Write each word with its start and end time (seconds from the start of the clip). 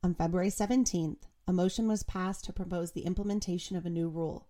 On 0.00 0.14
February 0.14 0.50
17th, 0.50 1.22
a 1.48 1.52
motion 1.52 1.88
was 1.88 2.04
passed 2.04 2.44
to 2.44 2.52
propose 2.52 2.92
the 2.92 3.04
implementation 3.04 3.76
of 3.76 3.84
a 3.84 3.90
new 3.90 4.08
rule 4.08 4.46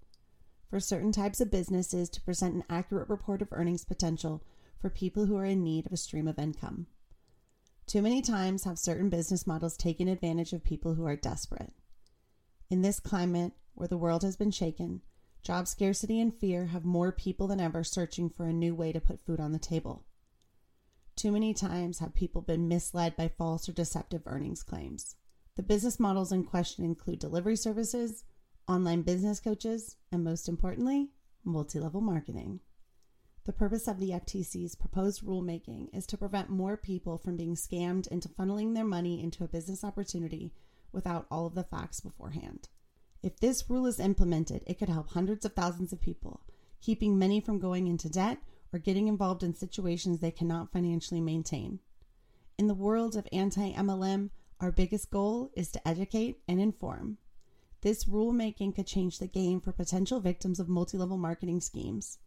for 0.68 0.78
certain 0.78 1.10
types 1.10 1.40
of 1.40 1.50
businesses 1.50 2.10
to 2.10 2.20
present 2.20 2.54
an 2.54 2.64
accurate 2.68 3.08
report 3.08 3.40
of 3.40 3.48
earnings 3.52 3.82
potential 3.82 4.44
for 4.78 4.90
people 4.90 5.24
who 5.24 5.36
are 5.36 5.46
in 5.46 5.64
need 5.64 5.86
of 5.86 5.92
a 5.92 5.96
stream 5.96 6.28
of 6.28 6.38
income. 6.38 6.86
Too 7.86 8.02
many 8.02 8.20
times 8.20 8.64
have 8.64 8.78
certain 8.78 9.08
business 9.08 9.46
models 9.46 9.78
taken 9.78 10.06
advantage 10.06 10.52
of 10.52 10.62
people 10.62 10.94
who 10.94 11.06
are 11.06 11.16
desperate. 11.16 11.72
In 12.68 12.82
this 12.82 13.00
climate, 13.00 13.52
where 13.74 13.88
the 13.88 13.96
world 13.96 14.22
has 14.24 14.36
been 14.36 14.50
shaken, 14.50 15.00
job 15.42 15.66
scarcity 15.66 16.20
and 16.20 16.34
fear 16.34 16.66
have 16.66 16.84
more 16.84 17.10
people 17.10 17.46
than 17.46 17.58
ever 17.58 17.82
searching 17.82 18.28
for 18.28 18.44
a 18.44 18.52
new 18.52 18.74
way 18.74 18.92
to 18.92 19.00
put 19.00 19.24
food 19.24 19.40
on 19.40 19.52
the 19.52 19.58
table. 19.58 20.04
Too 21.16 21.32
many 21.32 21.54
times 21.54 22.00
have 22.00 22.14
people 22.14 22.42
been 22.42 22.68
misled 22.68 23.16
by 23.16 23.28
false 23.28 23.66
or 23.66 23.72
deceptive 23.72 24.22
earnings 24.26 24.62
claims. 24.62 25.16
The 25.58 25.64
business 25.64 25.98
models 25.98 26.30
in 26.30 26.44
question 26.44 26.84
include 26.84 27.18
delivery 27.18 27.56
services, 27.56 28.22
online 28.68 29.02
business 29.02 29.40
coaches, 29.40 29.96
and 30.12 30.22
most 30.22 30.48
importantly, 30.48 31.08
multi 31.42 31.80
level 31.80 32.00
marketing. 32.00 32.60
The 33.42 33.52
purpose 33.52 33.88
of 33.88 33.98
the 33.98 34.10
FTC's 34.10 34.76
proposed 34.76 35.24
rulemaking 35.24 35.88
is 35.92 36.06
to 36.06 36.16
prevent 36.16 36.48
more 36.48 36.76
people 36.76 37.18
from 37.18 37.36
being 37.36 37.56
scammed 37.56 38.06
into 38.06 38.28
funneling 38.28 38.76
their 38.76 38.84
money 38.84 39.20
into 39.20 39.42
a 39.42 39.48
business 39.48 39.82
opportunity 39.82 40.52
without 40.92 41.26
all 41.28 41.44
of 41.44 41.56
the 41.56 41.64
facts 41.64 41.98
beforehand. 41.98 42.68
If 43.20 43.40
this 43.40 43.68
rule 43.68 43.86
is 43.86 43.98
implemented, 43.98 44.62
it 44.64 44.78
could 44.78 44.88
help 44.88 45.08
hundreds 45.08 45.44
of 45.44 45.54
thousands 45.54 45.92
of 45.92 46.00
people, 46.00 46.40
keeping 46.80 47.18
many 47.18 47.40
from 47.40 47.58
going 47.58 47.88
into 47.88 48.08
debt 48.08 48.38
or 48.72 48.78
getting 48.78 49.08
involved 49.08 49.42
in 49.42 49.54
situations 49.54 50.20
they 50.20 50.30
cannot 50.30 50.70
financially 50.70 51.20
maintain. 51.20 51.80
In 52.56 52.68
the 52.68 52.74
world 52.74 53.16
of 53.16 53.26
anti 53.32 53.72
MLM, 53.72 54.30
our 54.60 54.72
biggest 54.72 55.10
goal 55.10 55.50
is 55.54 55.70
to 55.72 55.88
educate 55.88 56.40
and 56.48 56.60
inform. 56.60 57.18
This 57.80 58.06
rulemaking 58.06 58.74
could 58.74 58.86
change 58.86 59.18
the 59.18 59.28
game 59.28 59.60
for 59.60 59.70
potential 59.70 60.18
victims 60.18 60.58
of 60.58 60.68
multi 60.68 60.98
level 60.98 61.16
marketing 61.16 61.60
schemes. 61.60 62.18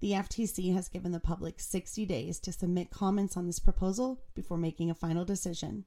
The 0.00 0.12
FTC 0.12 0.74
has 0.74 0.88
given 0.88 1.12
the 1.12 1.20
public 1.20 1.60
60 1.60 2.04
days 2.04 2.40
to 2.40 2.52
submit 2.52 2.90
comments 2.90 3.36
on 3.36 3.46
this 3.46 3.60
proposal 3.60 4.20
before 4.34 4.58
making 4.58 4.90
a 4.90 4.94
final 4.94 5.24
decision. 5.24 5.84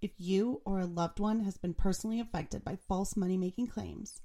If 0.00 0.12
you 0.18 0.60
or 0.64 0.78
a 0.78 0.86
loved 0.86 1.18
one 1.18 1.40
has 1.40 1.56
been 1.56 1.74
personally 1.74 2.20
affected 2.20 2.62
by 2.62 2.76
false 2.76 3.16
money 3.16 3.36
making 3.36 3.68
claims, 3.68 4.20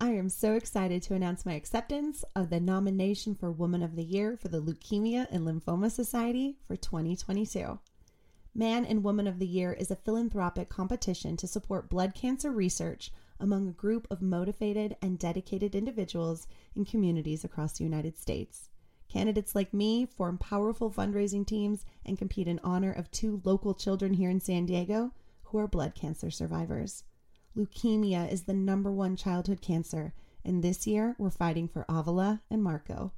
I 0.00 0.10
am 0.10 0.28
so 0.28 0.54
excited 0.54 1.02
to 1.04 1.14
announce 1.14 1.46
my 1.46 1.54
acceptance 1.54 2.24
of 2.36 2.50
the 2.50 2.60
nomination 2.60 3.34
for 3.34 3.50
Woman 3.50 3.82
of 3.82 3.96
the 3.96 4.04
Year 4.04 4.36
for 4.36 4.48
the 4.48 4.60
Leukemia 4.60 5.26
and 5.30 5.46
Lymphoma 5.46 5.90
Society 5.90 6.58
for 6.66 6.76
2022. 6.76 7.78
Man 8.56 8.84
and 8.84 9.02
Woman 9.02 9.26
of 9.26 9.40
the 9.40 9.48
Year 9.48 9.72
is 9.72 9.90
a 9.90 9.96
philanthropic 9.96 10.68
competition 10.68 11.36
to 11.38 11.48
support 11.48 11.90
blood 11.90 12.14
cancer 12.14 12.52
research 12.52 13.10
among 13.40 13.66
a 13.66 13.72
group 13.72 14.06
of 14.12 14.22
motivated 14.22 14.96
and 15.02 15.18
dedicated 15.18 15.74
individuals 15.74 16.46
in 16.76 16.84
communities 16.84 17.42
across 17.42 17.72
the 17.72 17.82
United 17.82 18.16
States. 18.16 18.68
Candidates 19.08 19.56
like 19.56 19.74
me 19.74 20.06
form 20.06 20.38
powerful 20.38 20.88
fundraising 20.88 21.44
teams 21.44 21.84
and 22.06 22.16
compete 22.16 22.46
in 22.46 22.60
honor 22.62 22.92
of 22.92 23.10
two 23.10 23.40
local 23.42 23.74
children 23.74 24.14
here 24.14 24.30
in 24.30 24.38
San 24.38 24.66
Diego 24.66 25.10
who 25.42 25.58
are 25.58 25.66
blood 25.66 25.96
cancer 25.96 26.30
survivors. 26.30 27.02
Leukemia 27.56 28.30
is 28.30 28.44
the 28.44 28.54
number 28.54 28.92
one 28.92 29.16
childhood 29.16 29.62
cancer, 29.62 30.14
and 30.44 30.62
this 30.62 30.86
year 30.86 31.16
we're 31.18 31.28
fighting 31.28 31.66
for 31.66 31.84
Avila 31.88 32.40
and 32.48 32.62
Marco. 32.62 33.12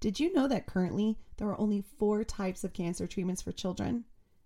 Did 0.00 0.18
you 0.18 0.32
know 0.32 0.48
that 0.48 0.66
currently 0.66 1.16
there 1.36 1.48
are 1.48 1.60
only 1.60 1.80
four 1.80 2.24
types 2.24 2.64
of 2.64 2.72
cancer 2.72 3.06
treatments 3.06 3.42
for 3.42 3.52
children? 3.52 4.04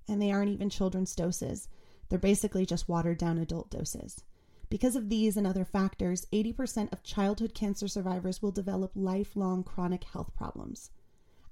And 0.08 0.20
they 0.20 0.32
aren't 0.32 0.50
even 0.50 0.70
children's 0.70 1.14
doses. 1.14 1.68
They're 2.08 2.18
basically 2.18 2.66
just 2.66 2.88
watered 2.88 3.18
down 3.18 3.38
adult 3.38 3.70
doses. 3.70 4.22
Because 4.68 4.96
of 4.96 5.08
these 5.08 5.36
and 5.36 5.46
other 5.46 5.64
factors, 5.64 6.26
80% 6.32 6.92
of 6.92 7.02
childhood 7.02 7.54
cancer 7.54 7.88
survivors 7.88 8.40
will 8.40 8.50
develop 8.50 8.92
lifelong 8.94 9.64
chronic 9.64 10.04
health 10.04 10.34
problems. 10.34 10.90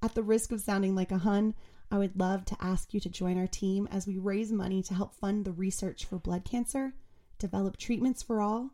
At 0.02 0.14
the 0.14 0.22
risk 0.22 0.52
of 0.52 0.62
sounding 0.62 0.94
like 0.94 1.12
a 1.12 1.18
Hun, 1.18 1.54
I 1.90 1.98
would 1.98 2.18
love 2.18 2.44
to 2.46 2.56
ask 2.60 2.94
you 2.94 3.00
to 3.00 3.10
join 3.10 3.36
our 3.36 3.46
team 3.46 3.88
as 3.90 4.06
we 4.06 4.16
raise 4.16 4.52
money 4.52 4.82
to 4.84 4.94
help 4.94 5.14
fund 5.14 5.44
the 5.44 5.52
research 5.52 6.06
for 6.06 6.18
blood 6.18 6.44
cancer, 6.44 6.94
develop 7.38 7.76
treatments 7.76 8.22
for 8.22 8.40
all, 8.40 8.70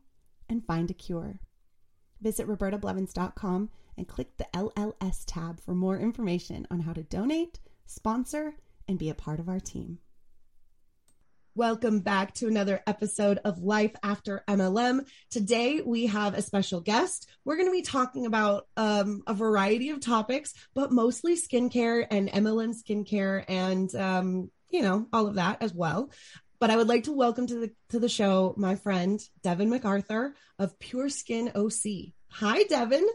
and 0.49 0.65
find 0.65 0.91
a 0.91 0.95
cure. 0.95 1.41
Visit 2.21 2.47
robertablevins.com 2.47 3.71
and 3.97 4.09
click 4.09 4.37
the 4.37 4.47
LLS 4.53 5.25
tab 5.27 5.61
for 5.61 5.75
more 5.75 5.99
information 5.99 6.67
on 6.71 6.81
how 6.81 6.93
to 6.93 7.03
donate, 7.03 7.59
sponsor, 7.87 8.55
and 8.89 8.99
be 8.99 9.11
a 9.11 9.15
part 9.15 9.41
of 9.41 9.49
our 9.49 9.61
team. 9.61 9.99
Welcome 11.55 12.01
back 12.01 12.35
to 12.35 12.49
another 12.49 12.83
episode 12.87 13.39
of 13.43 13.63
Life 13.63 13.93
After 14.03 14.45
MLM. 14.47 15.07
Today 15.31 15.81
we 15.81 16.07
have 16.07 16.35
a 16.35 16.43
special 16.43 16.83
guest. 16.83 17.31
We're 17.47 17.57
going 17.57 17.69
to 17.69 17.73
be 17.73 17.81
talking 17.81 18.27
about 18.27 18.67
um, 18.77 19.23
a 19.27 19.33
variety 19.33 19.89
of 19.89 20.01
topics, 20.01 20.53
but 20.75 20.93
mostly 20.93 21.35
skincare 21.35 22.07
and 22.11 22.29
MLM 22.29 22.75
skincare 22.75 23.43
and, 23.49 23.95
um, 23.95 24.51
you 24.69 24.83
know, 24.83 25.07
all 25.15 25.27
of 25.27 25.37
that 25.37 25.63
as 25.63 25.73
well. 25.73 26.11
But 26.59 26.71
I 26.71 26.77
would 26.77 26.89
like 26.89 27.05
to 27.05 27.13
welcome 27.13 27.47
to 27.47 27.55
the 27.55 27.71
to 27.89 28.01
the 28.01 28.09
show 28.09 28.55
my 28.59 28.75
friend 28.75 29.19
Devin 29.43 29.71
MacArthur 29.71 30.35
of 30.59 30.79
Pure 30.79 31.09
Skin 31.09 31.53
OC. 31.55 32.13
Hi, 32.33 32.65
Devin. 32.65 33.07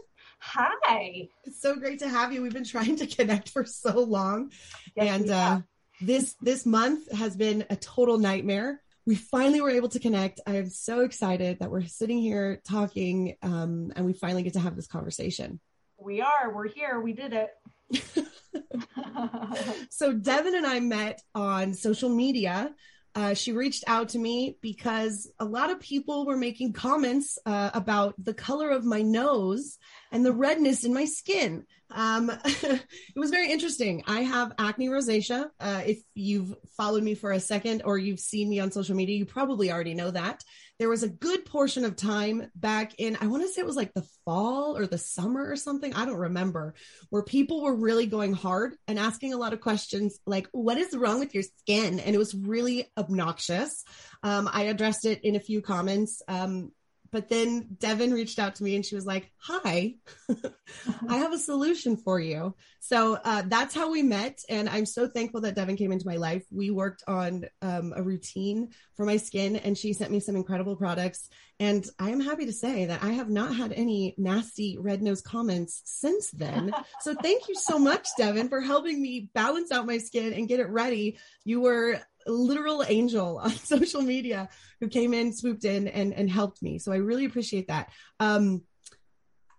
Hi. 0.44 1.28
It's 1.44 1.62
so 1.62 1.76
great 1.76 2.00
to 2.00 2.08
have 2.08 2.32
you. 2.32 2.42
We've 2.42 2.52
been 2.52 2.64
trying 2.64 2.96
to 2.96 3.06
connect 3.06 3.50
for 3.50 3.64
so 3.64 4.00
long. 4.00 4.50
Yes, 4.96 5.20
and 5.20 5.30
uh, 5.30 5.60
this 6.00 6.34
this 6.42 6.66
month 6.66 7.10
has 7.12 7.36
been 7.36 7.64
a 7.70 7.76
total 7.76 8.18
nightmare. 8.18 8.82
We 9.06 9.14
finally 9.14 9.60
were 9.60 9.70
able 9.70 9.88
to 9.90 10.00
connect. 10.00 10.40
I 10.44 10.56
am 10.56 10.68
so 10.68 11.00
excited 11.00 11.60
that 11.60 11.70
we're 11.70 11.86
sitting 11.86 12.18
here 12.18 12.60
talking 12.66 13.36
um, 13.42 13.92
and 13.94 14.04
we 14.04 14.12
finally 14.14 14.42
get 14.42 14.54
to 14.54 14.60
have 14.60 14.74
this 14.74 14.88
conversation. 14.88 15.60
We 15.96 16.20
are. 16.20 16.52
We're 16.52 16.68
here. 16.68 17.00
We 17.00 17.12
did 17.12 17.32
it. 17.32 18.26
so 19.90 20.12
Devin 20.12 20.56
and 20.56 20.66
I 20.66 20.80
met 20.80 21.22
on 21.36 21.72
social 21.72 22.08
media. 22.08 22.74
Uh, 23.14 23.34
she 23.34 23.52
reached 23.52 23.84
out 23.86 24.10
to 24.10 24.18
me 24.18 24.56
because 24.62 25.30
a 25.38 25.44
lot 25.44 25.70
of 25.70 25.80
people 25.80 26.24
were 26.24 26.36
making 26.36 26.72
comments 26.72 27.38
uh, 27.44 27.70
about 27.74 28.14
the 28.22 28.32
color 28.32 28.70
of 28.70 28.84
my 28.84 29.02
nose 29.02 29.78
and 30.10 30.24
the 30.24 30.32
redness 30.32 30.84
in 30.84 30.94
my 30.94 31.04
skin. 31.04 31.66
Um, 31.90 32.30
it 32.44 32.82
was 33.14 33.30
very 33.30 33.50
interesting. 33.50 34.02
I 34.06 34.22
have 34.22 34.52
acne 34.58 34.88
rosacea. 34.88 35.50
Uh, 35.60 35.82
if 35.84 35.98
you've 36.14 36.54
followed 36.76 37.02
me 37.02 37.14
for 37.14 37.32
a 37.32 37.40
second 37.40 37.82
or 37.84 37.98
you've 37.98 38.20
seen 38.20 38.48
me 38.48 38.60
on 38.60 38.72
social 38.72 38.96
media, 38.96 39.16
you 39.16 39.26
probably 39.26 39.70
already 39.70 39.94
know 39.94 40.10
that. 40.10 40.42
There 40.82 40.88
was 40.88 41.04
a 41.04 41.08
good 41.08 41.44
portion 41.44 41.84
of 41.84 41.94
time 41.94 42.50
back 42.56 42.94
in, 42.98 43.16
I 43.20 43.28
want 43.28 43.44
to 43.44 43.48
say 43.48 43.60
it 43.60 43.66
was 43.66 43.76
like 43.76 43.94
the 43.94 44.04
fall 44.24 44.76
or 44.76 44.84
the 44.84 44.98
summer 44.98 45.48
or 45.48 45.54
something. 45.54 45.94
I 45.94 46.04
don't 46.04 46.16
remember, 46.16 46.74
where 47.08 47.22
people 47.22 47.62
were 47.62 47.76
really 47.76 48.06
going 48.06 48.32
hard 48.32 48.74
and 48.88 48.98
asking 48.98 49.32
a 49.32 49.36
lot 49.36 49.52
of 49.52 49.60
questions 49.60 50.18
like, 50.26 50.48
what 50.50 50.78
is 50.78 50.96
wrong 50.96 51.20
with 51.20 51.34
your 51.34 51.44
skin? 51.44 52.00
And 52.00 52.16
it 52.16 52.18
was 52.18 52.34
really 52.34 52.90
obnoxious. 52.98 53.84
Um, 54.24 54.50
I 54.52 54.62
addressed 54.62 55.04
it 55.04 55.22
in 55.22 55.36
a 55.36 55.40
few 55.40 55.62
comments. 55.62 56.20
Um, 56.26 56.72
but 57.12 57.28
then 57.28 57.76
Devin 57.78 58.12
reached 58.12 58.38
out 58.38 58.56
to 58.56 58.64
me 58.64 58.74
and 58.74 58.84
she 58.84 58.94
was 58.94 59.06
like, 59.06 59.30
Hi, 59.42 59.94
I 61.08 61.16
have 61.18 61.32
a 61.32 61.38
solution 61.38 61.96
for 61.96 62.18
you. 62.18 62.54
So 62.80 63.18
uh, 63.22 63.42
that's 63.46 63.74
how 63.74 63.90
we 63.90 64.02
met. 64.02 64.40
And 64.48 64.68
I'm 64.68 64.86
so 64.86 65.06
thankful 65.06 65.42
that 65.42 65.54
Devin 65.54 65.76
came 65.76 65.92
into 65.92 66.06
my 66.06 66.16
life. 66.16 66.44
We 66.50 66.70
worked 66.70 67.04
on 67.06 67.44
um, 67.60 67.92
a 67.94 68.02
routine 68.02 68.70
for 68.96 69.04
my 69.04 69.18
skin 69.18 69.56
and 69.56 69.76
she 69.76 69.92
sent 69.92 70.10
me 70.10 70.20
some 70.20 70.36
incredible 70.36 70.74
products. 70.74 71.28
And 71.60 71.86
I 71.98 72.10
am 72.10 72.20
happy 72.20 72.46
to 72.46 72.52
say 72.52 72.86
that 72.86 73.04
I 73.04 73.12
have 73.12 73.30
not 73.30 73.54
had 73.54 73.72
any 73.72 74.14
nasty 74.18 74.78
red 74.80 75.02
nose 75.02 75.20
comments 75.20 75.82
since 75.84 76.30
then. 76.30 76.72
so 77.00 77.14
thank 77.14 77.48
you 77.48 77.54
so 77.54 77.78
much, 77.78 78.08
Devin, 78.18 78.48
for 78.48 78.60
helping 78.60 79.00
me 79.00 79.30
balance 79.32 79.70
out 79.70 79.86
my 79.86 79.98
skin 79.98 80.32
and 80.32 80.48
get 80.48 80.60
it 80.60 80.68
ready. 80.68 81.18
You 81.44 81.60
were 81.60 82.00
literal 82.26 82.84
angel 82.86 83.38
on 83.42 83.50
social 83.50 84.02
media 84.02 84.48
who 84.80 84.88
came 84.88 85.14
in, 85.14 85.32
swooped 85.32 85.64
in, 85.64 85.88
and 85.88 86.12
and 86.12 86.30
helped 86.30 86.62
me. 86.62 86.78
So 86.78 86.92
I 86.92 86.96
really 86.96 87.24
appreciate 87.24 87.68
that. 87.68 87.90
Um, 88.20 88.62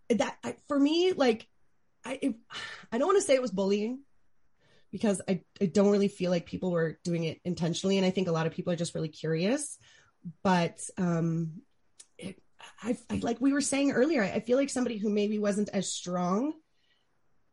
that 0.09 0.37
I, 0.43 0.55
for 0.67 0.79
me, 0.79 1.13
like, 1.13 1.47
I 2.05 2.19
it, 2.21 2.35
I 2.91 2.97
don't 2.97 3.07
want 3.07 3.17
to 3.17 3.25
say 3.25 3.35
it 3.35 3.41
was 3.41 3.51
bullying 3.51 3.99
because 4.91 5.21
I 5.27 5.41
I 5.61 5.65
don't 5.65 5.91
really 5.91 6.07
feel 6.07 6.31
like 6.31 6.45
people 6.45 6.71
were 6.71 6.99
doing 7.03 7.23
it 7.23 7.39
intentionally, 7.43 7.97
and 7.97 8.05
I 8.05 8.11
think 8.11 8.27
a 8.27 8.33
lot 8.33 8.47
of 8.47 8.53
people 8.53 8.73
are 8.73 8.77
just 8.77 8.95
really 8.95 9.09
curious. 9.09 9.77
But 10.43 10.79
um, 10.97 11.61
it, 12.17 12.41
I, 12.81 12.97
I 13.09 13.15
like 13.15 13.41
we 13.41 13.53
were 13.53 13.61
saying 13.61 13.91
earlier, 13.91 14.23
I 14.23 14.39
feel 14.39 14.57
like 14.57 14.69
somebody 14.69 14.97
who 14.97 15.09
maybe 15.09 15.39
wasn't 15.39 15.69
as 15.69 15.91
strong 15.91 16.53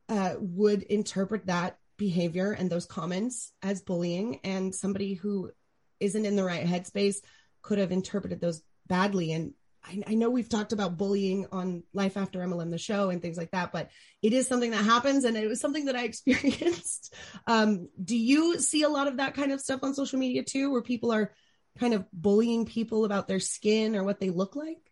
uh, 0.08 0.34
would 0.38 0.82
interpret 0.82 1.46
that 1.46 1.78
behavior 2.00 2.50
and 2.50 2.68
those 2.68 2.86
comments 2.86 3.52
as 3.62 3.82
bullying 3.82 4.40
and 4.42 4.74
somebody 4.74 5.14
who 5.14 5.52
isn't 6.00 6.24
in 6.24 6.34
the 6.34 6.42
right 6.42 6.66
headspace 6.66 7.18
could 7.62 7.78
have 7.78 7.92
interpreted 7.92 8.40
those 8.40 8.62
badly. 8.88 9.32
And 9.32 9.52
I, 9.84 10.02
I, 10.08 10.14
know 10.14 10.30
we've 10.30 10.48
talked 10.48 10.72
about 10.72 10.96
bullying 10.96 11.46
on 11.52 11.84
life 11.94 12.16
after 12.18 12.40
mlm 12.40 12.70
the 12.70 12.76
show 12.76 13.08
and 13.08 13.22
things 13.22 13.38
like 13.38 13.52
that 13.52 13.72
but 13.72 13.88
it 14.20 14.34
is 14.34 14.46
something 14.46 14.72
that 14.72 14.84
happens 14.84 15.24
and 15.24 15.38
it 15.38 15.48
was 15.48 15.58
something 15.58 15.86
that 15.86 15.96
i 15.96 16.04
experienced. 16.10 17.14
Um, 17.46 17.88
do 18.02 18.14
you 18.14 18.58
see 18.58 18.82
a 18.82 18.90
lot 18.90 19.08
of 19.08 19.16
that 19.16 19.32
kind 19.32 19.52
of 19.52 19.60
stuff 19.60 19.80
on 19.82 19.94
social 19.94 20.18
media 20.18 20.42
too 20.42 20.70
where 20.70 20.82
people 20.82 21.12
are 21.12 21.32
kind 21.78 21.94
of 21.94 22.04
bullying 22.12 22.66
people 22.66 23.06
about 23.06 23.26
their 23.26 23.40
skin 23.40 23.96
or 23.96 24.04
what 24.04 24.20
they 24.20 24.28
look 24.28 24.54
like 24.54 24.89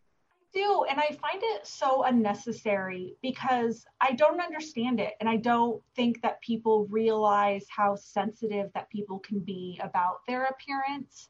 do. 0.53 0.85
And 0.89 0.99
I 1.00 1.06
find 1.06 1.43
it 1.43 1.67
so 1.67 2.05
unnecessary 2.05 3.17
because 3.23 3.85
I 4.00 4.12
don't 4.12 4.41
understand 4.41 5.00
it. 5.00 5.15
And 5.21 5.29
I 5.29 5.37
don't 5.37 5.83
think 5.95 6.23
that 6.23 6.41
people 6.41 6.87
realize 6.91 7.67
how 7.69 7.97
sensitive 7.97 8.71
that 8.75 8.91
people 8.91 9.19
can 9.19 9.41
be 9.41 9.81
about 9.83 10.21
their 10.27 10.45
appearance. 10.45 11.29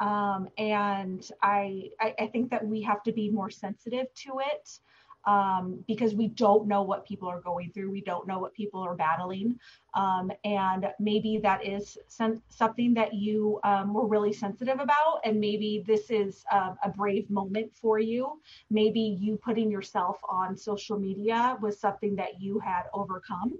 Um, 0.00 0.48
and 0.58 1.28
I, 1.42 1.90
I, 2.00 2.14
I 2.18 2.26
think 2.26 2.50
that 2.50 2.66
we 2.66 2.82
have 2.82 3.02
to 3.04 3.12
be 3.12 3.30
more 3.30 3.50
sensitive 3.50 4.12
to 4.14 4.40
it 4.40 4.78
um, 5.26 5.82
because 5.86 6.14
we 6.14 6.28
don't 6.28 6.66
know 6.66 6.82
what 6.82 7.06
people 7.06 7.28
are 7.28 7.40
going 7.40 7.70
through. 7.72 7.90
We 7.90 8.02
don't 8.02 8.26
know 8.26 8.38
what 8.38 8.54
people 8.54 8.80
are 8.80 8.94
battling. 8.94 9.58
Um, 9.94 10.30
and 10.44 10.88
maybe 10.98 11.38
that 11.42 11.66
is 11.66 11.96
something 12.08 12.94
that 12.94 13.14
you 13.14 13.60
um, 13.64 13.94
were 13.94 14.06
really 14.06 14.32
sensitive 14.32 14.80
about. 14.80 15.20
And 15.24 15.40
maybe 15.40 15.84
this 15.86 16.10
is 16.10 16.44
uh, 16.50 16.74
a 16.82 16.90
brave 16.90 17.30
moment 17.30 17.72
for 17.74 17.98
you. 17.98 18.40
Maybe 18.70 19.00
you 19.00 19.36
putting 19.36 19.70
yourself 19.70 20.18
on 20.28 20.56
social 20.56 20.98
media 20.98 21.56
was 21.60 21.78
something 21.80 22.16
that 22.16 22.40
you 22.40 22.58
had 22.58 22.84
overcome. 22.92 23.58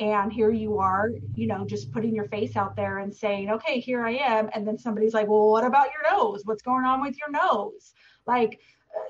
And 0.00 0.32
here 0.32 0.50
you 0.50 0.78
are, 0.78 1.10
you 1.34 1.46
know, 1.46 1.64
just 1.64 1.92
putting 1.92 2.14
your 2.14 2.24
face 2.24 2.56
out 2.56 2.74
there 2.74 2.98
and 2.98 3.14
saying, 3.14 3.50
okay, 3.50 3.78
here 3.78 4.04
I 4.04 4.12
am. 4.12 4.48
And 4.54 4.66
then 4.66 4.78
somebody's 4.78 5.14
like, 5.14 5.28
well, 5.28 5.50
what 5.50 5.64
about 5.64 5.88
your 5.92 6.18
nose? 6.18 6.42
What's 6.44 6.62
going 6.62 6.84
on 6.84 7.00
with 7.02 7.16
your 7.18 7.30
nose? 7.30 7.92
Like, 8.26 8.60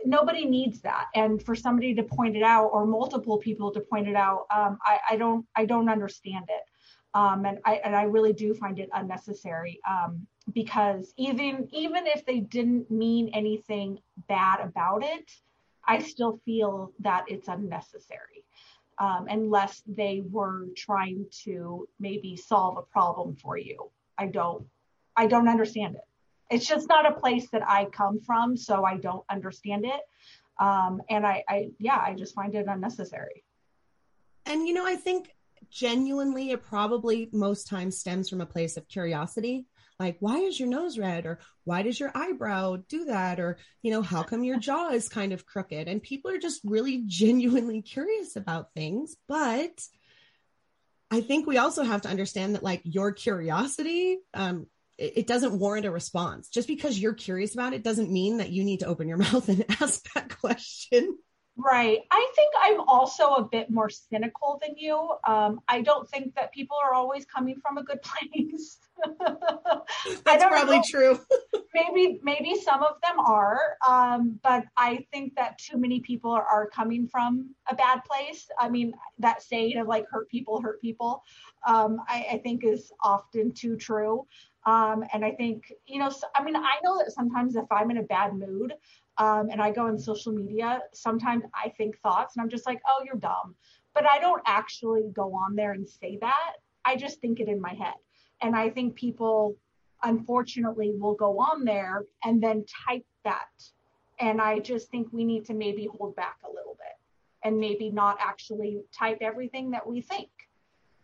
nobody 0.05 0.45
needs 0.45 0.81
that. 0.83 1.07
And 1.15 1.43
for 1.43 1.55
somebody 1.55 1.95
to 1.95 2.03
point 2.03 2.37
it 2.37 2.43
out 2.43 2.69
or 2.69 2.87
multiple 2.87 3.39
people 3.39 3.73
to 3.73 3.81
point 3.81 4.09
it 4.09 4.17
out 4.17 4.47
um, 4.55 4.79
I, 4.85 4.99
I, 5.11 5.17
don't 5.17 5.47
i 5.57 5.65
don't 5.65 5.89
understand 5.89 6.47
it. 6.49 6.63
Um, 7.15 7.45
and 7.45 7.59
i 7.65 7.75
and 7.85 7.95
i 7.95 8.05
really 8.05 8.33
do 8.33 8.55
find 8.55 8.79
it 8.79 8.89
unnecessary 8.95 9.81
um, 9.89 10.27
because 10.53 11.13
even 11.17 11.69
even 11.73 12.07
if 12.07 12.25
they 12.25 12.41
didn't 12.41 12.91
mean 12.91 13.31
anything 13.35 13.99
bad 14.29 14.61
about 14.61 15.05
it 15.05 15.31
i 15.87 15.99
still 15.99 16.41
feel 16.47 16.93
that 17.01 17.25
it's 17.29 17.49
unnecessary 17.49 18.45
um, 18.99 19.27
unless 19.29 19.83
they 19.87 20.23
were 20.31 20.69
trying 20.77 21.27
to 21.45 21.89
maybe 21.99 22.37
solve 22.37 22.77
a 22.77 22.83
problem 22.83 23.35
for 23.37 23.57
you. 23.57 23.91
I 24.19 24.27
don't 24.27 24.67
i 25.17 25.27
don't 25.27 25.49
understand 25.49 25.97
it 25.97 26.07
it's 26.53 26.67
just 26.67 26.89
not 26.89 27.11
a 27.11 27.19
place 27.19 27.49
that 27.51 27.67
I 27.67 27.87
come 27.87 28.21
from, 28.21 28.57
so 28.57 28.85
I 28.85 28.99
don't 28.99 29.25
understand 29.31 29.87
it. 29.87 30.01
Um, 30.61 31.01
and 31.09 31.27
I, 31.27 31.43
I, 31.49 31.71
yeah, 31.79 31.99
I 31.99 32.15
just 32.15 32.35
find 32.35 32.55
it 32.55 32.67
unnecessary. 32.69 33.43
And 34.47 34.67
you 34.67 34.75
know, 34.75 34.87
I 34.87 34.97
think 34.97 35.31
genuinely, 35.71 36.51
it 36.51 36.63
probably 36.63 37.29
most 37.33 37.69
times 37.69 37.99
stems 37.99 38.29
from 38.29 38.41
a 38.41 38.47
place 38.47 38.77
of 38.77 38.89
curiosity. 38.89 39.67
Like, 39.99 40.17
why 40.21 40.39
is 40.39 40.59
your 40.59 40.69
nose 40.69 40.99
red? 40.99 41.27
Or 41.27 41.39
why 41.65 41.83
does 41.83 41.99
your 41.99 42.11
eyebrow 42.15 42.77
do 42.89 43.07
that? 43.07 43.41
Or, 43.41 43.59
you 43.83 43.91
know, 43.91 44.03
how 44.03 44.23
come 44.23 44.45
your 44.45 44.59
jaw 44.59 44.91
is 44.91 45.09
kind 45.09 45.33
of 45.33 45.47
crooked? 45.47 45.89
And 45.89 46.03
people 46.03 46.31
are 46.31 46.39
just 46.39 46.61
really 46.65 47.03
genuinely 47.07 47.83
curious 47.83 48.37
about 48.37 48.75
things. 48.75 49.17
But 49.29 49.81
I 51.11 51.21
think 51.21 51.47
we 51.47 51.59
also 51.59 51.83
have 51.83 52.03
to 52.03 52.09
understand 52.09 52.55
that, 52.55 52.63
like, 52.63 52.83
your 52.85 53.13
curiosity 53.13 54.19
um, 54.35 54.67
it 54.99 55.27
doesn't 55.27 55.59
warrant 55.59 55.87
a 55.87 55.91
response. 55.91 56.49
Just 56.49 56.69
because 56.69 56.99
you're 56.99 57.15
curious 57.15 57.55
about 57.55 57.73
it 57.73 57.83
doesn't 57.83 58.11
mean 58.11 58.39
that 58.39 58.51
you 58.51 58.65
need 58.65 58.81
to 58.81 58.87
open 58.87 59.09
your 59.09 59.17
mouth 59.19 59.49
and 59.49 59.65
ask 59.81 60.13
that 60.15 60.39
question. 60.39 61.19
Right. 61.57 61.99
I 62.11 62.33
think 62.35 62.55
I'm 62.63 62.81
also 62.81 63.35
a 63.35 63.45
bit 63.45 63.71
more 63.71 63.91
cynical 63.91 64.59
than 64.63 64.75
you. 64.77 65.13
Um, 65.27 65.61
I 65.69 65.83
don't 65.83 66.09
think 66.09 66.35
that 66.35 66.51
people 66.53 66.77
are 66.83 66.95
always 66.95 67.27
coming 67.27 67.61
from 67.61 67.77
a 67.77 67.83
good 67.83 68.01
place. 68.03 68.79
That's 70.25 70.45
probably 70.45 70.79
know. 70.79 70.85
true. 70.89 71.21
maybe, 71.75 72.21
maybe 72.23 72.59
some 72.59 72.83
of 72.83 72.95
them 73.03 73.19
are, 73.19 73.77
um, 73.87 74.41
but 74.43 74.65
I 74.79 75.07
think 75.13 75.35
that 75.37 75.59
too 75.59 75.77
many 75.77 76.01
people 76.01 76.31
are, 76.31 76.47
are 76.47 76.69
coming 76.71 77.07
from 77.07 77.55
a 77.71 77.75
bad 77.75 78.01
place. 78.05 78.49
I 78.59 78.71
mean, 78.71 78.95
that 79.19 79.43
saying 79.43 79.77
of 79.77 79.87
like 79.87 80.07
hurt 80.11 80.31
people 80.31 80.61
hurt 80.63 80.81
people, 80.81 81.23
um, 81.67 82.01
I, 82.09 82.27
I 82.33 82.39
think 82.39 82.65
is 82.65 82.93
often 83.03 83.53
too 83.53 83.77
true. 83.77 84.27
Um, 84.65 85.05
and 85.13 85.25
I 85.25 85.33
think, 85.33 85.73
you 85.87 85.99
know, 85.99 86.11
I 86.37 86.43
mean, 86.45 86.57
I 86.57 86.77
know 86.85 86.97
that 86.99 87.13
sometimes 87.13 87.57
if 87.57 87.65
I'm 87.71 87.91
in 87.91 87.99
a 87.99 88.03
bad 88.05 88.35
mood 88.35 88.75
um, 89.19 89.51
and 89.51 89.61
I 89.61 89.71
go 89.71 89.87
on 89.87 89.99
social 89.99 90.33
media, 90.33 90.81
sometimes 90.93 91.45
I 91.55 91.69
think 91.71 91.99
thoughts 92.01 92.37
and 92.37 92.43
I'm 92.43 92.49
just 92.49 92.67
like, 92.67 92.81
oh, 92.89 93.03
you're 93.05 93.17
dumb. 93.17 93.55
But 93.95 94.11
I 94.11 94.19
don't 94.19 94.43
actually 94.47 95.11
go 95.13 95.35
on 95.35 95.55
there 95.55 95.73
and 95.73 95.89
say 95.89 96.19
that. 96.21 96.53
I 96.85 96.97
just 96.97 97.21
think 97.21 97.39
it 97.41 97.49
in 97.49 97.61
my 97.61 97.75
head. 97.75 97.95
And 98.41 98.57
I 98.57 98.71
think 98.71 98.95
people, 98.95 99.57
unfortunately, 100.03 100.93
will 100.97 101.15
go 101.15 101.39
on 101.39 101.65
there 101.65 102.05
and 102.25 102.43
then 102.43 102.65
type 102.89 103.05
that. 103.25 103.49
And 104.19 104.41
I 104.41 104.59
just 104.61 104.91
think 104.91 105.09
we 105.13 105.25
need 105.25 105.45
to 105.47 105.55
maybe 105.55 105.89
hold 105.99 106.17
back 106.17 106.39
a 106.45 106.49
little 106.49 106.77
bit 106.79 106.97
and 107.45 107.59
maybe 107.59 107.91
not 107.91 108.17
actually 108.21 108.81
type 108.97 109.19
everything 109.21 109.71
that 109.73 109.87
we 109.87 110.01
think 110.01 110.31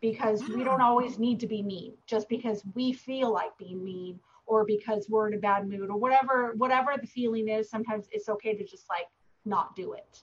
because 0.01 0.43
we 0.49 0.65
don't 0.65 0.81
always 0.81 1.19
need 1.19 1.41
to 1.41 1.47
be 1.47 1.63
mean 1.63 1.93
just 2.07 2.29
because 2.29 2.63
we 2.75 2.93
feel 2.93 3.33
like 3.33 3.57
being 3.59 3.85
mean 3.85 4.21
or 4.49 4.65
because 4.65 5.07
we're 5.09 5.29
in 5.29 5.35
a 5.35 5.39
bad 5.39 5.69
mood 5.69 5.91
or 5.91 5.99
whatever 5.99 6.55
whatever 6.57 6.95
the 7.01 7.07
feeling 7.07 7.49
is 7.49 7.71
sometimes 7.71 8.07
it's 8.11 8.29
okay 8.29 8.57
to 8.57 8.65
just 8.65 8.87
like 8.89 9.07
not 9.45 9.77
do 9.77 9.93
it. 9.93 10.23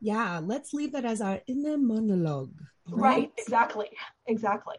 Yeah 0.00 0.40
let's 0.42 0.72
leave 0.72 0.92
that 0.92 1.04
as 1.04 1.20
our 1.20 1.40
inner 1.46 1.78
monologue 1.78 2.58
right, 2.90 3.10
right 3.10 3.32
exactly 3.38 3.88
exactly. 4.26 4.76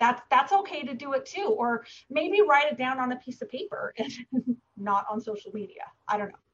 That's 0.00 0.22
that's 0.30 0.52
okay 0.52 0.82
to 0.84 0.94
do 0.94 1.12
it 1.12 1.26
too 1.26 1.54
or 1.58 1.84
maybe 2.10 2.40
write 2.48 2.70
it 2.72 2.78
down 2.78 2.98
on 2.98 3.12
a 3.12 3.16
piece 3.16 3.42
of 3.42 3.50
paper 3.50 3.92
and 3.98 4.12
not 4.76 5.04
on 5.10 5.20
social 5.20 5.50
media. 5.52 5.84
I 6.08 6.16
don't 6.16 6.28
know. 6.28 6.44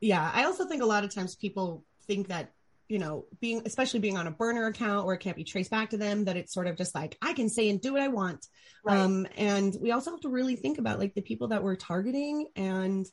Yeah 0.00 0.30
i 0.34 0.44
also 0.44 0.64
think 0.66 0.82
a 0.82 0.86
lot 0.86 1.04
of 1.04 1.14
times 1.14 1.36
people 1.36 1.84
think 2.06 2.28
that 2.28 2.52
you 2.90 2.98
know, 2.98 3.26
being 3.40 3.62
especially 3.64 4.00
being 4.00 4.16
on 4.16 4.26
a 4.26 4.32
burner 4.32 4.66
account 4.66 5.06
where 5.06 5.14
it 5.14 5.20
can't 5.20 5.36
be 5.36 5.44
traced 5.44 5.70
back 5.70 5.90
to 5.90 5.96
them, 5.96 6.24
that 6.24 6.36
it's 6.36 6.52
sort 6.52 6.66
of 6.66 6.76
just 6.76 6.94
like 6.94 7.16
I 7.22 7.32
can 7.34 7.48
say 7.48 7.70
and 7.70 7.80
do 7.80 7.92
what 7.92 8.02
I 8.02 8.08
want. 8.08 8.44
Right. 8.84 8.98
Um, 8.98 9.28
and 9.36 9.74
we 9.80 9.92
also 9.92 10.10
have 10.10 10.20
to 10.20 10.28
really 10.28 10.56
think 10.56 10.78
about 10.78 10.98
like 10.98 11.14
the 11.14 11.22
people 11.22 11.48
that 11.48 11.62
we're 11.62 11.76
targeting 11.76 12.48
and 12.56 13.06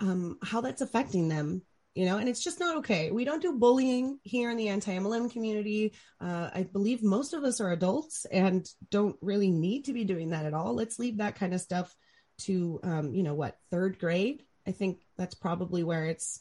um, 0.00 0.38
how 0.42 0.60
that's 0.60 0.80
affecting 0.80 1.28
them. 1.28 1.62
you 1.94 2.06
know, 2.06 2.16
and 2.18 2.28
it's 2.28 2.42
just 2.42 2.58
not 2.58 2.78
okay. 2.78 3.10
We 3.10 3.24
don't 3.24 3.42
do 3.42 3.58
bullying 3.58 4.18
here 4.22 4.50
in 4.50 4.56
the 4.56 4.68
anti 4.68 4.92
MLM 4.92 5.30
community. 5.30 5.92
Uh, 6.20 6.48
I 6.54 6.62
believe 6.62 7.02
most 7.02 7.34
of 7.34 7.44
us 7.44 7.60
are 7.60 7.70
adults 7.70 8.24
and 8.24 8.66
don't 8.90 9.16
really 9.20 9.50
need 9.50 9.84
to 9.86 9.92
be 9.92 10.04
doing 10.04 10.30
that 10.30 10.46
at 10.46 10.54
all. 10.54 10.74
Let's 10.74 10.98
leave 10.98 11.18
that 11.18 11.36
kind 11.36 11.52
of 11.52 11.60
stuff 11.60 11.94
to, 12.40 12.80
um, 12.82 13.14
you 13.14 13.22
know, 13.22 13.34
what, 13.34 13.58
third 13.70 13.98
grade? 13.98 14.42
I 14.66 14.72
think 14.72 15.00
that's 15.18 15.34
probably 15.34 15.84
where 15.84 16.06
it's, 16.06 16.40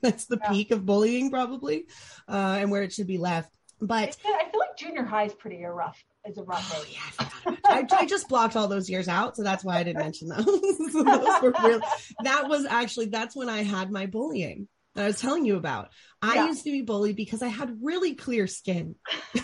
that's 0.02 0.26
the 0.26 0.38
yeah. 0.42 0.50
peak 0.50 0.70
of 0.70 0.86
bullying, 0.86 1.30
probably, 1.30 1.86
uh, 2.28 2.58
and 2.60 2.70
where 2.70 2.82
it 2.82 2.92
should 2.92 3.06
be 3.06 3.18
left. 3.18 3.54
But 3.80 4.16
I 4.24 4.50
feel 4.50 4.60
like 4.60 4.76
junior 4.76 5.04
high 5.04 5.24
is 5.24 5.34
pretty 5.34 5.62
rough. 5.64 6.02
Is 6.28 6.36
a 6.36 6.42
rough 6.42 6.70
oh, 6.74 6.84
yeah, 6.90 7.54
I, 7.64 7.86
I, 7.90 8.04
just 8.04 8.28
blocked 8.28 8.54
all 8.54 8.68
those 8.68 8.90
years 8.90 9.08
out, 9.08 9.36
so 9.36 9.42
that's 9.42 9.64
why 9.64 9.78
I 9.78 9.84
didn't 9.84 10.02
mention 10.02 10.28
those. 10.28 10.44
that 10.44 12.44
was 12.46 12.66
actually 12.66 13.06
that's 13.06 13.34
when 13.34 13.48
I 13.48 13.62
had 13.62 13.90
my 13.90 14.04
bullying 14.04 14.68
that 14.94 15.04
I 15.04 15.06
was 15.06 15.18
telling 15.18 15.46
you 15.46 15.56
about. 15.56 15.88
I 16.20 16.34
yeah. 16.34 16.46
used 16.48 16.64
to 16.64 16.70
be 16.70 16.82
bullied 16.82 17.16
because 17.16 17.40
I 17.40 17.48
had 17.48 17.78
really 17.80 18.14
clear 18.14 18.46
skin. 18.46 18.96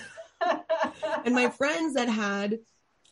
and 1.25 1.35
my 1.35 1.49
friends 1.49 1.95
that 1.95 2.11
had 2.11 2.59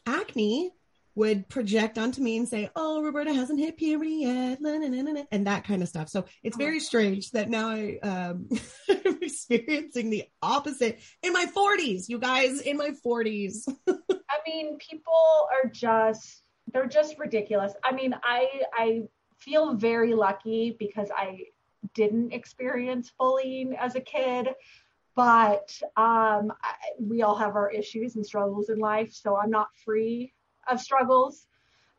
acne 0.06 0.70
would 1.14 1.48
project 1.48 1.98
onto 1.98 2.20
me 2.20 2.36
and 2.36 2.48
say, 2.48 2.70
"Oh, 2.74 3.02
Roberta 3.02 3.32
hasn't 3.32 3.58
hit 3.58 3.76
puberty 3.76 4.18
yet," 4.22 4.58
and 4.60 5.46
that 5.46 5.64
kind 5.64 5.82
of 5.82 5.88
stuff. 5.88 6.08
So 6.08 6.24
it's 6.42 6.56
very 6.56 6.80
strange 6.80 7.30
that 7.32 7.48
now 7.48 7.68
I 7.68 7.98
um, 8.02 8.48
am 8.88 9.18
experiencing 9.22 10.10
the 10.10 10.24
opposite 10.42 11.00
in 11.22 11.32
my 11.32 11.46
40s. 11.46 12.08
You 12.08 12.18
guys, 12.18 12.60
in 12.60 12.76
my 12.76 12.90
40s. 13.04 13.68
I 13.88 14.38
mean, 14.46 14.78
people 14.78 15.48
are 15.52 15.70
just 15.70 16.42
they're 16.72 16.86
just 16.86 17.18
ridiculous. 17.18 17.72
I 17.84 17.92
mean, 17.92 18.14
I 18.22 18.48
I 18.72 19.02
feel 19.38 19.74
very 19.74 20.14
lucky 20.14 20.76
because 20.78 21.10
I 21.14 21.44
didn't 21.94 22.32
experience 22.32 23.12
bullying 23.18 23.76
as 23.76 23.94
a 23.94 24.00
kid 24.00 24.48
but 25.16 25.80
um, 25.96 26.52
I, 26.62 26.74
we 26.98 27.22
all 27.22 27.36
have 27.36 27.54
our 27.54 27.70
issues 27.70 28.16
and 28.16 28.26
struggles 28.26 28.68
in 28.68 28.78
life 28.78 29.12
so 29.12 29.36
i'm 29.36 29.50
not 29.50 29.68
free 29.84 30.32
of 30.70 30.80
struggles. 30.80 31.46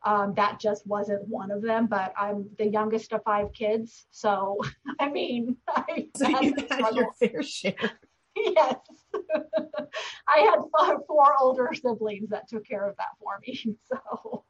Um, 0.04 0.34
that 0.34 0.60
just 0.60 0.86
wasn't 0.86 1.26
one 1.26 1.50
of 1.50 1.62
them, 1.62 1.86
but 1.86 2.12
I'm 2.16 2.48
the 2.58 2.66
youngest 2.68 3.12
of 3.12 3.24
five 3.24 3.52
kids. 3.52 4.06
So, 4.10 4.58
I 5.00 5.08
mean, 5.08 5.56
I 5.68 6.08
so 6.16 6.28
you 6.28 6.54
had 6.70 6.94
your 6.94 7.12
fair 7.14 7.42
share. 7.42 7.74
yes. 8.36 8.76
I 10.28 10.38
had 10.38 10.58
four 11.06 11.34
older 11.40 11.70
siblings 11.74 12.28
that 12.30 12.48
took 12.48 12.66
care 12.66 12.86
of 12.88 12.96
that 12.96 13.08
for 13.18 13.40
me. 13.46 13.76
So, 13.88 14.44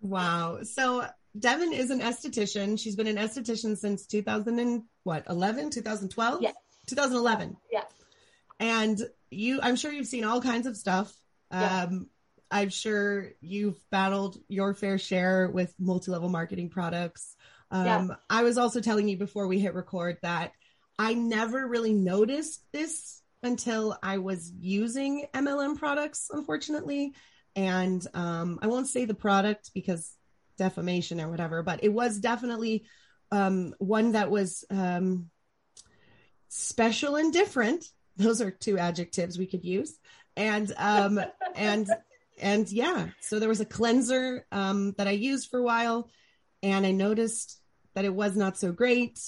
wow. 0.00 0.58
So, 0.64 1.06
Devin 1.38 1.72
is 1.72 1.90
an 1.90 2.00
esthetician. 2.00 2.78
She's 2.78 2.96
been 2.96 3.06
an 3.06 3.16
esthetician 3.16 3.76
since 3.76 4.06
2000 4.06 4.58
and 4.58 4.82
what, 5.04 5.24
11, 5.28 5.70
2012? 5.70 6.42
Yes. 6.42 6.54
2011. 6.88 7.56
Yes. 7.70 7.86
And 8.58 9.00
you, 9.30 9.60
I'm 9.62 9.76
sure 9.76 9.92
you've 9.92 10.06
seen 10.06 10.24
all 10.24 10.40
kinds 10.40 10.66
of 10.66 10.76
stuff. 10.76 11.14
Yes. 11.52 11.88
Um, 11.88 12.08
I'm 12.50 12.70
sure 12.70 13.30
you've 13.40 13.78
battled 13.90 14.38
your 14.48 14.74
fair 14.74 14.98
share 14.98 15.48
with 15.48 15.74
multi-level 15.78 16.28
marketing 16.28 16.70
products. 16.70 17.36
Um, 17.70 17.86
yeah. 17.86 18.08
I 18.30 18.42
was 18.42 18.58
also 18.58 18.80
telling 18.80 19.08
you 19.08 19.16
before 19.16 19.46
we 19.46 19.58
hit 19.58 19.74
record 19.74 20.18
that 20.22 20.52
I 20.98 21.14
never 21.14 21.66
really 21.66 21.92
noticed 21.92 22.64
this 22.72 23.22
until 23.42 23.96
I 24.02 24.18
was 24.18 24.50
using 24.58 25.26
MLM 25.34 25.78
products, 25.78 26.30
unfortunately. 26.32 27.14
And 27.54 28.04
um, 28.14 28.58
I 28.62 28.66
won't 28.66 28.88
say 28.88 29.04
the 29.04 29.14
product 29.14 29.70
because 29.74 30.12
defamation 30.56 31.20
or 31.20 31.28
whatever, 31.28 31.62
but 31.62 31.84
it 31.84 31.92
was 31.92 32.18
definitely 32.18 32.84
um, 33.30 33.74
one 33.78 34.12
that 34.12 34.30
was 34.30 34.64
um, 34.70 35.30
special 36.48 37.16
and 37.16 37.32
different. 37.32 37.84
Those 38.16 38.40
are 38.40 38.50
two 38.50 38.78
adjectives 38.78 39.38
we 39.38 39.46
could 39.46 39.64
use. 39.64 39.98
And 40.36 40.72
um, 40.76 41.20
and 41.54 41.88
and 42.40 42.70
yeah, 42.70 43.08
so 43.20 43.38
there 43.38 43.48
was 43.48 43.60
a 43.60 43.66
cleanser 43.66 44.46
um, 44.52 44.94
that 44.98 45.08
I 45.08 45.12
used 45.12 45.50
for 45.50 45.58
a 45.58 45.64
while, 45.64 46.10
and 46.62 46.86
I 46.86 46.92
noticed 46.92 47.60
that 47.94 48.04
it 48.04 48.14
was 48.14 48.36
not 48.36 48.56
so 48.56 48.72
great. 48.72 49.20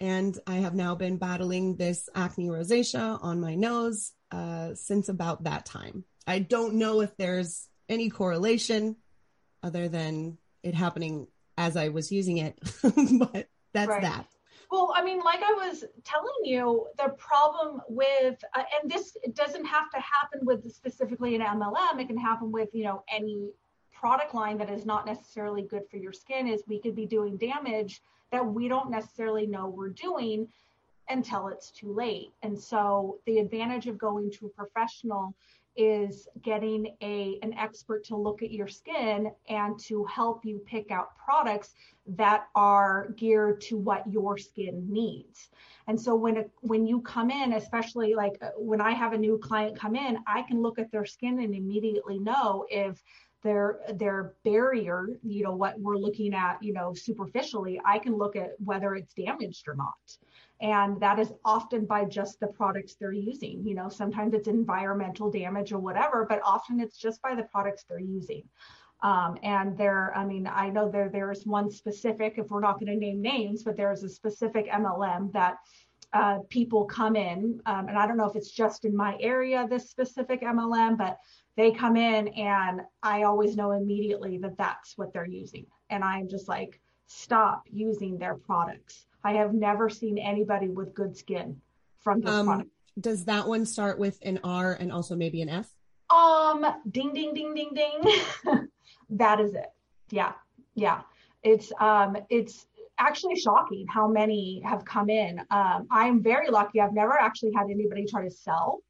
And 0.00 0.38
I 0.46 0.56
have 0.56 0.74
now 0.74 0.94
been 0.94 1.18
battling 1.18 1.76
this 1.76 2.08
acne 2.14 2.48
rosacea 2.48 3.22
on 3.22 3.40
my 3.40 3.54
nose 3.54 4.12
uh, 4.32 4.74
since 4.74 5.08
about 5.08 5.44
that 5.44 5.64
time. 5.64 6.04
I 6.26 6.40
don't 6.40 6.74
know 6.74 7.00
if 7.00 7.16
there's 7.16 7.68
any 7.88 8.10
correlation 8.10 8.96
other 9.62 9.88
than 9.88 10.38
it 10.62 10.74
happening 10.74 11.28
as 11.56 11.76
I 11.76 11.88
was 11.88 12.10
using 12.10 12.38
it, 12.38 12.58
but 12.82 13.48
that's 13.72 13.88
right. 13.88 14.02
that. 14.02 14.26
Well, 14.74 14.92
I 14.96 15.04
mean, 15.04 15.20
like 15.20 15.40
I 15.40 15.52
was 15.52 15.84
telling 16.02 16.34
you, 16.42 16.88
the 16.98 17.10
problem 17.10 17.80
with, 17.88 18.42
uh, 18.56 18.64
and 18.82 18.90
this 18.90 19.16
doesn't 19.32 19.64
have 19.64 19.88
to 19.92 20.00
happen 20.00 20.40
with 20.44 20.68
specifically 20.72 21.36
an 21.36 21.42
MLM, 21.42 22.00
it 22.00 22.08
can 22.08 22.18
happen 22.18 22.50
with, 22.50 22.70
you 22.72 22.82
know, 22.82 23.04
any 23.08 23.50
product 23.92 24.34
line 24.34 24.58
that 24.58 24.68
is 24.68 24.84
not 24.84 25.06
necessarily 25.06 25.62
good 25.62 25.82
for 25.88 25.96
your 25.98 26.12
skin, 26.12 26.48
is 26.48 26.64
we 26.66 26.80
could 26.80 26.96
be 26.96 27.06
doing 27.06 27.36
damage 27.36 28.02
that 28.32 28.44
we 28.44 28.66
don't 28.66 28.90
necessarily 28.90 29.46
know 29.46 29.68
we're 29.68 29.90
doing 29.90 30.48
until 31.08 31.46
it's 31.46 31.70
too 31.70 31.92
late. 31.92 32.32
And 32.42 32.58
so 32.60 33.18
the 33.26 33.38
advantage 33.38 33.86
of 33.86 33.96
going 33.96 34.32
to 34.32 34.46
a 34.46 34.48
professional 34.48 35.36
is 35.76 36.28
getting 36.42 36.94
a 37.02 37.38
an 37.42 37.52
expert 37.54 38.04
to 38.04 38.16
look 38.16 38.42
at 38.42 38.50
your 38.50 38.68
skin 38.68 39.30
and 39.48 39.78
to 39.78 40.04
help 40.04 40.44
you 40.44 40.58
pick 40.66 40.90
out 40.90 41.16
products 41.16 41.74
that 42.06 42.46
are 42.54 43.08
geared 43.16 43.60
to 43.60 43.76
what 43.76 44.06
your 44.10 44.38
skin 44.38 44.86
needs. 44.88 45.50
And 45.86 46.00
so 46.00 46.14
when 46.14 46.36
it, 46.36 46.50
when 46.60 46.86
you 46.86 47.00
come 47.00 47.30
in, 47.30 47.54
especially 47.54 48.14
like 48.14 48.38
uh, 48.40 48.50
when 48.56 48.80
I 48.80 48.92
have 48.92 49.12
a 49.12 49.18
new 49.18 49.38
client 49.38 49.78
come 49.78 49.96
in, 49.96 50.18
I 50.26 50.42
can 50.42 50.62
look 50.62 50.78
at 50.78 50.90
their 50.90 51.04
skin 51.04 51.40
and 51.40 51.54
immediately 51.54 52.18
know 52.18 52.66
if 52.70 53.02
their 53.42 53.80
their 53.94 54.34
barrier, 54.44 55.08
you 55.22 55.42
know, 55.42 55.54
what 55.54 55.78
we're 55.78 55.98
looking 55.98 56.34
at, 56.34 56.62
you 56.62 56.72
know, 56.72 56.94
superficially, 56.94 57.80
I 57.84 57.98
can 57.98 58.16
look 58.16 58.36
at 58.36 58.52
whether 58.58 58.94
it's 58.94 59.12
damaged 59.12 59.68
or 59.68 59.74
not 59.74 59.94
and 60.60 61.00
that 61.00 61.18
is 61.18 61.32
often 61.44 61.84
by 61.84 62.04
just 62.04 62.38
the 62.40 62.46
products 62.46 62.94
they're 62.94 63.12
using 63.12 63.62
you 63.66 63.74
know 63.74 63.88
sometimes 63.88 64.34
it's 64.34 64.48
environmental 64.48 65.30
damage 65.30 65.72
or 65.72 65.78
whatever 65.78 66.26
but 66.28 66.40
often 66.44 66.80
it's 66.80 66.96
just 66.96 67.20
by 67.22 67.34
the 67.34 67.44
products 67.44 67.84
they're 67.88 67.98
using. 67.98 68.42
Um, 69.02 69.36
and 69.42 69.76
there 69.76 70.16
i 70.16 70.24
mean 70.24 70.46
i 70.46 70.70
know 70.70 70.88
there 70.90 71.10
there's 71.10 71.44
one 71.44 71.70
specific 71.70 72.34
if 72.38 72.48
we're 72.48 72.60
not 72.60 72.80
going 72.80 72.86
to 72.86 72.96
name 72.96 73.20
names 73.20 73.62
but 73.62 73.76
there's 73.76 74.02
a 74.02 74.08
specific 74.08 74.70
mlm 74.70 75.32
that 75.32 75.56
uh, 76.14 76.38
people 76.48 76.84
come 76.84 77.16
in 77.16 77.60
um, 77.66 77.88
and 77.88 77.98
i 77.98 78.06
don't 78.06 78.16
know 78.16 78.30
if 78.30 78.36
it's 78.36 78.50
just 78.50 78.84
in 78.84 78.96
my 78.96 79.16
area 79.20 79.66
this 79.68 79.90
specific 79.90 80.40
mlm 80.42 80.96
but 80.96 81.18
they 81.56 81.70
come 81.70 81.96
in 81.96 82.28
and 82.28 82.80
i 83.02 83.24
always 83.24 83.56
know 83.56 83.72
immediately 83.72 84.38
that 84.38 84.56
that's 84.56 84.96
what 84.96 85.12
they're 85.12 85.26
using. 85.26 85.66
And 85.90 86.02
i'm 86.02 86.28
just 86.28 86.48
like 86.48 86.80
stop 87.06 87.64
using 87.70 88.16
their 88.16 88.36
products 88.36 89.06
I 89.24 89.32
have 89.32 89.54
never 89.54 89.88
seen 89.88 90.18
anybody 90.18 90.68
with 90.68 90.94
good 90.94 91.16
skin 91.16 91.60
from 92.00 92.20
this 92.20 92.30
um, 92.30 92.46
product. 92.46 92.70
Does 93.00 93.24
that 93.24 93.48
one 93.48 93.64
start 93.66 93.98
with 93.98 94.18
an 94.22 94.38
R 94.44 94.74
and 94.78 94.92
also 94.92 95.16
maybe 95.16 95.40
an 95.42 95.48
F? 95.48 95.68
Um, 96.14 96.64
ding, 96.90 97.14
ding, 97.14 97.34
ding, 97.34 97.54
ding, 97.54 97.72
ding. 97.74 98.68
that 99.10 99.40
is 99.40 99.54
it. 99.54 99.72
Yeah, 100.10 100.32
yeah. 100.74 101.00
It's 101.42 101.72
um, 101.80 102.16
it's 102.28 102.66
actually 102.98 103.36
shocking 103.36 103.86
how 103.88 104.06
many 104.06 104.62
have 104.64 104.84
come 104.84 105.10
in. 105.10 105.40
Um, 105.50 105.88
I'm 105.90 106.22
very 106.22 106.50
lucky. 106.50 106.80
I've 106.80 106.92
never 106.92 107.18
actually 107.18 107.52
had 107.56 107.68
anybody 107.70 108.06
try 108.06 108.22
to 108.22 108.30
sell 108.30 108.82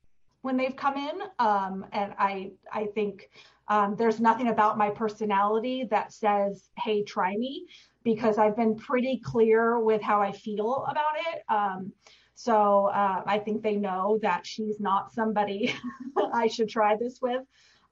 when 0.43 0.59
they've 0.59 0.77
come 0.77 0.97
in, 0.97 1.23
um, 1.39 1.87
and 1.93 2.13
I 2.19 2.51
I 2.73 2.87
think 2.95 3.31
um, 3.69 3.97
there's 3.97 4.21
nothing 4.21 4.49
about 4.49 4.77
my 4.77 4.91
personality 4.91 5.85
that 5.91 6.13
says, 6.13 6.69
"Hey, 6.77 7.03
try 7.05 7.37
me." 7.37 7.67
Because 8.05 8.39
I've 8.39 8.57
been 8.57 8.77
pretty 8.77 9.21
clear 9.25 9.81
with 9.81 10.03
how 10.03 10.21
I 10.21 10.33
feel 10.33 10.87
about 10.89 11.17
it. 11.33 11.43
Um, 11.49 11.93
so 12.35 12.87
uh, 12.87 13.23
I 13.27 13.39
think 13.39 13.63
they 13.63 13.77
know 13.77 14.19
that 14.23 14.47
she's 14.47 14.79
not 14.79 15.13
somebody 15.13 15.75
I 16.33 16.47
should 16.47 16.69
try 16.69 16.97
this 16.97 17.21
with. 17.21 17.43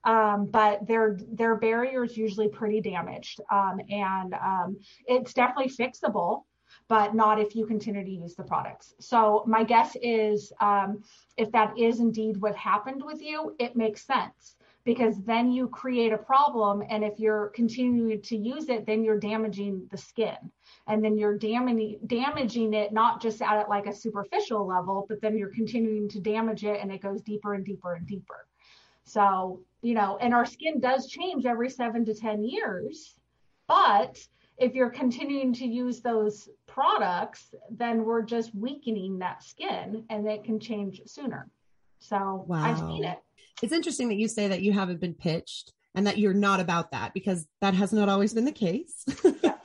Um, 0.04 0.46
but 0.46 0.86
their 0.86 1.16
their 1.30 1.54
barrier 1.54 2.02
is 2.02 2.16
usually 2.16 2.48
pretty 2.48 2.80
damaged, 2.80 3.40
um, 3.52 3.80
and 3.88 4.34
um, 4.34 4.76
it's 5.06 5.32
definitely 5.32 5.70
fixable, 5.72 6.42
but 6.88 7.14
not 7.14 7.38
if 7.38 7.54
you 7.54 7.66
continue 7.66 8.04
to 8.04 8.10
use 8.10 8.34
the 8.34 8.42
products. 8.42 8.94
So 8.98 9.44
my 9.46 9.62
guess 9.62 9.96
is, 10.02 10.52
um, 10.60 11.04
if 11.36 11.52
that 11.52 11.78
is 11.78 12.00
indeed 12.00 12.36
what 12.38 12.56
happened 12.56 13.00
with 13.04 13.22
you, 13.22 13.54
it 13.60 13.76
makes 13.76 14.04
sense 14.04 14.56
because 14.84 15.22
then 15.22 15.50
you 15.50 15.68
create 15.68 16.12
a 16.12 16.18
problem 16.18 16.82
and 16.88 17.04
if 17.04 17.18
you're 17.18 17.48
continuing 17.54 18.20
to 18.20 18.36
use 18.36 18.68
it 18.68 18.86
then 18.86 19.04
you're 19.04 19.18
damaging 19.18 19.86
the 19.90 19.96
skin 19.96 20.36
and 20.86 21.04
then 21.04 21.16
you're 21.16 21.38
damaging 21.38 21.98
damaging 22.06 22.74
it 22.74 22.92
not 22.92 23.20
just 23.20 23.40
at 23.42 23.68
like 23.68 23.86
a 23.86 23.94
superficial 23.94 24.66
level 24.66 25.06
but 25.08 25.20
then 25.20 25.36
you're 25.36 25.54
continuing 25.54 26.08
to 26.08 26.20
damage 26.20 26.64
it 26.64 26.80
and 26.80 26.90
it 26.92 27.00
goes 27.00 27.22
deeper 27.22 27.54
and 27.54 27.64
deeper 27.64 27.94
and 27.94 28.06
deeper 28.06 28.46
so 29.04 29.60
you 29.82 29.94
know 29.94 30.18
and 30.20 30.34
our 30.34 30.46
skin 30.46 30.80
does 30.80 31.08
change 31.08 31.46
every 31.46 31.70
7 31.70 32.04
to 32.04 32.14
10 32.14 32.44
years 32.44 33.16
but 33.68 34.18
if 34.58 34.74
you're 34.74 34.90
continuing 34.90 35.52
to 35.54 35.66
use 35.66 36.00
those 36.00 36.48
products, 36.66 37.54
then 37.70 38.04
we're 38.04 38.22
just 38.22 38.54
weakening 38.54 39.18
that 39.18 39.42
skin 39.42 40.04
and 40.10 40.26
it 40.28 40.44
can 40.44 40.60
change 40.60 41.00
sooner. 41.06 41.48
So 41.98 42.44
wow. 42.46 42.62
I've 42.62 42.78
seen 42.78 43.04
it. 43.04 43.18
It's 43.62 43.72
interesting 43.72 44.08
that 44.08 44.16
you 44.16 44.28
say 44.28 44.48
that 44.48 44.62
you 44.62 44.72
haven't 44.72 45.00
been 45.00 45.14
pitched 45.14 45.72
and 45.94 46.06
that 46.06 46.18
you're 46.18 46.34
not 46.34 46.60
about 46.60 46.92
that 46.92 47.12
because 47.14 47.46
that 47.60 47.74
has 47.74 47.92
not 47.92 48.08
always 48.08 48.34
been 48.34 48.44
the 48.44 48.52
case. 48.52 49.04
yeah. 49.42 49.56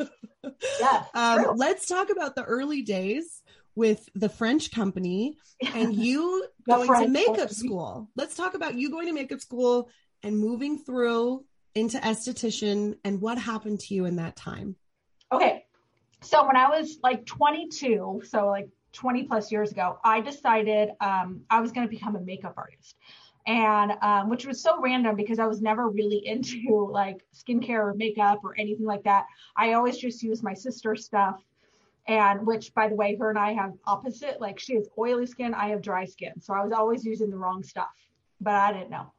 yeah 0.79 1.03
um, 1.13 1.56
let's 1.56 1.86
talk 1.86 2.10
about 2.10 2.36
the 2.36 2.44
early 2.44 2.82
days 2.82 3.41
with 3.75 4.10
the 4.15 4.29
French 4.29 4.72
company 4.72 5.38
and 5.74 5.94
you 5.96 6.48
going 6.67 6.88
French 6.88 7.06
to 7.06 7.12
makeup 7.12 7.50
school. 7.50 8.10
Let's 8.15 8.36
talk 8.36 8.56
about 8.56 8.75
you 8.75 8.89
going 8.89 9.08
to 9.08 9.13
makeup 9.13 9.39
school 9.39 9.89
and 10.24 10.38
moving 10.38 10.79
through 10.79 11.46
into 11.75 11.98
esthetician 12.00 12.96
and 13.03 13.22
what 13.22 13.38
happened 13.38 13.79
to 13.82 13.94
you 13.94 14.06
in 14.06 14.15
that 14.15 14.36
time. 14.36 14.75
Okay. 15.32 15.65
So 16.22 16.46
when 16.48 16.56
I 16.56 16.70
was 16.70 16.98
like 17.03 17.25
22, 17.25 18.24
so 18.27 18.48
like 18.48 18.70
20 18.94 19.24
plus 19.24 19.51
years 19.51 19.72
ago, 19.72 20.00
I 20.03 20.22
decided 20.22 20.89
um, 21.00 21.41
I 21.50 21.62
was 21.62 21.72
going 21.72 21.88
to 21.88 21.91
become 21.91 22.15
a 22.15 22.22
makeup 22.22 22.56
artist. 22.58 22.96
And 23.48 23.94
um, 24.01 24.30
which 24.30 24.46
was 24.46 24.62
so 24.62 24.80
random 24.82 25.16
because 25.16 25.39
I 25.39 25.48
was 25.48 25.62
never 25.62 25.89
really 25.89 26.18
into 26.27 26.89
like 26.92 27.25
skincare 27.34 27.80
or 27.80 27.94
makeup 27.96 28.42
or 28.44 28.56
anything 28.60 28.86
like 28.86 29.04
that. 29.04 29.25
I 29.56 29.74
always 29.74 29.98
just 29.98 30.22
used 30.22 30.44
my 30.44 30.54
sister's 30.54 31.06
stuff. 31.06 31.42
And 32.08 32.48
which, 32.48 32.74
by 32.74 32.88
the 32.88 32.96
way, 32.96 33.18
her 33.20 33.30
and 33.30 33.39
I 33.39 33.51
have 33.54 33.74
opposite. 33.86 34.39
Like 34.39 34.60
she 34.60 34.75
has 34.75 34.88
oily 34.98 35.25
skin, 35.25 35.54
I 35.54 35.70
have 35.70 35.82
dry 35.82 36.06
skin. 36.06 36.39
So 36.39 36.54
I 36.54 36.63
was 36.63 36.72
always 36.72 37.04
using 37.04 37.30
the 37.30 37.38
wrong 37.38 37.63
stuff, 37.63 37.89
but 38.39 38.54
I 38.54 38.72
didn't 38.72 38.92
know. 38.92 39.12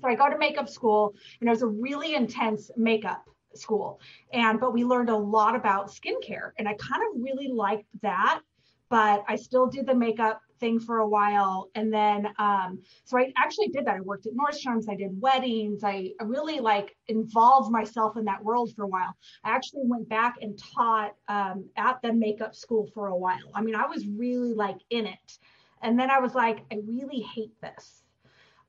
So 0.00 0.08
I 0.08 0.14
go 0.14 0.28
to 0.28 0.38
makeup 0.38 0.68
school, 0.68 1.14
and 1.40 1.48
it 1.48 1.50
was 1.50 1.62
a 1.62 1.66
really 1.66 2.14
intense 2.14 2.70
makeup 2.76 3.24
school. 3.54 4.00
And 4.32 4.60
but 4.60 4.72
we 4.72 4.84
learned 4.84 5.10
a 5.10 5.16
lot 5.16 5.54
about 5.54 5.90
skincare, 5.90 6.52
and 6.58 6.68
I 6.68 6.74
kind 6.74 7.02
of 7.02 7.22
really 7.22 7.48
liked 7.48 7.86
that. 8.02 8.40
But 8.88 9.24
I 9.28 9.36
still 9.36 9.66
did 9.66 9.86
the 9.86 9.94
makeup 9.94 10.40
thing 10.60 10.80
for 10.80 10.98
a 10.98 11.08
while, 11.08 11.70
and 11.74 11.92
then 11.92 12.28
um, 12.38 12.80
so 13.04 13.18
I 13.18 13.32
actually 13.36 13.68
did 13.68 13.86
that. 13.86 13.96
I 13.96 14.00
worked 14.00 14.26
at 14.26 14.32
Nordstrom's, 14.34 14.88
I 14.88 14.94
did 14.94 15.20
weddings, 15.20 15.84
I 15.84 16.10
really 16.20 16.60
like 16.60 16.96
involved 17.08 17.70
myself 17.70 18.16
in 18.16 18.24
that 18.26 18.42
world 18.42 18.72
for 18.74 18.84
a 18.84 18.88
while. 18.88 19.14
I 19.44 19.50
actually 19.50 19.82
went 19.84 20.08
back 20.08 20.36
and 20.40 20.58
taught 20.74 21.14
um, 21.28 21.66
at 21.76 22.00
the 22.02 22.12
makeup 22.12 22.54
school 22.54 22.88
for 22.94 23.08
a 23.08 23.16
while. 23.16 23.50
I 23.54 23.62
mean, 23.62 23.74
I 23.74 23.86
was 23.86 24.06
really 24.06 24.54
like 24.54 24.78
in 24.90 25.06
it, 25.06 25.38
and 25.82 25.98
then 25.98 26.10
I 26.10 26.18
was 26.18 26.34
like, 26.34 26.60
I 26.72 26.78
really 26.86 27.20
hate 27.20 27.58
this. 27.60 28.02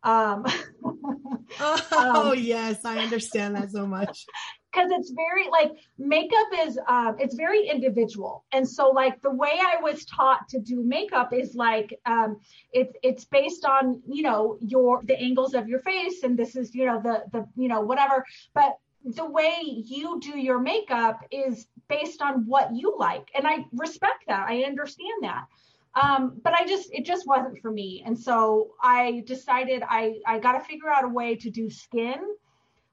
Um, 0.03 0.45
oh 1.59 2.31
um, 2.31 2.39
yes, 2.39 2.85
I 2.85 2.99
understand 2.99 3.55
that 3.55 3.71
so 3.71 3.85
much. 3.85 4.25
Because 4.71 4.91
it's 4.91 5.11
very 5.11 5.49
like 5.49 5.71
makeup 5.97 6.47
is 6.59 6.79
um, 6.87 7.15
it's 7.19 7.35
very 7.35 7.67
individual, 7.67 8.43
and 8.51 8.67
so 8.67 8.89
like 8.89 9.21
the 9.21 9.31
way 9.31 9.59
I 9.59 9.81
was 9.81 10.05
taught 10.05 10.47
to 10.49 10.59
do 10.59 10.83
makeup 10.83 11.33
is 11.33 11.55
like 11.55 11.99
um, 12.05 12.39
it's 12.71 12.93
it's 13.01 13.25
based 13.25 13.65
on 13.65 14.01
you 14.07 14.21
know 14.21 14.57
your 14.61 15.01
the 15.03 15.19
angles 15.19 15.55
of 15.55 15.67
your 15.67 15.79
face, 15.79 16.23
and 16.23 16.37
this 16.37 16.55
is 16.55 16.75
you 16.75 16.85
know 16.85 17.01
the 17.01 17.23
the 17.31 17.47
you 17.55 17.67
know 17.67 17.81
whatever, 17.81 18.23
but 18.53 18.77
the 19.03 19.25
way 19.25 19.61
you 19.63 20.19
do 20.19 20.37
your 20.37 20.59
makeup 20.59 21.21
is 21.31 21.67
based 21.87 22.21
on 22.21 22.45
what 22.45 22.75
you 22.75 22.95
like, 22.97 23.29
and 23.35 23.47
I 23.47 23.65
respect 23.73 24.25
that. 24.27 24.47
I 24.47 24.63
understand 24.63 25.23
that. 25.23 25.45
Um, 25.99 26.39
but 26.43 26.53
I 26.53 26.65
just 26.67 26.89
it 26.93 27.05
just 27.05 27.25
wasn't 27.25 27.59
for 27.59 27.71
me, 27.71 28.03
and 28.05 28.17
so 28.17 28.71
I 28.83 29.23
decided 29.25 29.81
I 29.87 30.19
I 30.27 30.39
got 30.39 30.53
to 30.53 30.59
figure 30.59 30.89
out 30.89 31.05
a 31.05 31.09
way 31.09 31.35
to 31.37 31.49
do 31.49 31.69
skin 31.69 32.19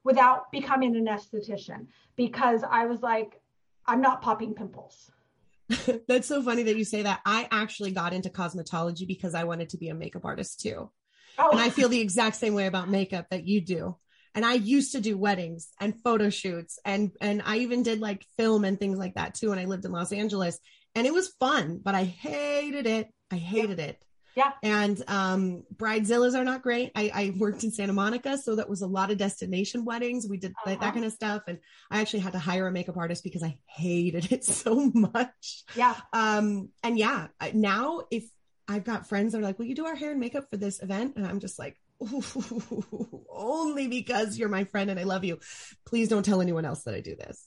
without 0.07 0.53
becoming 0.53 0.95
an 0.95 1.07
esthetician 1.07 1.89
because 2.15 2.63
I 2.63 2.87
was 2.87 3.03
like, 3.03 3.41
I'm 3.87 4.01
not 4.01 4.23
popping 4.23 4.55
pimples. 4.55 5.11
That's 6.09 6.29
so 6.29 6.41
funny 6.45 6.63
that 6.63 6.77
you 6.77 6.85
say 6.85 7.03
that. 7.03 7.21
I 7.27 7.49
actually 7.51 7.91
got 7.91 8.13
into 8.13 8.31
cosmetology 8.31 9.05
because 9.05 9.35
I 9.35 9.43
wanted 9.43 9.71
to 9.71 9.79
be 9.79 9.89
a 9.89 9.95
makeup 9.95 10.25
artist 10.25 10.61
too. 10.61 10.93
Oh. 11.39 11.51
And 11.51 11.61
I 11.61 11.71
feel 11.71 11.89
the 11.89 12.01
exact 12.01 12.37
same 12.37 12.55
way 12.55 12.67
about 12.67 12.89
makeup 12.89 13.27
that 13.31 13.49
you 13.49 13.61
do. 13.61 13.97
And 14.33 14.47
I 14.47 14.55
used 14.55 14.93
to 14.93 15.01
do 15.01 15.19
weddings 15.19 15.71
and 15.81 16.01
photo 16.01 16.31
shoots 16.31 16.79
and 16.85 17.11
and 17.21 17.43
I 17.45 17.57
even 17.59 17.83
did 17.83 18.01
like 18.01 18.25
film 18.37 18.65
and 18.65 18.79
things 18.79 18.99
like 18.99 19.15
that 19.15 19.35
too 19.35 19.51
when 19.51 19.59
I 19.59 19.65
lived 19.65 19.87
in 19.87 19.93
Los 19.93 20.13
Angeles 20.13 20.61
and 20.95 21.05
it 21.05 21.13
was 21.13 21.35
fun, 21.41 21.81
but 21.83 21.97
I 21.97 22.05
hated 22.05 22.87
it. 22.87 23.09
I 23.33 23.37
hated 23.37 23.79
yeah. 23.79 23.87
it. 23.87 24.05
Yeah. 24.37 24.53
And 24.63 25.03
um, 25.09 25.65
bridezillas 25.75 26.35
are 26.35 26.45
not 26.45 26.63
great. 26.63 26.93
I, 26.95 27.11
I, 27.15 27.35
worked 27.39 27.65
in 27.65 27.71
Santa 27.71 27.95
Monica, 27.95 28.37
so 28.37 28.57
that 28.57 28.69
was 28.69 28.83
a 28.83 28.87
lot 28.87 29.11
of 29.11 29.17
destination 29.17 29.87
weddings. 29.87 30.29
We 30.29 30.37
did 30.37 30.53
uh-huh. 30.53 30.77
that, 30.79 30.93
kind 30.93 31.07
of 31.07 31.13
stuff, 31.13 31.45
and 31.49 31.59
I 31.91 32.03
actually 32.03 32.21
had 32.21 32.35
to 32.35 32.39
hire 32.39 32.67
a 32.67 32.71
makeup 32.71 32.99
artist 32.99 33.25
because 33.25 33.43
I 33.43 33.59
hated 33.65 34.31
it 34.31 34.45
so 34.61 34.91
much. 34.93 35.65
Yeah. 35.75 35.95
Um, 36.13 36.69
and 36.83 36.99
yeah, 36.99 37.29
now 37.55 38.03
if 38.11 38.25
I've 38.69 38.85
got 38.85 39.09
friends 39.09 39.33
that 39.33 39.39
are 39.39 39.43
like, 39.43 39.59
"Will 39.59 39.67
you 39.67 39.75
do 39.75 39.87
our 39.87 39.95
hair 39.95 40.11
and 40.11 40.21
makeup 40.21 40.51
for 40.51 40.59
this 40.59 40.83
event?" 40.83 41.15
and 41.17 41.27
I'm 41.27 41.41
just 41.41 41.59
like, 41.59 41.81
only 43.31 43.89
because 43.89 44.39
you're 44.39 44.51
my 44.51 44.65
friend 44.65 44.91
and 44.91 45.01
I 45.01 45.05
love 45.05 45.25
you. 45.25 45.39
Please 45.87 46.09
don't 46.11 46.25
tell 46.25 46.43
anyone 46.43 46.67
else 46.67 46.83
that 46.83 46.95
I 46.95 47.01
do 47.01 47.17
this 47.17 47.47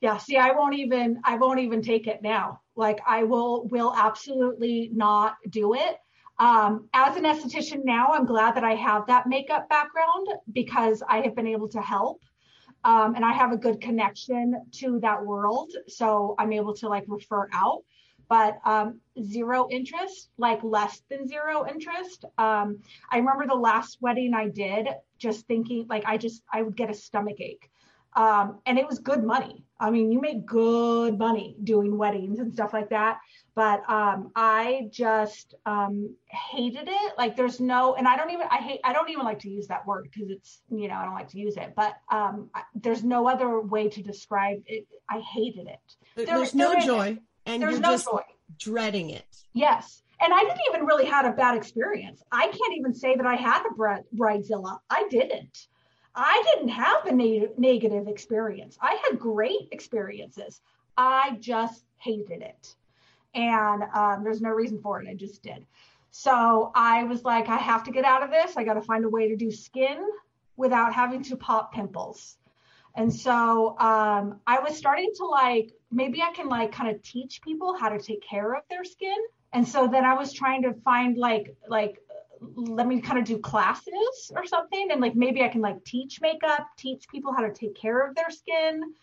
yeah 0.00 0.18
see 0.18 0.36
i 0.36 0.52
won't 0.52 0.74
even 0.74 1.18
i 1.24 1.36
won't 1.36 1.58
even 1.58 1.80
take 1.80 2.06
it 2.06 2.20
now 2.22 2.60
like 2.74 3.00
i 3.06 3.22
will 3.22 3.66
will 3.68 3.94
absolutely 3.96 4.90
not 4.92 5.36
do 5.48 5.74
it 5.74 5.96
um, 6.38 6.88
as 6.92 7.16
an 7.16 7.24
esthetician 7.24 7.84
now 7.84 8.08
i'm 8.12 8.26
glad 8.26 8.54
that 8.54 8.64
i 8.64 8.74
have 8.74 9.06
that 9.06 9.26
makeup 9.26 9.68
background 9.68 10.28
because 10.52 11.02
i 11.08 11.20
have 11.20 11.34
been 11.34 11.46
able 11.46 11.68
to 11.68 11.80
help. 11.80 12.22
Um, 12.84 13.14
and 13.14 13.24
i 13.24 13.32
have 13.32 13.52
a 13.52 13.56
good 13.56 13.80
connection 13.80 14.54
to 14.72 15.00
that 15.00 15.24
world 15.24 15.72
so 15.88 16.34
i'm 16.38 16.52
able 16.52 16.74
to 16.74 16.88
like 16.88 17.04
refer 17.08 17.48
out. 17.52 17.82
But 18.28 18.58
um, 18.64 19.00
zero 19.22 19.68
interest 19.70 20.30
like 20.36 20.60
less 20.64 21.00
than 21.08 21.28
zero 21.28 21.66
interest. 21.68 22.24
Um, 22.38 22.80
i 23.10 23.18
remember 23.18 23.46
the 23.46 23.54
last 23.54 23.98
wedding 24.00 24.34
i 24.34 24.48
did 24.48 24.88
just 25.18 25.46
thinking 25.46 25.86
like 25.88 26.04
i 26.06 26.16
just 26.16 26.42
i 26.52 26.62
would 26.62 26.76
get 26.76 26.90
a 26.90 26.94
stomach 26.94 27.40
ache 27.40 27.70
um, 28.16 28.58
and 28.66 28.78
it 28.78 28.86
was 28.86 28.98
good 28.98 29.22
money. 29.22 29.62
I 29.78 29.90
mean, 29.90 30.10
you 30.10 30.22
make 30.22 30.46
good 30.46 31.18
money 31.18 31.54
doing 31.62 31.98
weddings 31.98 32.38
and 32.38 32.52
stuff 32.52 32.72
like 32.72 32.88
that. 32.88 33.18
But 33.54 33.88
um, 33.90 34.32
I 34.34 34.88
just 34.90 35.54
um, 35.66 36.14
hated 36.26 36.88
it. 36.88 37.12
Like, 37.18 37.36
there's 37.36 37.60
no, 37.60 37.94
and 37.94 38.08
I 38.08 38.16
don't 38.16 38.30
even, 38.30 38.46
I 38.50 38.56
hate, 38.56 38.80
I 38.84 38.92
don't 38.94 39.10
even 39.10 39.24
like 39.24 39.38
to 39.40 39.50
use 39.50 39.66
that 39.68 39.86
word 39.86 40.08
because 40.10 40.30
it's, 40.30 40.62
you 40.70 40.88
know, 40.88 40.94
I 40.94 41.04
don't 41.04 41.14
like 41.14 41.28
to 41.28 41.38
use 41.38 41.56
it. 41.56 41.74
But 41.76 41.94
um, 42.10 42.50
there's 42.74 43.04
no 43.04 43.28
other 43.28 43.60
way 43.60 43.88
to 43.88 44.02
describe 44.02 44.62
it. 44.66 44.86
I 45.10 45.20
hated 45.20 45.68
it. 45.68 45.78
There, 46.16 46.26
there's 46.26 46.54
no 46.54 46.72
there 46.72 46.80
joy, 46.80 47.18
and 47.44 47.62
there's 47.62 47.72
you're 47.72 47.80
no 47.80 47.92
just 47.92 48.06
joy. 48.06 48.22
dreading 48.58 49.10
it. 49.10 49.26
Yes, 49.52 50.02
and 50.20 50.32
I 50.32 50.40
didn't 50.40 50.60
even 50.70 50.86
really 50.86 51.04
had 51.04 51.26
a 51.26 51.32
bad 51.32 51.56
experience. 51.56 52.22
I 52.32 52.46
can't 52.46 52.74
even 52.78 52.94
say 52.94 53.14
that 53.16 53.26
I 53.26 53.36
had 53.36 53.62
a 53.66 53.74
bridezilla. 54.14 54.78
I 54.88 55.06
didn't. 55.10 55.66
I 56.16 56.42
didn't 56.52 56.70
have 56.70 57.04
a 57.06 57.12
ne- 57.12 57.48
negative 57.58 58.08
experience. 58.08 58.78
I 58.80 58.98
had 59.04 59.18
great 59.18 59.68
experiences. 59.70 60.62
I 60.96 61.36
just 61.40 61.84
hated 61.98 62.42
it. 62.42 62.74
And 63.34 63.84
um, 63.94 64.24
there's 64.24 64.40
no 64.40 64.48
reason 64.50 64.80
for 64.80 65.00
it. 65.02 65.08
I 65.08 65.14
just 65.14 65.42
did. 65.42 65.66
So 66.10 66.72
I 66.74 67.04
was 67.04 67.24
like, 67.24 67.50
I 67.50 67.58
have 67.58 67.84
to 67.84 67.90
get 67.90 68.06
out 68.06 68.22
of 68.22 68.30
this. 68.30 68.56
I 68.56 68.64
got 68.64 68.74
to 68.74 68.80
find 68.80 69.04
a 69.04 69.08
way 69.08 69.28
to 69.28 69.36
do 69.36 69.50
skin 69.50 69.98
without 70.56 70.94
having 70.94 71.22
to 71.24 71.36
pop 71.36 71.74
pimples. 71.74 72.38
And 72.94 73.12
so 73.14 73.78
um, 73.78 74.40
I 74.46 74.58
was 74.60 74.74
starting 74.74 75.12
to 75.16 75.26
like, 75.26 75.74
maybe 75.90 76.22
I 76.22 76.32
can 76.32 76.48
like 76.48 76.72
kind 76.72 76.94
of 76.94 77.02
teach 77.02 77.42
people 77.42 77.76
how 77.76 77.90
to 77.90 77.98
take 77.98 78.22
care 78.22 78.54
of 78.54 78.62
their 78.70 78.84
skin. 78.84 79.16
And 79.52 79.68
so 79.68 79.86
then 79.86 80.06
I 80.06 80.14
was 80.14 80.32
trying 80.32 80.62
to 80.62 80.72
find 80.72 81.18
like, 81.18 81.54
like 81.68 81.98
let 82.54 82.86
me 82.86 83.00
kind 83.00 83.18
of 83.18 83.24
do 83.24 83.38
classes 83.38 84.32
or 84.34 84.46
something 84.46 84.88
and 84.90 85.00
like 85.00 85.14
maybe 85.14 85.42
I 85.42 85.48
can 85.48 85.60
like 85.60 85.84
teach 85.84 86.20
makeup, 86.20 86.68
teach 86.76 87.08
people 87.08 87.32
how 87.32 87.42
to 87.42 87.52
take 87.52 87.74
care 87.74 88.06
of 88.06 88.14
their 88.14 88.30
skin. 88.30 88.94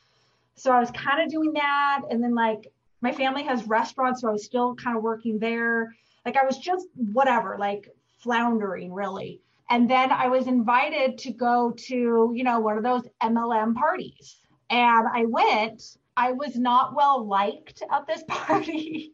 So 0.56 0.72
I 0.72 0.80
was 0.80 0.92
kind 0.92 1.22
of 1.22 1.30
doing 1.30 1.54
that 1.54 2.02
and 2.10 2.24
then 2.24 2.36
like 2.36 2.72
my 3.02 3.12
family 3.12 3.44
has 3.44 3.68
restaurants 3.68 4.22
so 4.22 4.30
I 4.30 4.32
was 4.32 4.46
still 4.46 4.76
kind 4.76 4.96
of 4.98 5.04
working 5.04 5.40
there. 5.40 5.96
Like 6.26 6.38
I 6.38 6.46
was 6.46 6.58
just 6.58 6.88
whatever, 6.96 7.58
like 7.60 7.90
floundering 8.20 8.94
really. 8.94 9.42
And 9.70 9.90
then 9.90 10.12
I 10.12 10.28
was 10.28 10.48
invited 10.48 11.18
to 11.20 11.32
go 11.32 11.72
to, 11.72 12.32
you 12.36 12.44
know, 12.44 12.60
one 12.60 12.78
of 12.78 12.84
those 12.84 13.08
MLM 13.22 13.76
parties. 13.76 14.38
And 14.70 15.08
I 15.12 15.26
went. 15.26 15.98
I 16.16 16.32
was 16.34 16.56
not 16.56 16.96
well 16.96 17.26
liked 17.26 17.82
at 17.92 18.06
this 18.06 18.24
party. 18.28 19.13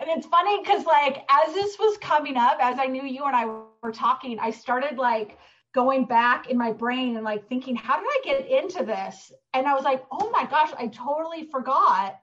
And 0.00 0.08
it's 0.08 0.26
funny 0.26 0.60
because 0.62 0.86
like 0.86 1.24
as 1.28 1.52
this 1.52 1.78
was 1.78 1.98
coming 1.98 2.36
up, 2.36 2.58
as 2.60 2.78
I 2.78 2.86
knew 2.86 3.04
you 3.04 3.24
and 3.24 3.36
I 3.36 3.44
were 3.44 3.92
talking, 3.92 4.38
I 4.38 4.50
started 4.50 4.96
like 4.96 5.38
going 5.74 6.06
back 6.06 6.48
in 6.48 6.56
my 6.56 6.72
brain 6.72 7.16
and 7.16 7.24
like 7.24 7.48
thinking, 7.48 7.76
how 7.76 7.96
did 7.96 8.06
I 8.06 8.20
get 8.24 8.48
into 8.48 8.84
this? 8.84 9.30
And 9.52 9.66
I 9.66 9.74
was 9.74 9.84
like, 9.84 10.04
oh 10.10 10.30
my 10.30 10.46
gosh, 10.46 10.70
I 10.78 10.88
totally 10.88 11.48
forgot. 11.50 12.18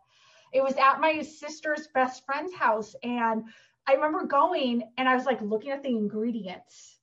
It 0.54 0.64
was 0.64 0.76
at 0.76 1.00
my 1.00 1.22
sister's 1.22 1.88
best 1.94 2.26
friend's 2.26 2.54
house. 2.54 2.96
And 3.04 3.44
I 3.88 3.94
remember 3.94 4.26
going 4.26 4.90
and 4.98 5.08
I 5.08 5.16
was 5.16 5.26
like 5.26 5.42
looking 5.42 5.72
at 5.72 5.84
the 5.84 5.90
ingredients 5.90 6.97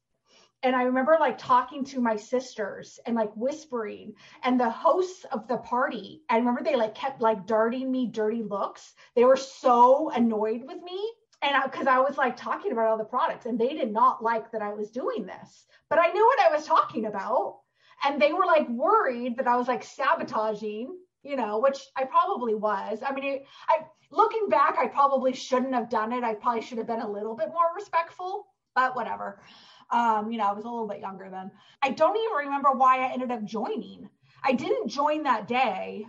and 0.64 0.74
I 0.74 0.85
remember 0.85 1.18
like 1.20 1.37
talking 1.37 1.85
to 1.85 2.00
my 2.00 2.16
sisters 2.16 2.98
and 3.05 3.14
like 3.14 3.31
whispering 3.37 4.14
and 4.42 4.59
the 4.59 4.70
hosts 4.70 5.24
of 5.31 5.46
the 5.46 5.59
party. 5.59 6.22
I 6.31 6.38
remember 6.38 6.62
they 6.62 6.74
like 6.74 6.94
kept 6.94 7.20
like 7.20 7.46
darting 7.46 7.92
me 7.92 8.07
dirty 8.07 8.42
looks. 8.42 8.94
They 9.14 9.24
were 9.24 9.37
so 9.37 10.11
annoyed 10.11 10.62
with 10.64 10.83
me. 10.83 11.12
And 11.42 11.55
because 11.64 11.87
I, 11.87 11.96
I, 11.96 12.00
was 12.00 12.16
like 12.16 12.38
talking 12.38 12.72
about 12.72 12.87
all 12.87 12.96
the 12.96 13.05
products 13.05 13.44
and 13.44 13.59
they 13.59 13.74
did 13.74 13.92
not 13.92 14.24
like 14.24 14.50
that 14.53 14.62
I 14.62 14.72
was 14.72 14.90
doing 14.90 15.27
this, 15.27 15.66
but 15.90 15.98
I 15.98 16.11
knew 16.12 16.24
what 16.24 16.40
I 16.40 16.57
was 16.57 16.64
talking 16.64 17.05
about. 17.05 17.59
And 18.03 18.20
they 18.20 18.33
were 18.33 18.46
like 18.46 18.66
worried 18.70 19.37
that 19.37 19.46
I 19.46 19.57
was 19.57 19.68
like 19.68 19.85
sabotaging, 19.85 20.96
you 21.22 21.37
know, 21.37 21.59
which 21.59 21.79
I 21.94 22.05
probably 22.05 22.55
was. 22.55 23.00
I 23.07 23.12
mean, 23.12 23.44
I 23.68 23.81
looking 24.11 24.48
back, 24.48 24.79
I 24.79 24.87
probably 24.87 25.35
shouldn't 25.35 25.74
have 25.74 25.90
done 25.90 26.12
it. 26.12 26.24
I 26.24 26.33
probably 26.33 26.62
should 26.62 26.79
have 26.79 26.87
been 26.87 27.03
a 27.03 27.11
little 27.11 27.37
bit 27.37 27.48
more 27.48 27.74
respectful, 27.77 28.46
but 28.74 28.96
whatever. 28.96 29.42
Um, 29.90 30.31
you 30.31 30.38
know, 30.38 30.44
I 30.44 30.53
was 30.53 30.64
a 30.64 30.68
little 30.68 30.88
bit 30.88 31.01
younger 31.01 31.29
then. 31.31 31.51
I 31.83 31.90
don't 31.90 32.16
even 32.16 32.47
remember 32.47 32.73
why 32.73 32.99
I 32.99 33.12
ended 33.12 33.31
up 33.31 33.44
joining. 33.44 34.09
I 34.42 34.53
didn't 34.53 34.88
join 34.88 35.23
that 35.23 35.49
day, 35.49 36.07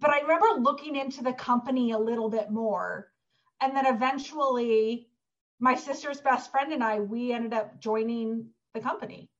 but 0.00 0.10
I 0.10 0.20
remember 0.20 0.60
looking 0.60 0.96
into 0.96 1.22
the 1.22 1.32
company 1.32 1.92
a 1.92 1.98
little 1.98 2.28
bit 2.28 2.50
more. 2.50 3.08
And 3.60 3.76
then 3.76 3.86
eventually, 3.86 5.08
my 5.58 5.74
sister's 5.74 6.20
best 6.20 6.50
friend 6.50 6.72
and 6.72 6.82
I, 6.82 7.00
we 7.00 7.32
ended 7.32 7.52
up 7.52 7.80
joining 7.80 8.46
the 8.74 8.80
company. 8.80 9.30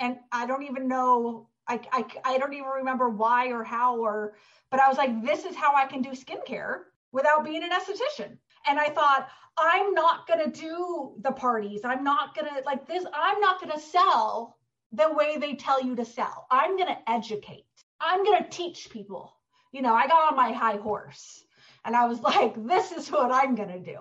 And 0.00 0.16
I 0.32 0.46
don't 0.46 0.64
even 0.64 0.88
know, 0.88 1.48
I, 1.68 1.80
I, 1.92 2.04
I 2.24 2.38
don't 2.38 2.54
even 2.54 2.66
remember 2.66 3.08
why 3.08 3.48
or 3.48 3.62
how, 3.62 3.98
or, 3.98 4.34
but 4.70 4.80
I 4.80 4.88
was 4.88 4.98
like, 4.98 5.22
this 5.22 5.44
is 5.44 5.54
how 5.54 5.74
I 5.76 5.86
can 5.86 6.02
do 6.02 6.10
skincare 6.10 6.80
without 7.12 7.44
being 7.44 7.62
an 7.62 7.70
esthetician. 7.70 8.38
And 8.68 8.78
I 8.78 8.88
thought, 8.88 9.28
I'm 9.58 9.92
not 9.94 10.26
going 10.26 10.50
to 10.50 10.60
do 10.60 11.12
the 11.20 11.32
parties. 11.32 11.80
I'm 11.84 12.04
not 12.04 12.34
going 12.34 12.48
to 12.48 12.62
like 12.64 12.86
this. 12.86 13.04
I'm 13.12 13.40
not 13.40 13.60
going 13.60 13.72
to 13.72 13.80
sell 13.80 14.56
the 14.92 15.12
way 15.12 15.36
they 15.36 15.54
tell 15.54 15.82
you 15.82 15.96
to 15.96 16.04
sell. 16.04 16.46
I'm 16.50 16.76
going 16.76 16.88
to 16.88 17.10
educate. 17.10 17.64
I'm 18.00 18.24
going 18.24 18.42
to 18.42 18.50
teach 18.50 18.90
people. 18.90 19.34
You 19.72 19.82
know, 19.82 19.94
I 19.94 20.06
got 20.06 20.32
on 20.32 20.36
my 20.36 20.52
high 20.52 20.76
horse 20.76 21.44
and 21.84 21.96
I 21.96 22.06
was 22.06 22.20
like, 22.22 22.54
this 22.66 22.92
is 22.92 23.10
what 23.10 23.32
I'm 23.32 23.54
going 23.54 23.70
to 23.70 23.78
do. 23.78 23.98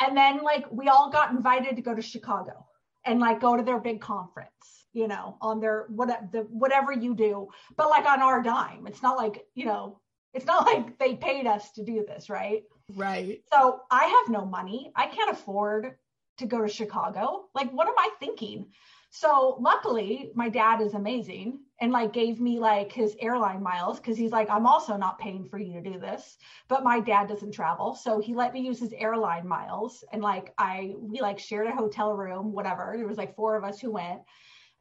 And 0.00 0.16
then 0.16 0.42
like 0.42 0.70
we 0.70 0.88
all 0.88 1.10
got 1.10 1.32
invited 1.32 1.76
to 1.76 1.82
go 1.82 1.94
to 1.94 2.02
Chicago 2.02 2.66
and 3.04 3.20
like 3.20 3.40
go 3.40 3.56
to 3.56 3.62
their 3.62 3.80
big 3.80 4.00
conference, 4.00 4.84
you 4.92 5.08
know, 5.08 5.36
on 5.40 5.60
their 5.60 5.86
what 5.88 6.30
the 6.30 6.40
whatever 6.50 6.92
you 6.92 7.14
do, 7.14 7.48
but 7.76 7.90
like 7.90 8.06
on 8.06 8.22
our 8.22 8.42
dime. 8.42 8.86
It's 8.86 9.02
not 9.02 9.16
like, 9.16 9.44
you 9.54 9.66
know, 9.66 9.98
it's 10.38 10.46
not 10.46 10.66
like 10.66 10.96
they 11.00 11.16
paid 11.16 11.48
us 11.48 11.72
to 11.72 11.84
do 11.84 12.06
this, 12.06 12.30
right? 12.30 12.62
Right. 12.94 13.42
So 13.52 13.80
I 13.90 14.04
have 14.04 14.32
no 14.32 14.44
money. 14.44 14.92
I 14.94 15.08
can't 15.08 15.32
afford 15.32 15.96
to 16.38 16.46
go 16.46 16.62
to 16.62 16.68
Chicago. 16.68 17.46
Like, 17.56 17.72
what 17.72 17.88
am 17.88 17.98
I 17.98 18.10
thinking? 18.20 18.66
So 19.10 19.56
luckily, 19.58 20.30
my 20.36 20.48
dad 20.48 20.80
is 20.80 20.94
amazing 20.94 21.58
and 21.80 21.90
like 21.90 22.12
gave 22.12 22.40
me 22.40 22.60
like 22.60 22.92
his 22.92 23.16
airline 23.18 23.64
miles 23.64 23.98
because 23.98 24.16
he's 24.16 24.30
like, 24.30 24.48
I'm 24.48 24.64
also 24.64 24.96
not 24.96 25.18
paying 25.18 25.44
for 25.48 25.58
you 25.58 25.72
to 25.82 25.90
do 25.90 25.98
this. 25.98 26.36
But 26.68 26.84
my 26.84 27.00
dad 27.00 27.26
doesn't 27.26 27.50
travel. 27.52 27.96
So 27.96 28.20
he 28.20 28.32
let 28.32 28.54
me 28.54 28.60
use 28.60 28.78
his 28.78 28.92
airline 28.92 29.48
miles. 29.48 30.04
And 30.12 30.22
like 30.22 30.54
I 30.56 30.94
we 30.98 31.20
like 31.20 31.40
shared 31.40 31.66
a 31.66 31.74
hotel 31.74 32.12
room, 32.12 32.52
whatever. 32.52 32.94
There 32.96 33.08
was 33.08 33.18
like 33.18 33.34
four 33.34 33.56
of 33.56 33.64
us 33.64 33.80
who 33.80 33.90
went. 33.90 34.20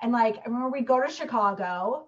And 0.04 0.12
like 0.12 0.38
I 0.38 0.46
remember 0.46 0.70
we 0.70 0.82
go 0.82 1.04
to 1.04 1.12
Chicago 1.12 2.07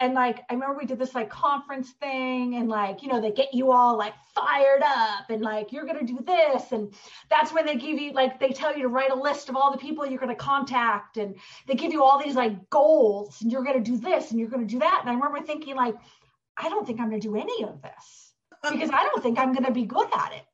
and 0.00 0.14
like 0.14 0.44
I 0.48 0.54
remember 0.54 0.78
we 0.78 0.86
did 0.86 0.98
this 0.98 1.14
like 1.14 1.28
conference 1.28 1.90
thing 1.90 2.54
and 2.54 2.68
like 2.68 3.02
you 3.02 3.08
know 3.08 3.20
they 3.20 3.32
get 3.32 3.52
you 3.52 3.72
all 3.72 3.96
like 3.96 4.14
fired 4.34 4.82
up 4.84 5.28
and 5.28 5.42
like 5.42 5.72
you're 5.72 5.84
to 5.98 6.04
do 6.04 6.20
this. 6.24 6.70
And 6.72 6.92
that's 7.28 7.52
when 7.52 7.66
they 7.66 7.76
give 7.76 7.98
you 7.98 8.12
like 8.12 8.38
they 8.38 8.50
tell 8.50 8.76
you 8.76 8.82
to 8.82 8.88
write 8.88 9.10
a 9.10 9.14
list 9.14 9.48
of 9.48 9.56
all 9.56 9.72
the 9.72 9.78
people 9.78 10.06
you're 10.06 10.20
to 10.20 10.34
contact 10.34 11.16
and 11.16 11.34
they 11.66 11.74
give 11.74 11.92
you 11.92 12.04
all 12.04 12.22
these 12.22 12.36
like 12.36 12.70
goals 12.70 13.42
and 13.42 13.50
you're 13.50 13.64
to 13.64 13.80
do 13.80 13.98
this 13.98 14.30
and 14.30 14.38
you're 14.38 14.48
to 14.48 14.72
do 14.72 14.78
that. 14.78 14.98
And 15.00 15.10
I 15.10 15.14
remember 15.14 15.40
thinking 15.44 15.74
like 15.74 15.96
I 16.56 16.68
don't 16.68 16.86
think 16.86 17.00
I'm 17.00 17.10
to 17.10 17.20
do 17.20 17.36
any 17.36 17.64
of 17.64 17.82
this 17.82 18.34
because 18.70 18.90
I 18.90 19.02
don't 19.04 19.22
think 19.22 19.38
I'm 19.38 19.52
to 19.66 19.72
be 19.72 19.84
good 19.84 20.08
at 20.12 20.32
it. 20.32 20.44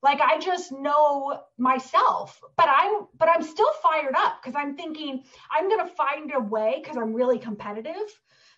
Like 0.00 0.20
i 0.20 0.38
just 0.38 0.70
know 0.70 1.42
myself 1.58 2.40
but 2.56 2.66
i'm 2.68 3.08
but 3.18 3.28
i'm 3.28 3.42
still 3.42 3.72
fired 3.82 4.14
up 4.16 4.40
because 4.40 4.54
i'm 4.54 4.76
thinking 4.76 5.24
i'm 5.50 5.68
going 5.68 5.84
to 5.84 5.92
find 5.92 6.32
a 6.32 6.38
way 6.38 6.80
because 6.80 6.96
i'm 6.96 7.12
really 7.12 7.40
competitive 7.40 8.06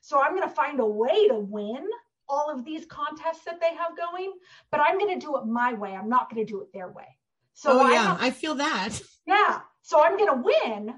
so 0.01 0.21
I'm 0.21 0.35
going 0.35 0.49
to 0.49 0.55
find 0.55 0.81
a 0.81 0.87
way 0.87 1.29
to 1.29 1.35
win 1.35 1.87
all 2.29 2.51
of 2.51 2.65
these 2.65 2.87
contests 2.87 3.45
that 3.45 3.61
they 3.61 3.75
have 3.75 3.97
going, 3.97 4.33
but 4.71 4.81
I'm 4.81 4.99
going 4.99 5.19
to 5.19 5.25
do 5.25 5.37
it 5.37 5.47
my 5.47 5.73
way. 5.75 5.95
I'm 5.95 6.09
not 6.09 6.31
going 6.31 6.45
to 6.45 6.51
do 6.51 6.61
it 6.63 6.73
their 6.73 6.89
way. 6.89 7.09
So 7.55 7.81
oh, 7.81 7.91
yeah, 7.91 8.17
I 8.19 8.31
feel 8.31 8.55
that. 8.57 9.01
Yeah. 9.27 9.61
So 9.83 10.03
I'm 10.03 10.17
going 10.17 10.31
to 10.31 10.43
win, 10.43 10.95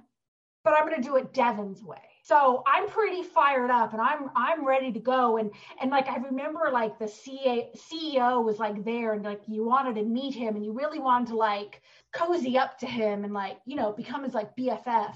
but 0.64 0.74
I'm 0.74 0.86
going 0.86 1.00
to 1.00 1.08
do 1.08 1.16
it 1.16 1.32
Devin's 1.32 1.82
way. 1.82 1.98
So 2.24 2.62
I'm 2.66 2.88
pretty 2.88 3.24
fired 3.24 3.70
up 3.70 3.92
and 3.92 4.00
I'm 4.00 4.30
I'm 4.36 4.64
ready 4.64 4.92
to 4.92 5.00
go 5.00 5.38
and 5.38 5.50
and 5.80 5.90
like 5.90 6.06
I 6.06 6.18
remember 6.18 6.70
like 6.72 6.98
the 6.98 7.08
CA, 7.08 7.70
CEO 7.76 8.44
was 8.44 8.60
like 8.60 8.84
there 8.84 9.12
and 9.12 9.24
like 9.24 9.42
you 9.48 9.64
wanted 9.64 9.96
to 9.96 10.04
meet 10.04 10.32
him 10.32 10.54
and 10.54 10.64
you 10.64 10.72
really 10.72 11.00
wanted 11.00 11.28
to 11.28 11.36
like 11.36 11.82
cozy 12.12 12.58
up 12.58 12.78
to 12.78 12.86
him 12.86 13.24
and 13.24 13.34
like 13.34 13.58
you 13.66 13.74
know 13.74 13.92
become 13.92 14.22
his 14.22 14.34
like 14.34 14.54
BFF. 14.56 15.14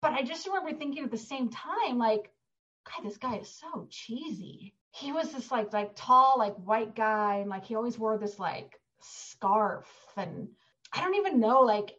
But 0.00 0.12
I 0.12 0.22
just 0.22 0.46
remember 0.46 0.72
thinking 0.72 1.04
at 1.04 1.10
the 1.10 1.18
same 1.18 1.50
time 1.50 1.98
like 1.98 2.30
God, 2.84 3.08
this 3.08 3.18
guy 3.18 3.36
is 3.36 3.48
so 3.48 3.86
cheesy. 3.90 4.74
He 4.90 5.12
was 5.12 5.32
this 5.32 5.50
like 5.50 5.72
like 5.72 5.92
tall, 5.94 6.36
like 6.38 6.54
white 6.56 6.94
guy, 6.94 7.36
and 7.36 7.50
like 7.50 7.64
he 7.64 7.74
always 7.74 7.98
wore 7.98 8.18
this 8.18 8.38
like 8.38 8.78
scarf, 9.00 9.86
and 10.16 10.48
I 10.92 11.00
don't 11.00 11.14
even 11.14 11.40
know, 11.40 11.60
like 11.60 11.92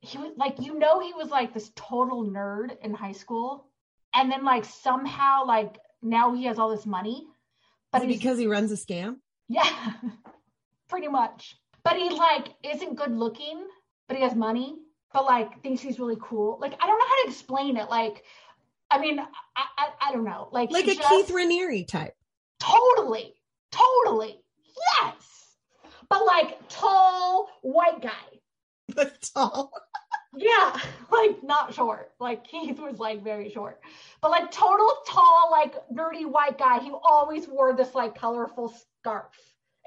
he 0.00 0.18
was 0.18 0.32
like 0.36 0.60
you 0.60 0.78
know 0.78 1.00
he 1.00 1.12
was 1.14 1.28
like 1.30 1.54
this 1.54 1.70
total 1.76 2.24
nerd 2.24 2.76
in 2.82 2.94
high 2.94 3.12
school, 3.12 3.68
and 4.14 4.30
then 4.30 4.44
like 4.44 4.64
somehow 4.64 5.46
like 5.46 5.78
now 6.02 6.34
he 6.34 6.44
has 6.44 6.58
all 6.58 6.70
this 6.70 6.86
money, 6.86 7.26
but 7.92 8.06
because 8.08 8.38
he 8.38 8.46
runs 8.46 8.72
a 8.72 8.76
scam. 8.76 9.16
Yeah, 9.48 9.68
pretty 10.88 11.08
much. 11.08 11.56
But 11.84 11.96
he 11.96 12.10
like 12.10 12.54
isn't 12.64 12.96
good 12.96 13.12
looking, 13.12 13.64
but 14.08 14.16
he 14.16 14.22
has 14.22 14.34
money, 14.34 14.76
but 15.12 15.24
like 15.24 15.62
thinks 15.62 15.82
he's 15.82 16.00
really 16.00 16.18
cool. 16.20 16.58
Like 16.60 16.74
I 16.80 16.86
don't 16.86 16.98
know 16.98 17.04
how 17.06 17.22
to 17.22 17.28
explain 17.28 17.76
it. 17.76 17.88
Like 17.90 18.24
I 18.92 18.98
mean, 18.98 19.18
I, 19.18 19.24
I, 19.56 19.88
I 20.00 20.12
don't 20.12 20.24
know, 20.24 20.48
like 20.52 20.70
like 20.70 20.86
a 20.86 20.94
just, 20.94 21.08
Keith 21.08 21.28
Raniere 21.30 21.88
type. 21.88 22.14
Totally, 22.60 23.34
totally, 23.70 24.38
yes. 25.00 25.56
But 26.10 26.26
like 26.26 26.58
tall 26.68 27.48
white 27.62 28.02
guy. 28.02 28.10
But 28.94 29.30
tall. 29.34 29.72
yeah, 30.36 30.78
like 31.10 31.42
not 31.42 31.72
short. 31.72 32.10
Like 32.20 32.44
Keith 32.46 32.78
was 32.78 32.98
like 32.98 33.24
very 33.24 33.50
short, 33.50 33.80
but 34.20 34.30
like 34.30 34.50
total 34.50 34.92
tall, 35.06 35.48
like 35.50 35.74
nerdy 35.90 36.26
white 36.30 36.58
guy. 36.58 36.80
He 36.80 36.90
always 36.90 37.48
wore 37.48 37.74
this 37.74 37.94
like 37.94 38.14
colorful 38.14 38.74
scarf. 39.00 39.32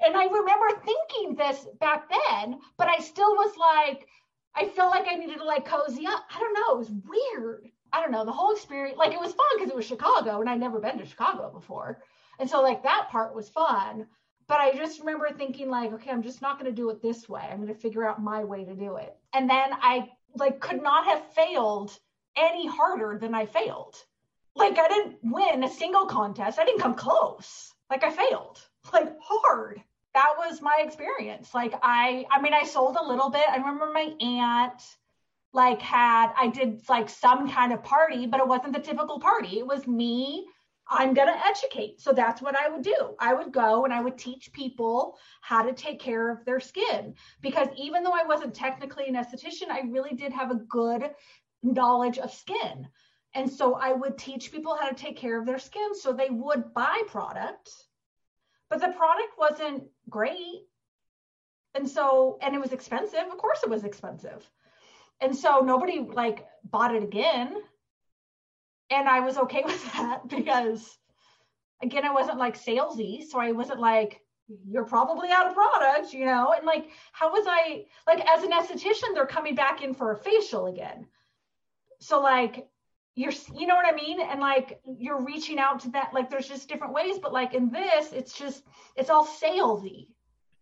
And 0.04 0.16
I 0.16 0.24
remember 0.24 0.66
thinking 0.84 1.36
this 1.36 1.64
back 1.78 2.08
then, 2.10 2.58
but 2.76 2.88
I 2.88 2.98
still 2.98 3.34
was 3.36 3.56
like, 3.56 4.08
I 4.56 4.68
feel 4.68 4.88
like 4.88 5.06
I 5.08 5.14
needed 5.14 5.38
to 5.38 5.44
like 5.44 5.64
cozy 5.64 6.06
up. 6.06 6.24
I 6.34 6.40
don't 6.40 6.54
know. 6.54 6.72
It 6.72 6.78
was 6.78 6.90
weird. 6.90 7.70
I 7.96 8.02
don't 8.02 8.12
know, 8.12 8.26
the 8.26 8.32
whole 8.32 8.52
experience, 8.52 8.98
like 8.98 9.14
it 9.14 9.20
was 9.20 9.32
fun 9.32 9.46
because 9.54 9.70
it 9.70 9.76
was 9.76 9.86
Chicago 9.86 10.40
and 10.40 10.50
I'd 10.50 10.60
never 10.60 10.80
been 10.80 10.98
to 10.98 11.06
Chicago 11.06 11.50
before. 11.50 12.02
And 12.38 12.50
so 12.50 12.60
like 12.60 12.82
that 12.82 13.08
part 13.10 13.34
was 13.34 13.48
fun. 13.48 14.06
But 14.46 14.60
I 14.60 14.74
just 14.74 15.00
remember 15.00 15.30
thinking 15.30 15.70
like, 15.70 15.92
okay, 15.94 16.10
I'm 16.10 16.22
just 16.22 16.42
not 16.42 16.58
going 16.58 16.70
to 16.70 16.76
do 16.76 16.90
it 16.90 17.00
this 17.00 17.26
way. 17.26 17.40
I'm 17.50 17.62
going 17.62 17.74
to 17.74 17.80
figure 17.80 18.06
out 18.06 18.22
my 18.22 18.44
way 18.44 18.66
to 18.66 18.74
do 18.74 18.96
it. 18.96 19.16
And 19.32 19.48
then 19.48 19.70
I 19.72 20.10
like 20.36 20.60
could 20.60 20.82
not 20.82 21.06
have 21.06 21.32
failed 21.32 21.98
any 22.36 22.66
harder 22.66 23.18
than 23.18 23.34
I 23.34 23.46
failed. 23.46 23.96
Like 24.54 24.78
I 24.78 24.88
didn't 24.88 25.16
win 25.22 25.64
a 25.64 25.70
single 25.70 26.04
contest. 26.04 26.58
I 26.58 26.66
didn't 26.66 26.82
come 26.82 26.96
close. 26.96 27.72
Like 27.88 28.04
I 28.04 28.10
failed. 28.10 28.60
Like 28.92 29.16
hard. 29.20 29.82
That 30.14 30.34
was 30.38 30.62
my 30.62 30.76
experience. 30.80 31.54
Like 31.54 31.74
I 31.82 32.26
I 32.30 32.40
mean 32.42 32.52
I 32.54 32.64
sold 32.64 32.96
a 33.00 33.08
little 33.08 33.30
bit. 33.30 33.42
I 33.50 33.56
remember 33.56 33.90
my 33.92 34.14
aunt 34.20 34.82
like 35.56 35.80
had 35.80 36.32
I 36.38 36.48
did 36.48 36.82
like 36.88 37.08
some 37.08 37.50
kind 37.50 37.72
of 37.72 37.82
party, 37.82 38.26
but 38.26 38.40
it 38.40 38.46
wasn't 38.46 38.74
the 38.74 38.78
typical 38.78 39.18
party. 39.18 39.58
It 39.58 39.66
was 39.66 39.86
me. 39.86 40.46
I'm 40.88 41.14
going 41.14 41.26
to 41.26 41.46
educate. 41.46 42.00
So 42.00 42.12
that's 42.12 42.40
what 42.40 42.54
I 42.54 42.68
would 42.68 42.82
do. 42.82 43.16
I 43.18 43.34
would 43.34 43.52
go 43.52 43.84
and 43.84 43.92
I 43.92 44.00
would 44.00 44.18
teach 44.18 44.52
people 44.52 45.18
how 45.40 45.62
to 45.62 45.72
take 45.72 45.98
care 45.98 46.30
of 46.30 46.44
their 46.44 46.60
skin 46.60 47.14
because 47.40 47.66
even 47.76 48.04
though 48.04 48.12
I 48.12 48.24
wasn't 48.24 48.54
technically 48.54 49.08
an 49.08 49.16
esthetician, 49.16 49.70
I 49.70 49.80
really 49.88 50.14
did 50.14 50.32
have 50.32 50.52
a 50.52 50.62
good 50.68 51.10
knowledge 51.62 52.18
of 52.18 52.32
skin. 52.32 52.86
And 53.34 53.50
so 53.50 53.74
I 53.74 53.92
would 53.92 54.16
teach 54.16 54.52
people 54.52 54.76
how 54.76 54.88
to 54.88 54.94
take 54.94 55.16
care 55.16 55.40
of 55.40 55.46
their 55.46 55.58
skin 55.58 55.94
so 55.94 56.12
they 56.12 56.30
would 56.30 56.72
buy 56.72 57.02
product. 57.08 57.70
But 58.68 58.80
the 58.80 58.88
product 58.88 59.32
wasn't 59.38 59.84
great. 60.08 60.66
And 61.74 61.88
so, 61.88 62.38
and 62.42 62.54
it 62.54 62.60
was 62.60 62.72
expensive. 62.72 63.26
Of 63.32 63.38
course, 63.38 63.62
it 63.64 63.70
was 63.70 63.84
expensive 63.84 64.48
and 65.20 65.34
so 65.34 65.60
nobody 65.60 66.00
like 66.00 66.46
bought 66.64 66.94
it 66.94 67.02
again. 67.02 67.54
And 68.90 69.08
i 69.08 69.20
was 69.20 69.36
okay 69.36 69.62
with 69.64 69.92
that 69.92 70.28
because 70.28 70.98
again 71.82 72.04
i 72.04 72.12
wasn't 72.12 72.38
like 72.38 72.58
salesy. 72.58 73.24
So 73.26 73.38
i 73.38 73.52
wasn't 73.52 73.80
like 73.80 74.20
you're 74.68 74.84
probably 74.84 75.30
out 75.30 75.48
of 75.48 75.54
product 75.54 76.12
you 76.12 76.24
know? 76.24 76.54
And 76.56 76.66
like 76.66 76.90
how 77.12 77.32
was 77.32 77.44
i 77.48 77.84
like 78.06 78.24
as 78.26 78.44
an 78.44 78.52
esthetician 78.52 79.14
they're 79.14 79.26
coming 79.26 79.54
back 79.54 79.82
in 79.82 79.94
for 79.94 80.12
a 80.12 80.16
facial 80.16 80.66
again. 80.66 81.06
So 82.00 82.20
like 82.20 82.68
you're 83.16 83.32
you 83.54 83.66
know 83.66 83.74
what 83.74 83.92
I 83.92 83.96
mean? 83.96 84.20
And 84.20 84.40
like 84.40 84.78
you're 84.84 85.20
reaching 85.20 85.58
out 85.58 85.80
to 85.80 85.90
that 85.90 86.12
like 86.12 86.30
there's 86.30 86.48
just 86.48 86.68
different 86.68 86.92
ways, 86.92 87.18
but 87.18 87.32
like 87.32 87.54
in 87.54 87.70
this, 87.70 88.12
it's 88.12 88.38
just 88.38 88.62
it's 88.94 89.10
all 89.10 89.26
salesy. 89.26 90.08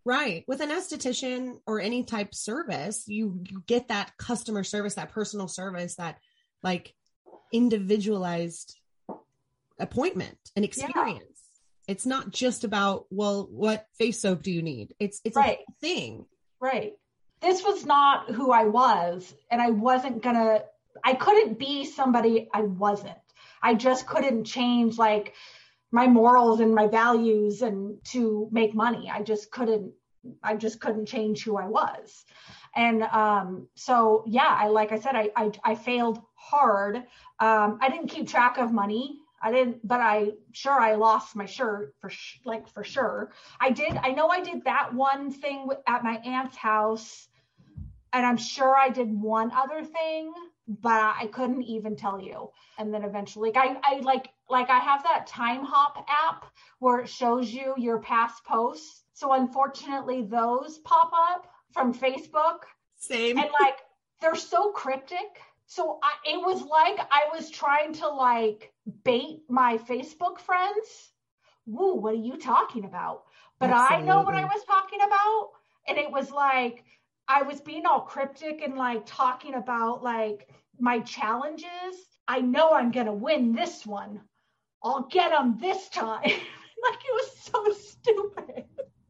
Right. 0.04 0.44
With 0.46 0.60
an 0.60 0.70
esthetician 0.70 1.60
or 1.66 1.80
any 1.80 2.04
type 2.04 2.34
service, 2.34 3.04
you, 3.06 3.40
you 3.48 3.62
get 3.66 3.88
that 3.88 4.16
customer 4.18 4.62
service, 4.62 4.94
that 4.94 5.12
personal 5.12 5.48
service, 5.48 5.96
that 5.96 6.18
like 6.62 6.94
individualized 7.52 8.78
appointment 9.78 10.38
and 10.56 10.64
experience. 10.64 11.22
Yeah. 11.22 11.92
It's 11.92 12.06
not 12.06 12.30
just 12.30 12.64
about, 12.64 13.06
well, 13.10 13.48
what 13.50 13.86
face 13.98 14.20
soap 14.20 14.42
do 14.42 14.50
you 14.50 14.62
need? 14.62 14.94
It's 14.98 15.20
it's 15.24 15.36
right. 15.36 15.58
a 15.68 15.72
thing. 15.80 16.26
Right. 16.60 16.94
This 17.40 17.62
was 17.62 17.84
not 17.84 18.30
who 18.30 18.52
I 18.52 18.64
was, 18.64 19.34
and 19.50 19.60
I 19.60 19.70
wasn't 19.70 20.22
gonna 20.22 20.62
I 21.04 21.14
couldn't 21.14 21.58
be 21.58 21.84
somebody 21.84 22.48
I 22.54 22.62
wasn't. 22.62 23.18
I 23.62 23.74
just 23.74 24.06
couldn't 24.06 24.44
change 24.44 24.96
like 24.98 25.34
my 25.94 26.08
morals 26.08 26.58
and 26.58 26.74
my 26.74 26.88
values 26.88 27.62
and 27.62 27.96
to 28.04 28.48
make 28.50 28.74
money. 28.74 29.08
I 29.08 29.22
just 29.22 29.52
couldn't 29.52 29.92
I 30.42 30.56
just 30.56 30.80
couldn't 30.80 31.06
change 31.06 31.44
who 31.44 31.56
I 31.56 31.66
was. 31.66 32.24
And 32.74 33.04
um, 33.04 33.68
so 33.76 34.24
yeah, 34.26 34.56
I 34.62 34.66
like 34.68 34.90
I 34.90 34.98
said, 34.98 35.14
I 35.14 35.30
I, 35.36 35.52
I 35.62 35.74
failed 35.76 36.20
hard. 36.34 36.96
Um, 37.38 37.78
I 37.80 37.88
didn't 37.90 38.08
keep 38.08 38.28
track 38.28 38.58
of 38.58 38.72
money. 38.72 39.18
I 39.40 39.52
didn't, 39.52 39.86
but 39.86 40.00
I 40.00 40.32
sure 40.52 40.72
I 40.80 40.94
lost 40.94 41.36
my 41.36 41.46
shirt 41.46 41.94
for 42.00 42.10
sh- 42.10 42.40
like 42.44 42.66
for 42.68 42.82
sure. 42.82 43.30
I 43.60 43.70
did. 43.70 43.96
I 43.96 44.10
know 44.10 44.28
I 44.28 44.40
did 44.40 44.64
that 44.64 44.92
one 44.92 45.30
thing 45.30 45.68
at 45.86 46.02
my 46.02 46.16
aunt's 46.24 46.56
house, 46.56 47.28
and 48.12 48.26
I'm 48.26 48.38
sure 48.38 48.74
I 48.76 48.88
did 48.88 49.08
one 49.12 49.52
other 49.52 49.84
thing 49.84 50.32
but 50.66 51.14
I 51.20 51.28
couldn't 51.32 51.62
even 51.62 51.96
tell 51.96 52.20
you. 52.20 52.50
And 52.78 52.92
then 52.92 53.04
eventually, 53.04 53.52
like 53.54 53.78
I, 53.84 53.96
I 53.96 54.00
like 54.00 54.28
like 54.48 54.70
I 54.70 54.78
have 54.78 55.02
that 55.04 55.28
Timehop 55.28 56.04
app 56.08 56.46
where 56.78 57.00
it 57.00 57.08
shows 57.08 57.50
you 57.50 57.74
your 57.76 57.98
past 58.00 58.44
posts. 58.44 59.04
So 59.14 59.32
unfortunately, 59.32 60.22
those 60.22 60.78
pop 60.78 61.12
up 61.14 61.46
from 61.72 61.94
Facebook. 61.94 62.60
Same. 62.96 63.38
And 63.38 63.48
like 63.60 63.78
they're 64.20 64.34
so 64.34 64.70
cryptic. 64.70 65.40
So 65.66 65.98
I, 66.02 66.32
it 66.32 66.36
was 66.36 66.62
like 66.62 66.98
I 67.10 67.24
was 67.34 67.50
trying 67.50 67.94
to 67.94 68.08
like 68.08 68.72
bait 69.04 69.40
my 69.48 69.78
Facebook 69.78 70.38
friends. 70.38 71.12
Woo, 71.66 71.94
what 71.94 72.14
are 72.14 72.16
you 72.16 72.36
talking 72.36 72.84
about? 72.84 73.22
But 73.58 73.70
Absolutely. 73.70 73.96
I 73.96 74.06
know 74.06 74.22
what 74.22 74.34
I 74.34 74.44
was 74.44 74.62
talking 74.66 75.00
about. 75.00 75.50
And 75.88 75.98
it 75.98 76.10
was 76.10 76.30
like, 76.30 76.84
I 77.28 77.42
was 77.42 77.60
being 77.60 77.86
all 77.86 78.00
cryptic 78.00 78.60
and 78.62 78.76
like 78.76 79.02
talking 79.06 79.54
about 79.54 80.02
like 80.02 80.48
my 80.78 81.00
challenges. 81.00 81.68
I 82.28 82.40
know 82.40 82.72
I'm 82.72 82.90
going 82.90 83.06
to 83.06 83.12
win 83.12 83.52
this 83.54 83.86
one. 83.86 84.20
I'll 84.84 85.08
get 85.10 85.30
them 85.30 85.56
this 85.58 85.88
time. 85.88 86.22
like 86.22 87.00
it 87.00 87.14
was 87.14 87.30
so 87.38 87.64
stupid. 87.72 88.64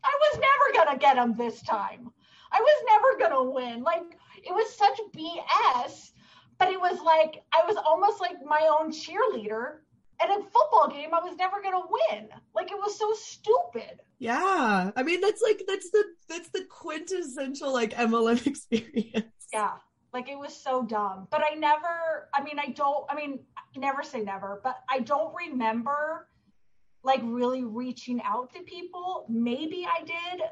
I 0.04 0.18
was 0.20 0.40
never 0.40 0.84
going 0.84 0.96
to 0.96 1.00
get 1.00 1.16
them 1.16 1.34
this 1.36 1.62
time. 1.62 2.10
I 2.52 2.60
was 2.60 2.84
never 2.86 3.18
going 3.18 3.44
to 3.44 3.50
win. 3.50 3.82
Like 3.82 4.16
it 4.36 4.52
was 4.52 4.72
such 4.76 5.00
BS, 5.16 6.10
but 6.58 6.68
it 6.68 6.80
was 6.80 7.00
like 7.04 7.42
I 7.52 7.66
was 7.66 7.76
almost 7.76 8.20
like 8.20 8.36
my 8.46 8.68
own 8.78 8.92
cheerleader 8.92 9.78
at 10.20 10.30
a 10.30 10.42
football 10.42 10.88
game 10.88 11.12
I 11.12 11.20
was 11.20 11.36
never 11.36 11.60
going 11.60 11.74
to 11.74 11.88
win. 11.90 12.28
Like 12.54 12.70
it 12.70 12.78
was 12.78 12.96
so 12.96 13.12
stupid. 13.14 14.00
Yeah. 14.18 14.92
I 14.94 15.02
mean 15.02 15.20
that's 15.20 15.42
like 15.42 15.62
that's 15.66 15.90
the 15.90 16.04
that's 16.28 16.50
the 16.50 16.64
quintessential 16.70 17.72
like 17.72 17.94
MLM 17.94 18.46
experience. 18.46 19.48
Yeah. 19.52 19.72
Like 20.14 20.28
it 20.28 20.38
was 20.38 20.56
so 20.56 20.84
dumb. 20.84 21.26
But 21.30 21.42
I 21.42 21.56
never 21.56 22.28
I 22.32 22.42
mean 22.42 22.58
I 22.58 22.70
don't 22.70 23.04
I 23.10 23.16
mean 23.16 23.40
never 23.76 24.02
say 24.02 24.22
never, 24.22 24.60
but 24.62 24.76
I 24.88 25.00
don't 25.00 25.34
remember 25.34 26.28
like 27.02 27.20
really 27.24 27.64
reaching 27.64 28.22
out 28.22 28.54
to 28.54 28.62
people. 28.62 29.26
Maybe 29.28 29.86
I 29.86 30.04
did. 30.04 30.42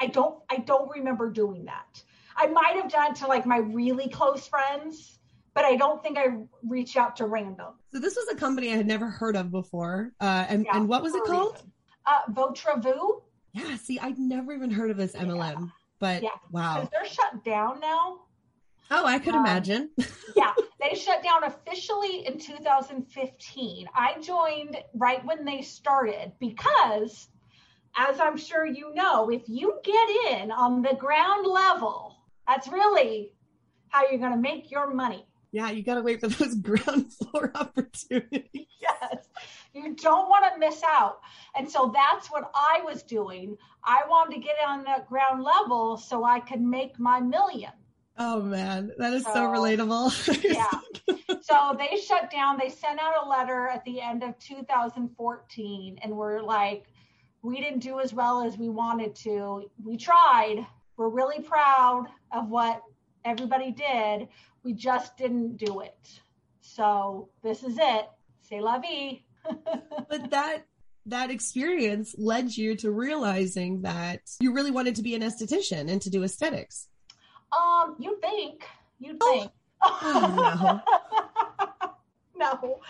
I 0.00 0.08
don't 0.08 0.42
I 0.50 0.56
don't 0.56 0.90
remember 0.90 1.30
doing 1.30 1.64
that. 1.66 2.02
I 2.36 2.48
might 2.48 2.74
have 2.74 2.90
done 2.90 3.14
to 3.14 3.28
like 3.28 3.46
my 3.46 3.58
really 3.58 4.08
close 4.08 4.48
friends 4.48 5.20
but 5.54 5.64
I 5.64 5.76
don't 5.76 6.02
think 6.02 6.18
I 6.18 6.28
reached 6.66 6.96
out 6.96 7.16
to 7.16 7.26
random. 7.26 7.74
So 7.92 7.98
this 7.98 8.16
was 8.16 8.26
a 8.32 8.36
company 8.36 8.72
I 8.72 8.76
had 8.76 8.86
never 8.86 9.08
heard 9.08 9.36
of 9.36 9.50
before. 9.50 10.12
Uh, 10.20 10.46
and, 10.48 10.64
yeah, 10.64 10.76
and 10.76 10.88
what 10.88 11.02
was 11.02 11.14
it 11.14 11.22
called? 11.24 11.62
Uh, 12.06 12.20
Votre-Vu. 12.30 13.22
Yeah, 13.52 13.76
see, 13.76 13.98
I'd 13.98 14.18
never 14.18 14.52
even 14.52 14.70
heard 14.70 14.90
of 14.90 14.96
this 14.96 15.12
MLM, 15.12 15.36
yeah. 15.36 15.66
but 15.98 16.22
yeah. 16.22 16.30
wow. 16.50 16.88
They're 16.90 17.06
shut 17.06 17.44
down 17.44 17.80
now. 17.80 18.20
Oh, 18.94 19.06
I 19.06 19.18
could 19.18 19.34
um, 19.34 19.40
imagine. 19.40 19.88
yeah, 20.36 20.52
they 20.78 20.94
shut 20.94 21.22
down 21.22 21.44
officially 21.44 22.26
in 22.26 22.38
2015. 22.38 23.88
I 23.94 24.20
joined 24.20 24.76
right 24.94 25.24
when 25.24 25.46
they 25.46 25.62
started 25.62 26.32
because, 26.38 27.28
as 27.96 28.20
I'm 28.20 28.36
sure 28.36 28.66
you 28.66 28.92
know, 28.94 29.30
if 29.30 29.48
you 29.48 29.80
get 29.82 30.40
in 30.40 30.52
on 30.52 30.82
the 30.82 30.94
ground 30.94 31.46
level, 31.46 32.18
that's 32.46 32.68
really 32.68 33.32
how 33.88 34.10
you're 34.10 34.20
going 34.20 34.32
to 34.32 34.38
make 34.38 34.70
your 34.70 34.92
money. 34.92 35.24
Yeah, 35.52 35.70
you 35.70 35.82
got 35.82 35.94
to 35.94 36.02
wait 36.02 36.20
for 36.20 36.28
those 36.28 36.54
ground 36.62 37.12
floor 37.14 37.50
opportunities. 37.54 38.44
yes. 38.80 39.26
You 39.72 39.94
don't 39.94 40.28
want 40.28 40.44
to 40.52 40.60
miss 40.60 40.82
out. 40.86 41.20
And 41.56 41.70
so 41.70 41.90
that's 41.94 42.30
what 42.30 42.50
I 42.54 42.82
was 42.84 43.02
doing. 43.02 43.56
I 43.84 44.02
wanted 44.06 44.34
to 44.34 44.40
get 44.42 44.56
on 44.66 44.84
that 44.84 45.08
ground 45.08 45.42
level 45.42 45.96
so 45.96 46.24
I 46.24 46.40
could 46.40 46.60
make 46.60 46.98
my 46.98 47.20
million. 47.20 47.72
Oh 48.18 48.42
man, 48.42 48.92
that 48.98 49.12
is 49.12 49.24
so, 49.24 49.32
so 49.32 49.40
relatable. 49.46 50.44
yeah. 50.44 50.66
So 51.42 51.76
they 51.76 51.96
shut 51.96 52.30
down. 52.30 52.56
They 52.56 52.68
sent 52.68 53.00
out 53.00 53.26
a 53.26 53.28
letter 53.28 53.66
at 53.66 53.84
the 53.84 54.00
end 54.00 54.22
of 54.22 54.38
2014 54.38 55.98
and 56.02 56.16
we're 56.16 56.40
like, 56.40 56.86
we 57.42 57.60
didn't 57.60 57.80
do 57.80 58.00
as 58.00 58.14
well 58.14 58.42
as 58.42 58.56
we 58.56 58.68
wanted 58.68 59.14
to. 59.16 59.68
We 59.84 59.96
tried. 59.96 60.64
We're 60.96 61.08
really 61.08 61.42
proud 61.42 62.06
of 62.30 62.48
what 62.48 62.82
everybody 63.24 63.72
did. 63.72 64.28
We 64.62 64.72
just 64.72 65.16
didn't 65.16 65.56
do 65.56 65.80
it. 65.80 66.20
So 66.60 67.28
this 67.42 67.64
is 67.64 67.76
it. 67.78 68.08
C'est 68.40 68.60
la 68.60 68.78
vie. 68.78 69.24
but 70.08 70.30
that 70.30 70.64
that 71.06 71.30
experience 71.30 72.14
led 72.16 72.56
you 72.56 72.76
to 72.76 72.92
realizing 72.92 73.82
that 73.82 74.20
you 74.40 74.54
really 74.54 74.70
wanted 74.70 74.94
to 74.96 75.02
be 75.02 75.16
an 75.16 75.22
esthetician 75.22 75.90
and 75.90 76.00
to 76.02 76.10
do 76.10 76.22
aesthetics. 76.22 76.88
Um, 77.56 77.96
you 77.98 78.18
think. 78.20 78.64
You 78.98 79.16
oh. 79.20 79.40
think. 79.40 79.52
Oh, 79.82 80.82
no. 82.36 82.50
no. 82.62 82.80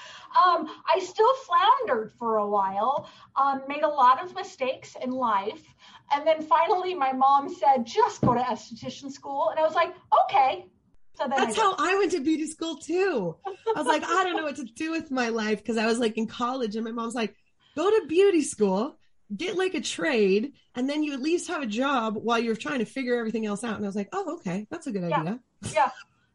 Um, 0.45 0.69
I 0.93 0.99
still 1.01 1.33
floundered 1.47 2.13
for 2.19 2.37
a 2.37 2.49
while, 2.49 3.09
um, 3.37 3.63
made 3.69 3.83
a 3.83 3.89
lot 3.89 4.23
of 4.23 4.35
mistakes 4.35 4.97
in 5.03 5.11
life. 5.11 5.63
And 6.13 6.27
then 6.27 6.43
finally, 6.43 6.95
my 6.95 7.13
mom 7.13 7.55
said, 7.55 7.85
just 7.87 8.21
go 8.21 8.35
to 8.35 8.41
esthetician 8.41 9.11
school. 9.11 9.49
And 9.51 9.59
I 9.59 9.63
was 9.63 9.75
like, 9.75 9.95
okay. 10.25 10.67
So 11.15 11.29
That's 11.29 11.57
how 11.57 11.75
I 11.79 11.97
went 11.97 12.13
to 12.13 12.21
beauty 12.21 12.47
school 12.47 12.77
too. 12.77 13.37
I 13.47 13.79
was 13.79 13.87
like, 13.87 14.03
I 14.03 14.25
don't 14.25 14.37
know 14.37 14.45
what 14.45 14.57
to 14.57 14.65
do 14.65 14.91
with 14.91 15.11
my 15.11 15.29
life 15.29 15.59
because 15.59 15.77
I 15.77 15.87
was 15.87 15.99
like 15.99 16.17
in 16.17 16.27
college, 16.27 16.75
and 16.75 16.85
my 16.85 16.91
mom's 16.91 17.15
like, 17.15 17.35
go 17.77 17.91
to 17.91 18.07
beauty 18.07 18.43
school, 18.43 18.97
get 19.35 19.57
like 19.57 19.75
a 19.75 19.81
trade, 19.81 20.53
and 20.75 20.89
then 20.89 21.03
you 21.03 21.13
at 21.13 21.21
least 21.21 21.49
have 21.49 21.63
a 21.63 21.67
job 21.67 22.17
while 22.17 22.39
you're 22.39 22.57
trying 22.57 22.81
to 22.81 22.85
figure 22.85 23.17
everything 23.17 23.47
else 23.47 23.65
out. 23.65 23.77
And 23.77 23.85
I 23.85 23.89
was 23.89 23.97
like, 23.97 24.09
oh, 24.13 24.37
okay, 24.37 24.67
that's 24.71 24.87
a 24.87 24.93
good 24.93 25.09
yeah. 25.09 25.21
idea. 25.21 25.41
Yeah, 25.73 25.91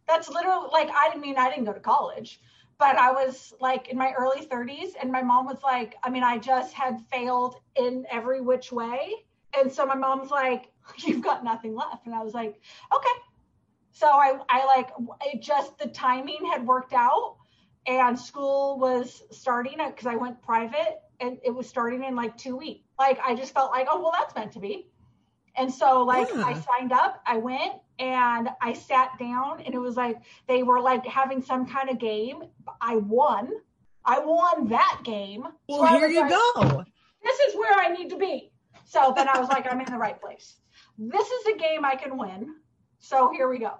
that's 0.08 0.30
literally 0.30 0.70
like 0.72 0.90
I 0.90 1.10
didn't 1.10 1.22
mean 1.22 1.38
I 1.38 1.50
didn't 1.50 1.66
go 1.66 1.74
to 1.74 1.80
college, 1.80 2.40
but 2.78 2.96
I 2.98 3.12
was 3.12 3.54
like 3.60 3.90
in 3.90 3.98
my 3.98 4.14
early 4.18 4.46
30s, 4.46 4.92
and 5.02 5.12
my 5.12 5.22
mom 5.22 5.46
was 5.46 5.62
like, 5.64 5.96
I 6.04 6.10
mean 6.10 6.24
I 6.24 6.38
just 6.38 6.74
had 6.74 7.00
failed 7.12 7.56
in 7.76 8.06
every 8.12 8.42
which 8.42 8.72
way, 8.72 9.14
and 9.58 9.72
so 9.72 9.86
my 9.86 9.96
mom's 9.96 10.32
like, 10.32 10.72
you've 11.06 11.22
got 11.22 11.44
nothing 11.44 11.76
left, 11.76 12.06
and 12.06 12.16
I 12.16 12.24
was 12.24 12.34
like, 12.34 12.60
okay 12.96 13.10
so 13.98 14.08
I, 14.08 14.38
I 14.48 14.66
like 14.66 14.90
it 15.26 15.42
just 15.42 15.80
the 15.80 15.88
timing 15.88 16.46
had 16.52 16.68
worked 16.68 16.94
out 16.94 17.38
and 17.88 18.20
school 18.20 18.78
was 18.78 19.24
starting 19.32 19.78
because 19.78 20.06
I 20.06 20.16
went 20.16 20.42
private 20.42 21.00
and 21.20 21.38
it 21.44 21.52
was 21.52 21.68
starting 21.68 22.04
in 22.04 22.16
like 22.16 22.38
two 22.38 22.56
weeks. 22.56 22.88
Like 23.00 23.20
I 23.24 23.36
just 23.36 23.54
felt 23.54 23.72
like, 23.72 23.88
oh 23.90 24.02
well 24.02 24.14
that's 24.18 24.36
meant 24.36 24.54
to 24.54 24.60
be. 24.60 24.88
And 25.56 25.74
so 25.74 26.04
like 26.04 26.28
yeah. 26.34 26.44
I 26.44 26.54
signed 26.54 26.92
up, 26.92 27.22
I 27.26 27.38
went 27.38 27.74
and 28.00 28.50
I 28.62 28.74
sat 28.74 29.18
down 29.20 29.62
and 29.66 29.74
it 29.74 29.80
was 29.80 29.96
like 29.96 30.18
they 30.48 30.64
were 30.64 30.80
like 30.80 31.06
having 31.06 31.42
some 31.42 31.68
kind 31.68 31.90
of 31.90 32.00
game. 32.00 32.44
I 32.80 32.98
won. 32.98 33.52
I 34.06 34.20
won 34.20 34.70
that 34.70 35.02
game. 35.04 35.44
Well, 35.68 35.80
so 35.80 35.98
here 35.98 36.08
you 36.08 36.22
like, 36.22 36.30
go. 36.30 36.86
This 37.24 37.40
is 37.40 37.56
where 37.56 37.78
I 37.78 37.90
need 37.90 38.10
to 38.12 38.18
be. 38.18 38.52
So 38.86 39.14
then 39.16 39.28
I 39.28 39.38
was 39.40 39.50
like, 39.50 39.70
I'm 39.70 39.82
in 39.82 39.92
the 39.92 39.98
right 39.98 40.20
place. 40.22 40.56
This 40.98 41.28
is 41.28 41.46
a 41.48 41.58
game 41.58 41.84
I 41.84 41.96
can 41.96 42.18
win. 42.18 42.56
So 43.00 43.32
here 43.32 43.50
we 43.50 43.60
go 43.60 43.74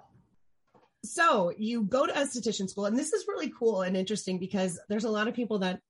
so 1.04 1.52
you 1.56 1.84
go 1.84 2.06
to 2.06 2.12
esthetician 2.12 2.68
school 2.68 2.86
and 2.86 2.98
this 2.98 3.12
is 3.12 3.26
really 3.28 3.52
cool 3.58 3.82
and 3.82 3.96
interesting 3.96 4.38
because 4.38 4.80
there's 4.88 5.04
a 5.04 5.10
lot 5.10 5.28
of 5.28 5.34
people 5.34 5.58
that 5.60 5.80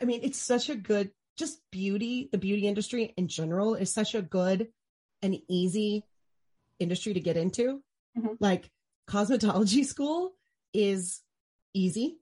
i 0.00 0.04
mean 0.04 0.20
it's 0.22 0.38
such 0.38 0.68
a 0.68 0.74
good 0.74 1.10
just 1.36 1.60
beauty 1.70 2.28
the 2.32 2.38
beauty 2.38 2.66
industry 2.66 3.12
in 3.16 3.28
general 3.28 3.74
is 3.74 3.92
such 3.92 4.14
a 4.14 4.22
good 4.22 4.68
and 5.22 5.36
easy 5.48 6.04
industry 6.78 7.14
to 7.14 7.20
get 7.20 7.36
into 7.36 7.82
mm-hmm. 8.16 8.34
like 8.40 8.70
cosmetology 9.08 9.84
school 9.94 10.32
is 10.72 11.20
easy 11.72 12.18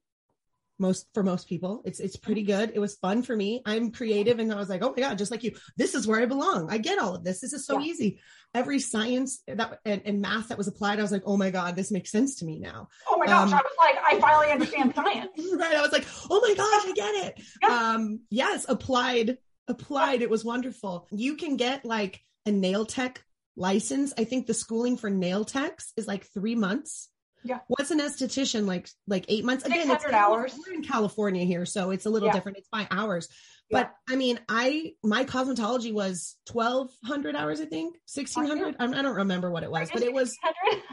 most 0.79 1.07
for 1.15 1.23
most 1.23 1.49
people. 1.49 1.83
It's 1.85 2.01
it's 2.01 2.17
pretty 2.17 2.43
good. 2.43 2.73
It 2.75 2.79
was 2.79 2.97
fun 2.97 3.23
for 3.23 3.37
me. 3.37 3.63
I'm 3.65 3.93
creative 3.93 4.39
and 4.39 4.53
i 4.53 4.57
was 4.57 4.69
like 4.69 4.83
oh 4.83 4.93
my 4.97 5.03
god 5.03 5.19
just 5.19 5.31
like 5.31 5.45
you 5.45 5.53
this 5.77 5.95
is 5.95 6.07
where 6.07 6.21
i 6.21 6.27
belong. 6.27 6.71
I 6.71 6.79
get 6.79 6.99
all 6.99 7.15
of 7.15 7.25
this. 7.25 7.41
This 7.41 7.53
is 7.53 7.67
so 7.67 7.79
yeah. 7.79 7.87
easy. 7.87 8.21
Every 8.55 8.81
science 8.81 9.43
that 9.47 9.79
and, 9.85 10.03
and, 10.05 10.21
math 10.21 10.49
that 10.49 10.59
was 10.59 10.69
applied 10.69 10.99
i 10.99 11.03
was 11.03 11.13
like 11.13 11.23
oh 11.27 11.37
my 11.37 11.51
god 11.51 11.77
this 11.77 11.91
makes 11.91 12.11
sense 12.11 12.37
to 12.37 12.45
me 12.45 12.59
now. 12.59 12.89
Oh 13.09 13.19
my 13.19 13.27
gosh 13.27 13.53
um, 13.53 13.55
i 13.55 13.63
was 13.63 13.77
like 13.79 13.97
i 14.05 14.21
finally 14.21 14.53
understand 14.53 14.95
science. 14.95 15.31
Right 15.59 15.77
i 15.77 15.83
was 15.83 15.93
like 15.93 16.07
oh 16.31 16.41
my 16.41 16.55
gosh 16.55 16.91
i 16.91 16.93
get 16.95 17.27
it. 17.27 17.45
Yeah. 17.63 17.93
um 17.95 18.21
yes 18.31 18.67
applied 18.69 19.39
applied 19.69 20.23
it 20.23 20.31
was 20.31 20.45
wonderful. 20.45 21.07
You 21.11 21.37
can 21.37 21.57
get 21.57 21.85
like 21.85 22.21
a 22.47 22.51
nail 22.51 22.85
tech 22.85 23.23
license. 23.57 24.13
I 24.17 24.25
think 24.25 24.47
the 24.47 24.55
schooling 24.55 24.97
for 24.97 25.11
nail 25.11 25.45
techs 25.45 25.93
is 25.97 26.07
like 26.07 26.27
three 26.33 26.55
months 26.55 27.09
yeah. 27.45 27.59
What's 27.69 27.91
an 27.91 28.01
esthetician 28.01 28.67
like? 28.67 28.89
Like 29.07 29.25
eight 29.29 29.45
months. 29.45 29.65
Again, 29.65 29.91
it's 29.91 30.05
hours. 30.07 30.55
We're 30.67 30.75
in 30.75 30.83
California 30.83 31.45
here, 31.45 31.67
so 31.67 31.91
it's 31.91 32.07
a 32.07 32.11
little 32.11 32.29
yeah. 32.29 32.35
different. 32.35 32.59
It's 32.59 32.69
by 32.69 32.87
hours. 32.91 33.29
Yeah. 33.69 33.85
But 33.85 33.95
I 34.13 34.17
mean, 34.17 34.39
I 34.49 34.93
my 35.03 35.25
cosmetology 35.25 35.93
was 35.93 36.37
twelve 36.47 36.91
hundred 37.05 37.37
hours. 37.37 37.61
I 37.61 37.65
think 37.65 37.97
sixteen 38.07 38.47
hundred. 38.47 38.77
I 38.79 38.87
don't 38.87 39.17
remember 39.17 39.51
what 39.51 39.63
it 39.63 39.71
was, 39.71 39.91
but 39.93 40.03
it 40.03 40.13
was. 40.13 40.37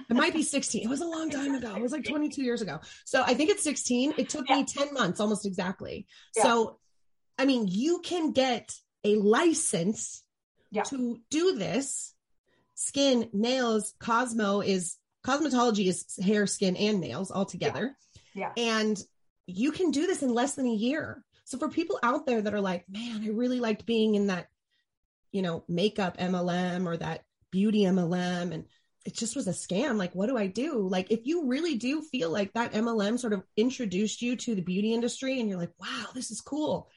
it 0.09 0.15
might 0.15 0.33
be 0.33 0.43
sixteen. 0.43 0.83
It 0.83 0.89
was 0.89 1.01
a 1.01 1.07
long 1.07 1.29
time 1.29 1.55
ago. 1.55 1.75
It 1.75 1.81
was 1.81 1.91
like 1.91 2.05
twenty 2.05 2.29
two 2.29 2.43
years 2.43 2.61
ago. 2.61 2.79
So 3.05 3.21
I 3.21 3.33
think 3.33 3.49
it's 3.49 3.63
sixteen. 3.63 4.13
It 4.17 4.29
took 4.29 4.47
yeah. 4.49 4.57
me 4.57 4.65
ten 4.65 4.93
months, 4.93 5.19
almost 5.19 5.45
exactly. 5.45 6.07
So, 6.33 6.79
I 7.37 7.45
mean, 7.45 7.67
you 7.67 7.99
can 7.99 8.31
get 8.31 8.73
a 9.03 9.15
license 9.15 10.23
to 10.85 11.19
do 11.29 11.57
this. 11.57 12.13
Skin, 12.75 13.29
nails, 13.33 13.93
Cosmo 13.99 14.61
is 14.61 14.95
cosmetology 15.25 15.87
is 15.87 16.17
hair, 16.23 16.47
skin, 16.47 16.75
and 16.75 16.99
nails 16.99 17.31
all 17.31 17.45
together. 17.45 17.95
Yeah. 18.33 18.51
yeah. 18.55 18.63
And 18.63 19.01
you 19.45 19.71
can 19.71 19.91
do 19.91 20.07
this 20.07 20.23
in 20.23 20.33
less 20.33 20.55
than 20.55 20.67
a 20.67 20.73
year. 20.73 21.23
So 21.45 21.57
for 21.57 21.69
people 21.69 21.99
out 22.03 22.25
there 22.25 22.41
that 22.41 22.53
are 22.53 22.61
like, 22.61 22.85
man, 22.87 23.23
I 23.23 23.29
really 23.29 23.59
liked 23.59 23.85
being 23.85 24.15
in 24.15 24.27
that, 24.27 24.47
you 25.31 25.41
know, 25.41 25.63
makeup 25.67 26.17
MLM 26.17 26.85
or 26.85 26.97
that 26.97 27.23
beauty 27.51 27.81
MLM 27.81 28.53
and 28.53 28.65
it 29.05 29.15
just 29.15 29.35
was 29.35 29.47
a 29.47 29.51
scam. 29.51 29.97
Like, 29.97 30.13
what 30.13 30.27
do 30.27 30.37
I 30.37 30.47
do? 30.47 30.87
Like, 30.87 31.11
if 31.11 31.25
you 31.25 31.47
really 31.47 31.75
do 31.75 32.01
feel 32.01 32.29
like 32.29 32.53
that 32.53 32.73
MLM 32.73 33.17
sort 33.17 33.33
of 33.33 33.43
introduced 33.57 34.21
you 34.21 34.35
to 34.35 34.55
the 34.55 34.61
beauty 34.61 34.93
industry 34.93 35.39
and 35.39 35.49
you're 35.49 35.57
like, 35.57 35.73
wow, 35.79 36.07
this 36.13 36.31
is 36.31 36.41
cool. 36.41 36.89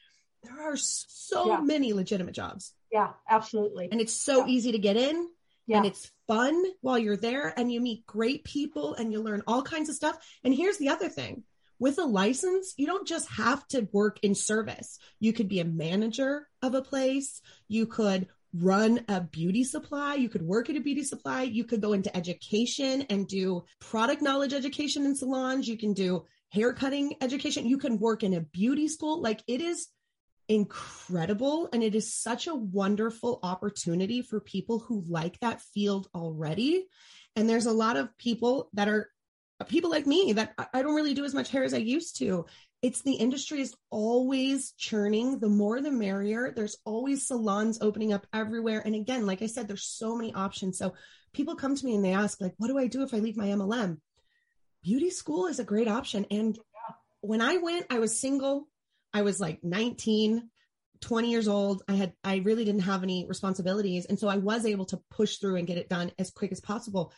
There 0.42 0.70
are 0.70 0.76
so 0.76 1.46
yeah. 1.46 1.60
many 1.60 1.92
legitimate 1.92 2.34
jobs. 2.34 2.72
Yeah, 2.90 3.10
absolutely. 3.30 3.88
And 3.90 4.00
it's 4.00 4.12
so 4.12 4.44
yeah. 4.44 4.52
easy 4.52 4.72
to 4.72 4.78
get 4.78 4.96
in 4.96 5.28
yeah. 5.66 5.78
and 5.78 5.86
it's 5.86 6.10
fun 6.26 6.64
while 6.80 6.98
you're 6.98 7.16
there 7.16 7.52
and 7.56 7.72
you 7.72 7.80
meet 7.80 8.06
great 8.06 8.44
people 8.44 8.94
and 8.94 9.12
you 9.12 9.20
learn 9.20 9.42
all 9.46 9.62
kinds 9.62 9.88
of 9.88 9.94
stuff. 9.94 10.16
And 10.44 10.54
here's 10.54 10.78
the 10.78 10.88
other 10.88 11.08
thing 11.08 11.44
with 11.82 11.98
a 11.98 12.04
license, 12.04 12.74
you 12.76 12.86
don't 12.86 13.08
just 13.08 13.28
have 13.30 13.66
to 13.66 13.88
work 13.90 14.20
in 14.22 14.36
service. 14.36 15.00
You 15.18 15.32
could 15.32 15.48
be 15.48 15.58
a 15.58 15.64
manager 15.64 16.48
of 16.62 16.76
a 16.76 16.80
place. 16.80 17.42
You 17.66 17.86
could 17.86 18.28
run 18.54 19.04
a 19.08 19.20
beauty 19.20 19.64
supply. 19.64 20.14
You 20.14 20.28
could 20.28 20.42
work 20.42 20.70
at 20.70 20.76
a 20.76 20.80
beauty 20.80 21.02
supply. 21.02 21.42
You 21.42 21.64
could 21.64 21.80
go 21.80 21.92
into 21.92 22.16
education 22.16 23.06
and 23.10 23.26
do 23.26 23.64
product 23.80 24.22
knowledge 24.22 24.52
education 24.52 25.04
in 25.06 25.16
salons. 25.16 25.66
You 25.66 25.76
can 25.76 25.92
do 25.92 26.24
hair 26.50 26.72
cutting 26.72 27.16
education. 27.20 27.66
You 27.66 27.78
can 27.78 27.98
work 27.98 28.22
in 28.22 28.34
a 28.34 28.40
beauty 28.40 28.86
school. 28.86 29.20
Like 29.20 29.42
it 29.48 29.60
is 29.60 29.88
incredible. 30.52 31.68
And 31.72 31.82
it 31.82 31.94
is 31.94 32.14
such 32.14 32.46
a 32.46 32.54
wonderful 32.54 33.40
opportunity 33.42 34.20
for 34.20 34.38
people 34.38 34.80
who 34.80 35.02
like 35.08 35.40
that 35.40 35.62
field 35.62 36.08
already. 36.14 36.86
And 37.34 37.48
there's 37.48 37.66
a 37.66 37.72
lot 37.72 37.96
of 37.96 38.16
people 38.18 38.68
that 38.74 38.88
are 38.88 39.08
people 39.68 39.90
like 39.90 40.06
me 40.06 40.34
that 40.34 40.54
I 40.74 40.82
don't 40.82 40.94
really 40.94 41.14
do 41.14 41.24
as 41.24 41.34
much 41.34 41.48
hair 41.48 41.64
as 41.64 41.72
I 41.72 41.78
used 41.78 42.18
to. 42.18 42.46
It's 42.82 43.00
the 43.00 43.14
industry 43.14 43.60
is 43.60 43.74
always 43.90 44.72
churning. 44.72 45.38
The 45.38 45.48
more 45.48 45.80
the 45.80 45.90
merrier. 45.90 46.52
There's 46.54 46.76
always 46.84 47.26
salons 47.26 47.78
opening 47.80 48.12
up 48.12 48.26
everywhere. 48.34 48.82
And 48.84 48.94
again, 48.94 49.24
like 49.24 49.40
I 49.40 49.46
said, 49.46 49.68
there's 49.68 49.84
so 49.84 50.16
many 50.16 50.34
options. 50.34 50.78
So 50.78 50.94
people 51.32 51.54
come 51.54 51.76
to 51.76 51.86
me 51.86 51.94
and 51.94 52.04
they 52.04 52.12
ask, 52.12 52.40
like, 52.40 52.54
what 52.58 52.68
do 52.68 52.76
I 52.76 52.88
do 52.88 53.02
if 53.02 53.14
I 53.14 53.18
leave 53.18 53.36
my 53.36 53.46
MLM? 53.46 53.98
Beauty 54.82 55.10
school 55.10 55.46
is 55.46 55.60
a 55.60 55.64
great 55.64 55.88
option. 55.88 56.26
And 56.30 56.58
when 57.20 57.40
I 57.40 57.58
went, 57.58 57.86
I 57.88 58.00
was 58.00 58.18
single. 58.18 58.66
I 59.14 59.22
was 59.22 59.40
like 59.40 59.62
19, 59.62 60.48
20 61.00 61.30
years 61.30 61.48
old. 61.48 61.82
I 61.88 61.94
had, 61.94 62.12
I 62.24 62.36
really 62.36 62.64
didn't 62.64 62.82
have 62.82 63.02
any 63.02 63.26
responsibilities. 63.28 64.06
And 64.06 64.18
so 64.18 64.28
I 64.28 64.36
was 64.36 64.64
able 64.66 64.86
to 64.86 65.00
push 65.10 65.36
through 65.36 65.56
and 65.56 65.66
get 65.66 65.78
it 65.78 65.88
done 65.88 66.12
as 66.18 66.30
quick 66.30 66.52
as 66.52 66.60
possible. 66.60 67.12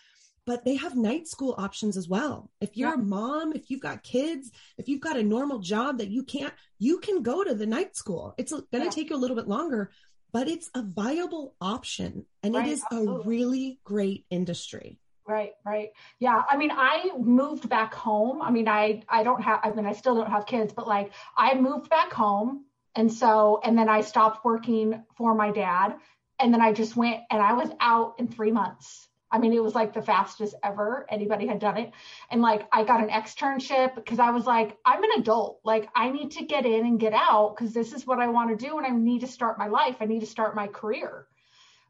But 0.46 0.64
they 0.64 0.76
have 0.76 0.94
night 0.94 1.26
school 1.26 1.54
options 1.56 1.96
as 1.96 2.06
well. 2.06 2.50
If 2.60 2.76
you're 2.76 2.90
yeah. 2.90 3.00
a 3.00 3.04
mom, 3.04 3.52
if 3.54 3.70
you've 3.70 3.80
got 3.80 4.02
kids, 4.02 4.50
if 4.76 4.88
you've 4.88 5.00
got 5.00 5.16
a 5.16 5.22
normal 5.22 5.58
job 5.60 5.98
that 5.98 6.10
you 6.10 6.22
can't, 6.22 6.52
you 6.78 6.98
can 6.98 7.22
go 7.22 7.42
to 7.42 7.54
the 7.54 7.66
night 7.66 7.96
school. 7.96 8.34
It's 8.36 8.52
going 8.52 8.64
to 8.72 8.78
yeah. 8.84 8.90
take 8.90 9.08
you 9.08 9.16
a 9.16 9.18
little 9.18 9.36
bit 9.36 9.48
longer, 9.48 9.90
but 10.32 10.48
it's 10.48 10.68
a 10.74 10.82
viable 10.82 11.54
option 11.60 12.26
and 12.42 12.54
right, 12.54 12.66
it 12.66 12.72
is 12.72 12.82
absolutely. 12.82 13.24
a 13.24 13.26
really 13.26 13.80
great 13.84 14.26
industry. 14.28 14.98
Right, 15.26 15.52
right. 15.64 15.90
Yeah. 16.18 16.42
I 16.50 16.56
mean, 16.58 16.70
I 16.70 17.10
moved 17.18 17.68
back 17.70 17.94
home. 17.94 18.42
I 18.42 18.50
mean, 18.50 18.68
I 18.68 19.02
I 19.08 19.22
don't 19.22 19.40
have 19.42 19.60
I 19.62 19.70
mean, 19.70 19.86
I 19.86 19.92
still 19.92 20.14
don't 20.14 20.30
have 20.30 20.44
kids, 20.46 20.72
but 20.74 20.86
like 20.86 21.12
I 21.36 21.54
moved 21.54 21.88
back 21.88 22.12
home 22.12 22.66
and 22.94 23.10
so 23.10 23.60
and 23.64 23.76
then 23.78 23.88
I 23.88 24.02
stopped 24.02 24.44
working 24.44 25.02
for 25.16 25.34
my 25.34 25.50
dad 25.50 25.96
and 26.38 26.52
then 26.52 26.60
I 26.60 26.72
just 26.74 26.94
went 26.94 27.22
and 27.30 27.40
I 27.40 27.54
was 27.54 27.70
out 27.80 28.16
in 28.18 28.28
3 28.28 28.50
months. 28.50 29.08
I 29.30 29.38
mean, 29.38 29.54
it 29.54 29.62
was 29.62 29.74
like 29.74 29.94
the 29.94 30.02
fastest 30.02 30.54
ever 30.62 31.06
anybody 31.10 31.46
had 31.46 31.58
done 31.58 31.78
it. 31.78 31.92
And 32.30 32.42
like 32.42 32.68
I 32.70 32.84
got 32.84 33.02
an 33.02 33.08
externship 33.08 33.94
because 33.94 34.18
I 34.18 34.30
was 34.30 34.46
like, 34.46 34.76
I'm 34.84 35.02
an 35.02 35.10
adult. 35.20 35.60
Like 35.64 35.88
I 35.96 36.10
need 36.10 36.32
to 36.32 36.44
get 36.44 36.66
in 36.66 36.84
and 36.84 37.00
get 37.00 37.14
out 37.14 37.56
because 37.56 37.72
this 37.72 37.94
is 37.94 38.06
what 38.06 38.20
I 38.20 38.28
want 38.28 38.50
to 38.50 38.66
do 38.66 38.76
and 38.76 38.86
I 38.86 38.90
need 38.90 39.20
to 39.22 39.26
start 39.26 39.58
my 39.58 39.68
life. 39.68 39.96
I 40.00 40.04
need 40.04 40.20
to 40.20 40.26
start 40.26 40.54
my 40.54 40.66
career. 40.66 41.26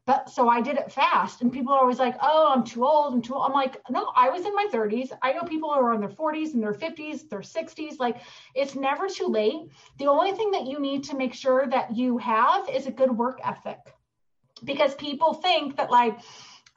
But 0.07 0.29
so 0.29 0.47
I 0.47 0.61
did 0.61 0.77
it 0.77 0.91
fast, 0.91 1.41
and 1.41 1.51
people 1.51 1.73
are 1.73 1.79
always 1.79 1.97
like, 1.97 2.15
"Oh, 2.21 2.53
I'm 2.53 2.63
too 2.63 2.85
old. 2.85 3.13
I'm 3.15 3.21
too." 3.23 3.33
Old. 3.33 3.47
I'm 3.47 3.53
like, 3.53 3.81
no, 3.89 4.11
I 4.15 4.29
was 4.29 4.45
in 4.45 4.53
my 4.55 4.67
30s. 4.71 5.11
I 5.23 5.33
know 5.33 5.41
people 5.43 5.73
who 5.73 5.79
are 5.79 5.93
in 5.93 5.99
their 5.99 6.09
40s 6.09 6.53
and 6.53 6.61
their 6.61 6.73
50s, 6.73 7.27
their 7.27 7.41
60s. 7.41 7.99
Like, 7.99 8.17
it's 8.53 8.75
never 8.75 9.07
too 9.07 9.27
late. 9.27 9.71
The 9.97 10.07
only 10.07 10.31
thing 10.33 10.51
that 10.51 10.67
you 10.67 10.79
need 10.79 11.05
to 11.05 11.15
make 11.15 11.33
sure 11.33 11.65
that 11.67 11.95
you 11.95 12.19
have 12.19 12.69
is 12.69 12.85
a 12.85 12.91
good 12.91 13.11
work 13.17 13.39
ethic, 13.43 13.79
because 14.63 14.93
people 14.95 15.33
think 15.33 15.77
that 15.77 15.89
like, 15.89 16.19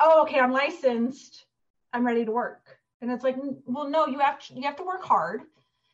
oh, 0.01 0.23
okay, 0.23 0.41
I'm 0.41 0.53
licensed, 0.53 1.45
I'm 1.93 2.07
ready 2.07 2.25
to 2.25 2.33
work, 2.33 2.79
and 3.03 3.11
it's 3.11 3.25
like, 3.25 3.37
well, 3.67 3.89
no, 3.89 4.07
you 4.07 4.21
have 4.21 4.39
to, 4.39 4.55
you 4.55 4.63
have 4.63 4.77
to 4.77 4.85
work 4.85 5.05
hard 5.05 5.43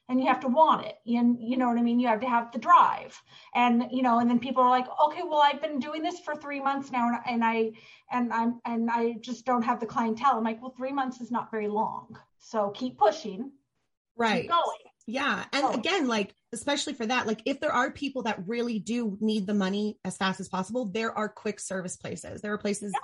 and 0.09 0.21
you 0.21 0.27
have 0.27 0.41
to 0.41 0.49
want 0.49 0.87
it. 0.87 0.97
And 1.07 1.37
you 1.41 1.57
know 1.57 1.69
what 1.69 1.79
i 1.79 1.83
mean? 1.83 2.01
You 2.01 2.09
have 2.09 2.21
to 2.21 2.29
have 2.29 2.53
the 2.53 2.59
drive. 2.59 3.21
And 3.55 3.87
you 3.91 4.03
know 4.03 4.19
and 4.19 4.29
then 4.31 4.39
people 4.39 4.63
are 4.63 4.71
like 4.71 4.87
okay 5.07 5.23
well 5.23 5.43
i've 5.43 5.63
been 5.63 5.79
doing 5.79 6.03
this 6.03 6.21
for 6.21 6.35
three 6.35 6.61
months 6.61 6.91
now 6.91 7.09
and, 7.09 7.19
and 7.27 7.45
i 7.45 7.73
and 8.11 8.33
i'm 8.33 8.61
and 8.65 8.91
i 8.91 9.15
just 9.21 9.45
don't 9.45 9.63
have 9.63 9.81
the 9.81 9.87
clientele. 9.87 10.37
I'm 10.37 10.45
like 10.45 10.61
well 10.61 10.75
three 10.77 10.93
months 10.93 11.21
is 11.21 11.31
not 11.31 11.51
very 11.51 11.69
long. 11.69 12.19
So 12.39 12.71
keep 12.71 12.99
pushing. 12.99 13.53
Right. 14.17 14.43
keep 14.43 14.51
going. 14.51 14.79
Yeah. 15.07 15.45
And 15.53 15.63
going. 15.63 15.79
again 15.79 16.09
like 16.09 16.35
especially 16.53 16.95
for 16.95 17.07
that 17.07 17.27
like 17.27 17.43
if 17.47 17.61
there 17.61 17.73
are 17.73 17.91
people 17.91 18.23
that 18.23 18.47
really 18.47 18.79
do 18.79 19.17
need 19.21 19.47
the 19.47 19.55
money 19.55 19.99
as 20.05 20.17
fast 20.17 20.41
as 20.41 20.49
possible 20.49 20.87
there 20.87 21.17
are 21.17 21.29
quick 21.29 21.61
service 21.61 21.97
places. 21.97 22.43
There 22.43 22.53
are 22.53 22.59
places 22.59 22.93
yeah 22.95 23.01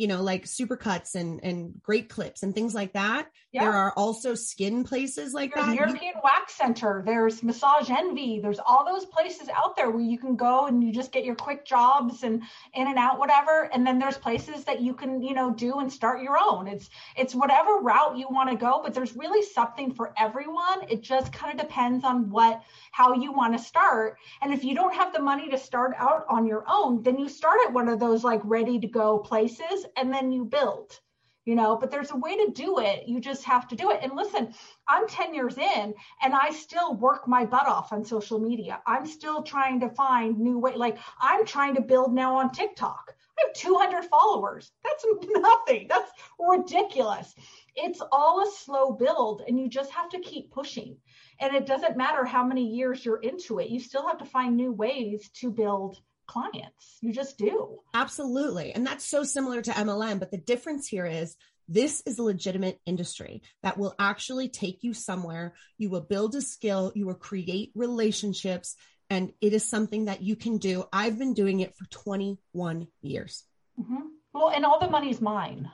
you 0.00 0.06
know, 0.06 0.22
like 0.22 0.44
supercuts 0.46 1.14
and 1.14 1.44
and 1.44 1.74
great 1.82 2.08
clips 2.08 2.42
and 2.42 2.54
things 2.54 2.74
like 2.74 2.94
that. 2.94 3.28
Yeah. 3.52 3.64
There 3.64 3.72
are 3.72 3.92
also 3.98 4.34
skin 4.34 4.82
places 4.82 5.34
like 5.34 5.54
there's 5.54 5.66
that. 5.66 5.76
European 5.76 6.14
you- 6.14 6.20
Wax 6.24 6.54
Center. 6.54 7.02
There's 7.04 7.42
Massage 7.42 7.90
Envy. 7.90 8.40
There's 8.40 8.60
all 8.60 8.86
those 8.86 9.04
places 9.04 9.50
out 9.54 9.76
there 9.76 9.90
where 9.90 10.02
you 10.02 10.16
can 10.16 10.36
go 10.36 10.68
and 10.68 10.82
you 10.82 10.90
just 10.90 11.12
get 11.12 11.26
your 11.26 11.34
quick 11.34 11.66
jobs 11.66 12.22
and 12.22 12.42
in 12.72 12.86
and 12.86 12.96
out, 12.96 13.18
whatever. 13.18 13.68
And 13.74 13.86
then 13.86 13.98
there's 13.98 14.16
places 14.16 14.64
that 14.64 14.80
you 14.80 14.94
can, 14.94 15.20
you 15.20 15.34
know, 15.34 15.52
do 15.52 15.80
and 15.80 15.92
start 15.92 16.22
your 16.22 16.38
own. 16.40 16.66
It's 16.66 16.88
it's 17.14 17.34
whatever 17.34 17.80
route 17.80 18.16
you 18.16 18.26
want 18.30 18.48
to 18.48 18.56
go, 18.56 18.80
but 18.82 18.94
there's 18.94 19.14
really 19.14 19.42
something 19.42 19.92
for 19.92 20.14
everyone. 20.16 20.88
It 20.88 21.02
just 21.02 21.30
kind 21.30 21.52
of 21.52 21.66
depends 21.66 22.06
on 22.06 22.30
what 22.30 22.62
how 22.90 23.12
you 23.12 23.32
want 23.32 23.52
to 23.58 23.62
start. 23.62 24.16
And 24.40 24.54
if 24.54 24.64
you 24.64 24.74
don't 24.74 24.94
have 24.94 25.12
the 25.12 25.20
money 25.20 25.50
to 25.50 25.58
start 25.58 25.92
out 25.98 26.24
on 26.30 26.46
your 26.46 26.64
own, 26.66 27.02
then 27.02 27.18
you 27.18 27.28
start 27.28 27.58
at 27.66 27.72
one 27.74 27.90
of 27.90 28.00
those 28.00 28.24
like 28.24 28.40
ready 28.44 28.80
to 28.80 28.86
go 28.86 29.18
places 29.18 29.84
and 29.96 30.12
then 30.12 30.32
you 30.32 30.44
build 30.44 30.98
you 31.44 31.54
know 31.54 31.76
but 31.76 31.90
there's 31.90 32.10
a 32.10 32.16
way 32.16 32.36
to 32.36 32.52
do 32.52 32.78
it. 32.78 33.08
You 33.08 33.20
just 33.20 33.44
have 33.44 33.66
to 33.68 33.76
do 33.76 33.90
it. 33.90 34.00
And 34.02 34.14
listen 34.14 34.54
i'm 34.88 35.08
10 35.08 35.34
years 35.34 35.58
in 35.58 35.94
and 36.22 36.34
i 36.34 36.50
still 36.50 36.94
work 36.94 37.26
my 37.26 37.44
butt 37.44 37.66
off 37.66 37.92
on 37.92 38.04
social 38.04 38.38
media. 38.38 38.80
I'm 38.86 39.06
still 39.06 39.42
trying 39.42 39.80
to 39.80 39.88
find 39.90 40.38
new 40.38 40.58
way 40.58 40.74
like 40.76 40.98
i'm 41.20 41.44
trying 41.46 41.74
to 41.76 41.80
build 41.80 42.14
now 42.14 42.36
on 42.36 42.52
tiktok. 42.52 43.14
I 43.38 43.46
have 43.46 43.54
200 43.54 44.04
followers. 44.04 44.72
That's 44.84 45.06
nothing. 45.28 45.86
That's 45.88 46.10
ridiculous. 46.38 47.34
It's 47.74 48.02
all 48.12 48.42
a 48.42 48.50
slow 48.50 48.92
build 48.92 49.42
and 49.46 49.58
you 49.58 49.68
just 49.68 49.90
have 49.92 50.10
to 50.10 50.20
keep 50.20 50.50
pushing. 50.50 50.96
And 51.40 51.54
it 51.54 51.64
doesn't 51.64 51.96
matter 51.96 52.24
how 52.24 52.44
many 52.44 52.66
years 52.66 53.04
you're 53.04 53.16
into 53.20 53.60
it. 53.60 53.70
You 53.70 53.80
still 53.80 54.06
have 54.06 54.18
to 54.18 54.26
find 54.26 54.56
new 54.56 54.72
ways 54.72 55.30
to 55.36 55.50
build 55.50 55.98
clients. 56.30 56.98
You 57.00 57.12
just 57.12 57.38
do. 57.38 57.80
Absolutely. 57.92 58.72
And 58.72 58.86
that's 58.86 59.04
so 59.04 59.24
similar 59.24 59.60
to 59.62 59.72
MLM. 59.72 60.20
But 60.20 60.30
the 60.30 60.38
difference 60.38 60.86
here 60.86 61.06
is 61.06 61.36
this 61.68 62.02
is 62.06 62.18
a 62.18 62.22
legitimate 62.22 62.80
industry 62.86 63.42
that 63.62 63.78
will 63.78 63.94
actually 63.98 64.48
take 64.48 64.82
you 64.82 64.94
somewhere. 64.94 65.54
You 65.76 65.90
will 65.90 66.00
build 66.00 66.34
a 66.36 66.40
skill, 66.40 66.92
you 66.94 67.06
will 67.06 67.14
create 67.14 67.72
relationships, 67.74 68.76
and 69.08 69.32
it 69.40 69.52
is 69.52 69.64
something 69.64 70.04
that 70.04 70.22
you 70.22 70.36
can 70.36 70.58
do. 70.58 70.84
I've 70.92 71.18
been 71.18 71.34
doing 71.34 71.60
it 71.60 71.74
for 71.74 71.84
21 71.86 72.86
years. 73.02 73.44
Mm-hmm. 73.80 74.06
Well, 74.32 74.50
and 74.50 74.64
all 74.64 74.78
the 74.78 74.90
money's 74.90 75.20
mine. 75.20 75.68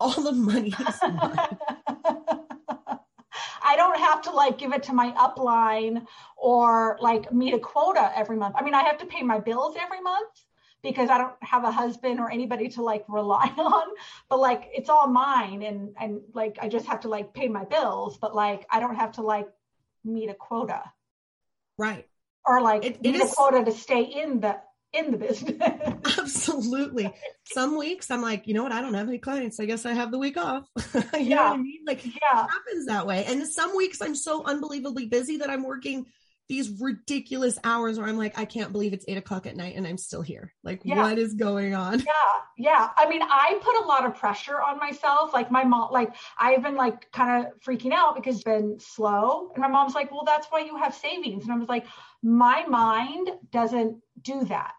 All 0.00 0.22
the 0.22 0.32
money 0.32 0.70
is 0.70 1.00
mine. 1.02 1.58
I 3.64 3.76
don't 3.76 3.98
have 3.98 4.22
to 4.22 4.30
like 4.30 4.58
give 4.58 4.72
it 4.72 4.84
to 4.84 4.92
my 4.92 5.10
upline 5.12 6.06
or 6.36 6.98
like 7.00 7.32
meet 7.32 7.54
a 7.54 7.58
quota 7.58 8.12
every 8.14 8.36
month. 8.36 8.54
I 8.58 8.62
mean, 8.62 8.74
I 8.74 8.82
have 8.82 8.98
to 8.98 9.06
pay 9.06 9.22
my 9.22 9.40
bills 9.40 9.76
every 9.80 10.00
month 10.00 10.28
because 10.82 11.08
I 11.08 11.16
don't 11.16 11.34
have 11.42 11.64
a 11.64 11.72
husband 11.72 12.20
or 12.20 12.30
anybody 12.30 12.68
to 12.68 12.82
like 12.82 13.04
rely 13.08 13.46
on, 13.56 13.88
but 14.28 14.38
like 14.38 14.68
it's 14.72 14.90
all 14.90 15.08
mine 15.08 15.62
and 15.62 15.94
and 15.98 16.20
like 16.34 16.58
I 16.60 16.68
just 16.68 16.86
have 16.86 17.00
to 17.00 17.08
like 17.08 17.32
pay 17.32 17.48
my 17.48 17.64
bills, 17.64 18.18
but 18.18 18.34
like 18.34 18.66
I 18.70 18.80
don't 18.80 18.96
have 18.96 19.12
to 19.12 19.22
like 19.22 19.48
meet 20.04 20.28
a 20.28 20.34
quota. 20.34 20.82
Right. 21.78 22.06
Or 22.46 22.60
like 22.60 22.84
it, 22.84 23.02
meet 23.02 23.22
a 23.22 23.26
quota 23.26 23.64
to 23.64 23.72
stay 23.72 24.02
in 24.02 24.40
the 24.40 24.60
in 24.94 25.10
the 25.10 25.18
business. 25.18 25.56
Absolutely. 26.18 27.12
Some 27.44 27.76
weeks 27.76 28.10
I'm 28.10 28.22
like, 28.22 28.46
you 28.46 28.54
know 28.54 28.62
what? 28.62 28.72
I 28.72 28.80
don't 28.80 28.94
have 28.94 29.08
any 29.08 29.18
clients. 29.18 29.60
I 29.60 29.66
guess 29.66 29.84
I 29.86 29.92
have 29.92 30.10
the 30.10 30.18
week 30.18 30.36
off. 30.36 30.68
you 30.94 31.02
yeah. 31.20 31.36
know 31.36 31.42
what 31.44 31.52
I 31.52 31.56
mean? 31.58 31.80
Like, 31.86 32.04
yeah. 32.04 32.10
it 32.12 32.50
happens 32.50 32.86
that 32.86 33.06
way. 33.06 33.24
And 33.26 33.46
some 33.46 33.76
weeks 33.76 34.00
I'm 34.00 34.14
so 34.14 34.44
unbelievably 34.44 35.06
busy 35.06 35.38
that 35.38 35.50
I'm 35.50 35.64
working 35.64 36.06
these 36.48 36.80
ridiculous 36.80 37.58
hours 37.64 37.98
where 37.98 38.06
I'm 38.06 38.18
like, 38.18 38.38
I 38.38 38.44
can't 38.44 38.70
believe 38.70 38.92
it's 38.92 39.04
eight 39.08 39.16
o'clock 39.16 39.46
at 39.46 39.56
night 39.56 39.76
and 39.76 39.86
I'm 39.86 39.96
still 39.96 40.20
here. 40.20 40.52
Like, 40.62 40.82
yeah. 40.84 41.02
what 41.02 41.18
is 41.18 41.34
going 41.34 41.74
on? 41.74 42.00
Yeah. 42.00 42.12
Yeah. 42.58 42.90
I 42.96 43.08
mean, 43.08 43.22
I 43.22 43.58
put 43.62 43.82
a 43.82 43.86
lot 43.86 44.04
of 44.04 44.14
pressure 44.14 44.60
on 44.60 44.78
myself. 44.78 45.32
Like, 45.32 45.50
my 45.50 45.64
mom, 45.64 45.90
like, 45.90 46.14
I've 46.38 46.62
been 46.62 46.76
like 46.76 47.10
kind 47.12 47.46
of 47.46 47.52
freaking 47.60 47.92
out 47.92 48.14
because 48.14 48.36
it's 48.36 48.44
been 48.44 48.78
slow. 48.78 49.50
And 49.54 49.62
my 49.62 49.68
mom's 49.68 49.94
like, 49.94 50.12
well, 50.12 50.24
that's 50.26 50.46
why 50.48 50.60
you 50.60 50.76
have 50.76 50.94
savings. 50.94 51.44
And 51.44 51.52
I 51.52 51.56
was 51.56 51.68
like, 51.68 51.86
my 52.22 52.64
mind 52.66 53.30
doesn't 53.50 54.00
do 54.20 54.44
that. 54.44 54.74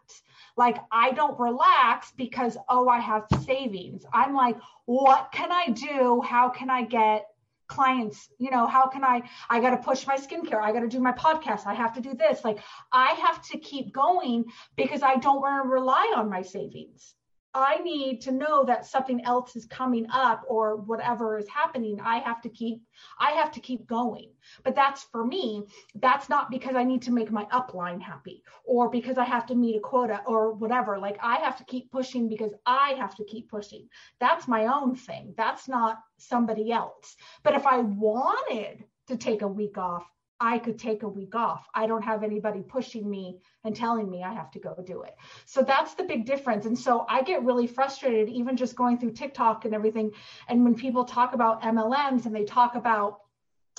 Like, 0.57 0.78
I 0.91 1.11
don't 1.11 1.38
relax 1.39 2.13
because, 2.16 2.57
oh, 2.70 2.88
I 2.88 2.99
have 2.99 3.26
savings. 3.43 4.05
I'm 4.13 4.36
like, 4.36 4.57
what 4.86 5.32
can 5.34 5.51
I 5.51 5.70
do? 5.70 6.22
How 6.22 6.49
can 6.49 6.70
I 6.70 6.84
get 6.84 7.26
clients 7.68 8.30
you 8.38 8.51
know 8.51 8.68
how 8.68 8.88
can 8.88 9.03
i 9.03 9.22
i 9.49 9.59
got 9.59 9.72
to 9.72 9.78
push 9.78 10.05
my 10.05 10.16
skincare 10.16 10.61
i 10.61 10.72
got 10.72 10.82
to 10.82 10.88
do 10.88 10.99
my 10.99 11.11
podcast 11.11 11.66
i 11.66 11.74
have 11.74 11.93
to 11.93 12.01
do 12.01 12.13
this. 12.13 12.43
Like 12.43 12.59
i 12.91 13.11
have 13.11 13.41
to 13.49 13.57
keep 13.57 13.93
going 13.93 14.45
because 14.76 15.01
i 15.01 15.16
don't 15.16 15.41
want 15.41 15.63
to 15.63 15.70
rely 15.70 16.13
on 16.16 16.30
my 16.30 16.41
savings 16.41 17.16
I 17.56 17.78
need 17.78 18.20
to 18.24 18.34
know 18.34 18.66
that 18.66 18.86
something 18.86 19.24
else 19.24 19.56
is 19.56 19.66
coming 19.66 20.06
up 20.12 20.43
or 20.49 20.76
whatever 20.76 21.38
is 21.38 21.47
happening. 21.47 22.01
I 22.03 22.18
have 22.18 22.41
to 22.41 22.49
keep 22.49 22.82
I 23.18 23.32
have 23.32 23.51
to 23.53 23.62
keep 23.62 23.88
going. 23.88 24.32
But 24.66 24.76
that's 24.76 25.03
for 25.03 25.26
me. 25.26 25.64
That's 25.95 26.28
not 26.28 26.51
because 26.51 26.76
I 26.76 26.84
need 26.84 27.01
to 27.03 27.14
make 27.14 27.32
my 27.32 27.45
upline 27.45 28.01
happy 28.01 28.43
or 28.66 28.89
because 28.89 29.18
I 29.18 29.24
have 29.24 29.45
to 29.47 29.56
meet 29.56 29.78
a 29.78 29.80
quota 29.80 30.22
or 30.28 30.51
whatever. 30.51 30.99
Like 30.99 31.18
I 31.24 31.38
have 31.38 31.58
to 31.58 31.64
keep 31.64 31.89
pushing 31.91 32.28
because 32.28 32.51
I 32.66 32.95
have 32.97 33.16
to 33.16 33.24
keep 33.24 33.49
pushing. 33.49 33.88
That's 34.20 34.49
my 34.49 34.66
own 34.66 34.95
thing. 34.95 35.34
That's 35.38 35.70
not 35.70 35.99
somebody 36.18 36.74
else. 36.74 37.16
But 37.41 37.56
if 37.56 37.66
I 37.66 37.78
wanted 37.78 38.84
to 39.08 39.16
take 39.16 39.43
a 39.43 39.47
week 39.47 39.78
off, 39.78 40.06
I 40.40 40.60
could 40.60 40.78
take 40.78 41.04
a 41.04 41.08
week 41.08 41.34
off. 41.34 41.66
I 41.74 41.88
don't 41.88 42.04
have 42.04 42.24
anybody 42.24 42.62
pushing 42.62 43.10
me 43.10 43.40
and 43.64 43.76
telling 43.76 44.10
me 44.10 44.24
I 44.24 44.34
have 44.34 44.52
to 44.52 44.60
go 44.60 44.76
do 44.86 45.04
it. 45.04 45.16
So 45.46 45.62
that's 45.62 45.94
the 45.94 46.04
big 46.04 46.26
difference. 46.26 46.66
And 46.66 46.78
so 46.78 47.06
I 47.08 47.24
get 47.24 47.44
really 47.44 47.68
frustrated, 47.68 48.30
even 48.30 48.58
just 48.58 48.76
going 48.76 48.98
through 48.98 49.12
TikTok 49.12 49.66
and 49.66 49.74
everything. 49.74 50.12
And 50.50 50.64
when 50.64 50.76
people 50.76 51.06
talk 51.06 51.34
about 51.34 51.62
MLMs 51.62 52.26
and 52.26 52.36
they 52.36 52.44
talk 52.44 52.76
about 52.76 53.20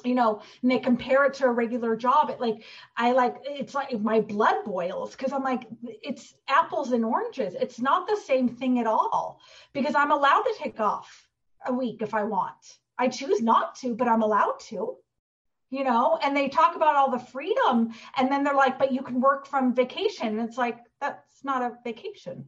you 0.05 0.15
know, 0.15 0.43
and 0.61 0.71
they 0.71 0.79
compare 0.79 1.25
it 1.25 1.33
to 1.35 1.47
a 1.47 1.51
regular 1.51 1.97
job. 1.97 2.29
It 2.29 2.39
like, 2.39 2.65
I 2.99 3.13
like, 3.13 3.37
it's 3.45 3.75
like 3.75 3.99
my 4.01 4.21
blood 4.21 4.65
boils 4.65 5.17
because 5.17 5.33
I'm 5.33 5.43
like, 5.43 5.67
it's 5.83 6.35
apples 6.49 6.93
and 6.93 7.03
oranges. 7.03 7.55
It's 7.59 7.81
not 7.81 8.07
the 8.07 8.21
same 8.27 8.47
thing 8.49 8.79
at 8.79 8.87
all 8.87 9.41
because 9.73 9.95
I'm 9.95 10.11
allowed 10.13 10.43
to 10.43 10.55
take 10.59 10.81
off 10.81 11.27
a 11.65 11.73
week 11.73 12.03
if 12.03 12.13
I 12.13 12.25
want. 12.25 12.79
I 12.99 13.09
choose 13.09 13.41
not 13.41 13.75
to, 13.77 13.95
but 13.95 14.07
I'm 14.07 14.23
allowed 14.23 14.61
to 14.69 14.97
you 15.71 15.85
know 15.85 16.19
and 16.23 16.37
they 16.37 16.49
talk 16.49 16.77
about 16.77 16.97
all 16.97 17.11
the 17.11 17.19
freedom 17.19 17.93
and 18.17 18.31
then 18.31 18.45
they're 18.45 18.55
like 18.55 18.79
but 18.79 18.93
you 18.93 19.03
can 19.03 19.21
work 19.21 19.47
from 19.47 19.75
vacation. 19.75 20.39
And 20.39 20.41
it's 20.41 20.59
like 20.59 20.79
that's 21.01 21.45
not 21.45 21.63
a 21.63 21.73
vacation. 21.85 22.47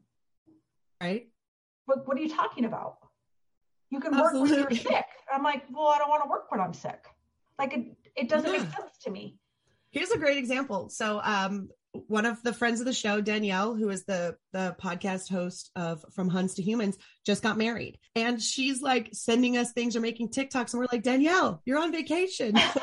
Right. 1.01 1.29
What, 1.87 2.07
what 2.07 2.17
are 2.17 2.21
you 2.21 2.29
talking 2.29 2.65
about? 2.65 2.99
You 3.91 4.01
can 4.01 4.17
work 4.17 4.35
when 4.35 4.53
you're 4.53 4.71
sick. 4.71 5.07
I'm 5.33 5.43
like 5.43 5.65
well 5.71 5.89
i 5.89 5.99
don't 5.99 6.09
want 6.09 6.23
to 6.25 6.31
work 6.31 6.51
when 6.51 6.61
i'm 6.61 6.75
sick. 6.75 7.05
Like 7.59 7.73
it, 7.73 7.87
it 8.17 8.29
doesn't 8.29 8.53
yeah. 8.53 8.61
make 8.61 8.73
sense 8.73 8.99
to 9.05 9.11
me. 9.11 9.37
Here's 9.91 10.11
a 10.11 10.19
great 10.19 10.39
example. 10.39 10.89
So 10.89 11.21
um 11.25 11.71
one 11.93 12.27
of 12.27 12.43
the 12.43 12.53
friends 12.53 12.81
of 12.81 12.87
the 12.87 12.93
show, 12.93 13.21
Danielle, 13.21 13.75
who 13.75 13.89
is 13.91 14.05
the 14.05 14.37
the 14.53 14.77
podcast 14.81 15.31
host 15.31 15.71
of 15.75 16.05
From 16.13 16.29
Huns 16.29 16.55
to 16.55 16.63
Humans, 16.63 16.99
just 17.25 17.43
got 17.43 17.57
married, 17.57 17.99
and 18.15 18.41
she's 18.41 18.83
like 18.83 19.11
sending 19.13 19.57
us 19.57 19.73
things 19.73 19.97
or 19.97 20.01
making 20.01 20.31
TikToks, 20.31 20.73
and 20.73 20.81
we're 20.81 20.89
like, 20.93 21.03
Danielle, 21.03 21.63
you're 21.65 21.79
on 21.79 21.93
vacation. 21.93 22.57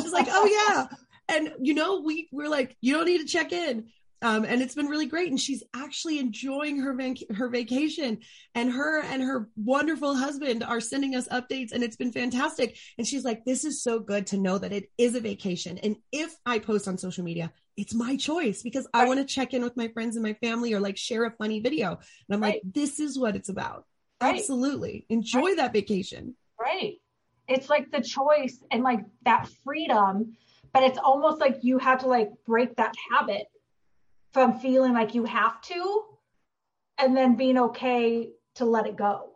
she's 0.00 0.12
like, 0.12 0.28
oh 0.30 0.46
yeah, 0.46 0.96
and 1.28 1.52
you 1.60 1.74
know, 1.74 2.00
we 2.00 2.28
we're 2.32 2.48
like, 2.48 2.76
you 2.80 2.94
don't 2.94 3.06
need 3.06 3.20
to 3.20 3.26
check 3.26 3.52
in. 3.52 3.88
Um, 4.22 4.44
and 4.44 4.60
it's 4.60 4.74
been 4.74 4.88
really 4.88 5.06
great. 5.06 5.30
And 5.30 5.40
she's 5.40 5.62
actually 5.74 6.18
enjoying 6.18 6.78
her 6.80 6.92
vac- 6.92 7.30
her 7.34 7.48
vacation. 7.48 8.18
And 8.54 8.70
her 8.70 9.02
and 9.02 9.22
her 9.22 9.48
wonderful 9.56 10.14
husband 10.14 10.62
are 10.62 10.80
sending 10.80 11.14
us 11.14 11.28
updates, 11.28 11.72
and 11.72 11.82
it's 11.82 11.96
been 11.96 12.12
fantastic. 12.12 12.76
And 12.98 13.06
she's 13.06 13.24
like, 13.24 13.44
"This 13.44 13.64
is 13.64 13.82
so 13.82 13.98
good 13.98 14.26
to 14.28 14.38
know 14.38 14.58
that 14.58 14.72
it 14.72 14.90
is 14.98 15.14
a 15.14 15.20
vacation. 15.20 15.78
And 15.78 15.96
if 16.12 16.34
I 16.44 16.58
post 16.58 16.86
on 16.86 16.98
social 16.98 17.24
media, 17.24 17.52
it's 17.80 17.94
my 17.94 18.14
choice 18.14 18.62
because 18.62 18.86
I 18.92 19.06
want 19.06 19.20
to 19.20 19.24
check 19.24 19.54
in 19.54 19.62
with 19.62 19.74
my 19.74 19.88
friends 19.88 20.14
and 20.14 20.22
my 20.22 20.34
family 20.34 20.74
or 20.74 20.80
like 20.80 20.98
share 20.98 21.24
a 21.24 21.30
funny 21.30 21.60
video. 21.60 21.92
And 21.92 22.34
I'm 22.34 22.42
right. 22.42 22.60
like, 22.62 22.74
this 22.74 23.00
is 23.00 23.18
what 23.18 23.36
it's 23.36 23.48
about. 23.48 23.86
Right. 24.20 24.38
Absolutely. 24.38 25.06
Enjoy 25.08 25.40
right. 25.40 25.56
that 25.56 25.72
vacation. 25.72 26.36
Right. 26.60 26.96
It's 27.48 27.70
like 27.70 27.90
the 27.90 28.02
choice 28.02 28.62
and 28.70 28.82
like 28.82 29.00
that 29.24 29.48
freedom, 29.64 30.36
but 30.74 30.82
it's 30.82 30.98
almost 30.98 31.40
like 31.40 31.60
you 31.62 31.78
have 31.78 32.00
to 32.00 32.06
like 32.06 32.30
break 32.46 32.76
that 32.76 32.94
habit 33.10 33.46
from 34.34 34.58
feeling 34.58 34.92
like 34.92 35.14
you 35.14 35.24
have 35.24 35.60
to 35.62 36.04
and 36.98 37.16
then 37.16 37.34
being 37.34 37.56
okay 37.56 38.28
to 38.56 38.66
let 38.66 38.86
it 38.86 38.96
go. 38.96 39.30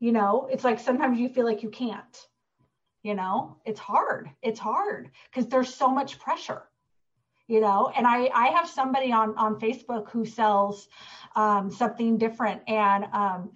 You 0.00 0.12
know, 0.12 0.48
it's 0.52 0.64
like 0.64 0.78
sometimes 0.78 1.18
you 1.18 1.30
feel 1.30 1.46
like 1.46 1.62
you 1.62 1.70
can't. 1.70 2.18
You 3.02 3.14
know, 3.14 3.56
it's 3.64 3.80
hard. 3.80 4.28
It's 4.42 4.60
hard 4.60 5.10
because 5.30 5.48
there's 5.48 5.74
so 5.74 5.88
much 5.88 6.18
pressure 6.18 6.64
you 7.48 7.60
know? 7.60 7.90
And 7.96 8.06
i 8.06 8.30
i 8.34 8.48
have 8.48 8.68
somebody 8.68 9.12
on 9.12 9.36
on 9.36 9.58
facebook 9.60 10.10
who 10.10 10.24
sells 10.24 10.88
um, 11.36 11.70
something 11.70 12.16
different. 12.18 12.62
And 12.68 13.04
um, 13.12 13.50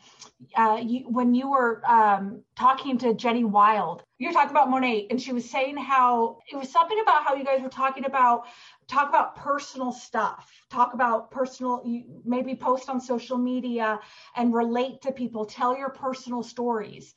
uh, 0.57 0.81
you, 0.83 1.01
when 1.09 1.35
you 1.35 1.51
were 1.51 1.83
um, 1.87 2.43
talking 2.57 2.99
to 2.99 3.15
jenny 3.15 3.45
wild 3.45 4.03
you're 4.19 4.33
talking 4.33 4.51
about 4.51 4.69
Monat 4.69 5.07
and 5.11 5.21
she 5.21 5.33
was 5.33 5.49
saying 5.49 5.77
how 5.77 6.39
it 6.53 6.57
was 6.57 6.71
something 6.71 6.99
about 7.01 7.25
how 7.25 7.35
you 7.35 7.45
guys 7.45 7.61
were 7.63 7.69
talking 7.69 8.05
about 8.05 8.47
talk 8.89 9.09
about 9.09 9.37
personal 9.37 9.93
stuff. 9.93 10.51
Talk 10.71 10.95
about 10.95 11.31
personal 11.31 11.83
maybe 12.25 12.55
post 12.57 12.89
on 12.89 13.01
social 13.01 13.39
media 13.39 14.01
and 14.37 14.53
relate 14.53 15.03
to 15.03 15.13
people. 15.13 15.45
Tell 15.45 15.77
your 15.77 15.91
personal 15.91 16.43
stories. 16.43 17.15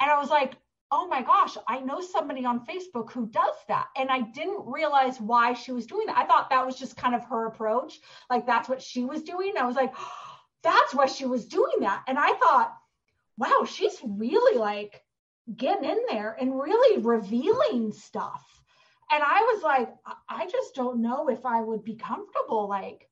And 0.00 0.10
i 0.10 0.18
was 0.18 0.30
like 0.30 0.54
oh 0.92 1.08
my 1.08 1.22
gosh, 1.22 1.56
I 1.66 1.80
know 1.80 2.02
somebody 2.02 2.44
on 2.44 2.66
Facebook 2.66 3.10
who 3.10 3.26
does 3.26 3.56
that. 3.68 3.86
And 3.96 4.10
I 4.10 4.20
didn't 4.20 4.66
realize 4.66 5.18
why 5.18 5.54
she 5.54 5.72
was 5.72 5.86
doing 5.86 6.06
that. 6.06 6.18
I 6.18 6.26
thought 6.26 6.50
that 6.50 6.66
was 6.66 6.78
just 6.78 6.98
kind 6.98 7.14
of 7.14 7.24
her 7.24 7.46
approach. 7.46 7.98
Like 8.28 8.46
that's 8.46 8.68
what 8.68 8.82
she 8.82 9.04
was 9.04 9.22
doing. 9.22 9.54
I 9.58 9.66
was 9.66 9.74
like, 9.74 9.94
that's 10.62 10.94
why 10.94 11.06
she 11.06 11.24
was 11.24 11.46
doing 11.46 11.80
that. 11.80 12.04
And 12.06 12.18
I 12.18 12.34
thought, 12.34 12.76
wow, 13.38 13.66
she's 13.66 13.98
really 14.04 14.58
like 14.58 15.02
getting 15.56 15.88
in 15.88 15.98
there 16.10 16.36
and 16.38 16.60
really 16.60 17.02
revealing 17.02 17.92
stuff. 17.92 18.44
And 19.10 19.22
I 19.22 19.40
was 19.54 19.62
like, 19.62 19.88
I 20.28 20.46
just 20.46 20.74
don't 20.74 21.00
know 21.00 21.28
if 21.28 21.44
I 21.46 21.62
would 21.62 21.84
be 21.84 21.96
comfortable 21.96 22.68
like 22.68 23.08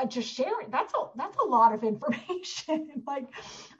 Uh, 0.00 0.06
just 0.06 0.32
sharing 0.32 0.70
that's 0.70 0.94
a 0.94 0.98
that's 1.16 1.36
a 1.38 1.44
lot 1.44 1.74
of 1.74 1.82
information. 1.92 3.02
Like 3.06 3.26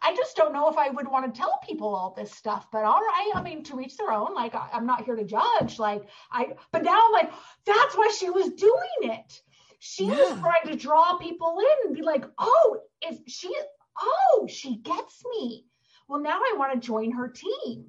i 0.03 0.15
just 0.15 0.37
don't 0.37 0.53
know 0.53 0.69
if 0.69 0.77
i 0.77 0.89
would 0.89 1.07
want 1.09 1.33
to 1.33 1.39
tell 1.39 1.59
people 1.67 1.95
all 1.95 2.15
this 2.17 2.33
stuff 2.33 2.67
but 2.73 2.85
all 2.85 3.01
right 3.01 3.33
i 3.35 3.43
mean 3.43 3.63
to 3.65 3.81
each 3.81 3.97
their 3.97 4.13
own 4.13 4.35
like 4.35 4.55
I, 4.55 4.69
i'm 4.73 4.87
not 4.87 5.05
here 5.05 5.17
to 5.17 5.25
judge 5.25 5.79
like 5.79 6.03
i 6.31 6.49
but 6.73 6.83
now 6.83 6.99
i'm 7.07 7.13
like 7.13 7.31
that's 7.65 7.97
why 7.97 8.13
she 8.19 8.31
was 8.31 8.49
doing 8.55 9.13
it. 9.13 9.41
She 9.81 10.07
yeah. 10.07 10.15
was 10.15 10.41
trying 10.41 10.67
to 10.67 10.77
draw 10.77 11.19
people 11.19 11.59
in 11.61 11.87
and 11.89 11.97
be 11.97 12.03
like 12.03 12.25
oh 12.39 12.79
if 13.03 13.19
she 13.27 13.55
oh 14.01 14.47
she 14.49 14.77
gets 14.77 15.23
me. 15.31 15.67
Well 16.09 16.21
now 16.21 16.39
i 16.39 16.55
want 16.57 16.73
to 16.73 16.87
join 16.87 17.13
her 17.13 17.29
team. 17.29 17.87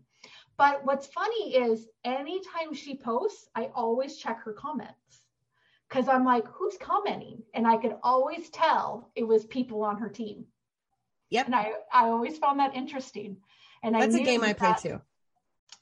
But 0.57 0.85
what's 0.85 1.07
funny 1.07 1.55
is 1.55 1.87
anytime 2.03 2.73
she 2.73 2.97
posts 2.97 3.47
i 3.55 3.69
always 3.73 4.17
check 4.17 4.43
her 4.43 4.53
comments 4.53 5.18
because 5.89 6.07
I'm 6.07 6.23
like, 6.23 6.45
who's 6.47 6.77
commenting? 6.79 7.41
And 7.53 7.67
I 7.67 7.77
could 7.77 7.95
always 8.03 8.49
tell 8.49 9.09
it 9.15 9.27
was 9.27 9.45
people 9.45 9.83
on 9.83 9.97
her 9.97 10.09
team. 10.09 10.45
Yep. 11.31 11.47
And 11.47 11.55
I, 11.55 11.71
I 11.91 12.05
always 12.05 12.37
found 12.37 12.59
that 12.59 12.75
interesting. 12.75 13.37
And 13.83 13.95
I 13.95 14.01
That's 14.01 14.15
a 14.15 14.23
game 14.23 14.43
I 14.43 14.53
play 14.53 14.75
too. 14.81 15.01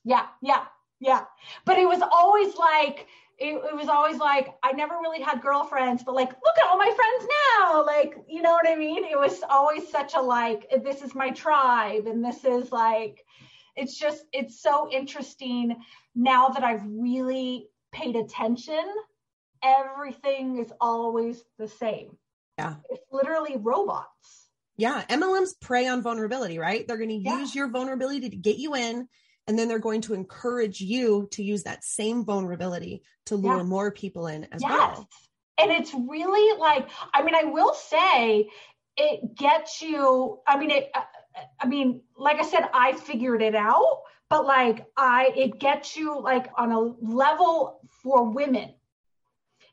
Yeah, 0.03 0.27
yeah, 0.41 0.65
yeah. 0.99 1.25
But 1.65 1.77
it 1.77 1.87
was 1.87 2.01
always 2.01 2.55
like 2.55 3.07
it, 3.39 3.53
it, 3.53 3.75
was 3.75 3.87
always 3.87 4.17
like 4.17 4.55
I 4.63 4.71
never 4.71 4.95
really 4.95 5.21
had 5.21 5.41
girlfriends, 5.41 6.03
but 6.03 6.15
like, 6.15 6.29
look 6.29 6.57
at 6.57 6.67
all 6.67 6.77
my 6.77 6.91
friends 6.95 7.29
now. 7.59 7.85
Like, 7.85 8.15
you 8.27 8.41
know 8.41 8.51
what 8.51 8.67
I 8.67 8.75
mean? 8.75 9.03
It 9.03 9.17
was 9.17 9.41
always 9.49 9.89
such 9.89 10.15
a 10.15 10.21
like, 10.21 10.67
this 10.83 11.01
is 11.01 11.13
my 11.13 11.29
tribe, 11.31 12.07
and 12.07 12.23
this 12.23 12.43
is 12.45 12.71
like, 12.71 13.23
it's 13.75 13.97
just, 13.97 14.25
it's 14.33 14.59
so 14.59 14.89
interesting 14.91 15.75
now 16.15 16.49
that 16.49 16.63
I've 16.63 16.83
really 16.85 17.67
paid 17.91 18.15
attention. 18.15 18.83
Everything 19.67 20.59
is 20.59 20.71
always 20.79 21.43
the 21.59 21.67
same. 21.67 22.17
Yeah. 22.57 22.75
It's 22.89 23.03
literally 23.11 23.57
robots. 23.57 24.47
Yeah. 24.77 25.03
MLMs 25.09 25.59
prey 25.59 25.87
on 25.87 26.01
vulnerability, 26.01 26.59
right? 26.59 26.87
They're 26.87 26.97
going 26.97 27.09
to 27.09 27.15
yeah. 27.15 27.39
use 27.39 27.53
your 27.53 27.69
vulnerability 27.69 28.29
to 28.29 28.35
get 28.35 28.57
you 28.57 28.75
in 28.75 29.07
and 29.47 29.57
then 29.57 29.67
they're 29.67 29.79
going 29.79 30.01
to 30.01 30.13
encourage 30.13 30.81
you 30.81 31.27
to 31.31 31.43
use 31.43 31.63
that 31.63 31.83
same 31.83 32.25
vulnerability 32.25 33.01
to 33.27 33.35
lure 33.35 33.57
yeah. 33.57 33.63
more 33.63 33.91
people 33.91 34.27
in 34.27 34.45
as 34.51 34.61
yes. 34.61 34.71
well. 34.71 35.09
And 35.57 35.71
it's 35.71 35.93
really 35.93 36.59
like, 36.59 36.89
I 37.13 37.23
mean, 37.23 37.33
I 37.33 37.45
will 37.45 37.73
say 37.73 38.49
it 38.97 39.35
gets 39.35 39.81
you, 39.81 40.39
I 40.45 40.57
mean, 40.57 40.71
it, 40.71 40.91
uh, 40.93 41.01
I 41.59 41.67
mean, 41.67 42.01
like 42.17 42.39
I 42.39 42.43
said, 42.43 42.67
I 42.73 42.93
figured 42.93 43.41
it 43.41 43.55
out, 43.55 44.01
but 44.29 44.45
like 44.45 44.85
I, 44.97 45.31
it 45.35 45.59
gets 45.59 45.95
you 45.95 46.19
like 46.19 46.49
on 46.57 46.71
a 46.71 46.79
level 46.79 47.79
for 48.03 48.29
women. 48.29 48.73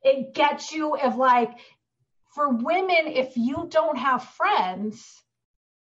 It 0.05 0.35
gets 0.35 0.73
you 0.73 0.97
if 0.97 1.17
like, 1.17 1.59
for 2.35 2.51
women, 2.51 3.07
if 3.07 3.37
you 3.37 3.67
don't 3.71 3.99
have 3.99 4.23
friends, 4.23 5.23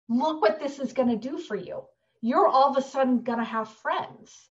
look 0.09 0.41
what 0.41 0.59
this 0.59 0.79
is 0.79 0.93
going 0.93 1.09
to 1.09 1.29
do 1.29 1.37
for 1.37 1.55
you 1.55 1.83
you're 2.21 2.47
all 2.47 2.71
of 2.71 2.77
a 2.77 2.81
sudden 2.81 3.21
going 3.21 3.39
to 3.39 3.45
have 3.45 3.69
friends. 3.69 4.49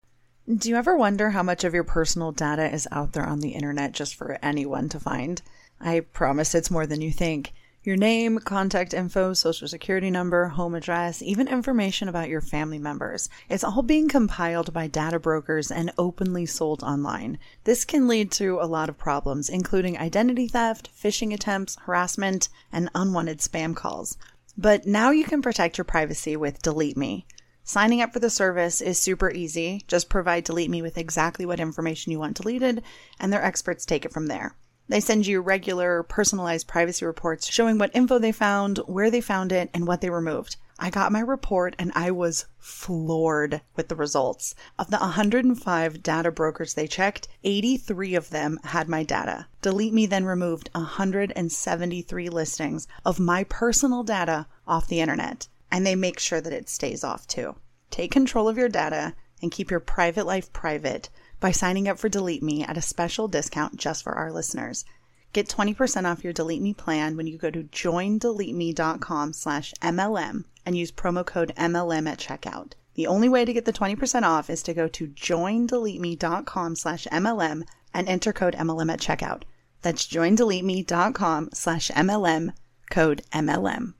Do 0.53 0.69
you 0.69 0.77
ever 0.77 0.97
wonder 0.97 1.31
how 1.31 1.43
much 1.43 1.65
of 1.65 1.73
your 1.73 1.85
personal 1.85 2.33
data 2.33 2.73
is 2.73 2.87
out 2.93 3.13
there 3.13 3.27
on 3.27 3.41
the 3.41 3.51
internet 3.51 3.93
just 3.93 4.15
for 4.15 4.39
anyone 4.43 4.89
to 4.91 5.01
find? 5.01 5.41
I 5.81 6.01
promise 6.01 6.55
it's 6.55 6.71
more 6.71 6.87
than 6.87 7.01
you 7.01 7.11
think. 7.11 7.53
Your 7.85 7.97
name, 7.99 8.39
contact 8.39 8.95
info, 8.95 9.35
social 9.35 9.69
security 9.69 10.11
number, 10.11 10.49
home 10.49 10.75
address, 10.75 11.21
even 11.21 11.47
information 11.47 12.09
about 12.09 12.31
your 12.31 12.41
family 12.41 12.79
members. 12.79 13.29
It's 13.51 13.63
all 13.63 13.83
being 13.83 14.09
compiled 14.09 14.73
by 14.73 14.87
data 14.87 15.19
brokers 15.19 15.71
and 15.71 15.93
openly 15.99 16.47
sold 16.47 16.83
online. 16.83 17.39
This 17.65 17.85
can 17.85 18.09
lead 18.09 18.33
to 18.33 18.59
a 18.59 18.65
lot 18.65 18.89
of 18.89 18.97
problems, 18.97 19.51
including 19.51 19.99
identity 19.99 20.49
theft, 20.49 20.89
phishing 20.99 21.35
attempts, 21.35 21.77
harassment, 21.83 22.49
and 22.73 22.89
unwanted 22.95 23.41
spam 23.41 23.77
calls. 23.77 24.17
But 24.57 24.87
now 24.87 25.11
you 25.11 25.25
can 25.25 25.43
protect 25.43 25.77
your 25.77 25.85
privacy 25.85 26.39
with 26.39 26.63
Delete 26.63 26.97
Me. 26.97 27.27
Signing 27.65 28.01
up 28.01 28.15
for 28.15 28.19
the 28.19 28.31
service 28.31 28.81
is 28.81 28.99
super 28.99 29.31
easy. 29.31 29.85
Just 29.89 30.09
provide 30.09 30.45
Delete 30.45 30.71
Me 30.71 30.81
with 30.81 30.97
exactly 30.97 31.45
what 31.45 31.61
information 31.61 32.13
you 32.13 32.19
want 32.19 32.39
deleted, 32.39 32.83
and 33.21 33.31
their 33.31 33.45
experts 33.45 33.85
take 33.85 34.07
it 34.07 34.13
from 34.15 34.29
there. 34.29 34.57
They 34.89 35.01
send 35.01 35.27
you 35.27 35.41
regular, 35.41 36.03
personalized 36.03 36.67
privacy 36.67 37.07
reports 37.07 37.51
showing 37.51 37.79
what 37.79 37.95
info 37.95 38.19
they 38.19 38.33
found, 38.33 38.79
where 38.87 39.11
they 39.11 39.21
found 39.21 39.51
it, 39.51 39.71
and 39.73 39.87
what 39.87 40.01
they 40.01 40.11
removed. 40.11 40.57
I 40.79 40.91
got 40.91 41.13
my 41.13 41.21
report 41.21 41.77
and 41.79 41.93
I 41.95 42.11
was 42.11 42.47
floored 42.59 43.61
with 43.77 43.89
the 43.89 43.95
results. 43.95 44.57
Of 44.79 44.91
the 44.91 44.99
105 44.99 46.03
data 46.03 46.33
brokers 46.33 46.75
they 46.75 46.89
checked, 46.89 47.29
83 47.45 48.17
of 48.17 48.31
them 48.31 48.59
had 48.65 48.89
my 48.89 49.05
data. 49.05 49.47
Delete 49.63 49.95
Me 49.95 50.05
then 50.07 50.25
removed 50.25 50.69
173 50.75 52.29
listings 52.29 52.89
of 53.05 53.21
my 53.21 53.45
personal 53.45 54.03
data 54.03 54.49
off 54.67 54.89
the 54.89 55.01
internet 55.01 55.47
and 55.71 55.87
they 55.87 55.95
make 55.95 56.19
sure 56.19 56.41
that 56.41 56.53
it 56.53 56.69
stays 56.69 57.05
off 57.05 57.27
too. 57.27 57.55
Take 57.91 58.11
control 58.11 58.49
of 58.49 58.59
your 58.59 58.69
data 58.69 59.15
and 59.41 59.53
keep 59.53 59.71
your 59.71 59.81
private 59.81 60.27
life 60.27 60.53
private 60.53 61.09
by 61.45 61.51
signing 61.51 61.87
up 61.87 61.99
for 61.99 62.09
Delete 62.09 62.43
Me 62.43 62.65
at 62.65 62.79
a 62.79 62.81
special 62.81 63.29
discount 63.29 63.77
just 63.77 64.03
for 64.03 64.15
our 64.15 64.33
listeners. 64.33 64.87
Get 65.35 65.47
20% 65.47 66.11
off 66.11 66.25
your 66.25 66.33
Delete 66.33 66.63
Me 66.63 66.73
plan 66.73 67.19
when 67.19 67.27
you 67.27 67.37
go 67.37 67.51
to 67.51 67.65
joindeleteme.com 67.65 69.35
slash 69.35 69.75
MLM 69.83 70.45
and 70.65 70.75
use 70.75 70.91
promo 70.91 71.27
code 71.27 71.53
MLM 71.55 72.09
at 72.09 72.19
checkout. 72.19 72.73
The 72.95 73.07
only 73.07 73.29
way 73.29 73.45
to 73.45 73.53
get 73.53 73.67
the 73.67 73.75
20% 73.75 74.23
off 74.23 74.49
is 74.49 74.63
to 74.63 74.73
go 74.73 74.89
to 74.89 75.07
joindeleteme.com 75.07 76.77
slash 76.77 77.07
MLM 77.13 77.65
and 77.93 78.09
enter 78.09 78.33
code 78.33 78.57
MLM 78.57 78.91
at 78.91 79.01
checkout. 79.01 79.43
That's 79.83 80.07
joindeleteme.com 80.07 81.51
slash 81.53 81.91
MLM, 81.91 82.55
code 82.91 83.21
MLM. 83.35 83.93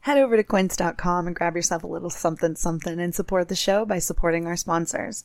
Head 0.00 0.18
over 0.18 0.36
to 0.36 0.44
quince.com 0.44 1.26
and 1.26 1.34
grab 1.34 1.56
yourself 1.56 1.84
a 1.84 1.86
little 1.86 2.10
something 2.10 2.54
something 2.54 3.00
and 3.00 3.14
support 3.14 3.48
the 3.48 3.56
show 3.56 3.86
by 3.86 3.98
supporting 3.98 4.46
our 4.46 4.56
sponsors. 4.56 5.24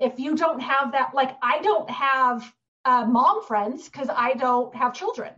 if 0.00 0.18
you 0.18 0.36
don't 0.36 0.60
have 0.60 0.92
that, 0.92 1.12
like 1.14 1.36
I 1.42 1.60
don't 1.60 1.90
have 1.90 2.52
uh, 2.84 3.04
mom 3.06 3.44
friends 3.44 3.88
because 3.88 4.08
I 4.08 4.34
don't 4.34 4.74
have 4.74 4.94
children 4.94 5.32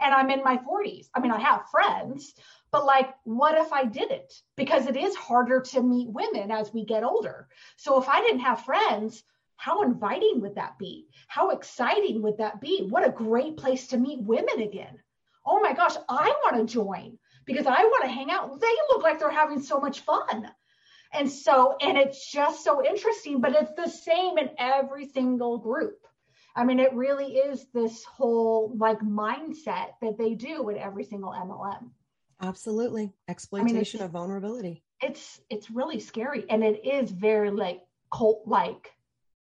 and 0.00 0.14
I'm 0.14 0.30
in 0.30 0.42
my 0.42 0.56
40s. 0.58 1.08
I 1.14 1.20
mean, 1.20 1.32
I 1.32 1.40
have 1.40 1.68
friends, 1.70 2.32
but 2.72 2.86
like, 2.86 3.12
what 3.24 3.58
if 3.58 3.72
I 3.72 3.84
didn't? 3.84 4.32
Because 4.56 4.86
it 4.86 4.96
is 4.96 5.14
harder 5.16 5.60
to 5.60 5.82
meet 5.82 6.08
women 6.08 6.50
as 6.50 6.72
we 6.72 6.84
get 6.84 7.04
older. 7.04 7.48
So 7.76 8.00
if 8.00 8.08
I 8.08 8.20
didn't 8.20 8.40
have 8.40 8.64
friends, 8.64 9.22
how 9.56 9.82
inviting 9.82 10.40
would 10.40 10.54
that 10.54 10.78
be? 10.78 11.06
How 11.28 11.50
exciting 11.50 12.22
would 12.22 12.38
that 12.38 12.60
be? 12.60 12.86
What 12.88 13.06
a 13.06 13.12
great 13.12 13.56
place 13.56 13.88
to 13.88 13.98
meet 13.98 14.22
women 14.22 14.60
again. 14.60 14.98
Oh 15.44 15.60
my 15.60 15.74
gosh, 15.74 15.96
I 16.08 16.28
want 16.44 16.56
to 16.56 16.72
join 16.72 17.18
because 17.44 17.66
I 17.66 17.82
want 17.82 18.04
to 18.04 18.10
hang 18.10 18.30
out. 18.30 18.58
They 18.60 18.74
look 18.88 19.02
like 19.02 19.18
they're 19.18 19.30
having 19.30 19.60
so 19.60 19.78
much 19.80 20.00
fun. 20.00 20.50
And 21.12 21.30
so, 21.30 21.76
and 21.80 21.98
it's 21.98 22.30
just 22.30 22.62
so 22.62 22.84
interesting, 22.84 23.40
but 23.40 23.52
it's 23.52 23.72
the 23.76 23.90
same 23.90 24.38
in 24.38 24.50
every 24.58 25.08
single 25.08 25.58
group. 25.58 25.98
I 26.54 26.64
mean, 26.64 26.78
it 26.78 26.92
really 26.94 27.36
is 27.36 27.66
this 27.72 28.04
whole 28.04 28.72
like 28.76 29.00
mindset 29.00 29.90
that 30.02 30.18
they 30.18 30.34
do 30.34 30.68
in 30.68 30.76
every 30.76 31.04
single 31.04 31.30
MLM. 31.30 31.90
Absolutely. 32.42 33.12
Exploitation 33.28 34.00
I 34.00 34.02
mean, 34.02 34.06
of 34.06 34.12
vulnerability. 34.12 34.82
It's 35.02 35.40
it's 35.48 35.70
really 35.70 36.00
scary 36.00 36.44
and 36.48 36.62
it 36.62 36.84
is 36.84 37.10
very 37.10 37.50
like 37.50 37.80
cult 38.12 38.42
like 38.46 38.92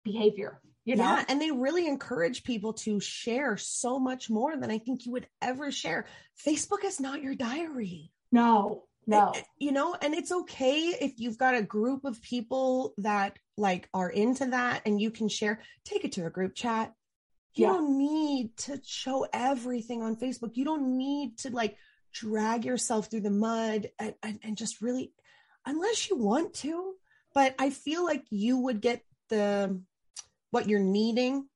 behavior. 0.03 0.59
You 0.85 0.97
know? 0.97 1.03
Yeah, 1.03 1.25
and 1.29 1.41
they 1.41 1.51
really 1.51 1.87
encourage 1.87 2.43
people 2.43 2.73
to 2.73 2.99
share 2.99 3.55
so 3.55 3.99
much 3.99 4.29
more 4.29 4.57
than 4.57 4.69
I 4.69 4.79
think 4.79 5.05
you 5.05 5.13
would 5.13 5.27
ever 5.41 5.71
share. 5.71 6.05
Facebook 6.45 6.83
is 6.83 6.99
not 6.99 7.21
your 7.21 7.35
diary. 7.35 8.11
No, 8.33 8.83
Eh, 9.07 9.15
no. 9.15 9.31
Eh, 9.35 9.41
you 9.59 9.71
know, 9.71 9.95
and 10.01 10.13
it's 10.13 10.31
okay 10.31 10.95
if 10.99 11.19
you've 11.19 11.37
got 11.37 11.55
a 11.55 11.61
group 11.61 12.05
of 12.05 12.21
people 12.21 12.93
that 12.97 13.37
like 13.57 13.89
are 13.93 14.09
into 14.09 14.47
that 14.47 14.81
and 14.85 14.99
you 14.99 15.11
can 15.11 15.29
share, 15.29 15.61
take 15.85 16.05
it 16.05 16.13
to 16.13 16.25
a 16.25 16.29
group 16.29 16.55
chat. 16.55 16.93
You 17.55 17.67
yeah. 17.67 17.73
don't 17.73 17.97
need 17.97 18.57
to 18.57 18.79
show 18.83 19.27
everything 19.31 20.01
on 20.01 20.15
Facebook. 20.15 20.55
You 20.55 20.65
don't 20.65 20.97
need 20.97 21.37
to 21.39 21.51
like 21.51 21.77
drag 22.11 22.65
yourself 22.65 23.09
through 23.09 23.21
the 23.21 23.31
mud 23.31 23.89
and, 23.99 24.15
and, 24.23 24.39
and 24.43 24.57
just 24.57 24.81
really, 24.81 25.13
unless 25.65 26.09
you 26.09 26.17
want 26.17 26.53
to. 26.55 26.93
But 27.35 27.55
I 27.59 27.69
feel 27.69 28.03
like 28.03 28.23
you 28.29 28.57
would 28.59 28.81
get 28.81 29.03
the 29.29 29.81
what 30.51 30.67
you're 30.67 30.79
needing, 30.79 31.47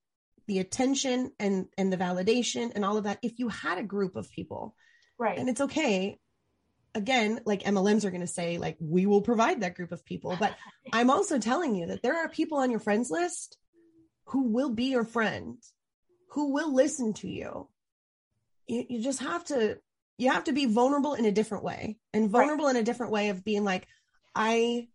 the 0.48 0.60
attention 0.60 1.32
and 1.40 1.68
and 1.78 1.94
the 1.94 1.98
validation 1.98 2.72
and 2.74 2.84
all 2.84 2.98
of 2.98 3.04
that 3.04 3.20
if 3.22 3.38
you 3.38 3.48
had 3.48 3.78
a 3.78 3.84
group 3.84 4.16
of 4.16 4.32
people. 4.32 4.76
Right. 5.20 5.38
And 5.38 5.50
it's 5.50 5.62
okay 5.62 6.20
again, 6.98 7.40
like 7.46 7.64
MLMs 7.64 8.04
are 8.04 8.10
going 8.10 8.22
to 8.22 8.28
say, 8.28 8.58
like, 8.58 8.76
we 8.80 9.06
will 9.06 9.22
provide 9.22 9.62
that 9.62 9.76
group 9.76 9.92
of 9.92 10.04
people. 10.04 10.36
But 10.38 10.56
I'm 10.94 11.12
also 11.12 11.38
telling 11.38 11.76
you 11.76 11.88
that 11.88 12.02
there 12.02 12.18
are 12.18 12.28
people 12.28 12.58
on 12.58 12.72
your 12.72 12.80
friends 12.80 13.12
list 13.12 13.58
who 14.26 14.50
will 14.50 14.72
be 14.72 14.86
your 14.86 15.06
friend, 15.06 15.58
who 16.32 16.52
will 16.54 16.74
listen 16.74 17.14
to 17.14 17.30
you. 17.30 17.70
You, 18.68 18.86
you 18.90 19.04
just 19.04 19.20
have 19.20 19.46
to, 19.46 19.78
you 20.18 20.32
have 20.32 20.46
to 20.46 20.54
be 20.54 20.66
vulnerable 20.66 21.14
in 21.14 21.26
a 21.26 21.32
different 21.32 21.64
way 21.64 21.98
and 22.14 22.30
vulnerable 22.30 22.66
right. 22.66 22.76
in 22.76 22.82
a 22.82 22.86
different 22.86 23.12
way 23.12 23.30
of 23.30 23.46
being 23.46 23.64
like, 23.64 23.88
I, 24.36 24.88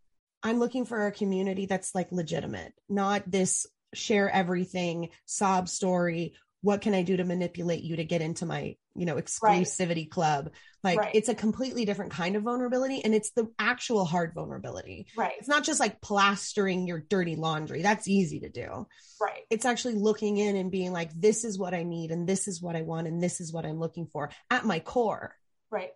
I'm 0.42 0.58
looking 0.58 0.84
for 0.84 1.06
a 1.06 1.12
community 1.12 1.66
that's 1.66 1.94
like 1.94 2.10
legitimate, 2.10 2.74
not 2.88 3.30
this 3.30 3.66
share 3.94 4.28
everything 4.28 5.10
sob 5.24 5.68
story 5.68 6.34
what 6.62 6.80
can 6.80 6.94
I 6.94 7.02
do 7.02 7.16
to 7.16 7.24
manipulate 7.24 7.82
you 7.82 7.96
to 7.96 8.04
get 8.04 8.22
into 8.22 8.46
my, 8.46 8.76
you 8.94 9.04
know, 9.04 9.16
exclusivity 9.16 9.96
right. 9.96 10.10
club? 10.10 10.50
Like 10.84 10.98
right. 10.98 11.14
it's 11.14 11.28
a 11.28 11.34
completely 11.34 11.84
different 11.84 12.12
kind 12.12 12.36
of 12.36 12.44
vulnerability 12.44 13.04
and 13.04 13.14
it's 13.14 13.32
the 13.32 13.50
actual 13.58 14.04
hard 14.04 14.32
vulnerability. 14.32 15.06
Right. 15.16 15.32
It's 15.38 15.48
not 15.48 15.64
just 15.64 15.80
like 15.80 16.00
plastering 16.00 16.86
your 16.86 17.00
dirty 17.00 17.34
laundry. 17.34 17.82
That's 17.82 18.08
easy 18.08 18.40
to 18.40 18.48
do. 18.48 18.86
Right. 19.20 19.42
It's 19.50 19.64
actually 19.64 19.94
looking 19.94 20.38
in 20.38 20.56
and 20.56 20.70
being 20.70 20.92
like, 20.92 21.12
this 21.12 21.44
is 21.44 21.58
what 21.58 21.74
I 21.74 21.82
need 21.82 22.12
and 22.12 22.28
this 22.28 22.46
is 22.46 22.62
what 22.62 22.76
I 22.76 22.82
want 22.82 23.08
and 23.08 23.20
this 23.20 23.40
is 23.40 23.52
what 23.52 23.66
I'm 23.66 23.78
looking 23.80 24.06
for 24.06 24.30
at 24.48 24.64
my 24.64 24.78
core. 24.78 25.34
Right. 25.70 25.90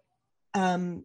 Um, 0.53 1.05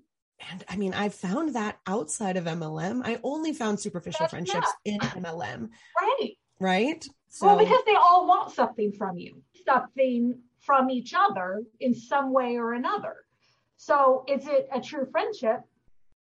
and 0.49 0.63
I 0.67 0.75
mean, 0.75 0.95
I 0.95 1.09
found 1.09 1.53
that 1.53 1.77
outside 1.85 2.37
of 2.37 2.45
MLM. 2.45 3.01
I 3.05 3.19
only 3.23 3.53
found 3.53 3.79
superficial 3.79 4.21
That's, 4.21 4.31
friendships 4.31 4.71
in 4.85 4.97
MLM. 4.99 5.69
Right. 6.01 6.31
Right. 6.59 7.05
So, 7.29 7.47
well, 7.47 7.57
because 7.57 7.81
they 7.85 7.95
all 7.95 8.27
want 8.27 8.51
something 8.51 8.91
from 8.91 9.17
you 9.17 9.41
something 9.65 10.39
from 10.59 10.89
each 10.89 11.13
other 11.17 11.63
in 11.79 11.93
some 11.93 12.31
way 12.31 12.57
or 12.57 12.73
another. 12.73 13.15
So 13.77 14.25
is 14.27 14.47
it 14.47 14.69
a 14.73 14.79
true 14.79 15.07
friendship? 15.11 15.61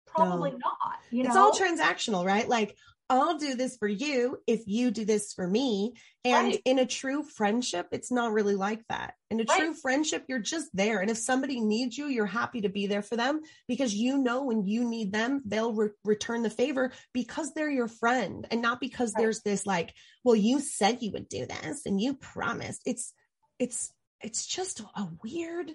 Probably 0.07 0.51
no. 0.51 0.57
not. 0.57 0.99
You 1.09 1.23
know? 1.23 1.27
It's 1.27 1.37
all 1.37 1.51
transactional, 1.51 2.25
right? 2.25 2.47
Like 2.47 2.75
I'll 3.11 3.37
do 3.37 3.55
this 3.55 3.75
for 3.75 3.89
you 3.89 4.37
if 4.47 4.61
you 4.67 4.89
do 4.89 5.03
this 5.03 5.33
for 5.33 5.45
me. 5.45 5.95
And 6.23 6.47
right. 6.47 6.61
in 6.63 6.79
a 6.79 6.85
true 6.85 7.23
friendship, 7.23 7.87
it's 7.91 8.09
not 8.09 8.31
really 8.31 8.55
like 8.55 8.87
that. 8.87 9.15
In 9.29 9.41
a 9.41 9.43
right. 9.43 9.59
true 9.59 9.73
friendship, 9.73 10.23
you're 10.29 10.39
just 10.39 10.69
there. 10.73 10.99
And 10.99 11.11
if 11.11 11.17
somebody 11.17 11.59
needs 11.59 11.97
you, 11.97 12.05
you're 12.05 12.25
happy 12.25 12.61
to 12.61 12.69
be 12.69 12.87
there 12.87 13.01
for 13.01 13.17
them 13.17 13.41
because 13.67 13.93
you 13.93 14.17
know 14.17 14.43
when 14.43 14.65
you 14.65 14.89
need 14.89 15.11
them, 15.11 15.41
they'll 15.45 15.73
re- 15.73 15.89
return 16.05 16.41
the 16.41 16.49
favor 16.49 16.93
because 17.13 17.53
they're 17.53 17.69
your 17.69 17.89
friend 17.89 18.47
and 18.49 18.61
not 18.61 18.79
because 18.79 19.11
right. 19.13 19.23
there's 19.23 19.41
this 19.41 19.65
like, 19.65 19.93
well, 20.23 20.37
you 20.37 20.61
said 20.61 21.01
you 21.01 21.11
would 21.11 21.27
do 21.27 21.45
this 21.45 21.85
and 21.85 21.99
you 21.99 22.13
promised. 22.13 22.81
It's 22.85 23.13
it's 23.61 23.93
it's 24.21 24.45
just 24.45 24.79
a 24.79 25.07
weird 25.23 25.71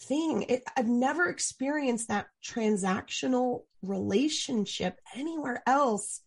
thing. 0.00 0.46
It, 0.48 0.62
I've 0.76 0.88
never 0.88 1.28
experienced 1.28 2.08
that 2.08 2.26
transactional 2.42 3.64
relationship 3.82 4.98
anywhere 5.14 5.62
else 5.66 6.22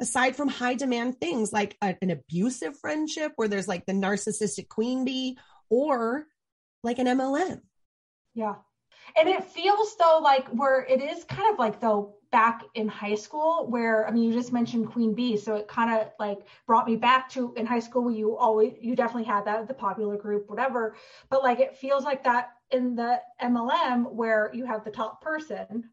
aside 0.00 0.34
from 0.34 0.48
high 0.48 0.74
demand 0.74 1.20
things 1.20 1.52
like 1.52 1.76
a, 1.82 1.94
an 2.02 2.10
abusive 2.10 2.76
friendship 2.78 3.32
where 3.36 3.48
there's 3.48 3.68
like 3.68 3.86
the 3.86 3.92
narcissistic 3.92 4.68
queen 4.68 5.04
bee 5.04 5.38
or 5.68 6.26
like 6.82 6.98
an 6.98 7.06
MLM. 7.06 7.60
Yeah. 8.34 8.54
And 9.16 9.28
it 9.28 9.44
feels 9.44 9.96
though 9.96 10.20
like 10.22 10.46
where 10.48 10.84
it 10.84 11.02
is 11.02 11.24
kind 11.24 11.52
of 11.52 11.58
like 11.58 11.80
though 11.80 12.14
back 12.30 12.62
in 12.74 12.86
high 12.86 13.14
school 13.14 13.66
where 13.68 14.06
I 14.06 14.12
mean 14.12 14.24
you 14.24 14.32
just 14.32 14.52
mentioned 14.52 14.90
Queen 14.90 15.14
Bee 15.14 15.36
so 15.36 15.56
it 15.56 15.66
kind 15.66 15.90
of 16.00 16.08
like 16.20 16.38
brought 16.66 16.86
me 16.86 16.96
back 16.96 17.28
to 17.30 17.52
in 17.56 17.66
high 17.66 17.80
school 17.80 18.04
where 18.04 18.14
you 18.14 18.36
always 18.36 18.74
you 18.80 18.94
definitely 18.94 19.24
had 19.24 19.44
that 19.46 19.66
the 19.66 19.74
popular 19.74 20.16
group 20.16 20.48
whatever. 20.48 20.94
But 21.28 21.42
like 21.42 21.60
it 21.60 21.76
feels 21.76 22.04
like 22.04 22.22
that 22.24 22.50
in 22.70 22.94
the 22.94 23.20
MLM 23.42 24.12
where 24.12 24.50
you 24.54 24.64
have 24.64 24.84
the 24.84 24.90
top 24.90 25.22
person 25.22 25.90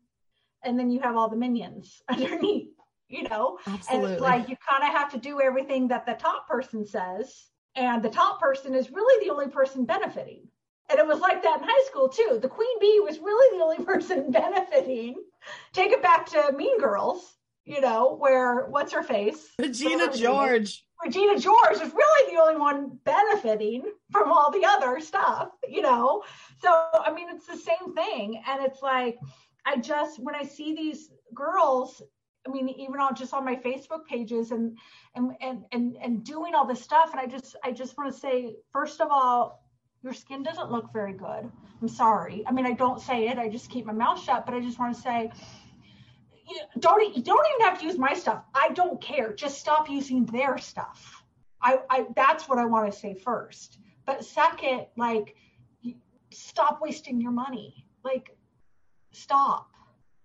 and 0.63 0.77
then 0.77 0.91
you 0.91 0.99
have 0.99 1.15
all 1.15 1.29
the 1.29 1.35
minions 1.35 2.01
underneath 2.09 2.69
you 3.09 3.23
know? 3.29 3.57
Absolutely. 3.65 4.13
and 4.13 4.21
like 4.21 4.49
you 4.49 4.57
kind 4.69 4.83
of 4.83 4.89
have 4.89 5.11
to 5.13 5.17
do 5.17 5.39
everything 5.41 5.87
that 5.87 6.05
the 6.05 6.13
top 6.13 6.47
person 6.47 6.85
says 6.85 7.47
and 7.75 8.03
the 8.03 8.09
top 8.09 8.39
person 8.39 8.75
is 8.75 8.91
really 8.91 9.25
the 9.25 9.31
only 9.31 9.47
person 9.47 9.85
benefiting 9.85 10.47
and 10.89 10.99
it 10.99 11.07
was 11.07 11.19
like 11.19 11.43
that 11.43 11.61
in 11.61 11.67
high 11.67 11.85
school 11.85 12.09
too. 12.09 12.39
The 12.41 12.47
queen 12.47 12.79
bee 12.79 13.01
was 13.03 13.19
really 13.19 13.57
the 13.57 13.63
only 13.63 13.77
person 13.85 14.31
benefiting. 14.31 15.15
Take 15.73 15.91
it 15.91 16.01
back 16.01 16.25
to 16.27 16.51
Mean 16.55 16.79
Girls, 16.79 17.35
you 17.65 17.81
know, 17.81 18.15
where 18.15 18.67
what's 18.67 18.93
her 18.93 19.03
face? 19.03 19.49
Regina 19.59 20.15
George. 20.15 20.83
Regina 21.03 21.39
George 21.39 21.73
is 21.73 21.93
really 21.93 22.33
the 22.33 22.41
only 22.41 22.57
one 22.57 22.97
benefiting 23.03 23.83
from 24.11 24.31
all 24.31 24.51
the 24.51 24.65
other 24.65 24.99
stuff, 24.99 25.49
you 25.67 25.81
know. 25.81 26.23
So 26.61 26.69
I 26.93 27.11
mean, 27.13 27.27
it's 27.29 27.45
the 27.45 27.57
same 27.57 27.93
thing, 27.93 28.41
and 28.47 28.63
it's 28.63 28.81
like 28.81 29.17
I 29.65 29.77
just 29.77 30.19
when 30.19 30.35
I 30.35 30.43
see 30.43 30.73
these 30.73 31.09
girls 31.33 32.01
I 32.47 32.51
mean, 32.51 32.69
even 32.69 32.99
on 32.99 33.15
just 33.15 33.33
on 33.33 33.43
my 33.43 33.55
Facebook 33.55 34.05
pages 34.05 34.51
and 34.51 34.77
and 35.15 35.35
and 35.41 35.65
and 35.71 35.97
and 36.01 36.23
doing 36.23 36.55
all 36.55 36.65
this 36.65 36.81
stuff. 36.81 37.11
And 37.11 37.19
I 37.19 37.25
just 37.25 37.55
I 37.63 37.71
just 37.71 37.97
want 37.97 38.13
to 38.13 38.17
say, 38.17 38.55
first 38.71 39.01
of 39.01 39.09
all, 39.11 39.66
your 40.07 40.13
skin 40.13 40.41
doesn't 40.41 40.71
look 40.71 40.93
very 40.93 41.11
good. 41.11 41.51
I'm 41.81 41.87
sorry. 41.89 42.41
I 42.47 42.53
mean, 42.53 42.65
I 42.65 42.71
don't 42.71 43.01
say 43.01 43.27
it. 43.27 43.37
I 43.37 43.49
just 43.49 43.69
keep 43.69 43.85
my 43.85 43.91
mouth 43.91 44.23
shut. 44.23 44.45
But 44.45 44.55
I 44.55 44.61
just 44.61 44.79
want 44.79 44.95
to 44.95 45.01
say, 45.01 45.29
you 46.49 46.59
don't 46.79 47.13
you 47.13 47.21
don't 47.21 47.45
even 47.53 47.67
have 47.67 47.77
to 47.79 47.85
use 47.85 47.97
my 47.97 48.13
stuff. 48.13 48.45
I 48.55 48.69
don't 48.69 49.01
care. 49.01 49.33
Just 49.33 49.57
stop 49.57 49.89
using 49.89 50.25
their 50.27 50.57
stuff. 50.57 51.25
I, 51.61 51.79
I 51.89 52.05
that's 52.15 52.47
what 52.47 52.57
I 52.57 52.65
want 52.65 52.89
to 52.89 52.97
say 52.97 53.15
first. 53.15 53.79
But 54.05 54.23
second, 54.23 54.85
like, 54.95 55.35
stop 56.31 56.79
wasting 56.81 57.19
your 57.19 57.33
money. 57.33 57.85
Like, 58.05 58.29
stop, 59.11 59.71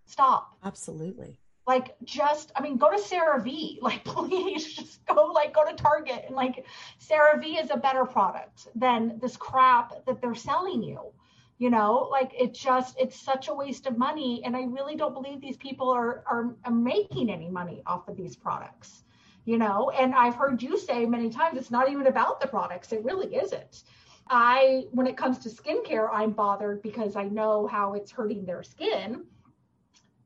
stop. 0.06 0.56
Absolutely 0.62 1.41
like 1.66 1.94
just 2.04 2.52
i 2.56 2.62
mean 2.62 2.76
go 2.76 2.90
to 2.90 2.98
CeraVe. 2.98 3.78
Like 3.82 4.04
please 4.04 4.74
just 4.74 5.04
go 5.06 5.26
like 5.26 5.54
go 5.54 5.64
to 5.64 5.74
target 5.74 6.24
and 6.26 6.36
like 6.36 6.64
CeraVe 7.00 7.62
is 7.62 7.70
a 7.70 7.76
better 7.76 8.04
product 8.04 8.68
than 8.74 9.18
this 9.20 9.36
crap 9.36 10.04
that 10.06 10.20
they're 10.20 10.34
selling 10.34 10.82
you 10.82 11.12
you 11.58 11.70
know? 11.70 12.08
Like 12.10 12.32
it 12.36 12.54
just 12.54 12.98
it's 12.98 13.20
such 13.20 13.46
a 13.48 13.54
waste 13.54 13.86
of 13.86 13.96
money 13.96 14.42
and 14.44 14.56
i 14.56 14.62
really 14.62 14.96
don't 14.96 15.14
believe 15.14 15.40
these 15.40 15.56
people 15.56 15.90
are 15.90 16.24
are, 16.26 16.56
are 16.64 16.72
making 16.72 17.30
any 17.30 17.48
money 17.48 17.82
off 17.86 18.08
of 18.08 18.16
these 18.16 18.36
products 18.36 19.04
you 19.44 19.58
know? 19.58 19.90
And 19.90 20.14
i've 20.14 20.34
heard 20.34 20.62
you 20.62 20.78
say 20.78 21.06
many 21.06 21.30
times 21.30 21.58
it's 21.58 21.70
not 21.70 21.90
even 21.90 22.06
about 22.06 22.40
the 22.40 22.48
products 22.48 22.92
it 22.92 23.04
really 23.04 23.36
isn't. 23.36 23.84
I 24.28 24.84
when 24.92 25.06
it 25.06 25.16
comes 25.16 25.38
to 25.40 25.48
skincare 25.48 26.08
i'm 26.12 26.30
bothered 26.32 26.82
because 26.82 27.16
i 27.16 27.24
know 27.24 27.66
how 27.66 27.94
it's 27.94 28.10
hurting 28.10 28.44
their 28.46 28.62
skin 28.62 29.24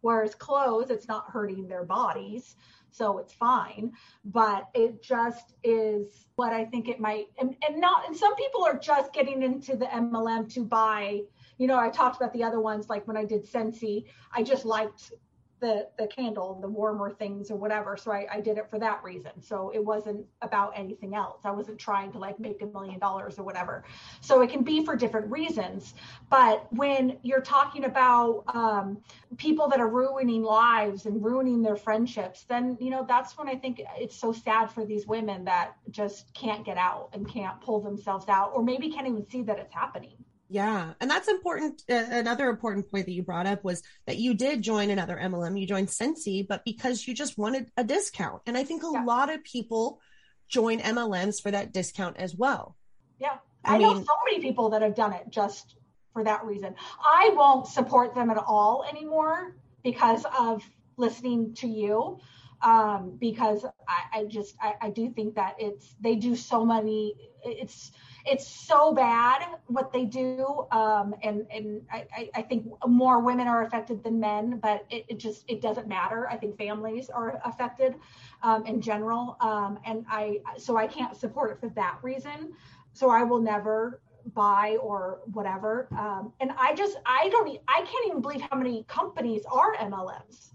Whereas 0.00 0.34
clothes, 0.34 0.90
it's 0.90 1.08
not 1.08 1.30
hurting 1.30 1.68
their 1.68 1.84
bodies. 1.84 2.56
So 2.90 3.18
it's 3.18 3.32
fine. 3.32 3.92
But 4.24 4.68
it 4.74 5.02
just 5.02 5.54
is 5.62 6.26
what 6.36 6.52
I 6.52 6.64
think 6.64 6.88
it 6.88 7.00
might 7.00 7.26
and, 7.38 7.56
and 7.66 7.80
not 7.80 8.06
and 8.06 8.16
some 8.16 8.34
people 8.36 8.64
are 8.64 8.78
just 8.78 9.12
getting 9.12 9.42
into 9.42 9.76
the 9.76 9.86
MLM 9.86 10.52
to 10.54 10.64
buy 10.64 11.22
you 11.58 11.66
know, 11.66 11.78
I 11.78 11.88
talked 11.88 12.16
about 12.16 12.32
the 12.32 12.44
other 12.44 12.60
ones, 12.60 12.88
like 12.88 13.06
when 13.06 13.16
I 13.16 13.24
did 13.24 13.50
Scentsy, 13.50 14.04
I 14.32 14.42
just 14.42 14.64
liked 14.64 15.12
the 15.60 15.88
the 15.98 16.06
candle 16.06 16.58
the 16.60 16.68
warmer 16.68 17.10
things 17.10 17.50
or 17.50 17.56
whatever. 17.56 17.96
So 17.96 18.12
I, 18.12 18.26
I 18.30 18.40
did 18.40 18.58
it 18.58 18.68
for 18.68 18.78
that 18.78 19.02
reason. 19.02 19.32
So 19.40 19.70
it 19.74 19.84
wasn't 19.84 20.24
about 20.42 20.72
anything 20.76 21.14
else. 21.14 21.40
I 21.44 21.50
wasn't 21.50 21.78
trying 21.78 22.12
to 22.12 22.18
like 22.18 22.38
make 22.38 22.62
a 22.62 22.66
million 22.66 22.98
dollars 22.98 23.38
or 23.38 23.44
whatever. 23.44 23.84
So 24.20 24.42
it 24.42 24.50
can 24.50 24.62
be 24.62 24.84
for 24.84 24.96
different 24.96 25.30
reasons. 25.30 25.94
But 26.30 26.66
when 26.72 27.18
you're 27.22 27.40
talking 27.40 27.84
about 27.84 28.44
um, 28.48 28.98
people 29.36 29.68
that 29.68 29.80
are 29.80 29.88
ruining 29.88 30.42
lives 30.42 31.06
and 31.06 31.22
ruining 31.22 31.62
their 31.62 31.76
friendships 31.76 32.44
then 32.44 32.76
you 32.80 32.90
know 32.90 33.04
that's 33.06 33.36
when 33.36 33.48
i 33.48 33.54
think 33.54 33.82
it's 33.98 34.16
so 34.16 34.32
sad 34.32 34.70
for 34.70 34.84
these 34.84 35.06
women 35.06 35.44
that 35.44 35.74
just 35.90 36.32
can't 36.34 36.64
get 36.64 36.76
out 36.76 37.08
and 37.12 37.28
can't 37.28 37.60
pull 37.60 37.80
themselves 37.80 38.26
out 38.28 38.52
or 38.54 38.62
maybe 38.62 38.90
can't 38.90 39.06
even 39.06 39.28
see 39.28 39.42
that 39.42 39.58
it's 39.58 39.74
happening 39.74 40.16
yeah. 40.48 40.92
And 41.00 41.10
that's 41.10 41.28
important. 41.28 41.82
Uh, 41.90 42.04
another 42.10 42.48
important 42.48 42.90
point 42.90 43.06
that 43.06 43.12
you 43.12 43.22
brought 43.22 43.46
up 43.46 43.64
was 43.64 43.82
that 44.06 44.18
you 44.18 44.34
did 44.34 44.62
join 44.62 44.90
another 44.90 45.16
MLM. 45.16 45.58
You 45.58 45.66
joined 45.66 45.88
Scentsy, 45.88 46.46
but 46.46 46.64
because 46.64 47.06
you 47.06 47.14
just 47.14 47.36
wanted 47.36 47.70
a 47.76 47.84
discount. 47.84 48.42
And 48.46 48.56
I 48.56 48.64
think 48.64 48.82
a 48.82 48.90
yeah. 48.92 49.04
lot 49.04 49.32
of 49.32 49.42
people 49.44 50.00
join 50.48 50.78
MLMs 50.78 51.42
for 51.42 51.50
that 51.50 51.72
discount 51.72 52.16
as 52.18 52.34
well. 52.34 52.76
Yeah. 53.18 53.38
I, 53.64 53.74
I 53.74 53.78
mean, 53.78 53.88
know 53.88 53.94
so 54.04 54.12
many 54.30 54.40
people 54.40 54.70
that 54.70 54.82
have 54.82 54.94
done 54.94 55.12
it 55.12 55.24
just 55.30 55.76
for 56.12 56.22
that 56.22 56.44
reason. 56.44 56.74
I 57.04 57.30
won't 57.34 57.66
support 57.66 58.14
them 58.14 58.30
at 58.30 58.38
all 58.38 58.84
anymore 58.88 59.56
because 59.82 60.24
of 60.38 60.62
listening 60.96 61.54
to 61.54 61.66
you. 61.66 62.20
um, 62.62 63.16
because 63.20 63.64
I, 63.86 64.20
I 64.20 64.24
just 64.24 64.56
I, 64.60 64.74
I, 64.80 64.90
do 64.90 65.10
think 65.10 65.34
that 65.34 65.56
it's 65.58 65.94
they 66.00 66.16
do 66.16 66.34
so 66.34 66.64
many 66.64 67.14
it's 67.44 67.92
it's 68.26 68.46
so 68.46 68.92
bad 68.92 69.42
what 69.66 69.92
they 69.92 70.04
do 70.04 70.66
um, 70.72 71.14
and 71.22 71.46
and 71.50 71.82
I, 71.90 72.30
I 72.34 72.42
think 72.42 72.66
more 72.86 73.20
women 73.20 73.46
are 73.46 73.64
affected 73.64 74.02
than 74.02 74.18
men 74.18 74.58
but 74.58 74.84
it, 74.90 75.04
it 75.08 75.18
just 75.18 75.44
it 75.48 75.60
doesn't 75.60 75.88
matter. 75.88 76.28
I 76.28 76.36
think 76.36 76.58
families 76.58 77.08
are 77.10 77.40
affected 77.44 77.94
um, 78.42 78.66
in 78.66 78.80
general 78.80 79.36
um, 79.40 79.78
and 79.84 80.04
I 80.10 80.40
so 80.58 80.76
I 80.76 80.86
can't 80.86 81.16
support 81.16 81.50
it 81.52 81.60
for 81.60 81.68
that 81.70 81.98
reason. 82.02 82.52
So 82.92 83.10
I 83.10 83.22
will 83.22 83.40
never 83.40 84.00
buy 84.34 84.76
or 84.82 85.20
whatever 85.32 85.88
um, 85.92 86.32
and 86.40 86.50
I 86.58 86.74
just 86.74 86.96
I 87.06 87.28
don't 87.30 87.58
I 87.68 87.78
can't 87.82 88.06
even 88.08 88.20
believe 88.20 88.40
how 88.40 88.56
many 88.56 88.84
companies 88.88 89.44
are 89.50 89.76
MLMs 89.76 90.50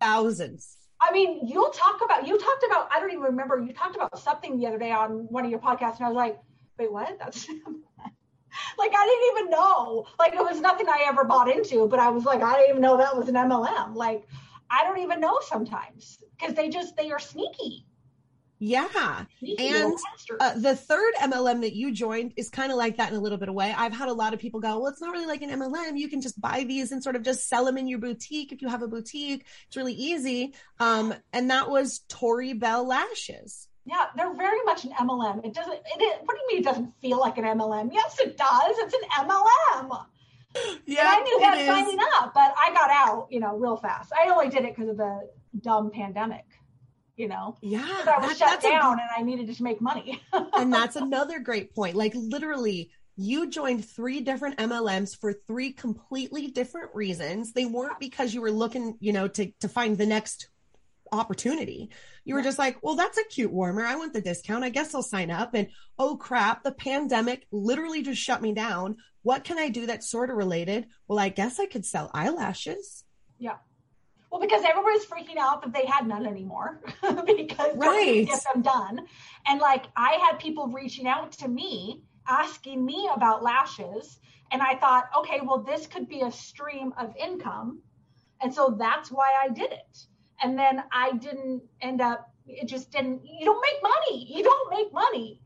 thousands. 0.00 0.76
I 1.00 1.12
mean, 1.12 1.46
you'll 1.46 1.70
talk 1.70 2.00
about, 2.02 2.26
you 2.26 2.38
talked 2.38 2.64
about, 2.64 2.88
I 2.90 3.00
don't 3.00 3.10
even 3.10 3.22
remember, 3.22 3.60
you 3.60 3.74
talked 3.74 3.96
about 3.96 4.18
something 4.18 4.58
the 4.58 4.66
other 4.66 4.78
day 4.78 4.92
on 4.92 5.26
one 5.28 5.44
of 5.44 5.50
your 5.50 5.60
podcasts, 5.60 5.98
and 5.98 6.06
I 6.06 6.08
was 6.08 6.16
like, 6.16 6.38
wait, 6.78 6.92
what? 6.92 7.18
That's 7.18 7.48
like, 8.78 8.92
I 8.96 9.06
didn't 9.06 9.38
even 9.38 9.50
know. 9.50 10.06
Like, 10.18 10.34
it 10.34 10.38
was 10.38 10.60
nothing 10.60 10.88
I 10.88 11.04
ever 11.08 11.24
bought 11.24 11.50
into, 11.50 11.86
but 11.88 11.98
I 11.98 12.08
was 12.08 12.24
like, 12.24 12.42
I 12.42 12.56
didn't 12.56 12.70
even 12.70 12.82
know 12.82 12.96
that 12.96 13.16
was 13.16 13.28
an 13.28 13.34
MLM. 13.34 13.94
Like, 13.94 14.26
I 14.70 14.84
don't 14.84 14.98
even 15.00 15.20
know 15.20 15.38
sometimes 15.42 16.18
because 16.38 16.54
they 16.54 16.68
just, 16.68 16.96
they 16.96 17.10
are 17.10 17.18
sneaky. 17.18 17.86
Yeah. 18.58 19.24
And 19.58 19.94
uh, 20.40 20.54
the 20.56 20.74
third 20.74 21.12
MLM 21.20 21.60
that 21.60 21.74
you 21.74 21.92
joined 21.92 22.32
is 22.36 22.48
kind 22.48 22.72
of 22.72 22.78
like 22.78 22.96
that 22.96 23.10
in 23.10 23.16
a 23.16 23.20
little 23.20 23.36
bit 23.36 23.50
of 23.50 23.54
way. 23.54 23.74
I've 23.76 23.92
had 23.92 24.08
a 24.08 24.14
lot 24.14 24.32
of 24.32 24.40
people 24.40 24.60
go, 24.60 24.78
well, 24.78 24.86
it's 24.86 25.00
not 25.00 25.12
really 25.12 25.26
like 25.26 25.42
an 25.42 25.50
MLM. 25.50 25.98
You 25.98 26.08
can 26.08 26.22
just 26.22 26.40
buy 26.40 26.64
these 26.66 26.90
and 26.90 27.02
sort 27.02 27.16
of 27.16 27.22
just 27.22 27.48
sell 27.48 27.66
them 27.66 27.76
in 27.76 27.86
your 27.86 27.98
boutique. 27.98 28.52
If 28.52 28.62
you 28.62 28.68
have 28.68 28.82
a 28.82 28.88
boutique, 28.88 29.44
it's 29.66 29.76
really 29.76 29.92
easy. 29.92 30.54
Um, 30.80 31.12
and 31.34 31.50
that 31.50 31.68
was 31.68 32.00
Tori 32.08 32.54
Belle 32.54 32.86
Lashes. 32.86 33.68
Yeah, 33.86 34.06
they're 34.16 34.34
very 34.34 34.62
much 34.64 34.84
an 34.84 34.90
MLM. 34.92 35.44
It 35.44 35.54
doesn't, 35.54 35.72
it, 35.72 35.82
it, 35.98 36.20
what 36.24 36.36
do 36.36 36.40
you 36.42 36.48
mean 36.48 36.58
it 36.58 36.64
doesn't 36.64 36.92
feel 37.00 37.20
like 37.20 37.38
an 37.38 37.44
MLM? 37.44 37.90
Yes, 37.92 38.18
it 38.18 38.36
does. 38.36 38.74
It's 38.78 38.94
an 38.94 39.26
MLM. 39.26 40.06
Yeah. 40.86 41.00
And 41.00 41.08
I 41.08 41.20
knew 41.20 41.40
that 41.40 41.58
is. 41.58 41.66
signing 41.66 41.98
up, 42.14 42.32
but 42.34 42.54
I 42.58 42.72
got 42.72 42.90
out, 42.90 43.28
you 43.30 43.40
know, 43.40 43.56
real 43.56 43.76
fast. 43.76 44.12
I 44.12 44.30
only 44.30 44.48
did 44.48 44.64
it 44.64 44.74
because 44.74 44.90
of 44.90 44.96
the 44.96 45.28
dumb 45.62 45.90
pandemic 45.90 46.44
you 47.16 47.28
know 47.28 47.56
yeah 47.62 47.80
i 48.06 48.18
was 48.20 48.38
that, 48.38 48.60
shut 48.60 48.62
down 48.62 48.98
a, 48.98 49.02
and 49.02 49.10
i 49.16 49.22
needed 49.22 49.54
to 49.54 49.62
make 49.62 49.80
money 49.80 50.22
and 50.54 50.72
that's 50.72 50.96
another 50.96 51.38
great 51.40 51.74
point 51.74 51.96
like 51.96 52.12
literally 52.14 52.90
you 53.16 53.48
joined 53.48 53.84
three 53.84 54.20
different 54.20 54.56
mlms 54.58 55.18
for 55.18 55.32
three 55.32 55.72
completely 55.72 56.48
different 56.48 56.94
reasons 56.94 57.52
they 57.52 57.64
weren't 57.64 57.98
because 57.98 58.34
you 58.34 58.40
were 58.40 58.50
looking 58.50 58.96
you 59.00 59.12
know 59.12 59.26
to 59.26 59.50
to 59.60 59.68
find 59.68 59.96
the 59.96 60.06
next 60.06 60.48
opportunity 61.12 61.90
you 62.24 62.34
were 62.34 62.42
just 62.42 62.58
like 62.58 62.76
well 62.82 62.94
that's 62.94 63.18
a 63.18 63.24
cute 63.24 63.52
warmer 63.52 63.82
i 63.82 63.96
want 63.96 64.12
the 64.12 64.20
discount 64.20 64.64
i 64.64 64.68
guess 64.68 64.94
i'll 64.94 65.02
sign 65.02 65.30
up 65.30 65.54
and 65.54 65.68
oh 65.98 66.16
crap 66.16 66.62
the 66.62 66.72
pandemic 66.72 67.46
literally 67.50 68.02
just 68.02 68.20
shut 68.20 68.42
me 68.42 68.52
down 68.52 68.96
what 69.22 69.44
can 69.44 69.58
i 69.58 69.68
do 69.68 69.86
that's 69.86 70.10
sort 70.10 70.30
of 70.30 70.36
related 70.36 70.86
well 71.08 71.18
i 71.18 71.28
guess 71.28 71.58
i 71.58 71.66
could 71.66 71.84
sell 71.84 72.10
eyelashes 72.14 73.04
yeah 73.38 73.56
well, 74.30 74.40
because 74.40 74.64
everybody's 74.66 75.06
freaking 75.06 75.38
out 75.38 75.62
that 75.62 75.72
they 75.72 75.86
had 75.86 76.06
none 76.06 76.26
anymore 76.26 76.80
because 77.00 77.74
right. 77.76 78.26
get 78.26 78.42
them 78.52 78.60
done. 78.60 79.06
And 79.46 79.60
like 79.60 79.86
I 79.96 80.18
had 80.28 80.38
people 80.38 80.66
reaching 80.68 81.06
out 81.06 81.32
to 81.32 81.48
me 81.48 82.02
asking 82.28 82.84
me 82.84 83.08
about 83.14 83.42
lashes. 83.42 84.18
And 84.52 84.62
I 84.62 84.76
thought, 84.76 85.08
okay, 85.18 85.40
well, 85.42 85.58
this 85.58 85.86
could 85.86 86.08
be 86.08 86.20
a 86.20 86.30
stream 86.30 86.92
of 86.98 87.14
income. 87.16 87.80
And 88.40 88.52
so 88.52 88.76
that's 88.78 89.10
why 89.10 89.32
I 89.42 89.48
did 89.48 89.72
it. 89.72 90.06
And 90.42 90.58
then 90.58 90.82
I 90.92 91.12
didn't 91.12 91.62
end 91.80 92.00
up, 92.00 92.30
it 92.46 92.68
just 92.68 92.90
didn't, 92.90 93.22
you 93.24 93.44
don't 93.44 93.60
make 93.62 93.82
money. 93.82 94.32
You 94.32 94.42
don't 94.42 94.70
make 94.70 94.92
money. 94.92 95.40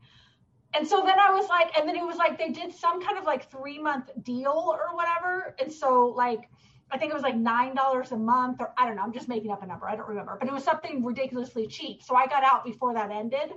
And 0.73 0.87
so 0.87 1.01
then 1.05 1.19
I 1.19 1.31
was 1.31 1.49
like, 1.49 1.77
and 1.77 1.87
then 1.87 1.95
it 1.95 2.05
was 2.05 2.17
like 2.17 2.37
they 2.37 2.49
did 2.49 2.73
some 2.73 3.03
kind 3.03 3.17
of 3.17 3.25
like 3.25 3.49
three 3.51 3.77
month 3.79 4.09
deal 4.23 4.53
or 4.53 4.95
whatever. 4.95 5.55
And 5.59 5.71
so, 5.71 6.13
like, 6.15 6.49
I 6.91 6.97
think 6.97 7.11
it 7.11 7.13
was 7.13 7.23
like 7.23 7.35
nine 7.35 7.75
dollars 7.75 8.11
a 8.11 8.17
month, 8.17 8.61
or 8.61 8.73
I 8.77 8.85
don't 8.85 8.95
know. 8.95 9.01
I'm 9.03 9.13
just 9.13 9.27
making 9.27 9.51
up 9.51 9.63
a 9.63 9.65
number. 9.65 9.87
I 9.87 9.95
don't 9.95 10.07
remember, 10.07 10.37
but 10.39 10.47
it 10.47 10.53
was 10.53 10.63
something 10.63 11.03
ridiculously 11.03 11.67
cheap. 11.67 12.03
So 12.03 12.15
I 12.15 12.27
got 12.27 12.43
out 12.43 12.65
before 12.65 12.93
that 12.93 13.11
ended 13.11 13.51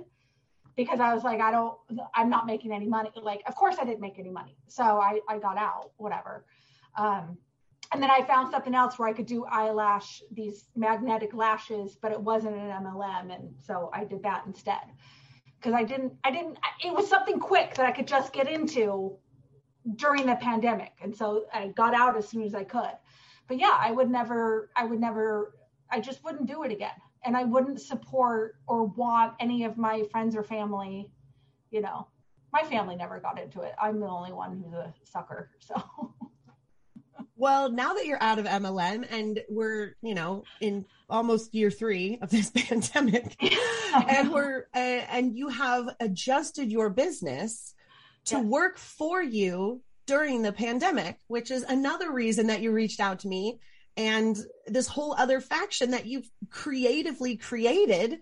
because 0.75 0.99
I 0.99 1.13
was 1.13 1.23
like, 1.23 1.39
I 1.39 1.51
don't, 1.51 1.77
I'm 2.13 2.29
not 2.29 2.45
making 2.45 2.71
any 2.73 2.87
money. 2.87 3.11
Like, 3.21 3.41
of 3.47 3.55
course, 3.55 3.75
I 3.79 3.85
didn't 3.85 4.01
make 4.01 4.19
any 4.19 4.29
money, 4.31 4.57
so 4.67 4.83
I 4.83 5.19
I 5.29 5.39
got 5.39 5.57
out, 5.57 5.91
whatever. 5.97 6.45
Um, 6.97 7.37
and 7.91 8.01
then 8.01 8.09
I 8.09 8.21
found 8.21 8.51
something 8.51 8.75
else 8.75 8.97
where 8.97 9.07
I 9.07 9.13
could 9.13 9.25
do 9.25 9.45
eyelash, 9.45 10.21
these 10.31 10.65
magnetic 10.75 11.33
lashes, 11.33 11.95
but 12.01 12.11
it 12.11 12.19
wasn't 12.19 12.55
an 12.55 12.69
MLM, 12.69 13.33
and 13.33 13.53
so 13.65 13.89
I 13.93 14.03
did 14.03 14.23
that 14.23 14.43
instead 14.45 14.85
because 15.57 15.73
I 15.73 15.83
didn't, 15.83 16.13
I 16.23 16.31
didn't. 16.31 16.57
It 16.83 16.93
was 16.93 17.07
something 17.07 17.39
quick 17.39 17.75
that 17.75 17.85
I 17.85 17.91
could 17.91 18.07
just 18.07 18.33
get 18.33 18.49
into 18.49 19.17
during 19.95 20.25
the 20.25 20.35
pandemic, 20.35 20.93
and 21.01 21.15
so 21.15 21.45
I 21.53 21.67
got 21.67 21.93
out 21.93 22.17
as 22.17 22.27
soon 22.27 22.43
as 22.43 22.55
I 22.55 22.63
could 22.63 22.91
but 23.47 23.59
yeah, 23.59 23.77
I 23.79 23.91
would 23.91 24.09
never, 24.09 24.71
I 24.75 24.85
would 24.85 24.99
never, 24.99 25.55
I 25.89 25.99
just 25.99 26.23
wouldn't 26.23 26.47
do 26.47 26.63
it 26.63 26.71
again. 26.71 26.95
And 27.23 27.35
I 27.35 27.43
wouldn't 27.43 27.81
support 27.81 28.55
or 28.67 28.85
want 28.85 29.33
any 29.39 29.63
of 29.65 29.77
my 29.77 30.03
friends 30.11 30.35
or 30.35 30.43
family, 30.43 31.09
you 31.71 31.81
know, 31.81 32.07
my 32.53 32.63
family 32.63 32.95
never 32.95 33.19
got 33.19 33.39
into 33.39 33.61
it. 33.61 33.73
I'm 33.79 33.99
the 33.99 34.07
only 34.07 34.31
one 34.31 34.63
who's 34.63 34.73
a 34.73 34.93
sucker. 35.03 35.51
So. 35.59 35.75
Well, 37.37 37.69
now 37.69 37.93
that 37.93 38.05
you're 38.05 38.21
out 38.21 38.39
of 38.39 38.45
MLM 38.45 39.05
and 39.11 39.41
we're, 39.49 39.95
you 40.01 40.15
know, 40.15 40.43
in 40.61 40.85
almost 41.09 41.53
year 41.53 41.69
three 41.69 42.17
of 42.21 42.29
this 42.29 42.49
pandemic, 42.55 43.35
and 44.07 44.31
we're 44.31 44.67
uh, 44.73 44.77
and 44.77 45.37
you 45.37 45.49
have 45.49 45.89
adjusted 45.99 46.71
your 46.71 46.89
business 46.89 47.73
to 48.25 48.37
yes. 48.37 48.45
work 48.45 48.77
for 48.77 49.21
you 49.21 49.81
during 50.07 50.41
the 50.41 50.53
pandemic, 50.53 51.19
which 51.27 51.51
is 51.51 51.63
another 51.63 52.11
reason 52.11 52.47
that 52.47 52.61
you 52.61 52.71
reached 52.71 52.99
out 52.99 53.19
to 53.19 53.27
me 53.27 53.59
and 53.97 54.37
this 54.67 54.87
whole 54.87 55.15
other 55.17 55.39
faction 55.39 55.91
that 55.91 56.05
you've 56.05 56.29
creatively 56.49 57.37
created 57.37 58.19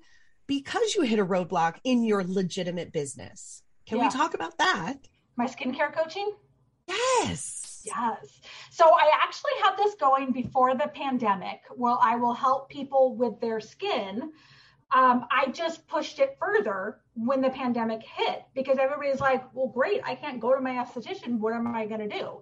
because 0.47 0.95
you 0.95 1.03
hit 1.03 1.19
a 1.19 1.25
roadblock 1.25 1.77
in 1.83 2.03
your 2.03 2.23
legitimate 2.23 2.91
business. 2.91 3.63
Can 3.85 3.97
yeah. 3.97 4.05
we 4.05 4.09
talk 4.11 4.33
about 4.33 4.57
that? 4.57 4.97
My 5.35 5.47
skincare 5.47 5.93
coaching? 5.93 6.31
Yes. 6.87 7.81
Yes. 7.85 8.41
So 8.71 8.85
I 8.85 9.11
actually 9.21 9.51
had 9.61 9.75
this 9.77 9.95
going 9.95 10.31
before 10.31 10.73
the 10.75 10.87
pandemic 10.93 11.59
Well, 11.75 11.99
I 12.01 12.15
will 12.15 12.33
help 12.33 12.69
people 12.69 13.15
with 13.15 13.39
their 13.41 13.59
skin 13.59 14.31
um, 14.93 15.25
I 15.31 15.47
just 15.47 15.87
pushed 15.87 16.19
it 16.19 16.37
further 16.39 16.99
when 17.15 17.41
the 17.41 17.49
pandemic 17.49 18.01
hit 18.03 18.43
because 18.53 18.77
everybody's 18.77 19.19
like, 19.19 19.43
well, 19.53 19.67
great, 19.67 20.01
I 20.05 20.13
can't 20.13 20.39
go 20.39 20.53
to 20.53 20.61
my 20.61 20.73
esthetician. 20.73 21.39
What 21.39 21.53
am 21.53 21.73
I 21.75 21.87
going 21.87 22.07
to 22.07 22.19
do? 22.19 22.41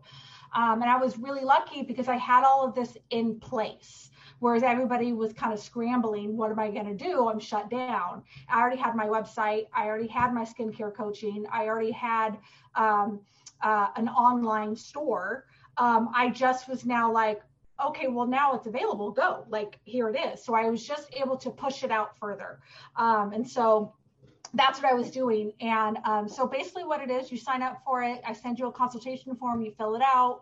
Um, 0.53 0.81
and 0.81 0.91
I 0.91 0.97
was 0.97 1.17
really 1.17 1.45
lucky 1.45 1.81
because 1.81 2.09
I 2.09 2.17
had 2.17 2.43
all 2.43 2.65
of 2.65 2.75
this 2.75 2.97
in 3.09 3.39
place. 3.39 4.09
Whereas 4.39 4.63
everybody 4.63 5.13
was 5.13 5.33
kind 5.33 5.53
of 5.53 5.59
scrambling, 5.59 6.35
what 6.35 6.51
am 6.51 6.59
I 6.59 6.71
going 6.71 6.87
to 6.87 6.95
do? 6.95 7.29
I'm 7.29 7.39
shut 7.39 7.69
down. 7.69 8.23
I 8.49 8.59
already 8.59 8.77
had 8.81 8.95
my 8.95 9.05
website. 9.05 9.67
I 9.73 9.85
already 9.85 10.07
had 10.07 10.33
my 10.33 10.43
skincare 10.43 10.93
coaching. 10.93 11.45
I 11.51 11.67
already 11.67 11.91
had 11.91 12.37
um, 12.75 13.21
uh, 13.63 13.87
an 13.95 14.07
online 14.09 14.75
store. 14.75 15.45
Um, 15.77 16.09
I 16.13 16.29
just 16.29 16.67
was 16.67 16.85
now 16.85 17.11
like, 17.11 17.41
okay, 17.83 18.07
well, 18.07 18.27
now 18.27 18.53
it's 18.53 18.67
available, 18.67 19.11
go. 19.11 19.45
Like, 19.49 19.79
here 19.85 20.09
it 20.09 20.17
is. 20.17 20.43
So 20.43 20.53
I 20.53 20.69
was 20.69 20.85
just 20.85 21.07
able 21.13 21.37
to 21.37 21.49
push 21.49 21.83
it 21.83 21.91
out 21.91 22.17
further. 22.19 22.59
Um, 22.95 23.33
and 23.33 23.47
so 23.47 23.93
that's 24.53 24.81
what 24.81 24.91
I 24.91 24.93
was 24.93 25.09
doing. 25.11 25.53
And 25.61 25.97
um, 26.05 26.27
so 26.27 26.45
basically, 26.45 26.83
what 26.83 27.01
it 27.01 27.09
is, 27.09 27.31
you 27.31 27.37
sign 27.37 27.61
up 27.61 27.81
for 27.85 28.03
it. 28.03 28.21
I 28.27 28.33
send 28.33 28.59
you 28.59 28.67
a 28.67 28.71
consultation 28.71 29.35
form, 29.35 29.61
you 29.61 29.71
fill 29.71 29.95
it 29.95 30.03
out. 30.03 30.41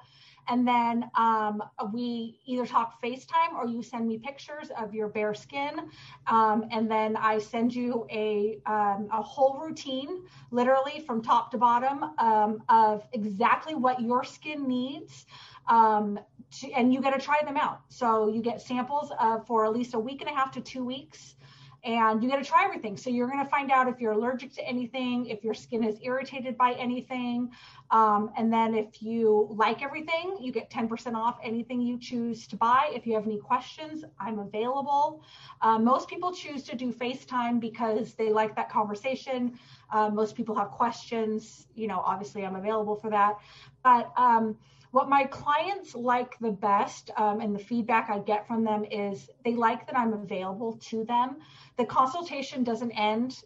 And 0.50 0.68
then 0.68 1.10
um, 1.16 1.62
we 1.93 2.39
either 2.45 2.66
talk 2.66 3.02
FaceTime 3.02 3.54
or 3.56 3.68
you 3.68 3.84
send 3.84 4.08
me 4.08 4.18
pictures 4.18 4.70
of 4.78 4.93
your 4.93 5.08
bare 5.08 5.34
skin. 5.34 5.89
Um, 6.28 6.66
and 6.72 6.89
then 6.89 7.16
I 7.16 7.38
send 7.38 7.74
you 7.74 8.08
a, 8.12 8.60
um, 8.66 9.08
a 9.12 9.22
whole 9.22 9.60
routine, 9.60 10.24
literally 10.52 11.04
from 11.06 11.22
top 11.22 11.52
to 11.52 11.58
bottom, 11.58 12.04
um, 12.18 12.64
of 12.70 13.08
exactly 13.14 13.76
what 13.76 14.02
your 14.02 14.24
skin 14.24 14.68
needs. 14.68 15.26
Um, 15.68 16.20
to, 16.60 16.72
and 16.72 16.91
you 16.91 17.00
got 17.00 17.12
to 17.12 17.24
try 17.24 17.41
them 17.45 17.58
out. 17.58 17.82
So 17.89 18.28
you 18.28 18.41
get 18.41 18.60
samples 18.62 19.12
for 19.45 19.66
at 19.66 19.74
least 19.74 19.93
a 19.93 20.00
week 20.00 20.22
and 20.22 20.30
a 20.30 20.34
half 20.34 20.52
to 20.54 20.62
two 20.62 20.84
weeks, 20.84 21.36
and 21.84 22.21
you 22.21 22.30
got 22.30 22.38
to 22.38 22.43
try 22.43 22.65
everything. 22.65 22.97
So 22.97 23.09
you're 23.09 23.27
going 23.27 23.43
to 23.43 23.49
find 23.49 23.71
out 23.71 23.88
if 23.88 23.99
you're 23.99 24.11
allergic 24.11 24.53
to 24.55 24.67
anything, 24.67 25.27
if 25.27 25.43
your 25.43 25.53
skin 25.53 25.84
is 25.84 25.97
irritated 26.01 26.57
by 26.57 26.73
anything, 26.73 27.51
um, 27.91 28.32
and 28.38 28.51
then 28.51 28.75
if 28.75 29.01
you 29.01 29.47
like 29.51 29.82
everything, 29.82 30.38
you 30.39 30.51
get 30.51 30.69
10% 30.69 31.15
off 31.15 31.39
anything 31.43 31.82
you 31.82 31.97
choose 31.97 32.47
to 32.47 32.55
buy. 32.55 32.91
If 32.93 33.07
you 33.07 33.13
have 33.15 33.25
any 33.25 33.39
questions, 33.39 34.03
I'm 34.19 34.39
available. 34.39 35.23
Uh, 35.61 35.80
most 35.80 36.07
people 36.07 36.34
choose 36.34 36.63
to 36.63 36.75
do 36.75 36.91
FaceTime 36.91 37.59
because 37.59 38.13
they 38.13 38.30
like 38.30 38.55
that 38.55 38.69
conversation. 38.69 39.57
Uh, 39.91 40.09
most 40.09 40.36
people 40.36 40.55
have 40.55 40.69
questions. 40.69 41.67
You 41.75 41.88
know, 41.88 42.01
obviously, 42.05 42.45
I'm 42.45 42.55
available 42.55 42.95
for 42.95 43.09
that. 43.09 43.38
But 43.84 44.11
um, 44.17 44.57
what 44.92 45.10
my 45.10 45.26
clients 45.26 45.94
like 45.94 46.38
the 46.40 46.52
best 46.52 47.12
um, 47.18 47.42
and 47.42 47.54
the 47.54 47.60
feedback 47.60 48.10
I 48.10 48.20
get 48.20 48.48
from 48.48 48.64
them 48.64 48.86
is 48.86 49.30
they 49.46 49.54
like 49.54 49.86
that 49.86 49.98
I'm 49.98 50.14
available 50.14 50.78
to 50.90 51.06
them. 51.06 51.38
The 51.78 51.86
consultation 51.86 52.64
doesn't 52.64 52.92
end 52.92 53.44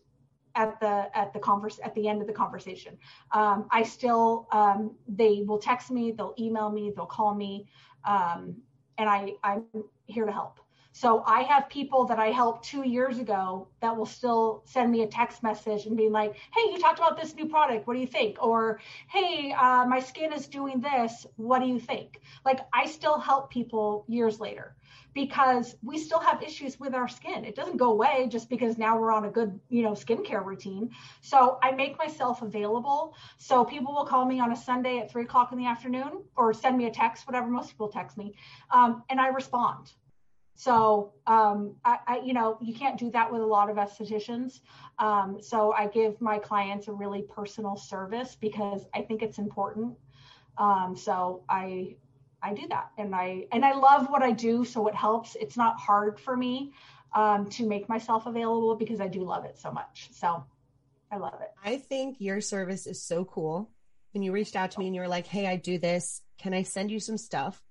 at 0.56 0.80
the 0.80 1.10
at 1.18 1.34
the 1.34 1.40
converse 1.40 1.80
at 1.84 1.94
the 1.96 2.08
end 2.08 2.22
of 2.22 2.28
the 2.28 2.34
conversation. 2.34 2.98
Um, 3.32 3.68
I 3.72 3.84
still 3.84 4.48
um, 4.52 4.96
they 5.08 5.44
will 5.46 5.60
text 5.60 5.92
me, 5.92 6.12
they'll 6.12 6.36
email 6.40 6.70
me, 6.72 6.94
they'll 6.96 7.06
call 7.06 7.34
me, 7.34 7.68
um, 8.06 8.56
and 8.98 9.10
I 9.10 9.34
I'm 9.44 9.66
here 10.06 10.26
to 10.26 10.32
help. 10.32 10.60
So 10.96 11.24
I 11.26 11.42
have 11.42 11.70
people 11.70 12.06
that 12.06 12.20
I 12.20 12.28
helped 12.28 12.66
two 12.66 12.88
years 12.88 13.18
ago 13.18 13.68
that 13.82 13.98
will 13.98 14.06
still 14.06 14.62
send 14.66 14.92
me 14.92 15.02
a 15.02 15.08
text 15.08 15.42
message 15.42 15.88
and 15.88 15.98
be 15.98 16.08
like, 16.08 16.36
"Hey, 16.54 16.72
you 16.72 16.80
talked 16.80 17.00
about 17.00 17.20
this 17.20 17.34
new 17.34 17.48
product. 17.48 17.88
What 17.88 17.96
do 17.96 18.00
you 18.00 18.08
think?" 18.08 18.38
Or, 18.42 18.80
"Hey, 19.10 19.52
uh, 19.54 19.86
my 19.86 20.00
skin 20.00 20.32
is 20.32 20.48
doing 20.48 20.82
this. 20.82 21.26
What 21.36 21.60
do 21.60 21.66
you 21.66 21.80
think?" 21.80 22.22
Like 22.46 22.60
I 22.72 22.86
still 22.86 23.18
help 23.18 23.50
people 23.50 24.06
years 24.08 24.40
later 24.40 24.76
because 25.14 25.76
we 25.82 25.98
still 25.98 26.20
have 26.20 26.44
issues 26.44 26.80
with 26.80 26.94
our 26.94 27.08
skin. 27.08 27.44
It 27.44 27.56
doesn't 27.56 27.78
go 27.78 27.92
away 27.92 28.28
just 28.30 28.48
because 28.48 28.78
now 28.78 29.00
we're 29.00 29.12
on 29.12 29.26
a 29.26 29.32
good, 29.32 29.60
you 29.70 29.82
know, 29.82 29.94
skincare 29.94 30.46
routine. 30.46 30.92
So 31.22 31.58
I 31.64 31.72
make 31.72 31.98
myself 31.98 32.44
available. 32.44 33.16
So 33.38 33.66
people 33.66 33.94
will 33.94 34.06
call 34.06 34.26
me 34.26 34.40
on 34.40 34.52
a 34.52 34.56
Sunday 34.56 35.00
at 35.00 35.10
three 35.10 35.24
o'clock 35.24 35.52
in 35.52 35.58
the 35.58 35.66
afternoon 35.66 36.24
or 36.36 36.54
send 36.54 36.78
me 36.78 36.86
a 36.86 36.92
text, 36.92 37.26
whatever. 37.28 37.48
Most 37.48 37.72
people 37.72 37.90
text 37.90 38.16
me, 38.16 38.36
um, 38.70 39.04
and 39.10 39.20
I 39.20 39.30
respond. 39.30 39.92
So, 40.56 41.14
um, 41.26 41.76
I, 41.84 42.00
I, 42.08 42.20
you 42.20 42.34
know, 42.34 42.58
you 42.62 42.74
can't 42.74 42.98
do 42.98 43.10
that 43.12 43.32
with 43.32 43.42
a 43.42 43.46
lot 43.46 43.70
of 43.70 43.78
estheticians. 43.78 44.60
Um, 45.00 45.38
so 45.42 45.74
I 45.74 45.88
give 45.88 46.22
my 46.22 46.38
clients 46.38 46.88
a 46.88 46.94
really 46.94 47.24
personal 47.24 47.76
service 47.76 48.38
because 48.40 48.86
I 48.94 49.02
think 49.02 49.22
it's 49.22 49.40
important. 49.40 49.96
Um, 50.58 50.96
so 50.96 51.44
I, 51.50 51.96
I 52.42 52.54
do 52.54 52.68
that 52.70 52.92
and 52.98 53.16
I, 53.16 53.48
and 53.52 53.66
I 53.66 53.74
love 53.74 54.10
what 54.10 54.22
I 54.22 54.32
do. 54.32 54.64
So 54.64 54.88
it 54.88 54.96
helps. 54.96 55.36
It's 55.36 55.58
not 55.58 55.80
hard 55.80 56.20
for 56.20 56.38
me, 56.38 56.72
um, 57.16 57.50
to 57.52 57.68
make 57.68 57.90
myself 57.90 58.26
available 58.26 58.76
because 58.76 59.00
I 59.00 59.08
do 59.08 59.24
love 59.24 59.46
it 59.46 59.58
so 59.58 59.72
much. 59.72 60.10
So 60.12 60.44
I 61.12 61.18
love 61.18 61.40
it. 61.42 61.52
I 61.64 61.78
think 61.78 62.18
your 62.20 62.42
service 62.42 62.88
is 62.88 63.02
so 63.02 63.26
cool. 63.26 63.72
When 64.12 64.24
you 64.24 64.32
reached 64.32 64.56
out 64.56 64.72
to 64.72 64.80
me 64.80 64.88
and 64.88 64.96
you 64.96 65.02
were 65.02 65.08
like, 65.08 65.28
Hey, 65.28 65.48
I 65.48 65.56
do 65.56 65.78
this. 65.78 66.22
Can 66.38 66.54
I 66.54 66.64
send 66.64 66.92
you 66.92 67.00
some 67.00 67.18
stuff? 67.18 67.64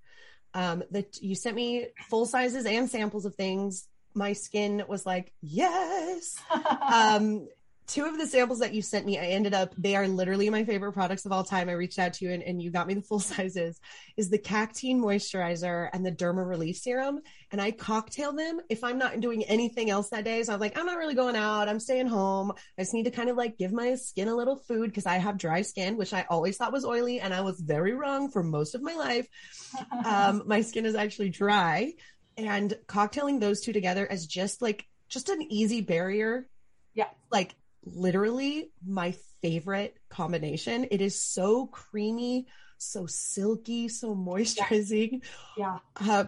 Um, 0.55 0.83
that 0.91 1.23
you 1.23 1.35
sent 1.35 1.57
me 1.57 1.87
full 2.09 2.27
sizes 2.27 2.67
and 2.67 2.91
samples 2.91 3.25
of 3.25 3.35
things. 3.35 3.89
My 4.15 4.33
skin 4.33 4.83
was 4.89 5.07
like, 5.07 5.33
yes. 5.41 6.37
um, 6.93 7.49
two 7.93 8.07
of 8.07 8.17
the 8.17 8.27
samples 8.27 8.61
that 8.61 8.73
you 8.73 8.81
sent 8.81 9.05
me, 9.05 9.19
I 9.19 9.25
ended 9.27 9.53
up, 9.53 9.75
they 9.77 9.95
are 9.97 10.09
literally 10.09 10.49
my 10.49 10.65
favorite 10.65 10.93
products 10.93 11.27
of 11.27 11.33
all 11.33 11.45
time. 11.45 11.69
I 11.69 11.73
reached 11.73 11.99
out 11.99 12.15
to 12.15 12.25
you 12.25 12.33
and, 12.33 12.43
and 12.43 12.61
you 12.61 12.71
got 12.71 12.87
me 12.87 12.95
the 12.95 13.03
full 13.03 13.21
sizes 13.21 13.79
is 14.17 14.31
the 14.31 14.39
Cactine 14.39 14.99
moisturizer 14.99 15.91
and 15.93 16.05
the 16.05 16.11
Derma 16.11 16.49
relief 16.49 16.79
serum. 16.79 17.21
And 17.51 17.61
I 17.61 17.71
cocktail 17.71 18.33
them 18.33 18.61
if 18.71 18.83
I'm 18.83 18.97
not 18.97 19.21
doing 19.21 19.45
anything 19.45 19.91
else 19.91 20.09
that 20.09 20.25
day. 20.25 20.43
So 20.43 20.55
I'm 20.55 20.61
like, 20.61 20.79
I'm 20.79 20.87
not 20.87 20.97
really 20.97 21.15
going 21.15 21.37
out. 21.37 21.69
I'm 21.69 21.79
staying 21.79 22.07
home. 22.07 22.53
I 22.79 22.83
just 22.83 22.95
need 22.95 23.05
to 23.05 23.11
kind 23.11 23.29
of 23.29 23.37
like 23.37 23.59
give 23.59 23.73
my 23.73 23.95
skin 23.95 24.29
a 24.29 24.35
little 24.35 24.57
food 24.57 24.89
because 24.89 25.05
I 25.05 25.19
have 25.19 25.37
dry 25.37 25.61
skin, 25.61 25.99
which 25.99 26.15
I 26.15 26.25
always 26.31 26.57
thought 26.57 26.73
was 26.73 26.87
oily. 26.87 27.21
And 27.21 27.35
I 27.35 27.43
was 27.43 27.61
very 27.61 27.93
wrong 27.93 28.31
for 28.31 28.43
most 28.43 28.75
of 28.75 28.81
my 28.81 28.95
life. 28.95 29.29
um, 30.07 30.45
my 30.47 30.63
skin 30.63 30.87
is 30.87 30.95
actually 30.95 31.29
dry 31.29 31.93
and 32.39 32.75
cocktailing 32.87 33.39
those 33.39 33.61
two 33.61 33.75
together 33.75 34.11
as 34.11 34.27
just 34.27 34.63
like, 34.63 34.87
just 35.11 35.29
an 35.29 35.43
easy 35.43 35.83
barrier 35.83 36.49
yeah. 36.95 37.09
Like 37.31 37.55
literally 37.85 38.71
my 38.87 39.15
favorite 39.41 39.97
combination. 40.09 40.87
It 40.91 41.01
is 41.01 41.21
so 41.21 41.67
creamy, 41.67 42.47
so 42.79 43.07
silky, 43.07 43.89
so 43.89 44.15
moisturizing. 44.15 45.23
Yeah. 45.57 45.79
Uh, 45.97 46.25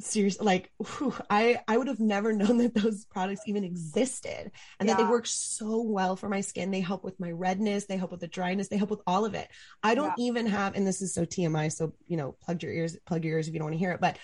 seriously, 0.00 0.44
like 0.44 0.70
whew, 0.78 1.14
I 1.28 1.60
I 1.66 1.76
would 1.76 1.88
have 1.88 2.00
never 2.00 2.32
known 2.34 2.58
that 2.58 2.74
those 2.74 3.04
products 3.06 3.42
even 3.46 3.64
existed 3.64 4.52
and 4.78 4.88
yeah. 4.88 4.94
that 4.94 5.02
they 5.02 5.08
work 5.08 5.26
so 5.26 5.82
well 5.82 6.16
for 6.16 6.28
my 6.28 6.40
skin. 6.40 6.70
They 6.70 6.80
help 6.80 7.04
with 7.04 7.18
my 7.18 7.30
redness, 7.30 7.86
they 7.86 7.96
help 7.96 8.10
with 8.10 8.20
the 8.20 8.28
dryness, 8.28 8.68
they 8.68 8.76
help 8.76 8.90
with 8.90 9.02
all 9.06 9.24
of 9.24 9.34
it. 9.34 9.48
I 9.82 9.94
don't 9.94 10.14
yeah. 10.16 10.26
even 10.26 10.46
have, 10.46 10.76
and 10.76 10.86
this 10.86 11.02
is 11.02 11.14
so 11.14 11.24
TMI, 11.24 11.72
so 11.72 11.92
you 12.06 12.16
know, 12.16 12.36
plug 12.42 12.62
your 12.62 12.72
ears, 12.72 12.96
plug 13.06 13.24
your 13.24 13.34
ears 13.34 13.48
if 13.48 13.54
you 13.54 13.60
don't 13.60 13.66
want 13.66 13.74
to 13.74 13.78
hear 13.78 13.92
it, 13.92 14.00
but. 14.00 14.18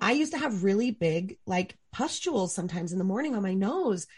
I 0.00 0.10
used 0.10 0.32
to 0.32 0.38
have 0.38 0.64
really 0.64 0.90
big, 0.90 1.38
like 1.46 1.78
pustules 1.92 2.52
sometimes 2.52 2.92
in 2.92 2.98
the 2.98 3.04
morning 3.04 3.36
on 3.36 3.44
my 3.44 3.54
nose 3.54 4.08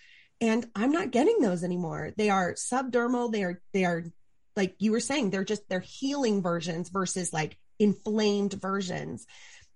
and 0.41 0.67
i'm 0.75 0.93
not 0.93 1.11
getting 1.11 1.41
those 1.41 1.65
anymore. 1.65 2.13
They 2.17 2.31
are 2.31 2.55
subdermal. 2.55 3.33
They 3.33 3.45
are 3.45 3.61
they 3.73 3.85
are 3.85 4.05
like 4.55 4.77
you 4.79 4.93
were 4.93 5.01
saying 5.01 5.31
they're 5.31 5.45
just 5.45 5.69
they're 5.69 5.81
healing 5.81 6.43
versions 6.43 6.89
versus 6.89 7.33
like 7.33 7.59
inflamed 7.79 8.55
versions. 8.55 9.27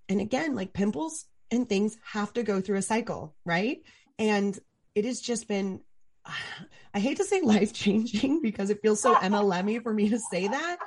And 0.08 0.20
again 0.20 0.54
like 0.54 0.72
pimples 0.72 1.26
and 1.50 1.68
things 1.68 1.96
have 2.04 2.32
to 2.34 2.42
go 2.42 2.60
through 2.60 2.78
a 2.78 2.82
cycle 2.82 3.34
right? 3.44 3.82
And 4.18 4.58
it 4.94 5.04
has 5.04 5.20
just 5.20 5.48
been 5.48 5.80
i 6.94 7.00
hate 7.00 7.18
to 7.18 7.24
say 7.24 7.40
life 7.40 7.72
changing 7.72 8.40
because 8.42 8.70
it 8.70 8.80
feels 8.82 9.00
so 9.00 9.14
MLMy 9.14 9.82
for 9.82 9.92
me 9.92 10.08
to 10.10 10.18
say 10.18 10.48
that 10.48 10.78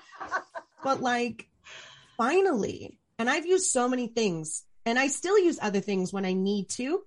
but 0.83 1.01
like 1.01 1.47
finally 2.17 2.99
and 3.17 3.29
i've 3.29 3.45
used 3.45 3.71
so 3.71 3.87
many 3.87 4.07
things 4.07 4.63
and 4.85 4.99
i 4.99 5.07
still 5.07 5.39
use 5.39 5.57
other 5.61 5.79
things 5.79 6.11
when 6.13 6.25
i 6.25 6.33
need 6.33 6.69
to 6.69 7.01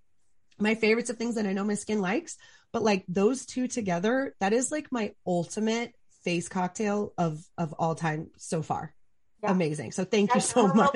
my 0.59 0.74
favorites 0.74 1.11
of 1.11 1.16
things 1.16 1.34
that 1.34 1.46
i 1.46 1.52
know 1.52 1.64
my 1.64 1.74
skin 1.74 2.00
likes 2.00 2.36
but 2.76 2.82
like 2.82 3.04
those 3.09 3.46
two 3.46 3.68
together, 3.68 4.34
that 4.38 4.52
is 4.52 4.70
like 4.70 4.92
my 4.92 5.12
ultimate 5.26 5.94
face 6.24 6.48
cocktail 6.48 7.14
of 7.16 7.42
of 7.57 7.72
all 7.78 7.94
time 7.94 8.28
so 8.36 8.61
far. 8.61 8.94
Yeah. 9.42 9.52
Amazing. 9.52 9.92
So 9.92 10.04
thank 10.04 10.28
that 10.30 10.36
you 10.36 10.40
so 10.42 10.68
much. 10.68 10.94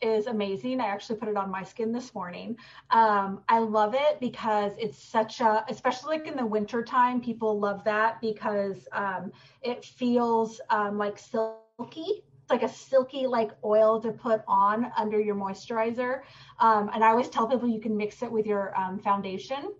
Is 0.00 0.26
amazing. 0.26 0.80
I 0.80 0.86
actually 0.86 1.18
put 1.18 1.28
it 1.28 1.36
on 1.36 1.50
my 1.50 1.64
skin 1.64 1.92
this 1.92 2.14
morning. 2.14 2.56
Um, 2.90 3.42
I 3.46 3.58
love 3.58 3.94
it 3.94 4.20
because 4.20 4.72
it's 4.78 4.96
such 5.02 5.40
a, 5.40 5.66
especially 5.68 6.16
like 6.16 6.26
in 6.26 6.36
the 6.36 6.46
winter 6.46 6.82
time, 6.82 7.20
people 7.20 7.60
love 7.60 7.84
that 7.84 8.22
because 8.22 8.88
um, 8.92 9.30
it 9.60 9.84
feels 9.84 10.62
um, 10.70 10.96
like 10.96 11.18
silky 11.18 12.24
like 12.50 12.62
a 12.62 12.68
silky 12.68 13.26
like 13.26 13.50
oil 13.64 14.00
to 14.00 14.12
put 14.12 14.42
on 14.46 14.90
under 14.96 15.20
your 15.20 15.34
moisturizer. 15.34 16.22
Um, 16.58 16.90
and 16.92 17.04
I 17.04 17.08
always 17.08 17.28
tell 17.28 17.46
people 17.46 17.68
you 17.68 17.80
can 17.80 17.96
mix 17.96 18.22
it 18.22 18.30
with 18.30 18.46
your 18.46 18.78
um, 18.78 18.98
foundation 18.98 19.72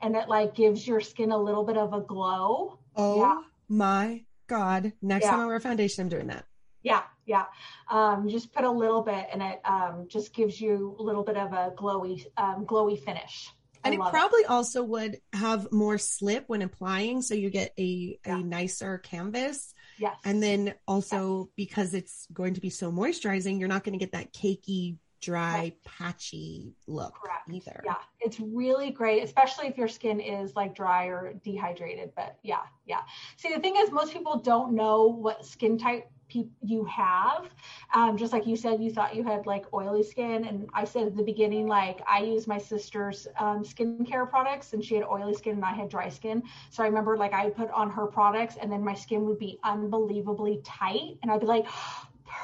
and 0.00 0.16
it 0.16 0.28
like 0.28 0.54
gives 0.54 0.86
your 0.86 1.00
skin 1.00 1.32
a 1.32 1.38
little 1.38 1.64
bit 1.64 1.76
of 1.76 1.92
a 1.92 2.00
glow. 2.00 2.78
Oh 2.94 3.18
yeah. 3.18 3.42
my 3.68 4.24
God. 4.46 4.92
Next 5.02 5.24
yeah. 5.24 5.30
time 5.32 5.40
I 5.40 5.46
wear 5.46 5.60
foundation, 5.60 6.02
I'm 6.02 6.08
doing 6.08 6.28
that. 6.28 6.44
Yeah, 6.82 7.02
yeah. 7.24 7.46
Um, 7.90 8.28
just 8.28 8.52
put 8.52 8.64
a 8.64 8.70
little 8.70 9.02
bit 9.02 9.26
and 9.32 9.42
it 9.42 9.60
um, 9.64 10.06
just 10.08 10.32
gives 10.32 10.60
you 10.60 10.96
a 10.98 11.02
little 11.02 11.24
bit 11.24 11.36
of 11.36 11.52
a 11.52 11.72
glowy, 11.76 12.24
um, 12.36 12.64
glowy 12.64 13.02
finish. 13.02 13.50
and 13.84 13.94
it 13.94 14.00
probably 14.00 14.42
it. 14.42 14.50
also 14.50 14.84
would 14.84 15.20
have 15.32 15.70
more 15.72 15.98
slip 15.98 16.44
when 16.46 16.62
applying, 16.62 17.22
so 17.22 17.34
you 17.34 17.50
get 17.50 17.72
a, 17.78 18.18
yeah. 18.24 18.38
a 18.38 18.42
nicer 18.42 18.98
canvas. 18.98 19.74
Yes. 19.98 20.16
And 20.24 20.42
then 20.42 20.74
also 20.86 21.38
yes. 21.38 21.48
because 21.56 21.94
it's 21.94 22.26
going 22.32 22.54
to 22.54 22.60
be 22.60 22.70
so 22.70 22.92
moisturizing, 22.92 23.58
you're 23.58 23.68
not 23.68 23.84
going 23.84 23.98
to 23.98 24.02
get 24.02 24.12
that 24.12 24.32
cakey 24.32 24.96
dry, 25.20 25.72
patchy 25.84 26.74
look 26.86 27.14
Correct. 27.14 27.48
either. 27.50 27.82
Yeah, 27.84 27.96
it's 28.20 28.38
really 28.38 28.90
great, 28.90 29.24
especially 29.24 29.66
if 29.66 29.76
your 29.76 29.88
skin 29.88 30.20
is 30.20 30.54
like 30.54 30.74
dry 30.74 31.06
or 31.06 31.34
dehydrated. 31.42 32.12
But 32.14 32.38
yeah, 32.42 32.62
yeah. 32.86 33.00
See, 33.36 33.52
the 33.52 33.60
thing 33.60 33.74
is, 33.76 33.90
most 33.90 34.12
people 34.12 34.38
don't 34.38 34.72
know 34.72 35.06
what 35.06 35.44
skin 35.44 35.78
type 35.78 36.08
you 36.30 36.84
have. 36.84 37.48
Um, 37.94 38.16
just 38.16 38.32
like 38.32 38.46
you 38.46 38.56
said, 38.56 38.82
you 38.82 38.90
thought 38.90 39.14
you 39.14 39.22
had 39.22 39.46
like 39.46 39.72
oily 39.72 40.02
skin. 40.02 40.44
And 40.44 40.68
I 40.74 40.84
said 40.84 41.06
at 41.06 41.16
the 41.16 41.22
beginning, 41.22 41.66
like 41.66 42.00
I 42.08 42.20
use 42.20 42.46
my 42.46 42.58
sister's 42.58 43.26
um, 43.38 43.64
skincare 43.64 44.28
products 44.28 44.72
and 44.72 44.84
she 44.84 44.94
had 44.94 45.04
oily 45.04 45.34
skin 45.34 45.54
and 45.54 45.64
I 45.64 45.72
had 45.72 45.88
dry 45.88 46.08
skin. 46.08 46.42
So 46.70 46.82
I 46.82 46.86
remember 46.86 47.16
like 47.16 47.32
I 47.32 47.50
put 47.50 47.70
on 47.70 47.90
her 47.90 48.06
products 48.06 48.56
and 48.60 48.70
then 48.70 48.84
my 48.84 48.94
skin 48.94 49.24
would 49.26 49.38
be 49.38 49.58
unbelievably 49.64 50.60
tight. 50.64 51.18
And 51.22 51.30
I'd 51.30 51.40
be 51.40 51.46
like, 51.46 51.66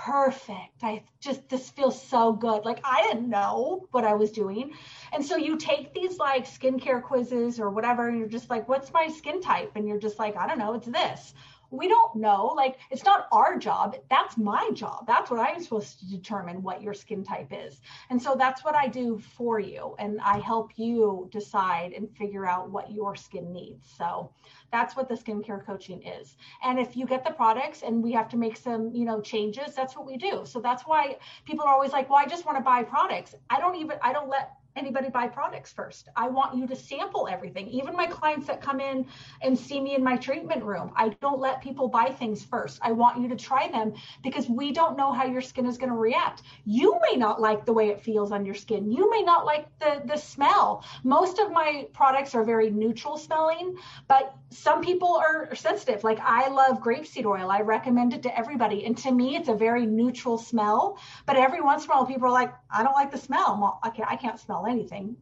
perfect. 0.05 0.83
I 0.83 1.03
just, 1.20 1.49
this 1.49 1.70
feels 1.70 2.01
so 2.01 2.33
good. 2.33 2.64
Like 2.64 2.80
I 2.85 3.03
didn't 3.03 3.28
know 3.28 3.87
what 3.91 4.05
I 4.05 4.14
was 4.14 4.30
doing. 4.30 4.72
And 5.12 5.24
so 5.24 5.37
you 5.37 5.57
take 5.57 5.93
these 5.93 6.18
like 6.18 6.47
skincare 6.47 7.03
quizzes 7.03 7.61
or 7.61 7.70
whatever, 7.70 8.09
and 8.09 8.18
you're 8.18 8.28
just 8.28 8.49
like, 8.49 8.68
what's 8.68 8.93
my 8.93 9.09
skin 9.09 9.41
type? 9.41 9.72
And 9.74 9.87
you're 9.87 9.99
just 9.99 10.18
like, 10.18 10.37
I 10.37 10.47
don't 10.47 10.59
know, 10.59 10.74
it's 10.74 10.87
this 10.87 11.35
we 11.73 11.89
don't 11.89 12.16
know. 12.16 12.53
Like, 12.55 12.79
it's 12.91 13.05
not 13.05 13.27
our 13.33 13.59
job. 13.59 13.97
That's 14.11 14.37
my 14.37 14.70
job. 14.75 15.07
That's 15.07 15.31
what 15.31 15.41
I'm 15.41 15.62
supposed 15.62 15.99
to 16.01 16.11
determine 16.11 16.62
what 16.62 16.83
your 16.83 16.93
skin 16.93 17.25
type 17.25 17.49
is. 17.51 17.81
And 18.11 18.20
so 18.20 18.37
that's 18.39 18.62
what 18.62 18.77
I 18.77 18.89
do 18.89 19.18
for 19.18 19.59
you. 19.59 19.97
And 19.99 20.20
I 20.20 20.39
help 20.39 20.73
you 20.77 21.29
decide 21.33 21.93
and 21.93 22.14
figure 22.16 22.47
out 22.47 22.70
what 22.70 22.93
your 22.93 23.16
skin 23.16 23.53
needs. 23.53 23.89
So 23.97 24.31
that's 24.70 24.95
what 24.97 25.09
the 25.09 25.14
skincare 25.14 25.64
coaching 25.64 26.03
is. 26.03 26.37
And 26.62 26.79
if 26.79 26.97
you 26.97 27.07
get 27.07 27.25
the 27.25 27.33
products 27.33 27.83
and 27.83 28.03
we 28.03 28.12
have 28.12 28.29
to 28.31 28.37
make 28.37 28.57
some, 28.57 28.95
you 28.95 29.07
know, 29.07 29.20
changes, 29.20 29.75
that's 29.75 29.97
what 29.97 30.07
we 30.07 30.18
do. 30.18 30.43
So 30.45 30.61
that's 30.61 30.83
why 30.83 31.16
people 31.47 31.64
are 31.64 31.73
always 31.73 31.93
like, 31.93 32.11
well, 32.11 32.18
I 32.18 32.27
just 32.27 32.45
want 32.45 32.59
to 32.59 32.62
buy 32.62 32.83
products. 32.83 33.35
I 33.49 33.61
don't 33.61 33.77
even, 33.77 33.97
I 34.03 34.12
don't 34.12 34.29
let 34.29 34.53
anybody 34.77 35.09
buy 35.11 35.29
products 35.29 35.73
first. 35.73 36.09
I 36.16 36.29
want 36.29 36.57
you 36.57 36.66
to 36.66 36.77
sample 36.77 37.29
everything. 37.31 37.68
Even 37.68 37.95
my 37.95 38.07
clients 38.07 38.47
that 38.47 38.61
come 38.61 38.81
in 38.81 39.07
and 39.41 39.59
see 39.59 39.81
me 39.81 39.95
in 39.95 40.03
my 40.03 40.16
treatment 40.16 40.62
room, 40.64 40.93
I 40.97 41.11
don't 41.20 41.41
let 41.41 41.62
people 41.62 41.89
buy 41.89 42.07
things 42.07 42.45
first. 42.45 42.79
I 42.83 42.93
want 42.93 43.20
you 43.20 43.29
to 43.29 43.37
try 43.37 43.68
them 43.68 43.95
because 44.23 44.49
we 44.49 44.73
don't 44.73 44.97
know 44.97 45.12
how 45.12 45.25
your 45.25 45.41
skin 45.41 45.66
is 45.66 45.79
going 45.79 45.91
to 45.91 45.97
react. 45.97 46.43
You 46.64 46.99
may 47.11 47.16
not 47.16 47.41
like 47.41 47.64
the 47.64 47.73
way 47.73 47.89
it 47.89 48.01
feels 48.01 48.33
on 48.33 48.45
your 48.45 48.55
skin. 48.55 48.91
You 48.91 49.11
may 49.11 49.23
not 49.23 49.45
like 49.45 49.66
the 49.79 50.03
the 50.05 50.16
smell. 50.16 50.85
Most 51.05 51.39
of 51.39 51.51
my 51.53 51.87
products 51.93 52.35
are 52.35 52.45
very 52.45 52.70
neutral 52.70 53.16
smelling, 53.16 53.77
but 54.09 54.35
some 54.51 54.83
people 54.83 55.14
are 55.14 55.55
sensitive. 55.55 56.05
Like 56.05 56.20
I 56.20 56.49
love 56.49 56.81
grapeseed 56.81 57.25
oil. 57.25 57.51
I 57.51 57.61
recommend 57.61 58.12
it 58.12 58.23
to 58.23 58.39
everybody. 58.39 58.85
And 58.85 58.97
to 58.99 59.12
me, 59.12 59.37
it's 59.37 59.49
a 59.49 59.55
very 59.55 59.87
neutral 59.87 60.39
smell. 60.39 60.99
But 61.27 61.37
every 61.37 61.61
once 61.61 61.85
in 61.85 61.91
a 61.91 61.95
while, 61.95 62.07
people 62.07 62.27
are 62.27 62.33
like, 62.33 62.53
I 62.70 62.83
don't 62.83 62.95
like 62.95 63.11
the 63.11 63.18
smell. 63.18 63.59
Well, 63.61 63.81
can't, 63.95 64.11
I 64.11 64.16
can't 64.16 64.39
smell 64.39 64.62
anything 64.67 65.17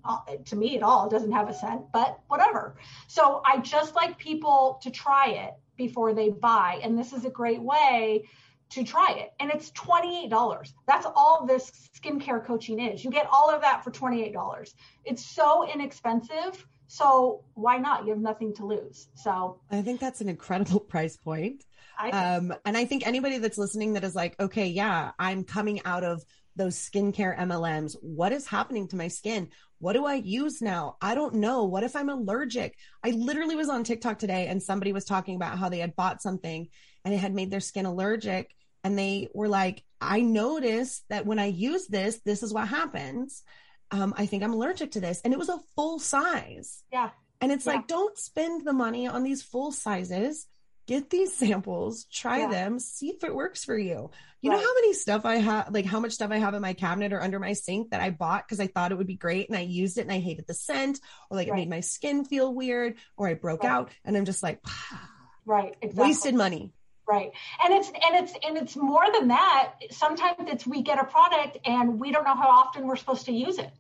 to 0.45 0.57
me 0.57 0.76
at 0.76 0.82
all. 0.82 1.07
It 1.07 1.11
doesn't 1.11 1.32
have 1.32 1.49
a 1.49 1.55
scent, 1.55 1.82
but 1.93 2.20
whatever. 2.28 2.76
So 3.07 3.43
I 3.45 3.59
just 3.59 3.95
like 3.95 4.18
people 4.18 4.78
to 4.82 4.91
try 4.91 5.28
it 5.28 5.55
before 5.76 6.14
they 6.14 6.30
buy. 6.30 6.80
And 6.82 6.99
this 6.99 7.12
is 7.12 7.24
a 7.24 7.30
great 7.30 7.61
way 7.61 8.24
to 8.70 8.84
try 8.84 9.12
it. 9.12 9.32
And 9.41 9.51
it's 9.51 9.70
$28. 9.72 10.72
That's 10.86 11.07
all 11.14 11.45
this 11.47 11.72
skincare 11.99 12.45
coaching 12.45 12.78
is. 12.78 13.05
You 13.05 13.11
get 13.11 13.28
all 13.32 13.51
of 13.51 13.62
that 13.62 13.82
for 13.82 13.91
$28. 13.91 14.74
It's 15.05 15.24
so 15.24 15.68
inexpensive 15.68 16.66
so 16.93 17.45
why 17.55 17.78
not? 17.78 18.05
You 18.05 18.11
have 18.11 18.18
nothing 18.18 18.53
to 18.55 18.66
lose. 18.66 19.07
So 19.14 19.61
I 19.70 19.80
think 19.80 20.01
that's 20.01 20.20
an 20.20 20.28
incredible 20.28 20.80
price 20.88 21.16
point. 21.16 21.64
Um, 22.12 22.53
and 22.64 22.76
I 22.76 22.84
think 22.84 23.07
anybody 23.07 23.38
that's 23.38 23.59
listening 23.59 23.93
that 23.93 24.03
is 24.03 24.16
like, 24.16 24.34
okay, 24.41 24.66
yeah, 24.66 25.12
I'm 25.16 25.45
coming 25.45 25.82
out 25.84 26.03
of 26.03 26.24
those 26.57 26.76
skincare 26.76 27.36
MLMs. 27.38 27.96
What 28.01 28.32
is 28.32 28.46
happening 28.46 28.88
to 28.88 28.96
my 28.96 29.09
skin? 29.09 29.48
What 29.78 29.94
do 29.94 30.05
I 30.05 30.14
use 30.14 30.61
now? 30.61 30.96
I 31.01 31.14
don't 31.14 31.36
know. 31.36 31.64
What 31.64 31.84
if 31.84 31.96
I'm 31.96 32.11
allergic? 32.11 32.76
I 33.03 33.11
literally 33.11 33.57
was 33.57 33.68
on 33.68 33.84
TikTok 33.84 34.18
today 34.18 34.46
and 34.48 34.62
somebody 34.62 34.92
was 34.92 35.05
talking 35.05 35.36
about 35.36 35.59
how 35.59 35.68
they 35.68 35.78
had 35.78 35.96
bought 35.96 36.22
something 36.22 36.68
and 37.05 37.14
it 37.14 37.18
had 37.18 37.34
made 37.34 37.51
their 37.51 37.61
skin 37.61 37.86
allergic. 37.86 38.55
And 38.84 38.98
they 38.98 39.28
were 39.34 39.48
like, 39.48 39.82
I 40.01 40.20
noticed 40.20 41.05
that 41.09 41.26
when 41.26 41.38
I 41.38 41.46
use 41.46 41.86
this, 41.86 42.20
this 42.24 42.42
is 42.42 42.53
what 42.53 42.68
happens 42.68 43.42
um, 43.90 44.14
I 44.16 44.26
think 44.26 44.42
I'm 44.42 44.53
allergic 44.53 44.92
to 44.92 45.01
this. 45.01 45.20
And 45.22 45.32
it 45.32 45.38
was 45.38 45.48
a 45.48 45.59
full 45.74 45.98
size. 45.98 46.82
Yeah. 46.92 47.11
And 47.40 47.51
it's 47.51 47.66
yeah. 47.66 47.74
like, 47.74 47.86
don't 47.86 48.16
spend 48.18 48.64
the 48.64 48.72
money 48.72 49.07
on 49.07 49.22
these 49.22 49.42
full 49.42 49.72
sizes. 49.72 50.46
Get 50.91 51.09
these 51.09 51.32
samples, 51.32 52.07
try 52.07 52.38
yeah. 52.38 52.49
them, 52.49 52.80
see 52.80 53.11
if 53.11 53.22
it 53.22 53.32
works 53.32 53.64
for 53.64 53.78
you. 53.78 54.11
You 54.41 54.51
right. 54.51 54.57
know 54.57 54.61
how 54.61 54.74
many 54.74 54.93
stuff 54.93 55.24
I 55.24 55.36
have, 55.36 55.72
like 55.72 55.86
how 55.86 56.01
much 56.01 56.11
stuff 56.11 56.32
I 56.32 56.38
have 56.38 56.53
in 56.55 56.61
my 56.61 56.72
cabinet 56.72 57.12
or 57.12 57.22
under 57.22 57.38
my 57.38 57.53
sink 57.53 57.91
that 57.91 58.01
I 58.01 58.11
bought 58.11 58.45
because 58.45 58.59
I 58.59 58.66
thought 58.66 58.91
it 58.91 58.99
would 58.99 59.07
be 59.07 59.14
great 59.14 59.49
and 59.49 59.57
I 59.57 59.61
used 59.61 59.99
it 59.99 60.01
and 60.01 60.11
I 60.11 60.18
hated 60.18 60.49
the 60.49 60.55
scent 60.55 60.99
or 61.30 61.36
like 61.36 61.49
right. 61.49 61.57
it 61.57 61.61
made 61.61 61.70
my 61.70 61.78
skin 61.78 62.24
feel 62.24 62.53
weird 62.53 62.97
or 63.16 63.28
I 63.28 63.34
broke 63.34 63.62
right. 63.62 63.70
out 63.70 63.91
and 64.05 64.16
I'm 64.16 64.24
just 64.24 64.43
like, 64.43 64.64
right, 65.47 65.76
exactly. 65.80 66.09
wasted 66.09 66.34
money 66.34 66.72
right 67.09 67.30
and 67.64 67.74
it's 67.74 67.88
and 67.88 68.24
it's 68.24 68.32
and 68.47 68.57
it's 68.57 68.76
more 68.76 69.05
than 69.12 69.28
that 69.28 69.72
sometimes 69.91 70.36
it's 70.41 70.66
we 70.66 70.82
get 70.82 71.01
a 71.01 71.05
product 71.05 71.59
and 71.64 71.99
we 71.99 72.12
don't 72.12 72.24
know 72.24 72.36
how 72.36 72.49
often 72.49 72.86
we're 72.86 72.95
supposed 72.95 73.26
to 73.26 73.32
use 73.32 73.59
it 73.59 73.70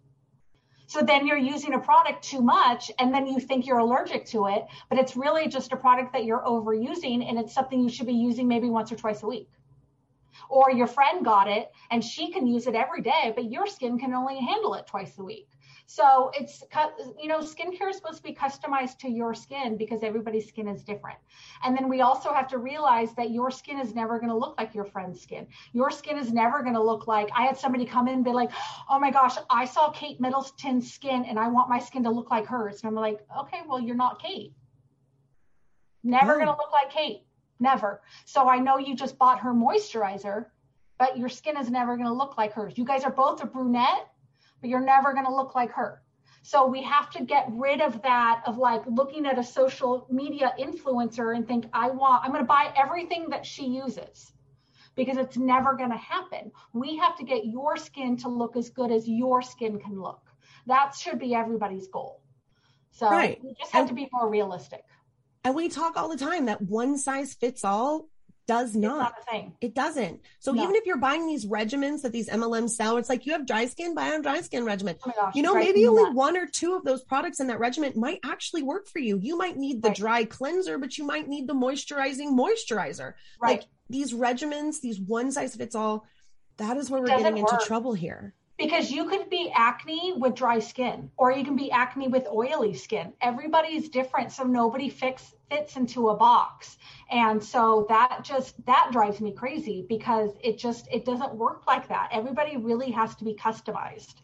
so 0.90 1.02
then 1.02 1.24
you're 1.24 1.38
using 1.38 1.74
a 1.74 1.78
product 1.78 2.24
too 2.24 2.42
much 2.42 2.90
and 2.98 3.14
then 3.14 3.24
you 3.24 3.38
think 3.38 3.64
you're 3.64 3.78
allergic 3.78 4.26
to 4.26 4.48
it, 4.48 4.66
but 4.88 4.98
it's 4.98 5.16
really 5.16 5.46
just 5.46 5.70
a 5.70 5.76
product 5.76 6.12
that 6.12 6.24
you're 6.24 6.42
overusing 6.44 7.28
and 7.28 7.38
it's 7.38 7.54
something 7.54 7.78
you 7.78 7.88
should 7.88 8.08
be 8.08 8.12
using 8.12 8.48
maybe 8.48 8.68
once 8.68 8.90
or 8.90 8.96
twice 8.96 9.22
a 9.22 9.26
week. 9.28 9.48
Or 10.48 10.72
your 10.72 10.88
friend 10.88 11.24
got 11.24 11.46
it 11.46 11.70
and 11.92 12.04
she 12.04 12.32
can 12.32 12.44
use 12.44 12.66
it 12.66 12.74
every 12.74 13.02
day, 13.02 13.32
but 13.36 13.52
your 13.52 13.68
skin 13.68 14.00
can 14.00 14.12
only 14.12 14.40
handle 14.40 14.74
it 14.74 14.88
twice 14.88 15.16
a 15.16 15.22
week. 15.22 15.49
So 15.92 16.30
it's, 16.34 16.62
you 17.20 17.26
know, 17.26 17.40
skincare 17.40 17.90
is 17.90 17.96
supposed 17.96 18.18
to 18.18 18.22
be 18.22 18.32
customized 18.32 18.98
to 18.98 19.10
your 19.10 19.34
skin 19.34 19.76
because 19.76 20.04
everybody's 20.04 20.46
skin 20.46 20.68
is 20.68 20.84
different. 20.84 21.18
And 21.64 21.76
then 21.76 21.88
we 21.88 22.00
also 22.00 22.32
have 22.32 22.46
to 22.50 22.58
realize 22.58 23.12
that 23.14 23.32
your 23.32 23.50
skin 23.50 23.80
is 23.80 23.92
never 23.92 24.20
going 24.20 24.30
to 24.30 24.36
look 24.36 24.56
like 24.56 24.72
your 24.72 24.84
friend's 24.84 25.20
skin. 25.20 25.48
Your 25.72 25.90
skin 25.90 26.16
is 26.16 26.32
never 26.32 26.62
going 26.62 26.74
to 26.74 26.82
look 26.82 27.08
like, 27.08 27.28
I 27.36 27.42
had 27.42 27.58
somebody 27.58 27.84
come 27.84 28.06
in 28.06 28.14
and 28.14 28.24
be 28.24 28.30
like, 28.30 28.52
oh 28.88 29.00
my 29.00 29.10
gosh, 29.10 29.34
I 29.50 29.64
saw 29.64 29.90
Kate 29.90 30.20
Middleton's 30.20 30.92
skin 30.92 31.24
and 31.24 31.40
I 31.40 31.48
want 31.48 31.68
my 31.68 31.80
skin 31.80 32.04
to 32.04 32.10
look 32.10 32.30
like 32.30 32.46
hers. 32.46 32.84
And 32.84 32.88
I'm 32.88 32.94
like, 32.94 33.26
okay, 33.40 33.62
well, 33.66 33.80
you're 33.80 33.96
not 33.96 34.22
Kate. 34.22 34.52
Never 36.04 36.34
oh. 36.34 36.36
going 36.36 36.46
to 36.46 36.52
look 36.52 36.70
like 36.72 36.92
Kate. 36.92 37.24
Never. 37.58 38.00
So 38.26 38.48
I 38.48 38.60
know 38.60 38.78
you 38.78 38.94
just 38.94 39.18
bought 39.18 39.40
her 39.40 39.52
moisturizer, 39.52 40.46
but 41.00 41.18
your 41.18 41.28
skin 41.28 41.56
is 41.56 41.68
never 41.68 41.96
going 41.96 42.06
to 42.06 42.14
look 42.14 42.38
like 42.38 42.52
hers. 42.52 42.78
You 42.78 42.84
guys 42.84 43.02
are 43.02 43.10
both 43.10 43.42
a 43.42 43.46
brunette 43.46 44.06
you're 44.68 44.84
never 44.84 45.12
going 45.12 45.26
to 45.26 45.34
look 45.34 45.54
like 45.54 45.72
her. 45.72 46.02
So 46.42 46.66
we 46.66 46.82
have 46.82 47.10
to 47.10 47.24
get 47.24 47.46
rid 47.50 47.80
of 47.80 48.02
that 48.02 48.42
of 48.46 48.56
like 48.56 48.82
looking 48.86 49.26
at 49.26 49.38
a 49.38 49.44
social 49.44 50.06
media 50.10 50.54
influencer 50.58 51.36
and 51.36 51.46
think, 51.46 51.66
I 51.72 51.90
want, 51.90 52.24
I'm 52.24 52.32
going 52.32 52.42
to 52.42 52.48
buy 52.48 52.72
everything 52.76 53.28
that 53.30 53.44
she 53.44 53.66
uses 53.66 54.32
because 54.94 55.16
it's 55.16 55.36
never 55.36 55.74
going 55.74 55.90
to 55.90 55.96
happen. 55.96 56.50
We 56.72 56.96
have 56.96 57.16
to 57.18 57.24
get 57.24 57.44
your 57.44 57.76
skin 57.76 58.16
to 58.18 58.28
look 58.28 58.56
as 58.56 58.70
good 58.70 58.90
as 58.90 59.08
your 59.08 59.42
skin 59.42 59.78
can 59.78 60.00
look. 60.00 60.22
That 60.66 60.94
should 60.94 61.18
be 61.18 61.34
everybody's 61.34 61.88
goal. 61.88 62.22
So 62.90 63.08
right. 63.08 63.38
we 63.42 63.54
just 63.58 63.72
have 63.72 63.82
and, 63.82 63.88
to 63.90 63.94
be 63.94 64.08
more 64.12 64.28
realistic. 64.28 64.82
And 65.44 65.54
we 65.54 65.68
talk 65.68 65.96
all 65.96 66.08
the 66.08 66.16
time 66.16 66.46
that 66.46 66.62
one 66.62 66.98
size 66.98 67.34
fits 67.34 67.64
all 67.64 68.08
does 68.46 68.74
not. 68.74 68.98
not 68.98 69.14
a 69.20 69.30
thing. 69.30 69.52
It 69.60 69.74
doesn't. 69.74 70.20
So 70.38 70.52
no. 70.52 70.62
even 70.62 70.74
if 70.74 70.86
you're 70.86 70.98
buying 70.98 71.26
these 71.26 71.46
regimens 71.46 72.02
that 72.02 72.12
these 72.12 72.28
MLMs 72.28 72.70
sell, 72.70 72.96
it's 72.96 73.08
like 73.08 73.26
you 73.26 73.32
have 73.32 73.46
dry 73.46 73.66
skin, 73.66 73.94
buy 73.94 74.10
on 74.10 74.22
dry 74.22 74.40
skin 74.40 74.64
regimen. 74.64 74.96
Oh 75.06 75.12
gosh, 75.14 75.34
you 75.34 75.42
know, 75.42 75.54
maybe 75.54 75.86
only 75.86 76.04
that. 76.04 76.14
one 76.14 76.36
or 76.36 76.46
two 76.46 76.74
of 76.74 76.84
those 76.84 77.02
products 77.02 77.40
in 77.40 77.46
that 77.48 77.60
regimen 77.60 77.92
might 77.96 78.20
actually 78.24 78.62
work 78.62 78.88
for 78.88 78.98
you. 78.98 79.18
You 79.20 79.36
might 79.38 79.56
need 79.56 79.82
the 79.82 79.88
right. 79.88 79.96
dry 79.96 80.24
cleanser, 80.24 80.78
but 80.78 80.98
you 80.98 81.04
might 81.04 81.28
need 81.28 81.46
the 81.46 81.54
moisturizing 81.54 82.36
moisturizer. 82.36 83.14
Right. 83.40 83.60
Like 83.60 83.64
these 83.88 84.12
regimens, 84.12 84.80
these 84.80 85.00
one 85.00 85.30
size 85.32 85.54
fits 85.54 85.74
all, 85.74 86.04
that 86.56 86.76
is 86.76 86.90
where 86.90 87.00
we're 87.00 87.06
getting 87.06 87.38
into 87.38 87.58
trouble 87.64 87.94
here 87.94 88.34
because 88.58 88.90
you 88.90 89.08
could 89.08 89.30
be 89.30 89.50
acne 89.54 90.12
with 90.16 90.34
dry 90.34 90.58
skin 90.58 91.10
or 91.16 91.32
you 91.32 91.44
can 91.44 91.56
be 91.56 91.70
acne 91.70 92.08
with 92.08 92.26
oily 92.26 92.74
skin 92.74 93.12
everybody's 93.22 93.88
different 93.88 94.30
so 94.30 94.44
nobody 94.44 94.90
fix, 94.90 95.34
fits 95.50 95.76
into 95.76 96.08
a 96.08 96.16
box 96.16 96.78
and 97.10 97.42
so 97.42 97.86
that 97.88 98.20
just 98.22 98.54
that 98.66 98.88
drives 98.92 99.20
me 99.20 99.32
crazy 99.32 99.84
because 99.88 100.30
it 100.42 100.58
just 100.58 100.88
it 100.92 101.04
doesn't 101.04 101.34
work 101.34 101.66
like 101.66 101.88
that 101.88 102.08
everybody 102.12 102.56
really 102.56 102.90
has 102.90 103.14
to 103.16 103.24
be 103.24 103.34
customized 103.34 104.14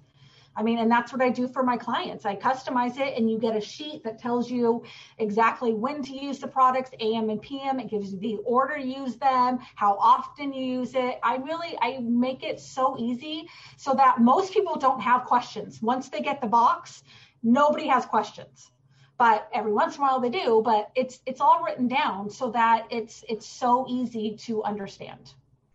I 0.56 0.62
mean, 0.62 0.78
and 0.78 0.90
that's 0.90 1.12
what 1.12 1.20
I 1.20 1.28
do 1.28 1.46
for 1.46 1.62
my 1.62 1.76
clients. 1.76 2.24
I 2.24 2.34
customize 2.34 2.98
it 2.98 3.16
and 3.16 3.30
you 3.30 3.38
get 3.38 3.54
a 3.54 3.60
sheet 3.60 4.02
that 4.04 4.18
tells 4.18 4.50
you 4.50 4.84
exactly 5.18 5.74
when 5.74 6.02
to 6.04 6.12
use 6.12 6.38
the 6.38 6.48
products, 6.48 6.90
AM 6.98 7.28
and 7.28 7.42
PM. 7.42 7.78
It 7.78 7.90
gives 7.90 8.12
you 8.12 8.18
the 8.18 8.36
order 8.36 8.76
to 8.76 8.82
use 8.82 9.16
them, 9.16 9.58
how 9.74 9.98
often 10.00 10.54
you 10.54 10.64
use 10.64 10.94
it. 10.94 11.18
I 11.22 11.36
really, 11.36 11.76
I 11.82 11.98
make 12.00 12.42
it 12.42 12.58
so 12.58 12.96
easy 12.98 13.46
so 13.76 13.92
that 13.94 14.20
most 14.20 14.54
people 14.54 14.76
don't 14.76 15.00
have 15.00 15.24
questions. 15.24 15.82
Once 15.82 16.08
they 16.08 16.20
get 16.20 16.40
the 16.40 16.46
box, 16.46 17.02
nobody 17.42 17.86
has 17.88 18.06
questions 18.06 18.70
but 19.18 19.48
every 19.52 19.72
once 19.72 19.96
in 19.96 20.02
a 20.02 20.04
while 20.04 20.20
they 20.20 20.30
do 20.30 20.62
but 20.64 20.90
it's 20.94 21.20
it's 21.26 21.40
all 21.40 21.62
written 21.64 21.88
down 21.88 22.30
so 22.30 22.50
that 22.50 22.86
it's 22.90 23.24
it's 23.28 23.46
so 23.46 23.86
easy 23.88 24.36
to 24.36 24.62
understand 24.62 25.32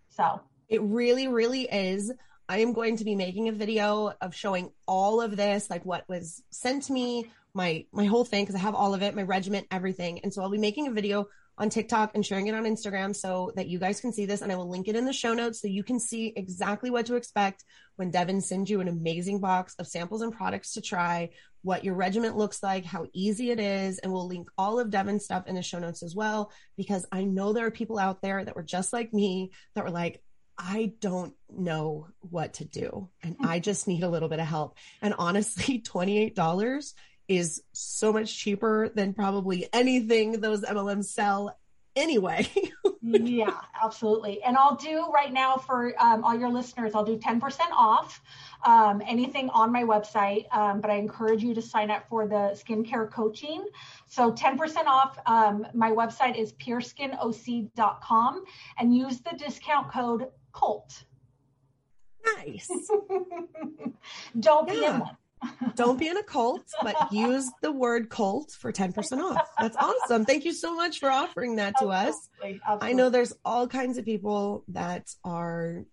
so 0.10 0.40
it 0.70 0.82
really 0.82 1.28
really 1.28 1.64
is 1.64 2.12
I 2.52 2.58
am 2.58 2.74
going 2.74 2.98
to 2.98 3.06
be 3.06 3.16
making 3.16 3.48
a 3.48 3.54
video 3.54 4.12
of 4.20 4.36
showing 4.36 4.74
all 4.86 5.22
of 5.22 5.38
this, 5.38 5.70
like 5.70 5.86
what 5.86 6.04
was 6.10 6.44
sent 6.50 6.84
to 6.84 6.92
me, 6.92 7.32
my 7.54 7.86
my 7.94 8.04
whole 8.04 8.26
thing, 8.26 8.44
because 8.44 8.56
I 8.56 8.60
have 8.60 8.76
all 8.76 8.94
of 8.94 9.02
it, 9.02 9.16
my 9.16 9.24
regiment, 9.24 9.68
everything. 9.72 10.20
And 10.20 10.34
so 10.34 10.42
I'll 10.42 10.50
be 10.50 10.58
making 10.58 10.88
a 10.88 10.92
video 10.92 11.30
on 11.58 11.70
TikTok 11.70 12.12
and 12.14 12.26
sharing 12.26 12.48
it 12.48 12.54
on 12.54 12.66
Instagram 12.66 13.16
so 13.16 13.54
that 13.56 13.68
you 13.68 13.80
guys 13.80 14.02
can 14.02 14.12
see 14.12 14.26
this. 14.26 14.42
And 14.42 14.52
I 14.52 14.56
will 14.56 14.70
link 14.70 14.90
it 14.90 14.98
in 14.98 15.06
the 15.06 15.14
show 15.14 15.34
notes 15.34 15.62
so 15.62 15.70
you 15.70 15.82
can 15.82 15.98
see 15.98 16.34
exactly 16.36 16.90
what 16.90 17.06
to 17.06 17.16
expect 17.16 17.64
when 17.96 18.12
Devin 18.12 18.42
sends 18.42 18.70
you 18.70 18.82
an 18.82 18.90
amazing 18.90 19.40
box 19.40 19.74
of 19.80 19.88
samples 19.88 20.22
and 20.22 20.34
products 20.34 20.74
to 20.74 20.82
try, 20.82 21.30
what 21.64 21.84
your 21.84 21.94
regiment 21.94 22.38
looks 22.38 22.64
like, 22.64 22.86
how 22.86 23.08
easy 23.14 23.52
it 23.52 23.60
is. 23.60 24.00
And 24.00 24.12
we'll 24.12 24.28
link 24.28 24.50
all 24.58 24.80
of 24.80 24.90
Devin's 24.90 25.26
stuff 25.26 25.48
in 25.48 25.56
the 25.56 25.62
show 25.62 25.80
notes 25.80 26.04
as 26.04 26.16
well, 26.16 26.52
because 26.76 27.06
I 27.12 27.24
know 27.24 27.54
there 27.54 27.66
are 27.66 27.72
people 27.72 28.00
out 28.00 28.22
there 28.22 28.44
that 28.44 28.56
were 28.56 28.64
just 28.64 28.94
like 28.94 29.14
me 29.14 29.52
that 29.76 29.84
were 29.84 29.92
like, 29.92 30.22
I 30.58 30.94
don't 31.00 31.34
know 31.50 32.08
what 32.20 32.56
to 32.56 32.66
do 32.66 33.10
and 33.24 33.36
I 33.42 33.58
hmm. 33.58 33.64
just 33.64 33.88
need 33.88 34.04
a 34.04 34.10
little 34.10 34.30
bit 34.30 34.40
of 34.40 34.46
help. 34.46 34.78
And 35.02 35.16
honestly, 35.18 35.80
$28 35.86 36.94
is 37.28 37.64
so 37.72 38.12
much 38.12 38.38
cheaper 38.38 38.90
than 38.90 39.14
probably 39.14 39.68
anything 39.74 40.34
those 40.34 40.62
MLMs 40.64 41.06
sell 41.06 41.58
anyway. 41.96 42.48
yeah, 43.02 43.62
absolutely. 43.82 44.42
And 44.44 44.58
I'll 44.58 44.76
do 44.76 45.08
right 45.14 45.32
now 45.32 45.58
for 45.58 45.94
um, 46.02 46.24
all 46.24 46.38
your 46.38 46.50
listeners, 46.50 46.94
I'll 46.96 47.06
do 47.06 47.18
10% 47.18 47.60
off 47.72 48.22
um, 48.66 49.02
anything 49.06 49.50
on 49.50 49.72
my 49.72 49.84
website. 49.84 50.46
Um, 50.56 50.82
but 50.82 50.92
I 50.92 50.96
encourage 50.96 51.44
you 51.44 51.54
to 51.54 51.62
sign 51.62 51.92
up 51.92 52.08
for 52.08 52.28
the 52.28 52.56
skincare 52.56 53.12
coaching. 53.12 53.66
So 54.08 54.32
10% 54.32 54.86
off. 54.86 55.18
Um, 55.26 55.66
my 55.74 55.92
website 55.92 56.38
is 56.38 56.54
pureskinoc.com 56.54 58.44
and 58.80 58.96
use 58.96 59.20
the 59.22 59.36
discount 59.38 59.92
code 59.92 60.28
CULT. 60.52 61.04
Nice. 62.38 62.70
Don't 64.40 64.68
yeah. 64.68 64.74
be 64.74 64.86
in 64.86 65.00
one. 65.00 65.18
Don't 65.76 65.98
be 65.98 66.08
in 66.08 66.18
a 66.18 66.24
cult, 66.24 66.64
but 66.82 67.12
use 67.12 67.50
the 67.62 67.72
word 67.72 68.10
cult 68.10 68.52
for 68.52 68.72
10% 68.72 69.20
off. 69.20 69.48
That's 69.60 69.78
awesome. 69.78 70.26
Thank 70.26 70.46
you 70.46 70.54
so 70.54 70.76
much 70.76 71.00
for 71.00 71.10
offering 71.10 71.56
that 71.56 71.74
to 71.80 71.88
us. 71.88 72.30
Absolutely, 72.36 72.62
absolutely. 72.64 72.90
I 72.90 72.94
know 72.94 73.10
there's 73.10 73.34
all 73.44 73.68
kinds 73.68 73.98
of 73.98 74.06
people 74.06 74.64
that 74.70 75.10
are 75.24 75.86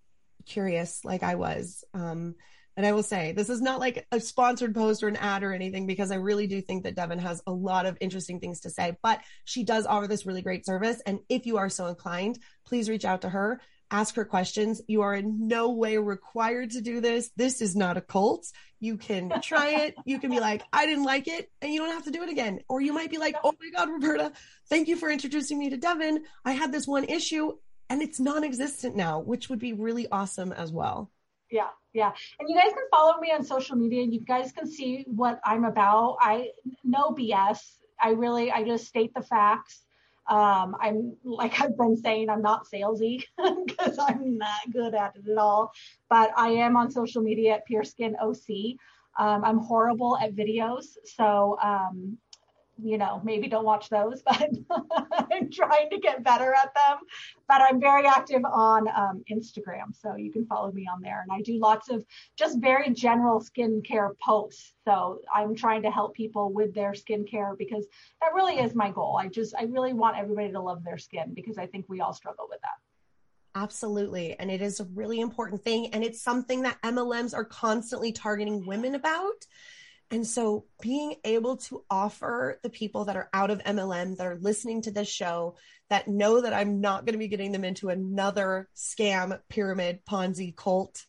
curious, 0.47 1.05
like 1.05 1.23
I 1.23 1.37
was. 1.37 1.85
Um, 1.95 2.35
and 2.77 2.87
I 2.87 2.93
will 2.93 3.03
say, 3.03 3.33
this 3.33 3.51
is 3.51 3.61
not 3.61 3.81
like 3.81 4.07
a 4.13 4.21
sponsored 4.21 4.73
post 4.73 5.03
or 5.03 5.09
an 5.09 5.17
ad 5.17 5.43
or 5.43 5.53
anything, 5.53 5.87
because 5.87 6.13
I 6.13 6.17
really 6.17 6.47
do 6.47 6.61
think 6.61 6.85
that 6.85 6.95
Devin 6.95 7.19
has 7.19 7.43
a 7.47 7.53
lot 7.53 7.87
of 7.87 7.99
interesting 8.01 8.39
things 8.39 8.61
to 8.61 8.71
say, 8.71 8.97
but 9.03 9.21
she 9.45 9.65
does 9.65 9.85
offer 9.85 10.07
this 10.07 10.27
really 10.27 10.43
great 10.43 10.65
service. 10.65 11.03
And 11.05 11.19
if 11.29 11.45
you 11.45 11.57
are 11.57 11.69
so 11.69 11.87
inclined, 11.87 12.39
please 12.65 12.89
reach 12.89 13.05
out 13.05 13.23
to 13.23 13.31
her 13.31 13.61
ask 13.91 14.15
her 14.17 14.25
questions. 14.25 14.83
You 14.87 15.03
are 15.03 15.15
in 15.15 15.49
no 15.49 15.71
way 15.71 15.99
required 15.99 16.73
to 16.73 16.81
do 16.81 17.01
this. 17.01 17.31
This 17.37 17.61
is 17.61 17.75
not 17.77 17.97
a 17.97 18.01
cult. 18.01 18.47
You 18.81 18.97
can 18.97 19.41
try 19.43 19.71
it. 19.71 19.95
You 20.05 20.19
can 20.19 20.31
be 20.31 20.41
like, 20.41 20.63
I 20.73 20.87
didn't 20.87 21.05
like 21.05 21.29
it, 21.29 21.51
and 21.61 21.73
you 21.73 21.81
don't 21.81 21.93
have 21.93 22.05
to 22.05 22.11
do 22.11 22.23
it 22.23 22.31
again. 22.31 22.61
Or 22.69 22.81
you 22.81 22.93
might 22.93 23.11
be 23.11 23.19
like, 23.19 23.37
oh 23.43 23.55
my 23.61 23.71
God, 23.71 23.91
Roberta, 23.91 24.33
thank 24.69 24.89
you 24.89 24.97
for 24.97 25.11
introducing 25.11 25.59
me 25.59 25.71
to 25.71 25.77
Devin. 25.77 26.25
I 26.45 26.53
had 26.53 26.73
this 26.73 26.87
one 26.87 27.05
issue 27.05 27.53
and 27.91 28.03
it's 28.03 28.21
non 28.21 28.45
existent 28.45 28.97
now, 28.97 29.21
which 29.21 29.49
would 29.49 29.59
be 29.59 29.73
really 29.73 30.09
awesome 30.11 30.53
as 30.53 30.73
well. 30.73 31.11
Yeah, 31.51 31.69
yeah. 31.95 32.13
And 32.39 32.49
you 32.49 32.55
guys 32.55 32.73
can 32.73 32.85
follow 32.91 33.19
me 33.21 33.33
on 33.33 33.43
social 33.43 33.77
media. 33.77 34.03
and 34.03 34.13
You 34.13 34.21
guys 34.21 34.53
can 34.53 34.71
see 34.71 35.05
what 35.09 35.41
I'm 35.45 35.65
about. 35.65 36.19
I 36.21 36.51
no 36.85 37.11
BS. 37.11 37.59
I 38.03 38.11
really 38.11 38.51
I 38.51 38.65
just 38.65 38.87
state 38.87 39.13
the 39.15 39.23
facts. 39.23 39.83
Um, 40.29 40.77
I'm 40.81 41.17
like 41.25 41.61
I've 41.61 41.77
been 41.77 41.97
saying, 41.97 42.29
I'm 42.29 42.43
not 42.43 42.67
salesy 42.73 43.25
because 43.67 43.99
I'm 43.99 44.39
not 44.39 44.61
good 44.73 44.95
at 44.95 45.17
it 45.17 45.31
at 45.31 45.39
all. 45.39 45.73
But 46.11 46.31
I 46.37 46.51
am 46.51 46.77
on 46.77 46.91
social 46.91 47.23
media 47.23 47.55
at 47.55 47.67
Pure 47.67 47.85
Skin 47.85 48.17
OC. 48.21 48.77
Um, 49.19 49.45
I'm 49.45 49.59
horrible 49.59 50.17
at 50.19 50.37
videos, 50.37 50.85
so 51.05 51.59
um, 51.63 52.19
you 52.83 52.99
know, 52.99 53.21
maybe 53.25 53.49
don't 53.49 53.65
watch 53.65 53.89
those, 53.89 54.23
but 54.27 54.51
I'm 54.71 55.51
trying 55.51 55.91
to 55.91 55.99
get 55.99 56.23
better 56.23 56.55
at 56.55 56.73
them. 56.75 56.99
But 57.49 57.63
I'm 57.63 57.81
very 57.81 58.07
active 58.07 58.45
on 58.45 58.89
um, 58.89 59.23
Instagram, 59.31 59.95
so 59.99 60.17
you 60.17 60.31
can 60.31 60.47
follow 60.47 60.71
me 60.73 60.87
on 60.93 61.01
there. 61.03 61.23
And 61.23 61.33
I 61.33 61.43
do 61.43 61.59
lots 61.59 61.91
of 61.91 62.05
just 62.37 62.59
very 62.61 62.91
general 62.91 63.41
skincare 63.41 64.11
posts. 64.19 64.75
So 64.87 65.21
I'm 65.35 65.55
trying 65.55 65.83
to 65.83 65.91
help 65.91 66.15
people 66.15 66.53
with 66.53 66.75
their 66.75 66.93
skincare 66.93 67.57
because 67.57 67.87
that 68.21 68.35
really 68.35 68.59
is 68.59 68.75
my 68.75 68.91
goal. 68.91 69.19
I 69.21 69.29
just, 69.29 69.55
I 69.59 69.65
really 69.65 69.93
want 69.93 70.17
everybody 70.17 70.53
to 70.53 70.61
love 70.61 70.85
their 70.85 70.99
skin 70.99 71.33
because 71.35 71.59
I 71.59 71.67
think 71.67 71.87
we 71.89 72.01
all 72.01 72.13
struggle 72.13 72.47
with 72.49 72.61
that. 72.61 72.79
Absolutely. 73.55 74.39
And 74.39 74.51
it 74.51 74.63
is 74.63 74.79
a 74.79 74.85
really 74.95 75.21
important 75.21 75.65
thing. 75.65 75.93
And 75.93 76.05
it's 76.05 76.23
something 76.23 76.63
that 76.63 76.81
MLMs 76.83 77.35
are 77.35 77.45
constantly 77.45 78.13
targeting 78.13 78.65
women 78.67 78.95
about 78.95 79.47
and 80.11 80.27
so 80.27 80.65
being 80.81 81.17
able 81.25 81.57
to 81.57 81.85
offer 81.91 82.59
the 82.63 82.71
people 82.71 83.05
that 83.07 83.17
are 83.17 83.29
out 83.33 83.51
of 83.51 83.63
MLM 83.65 84.17
that 84.17 84.27
are 84.27 84.39
listening 84.41 84.83
to 84.83 84.91
this 84.91 85.09
show 85.09 85.57
that 85.91 86.09
know 86.09 86.41
that 86.41 86.53
I'm 86.53 86.81
not 86.81 87.05
going 87.05 87.13
to 87.13 87.19
be 87.19 87.29
getting 87.29 87.53
them 87.53 87.65
into 87.65 87.91
another 87.91 88.69
scam, 88.75 89.39
pyramid, 89.49 90.01
Ponzi 90.09 90.55
cult, 90.55 91.07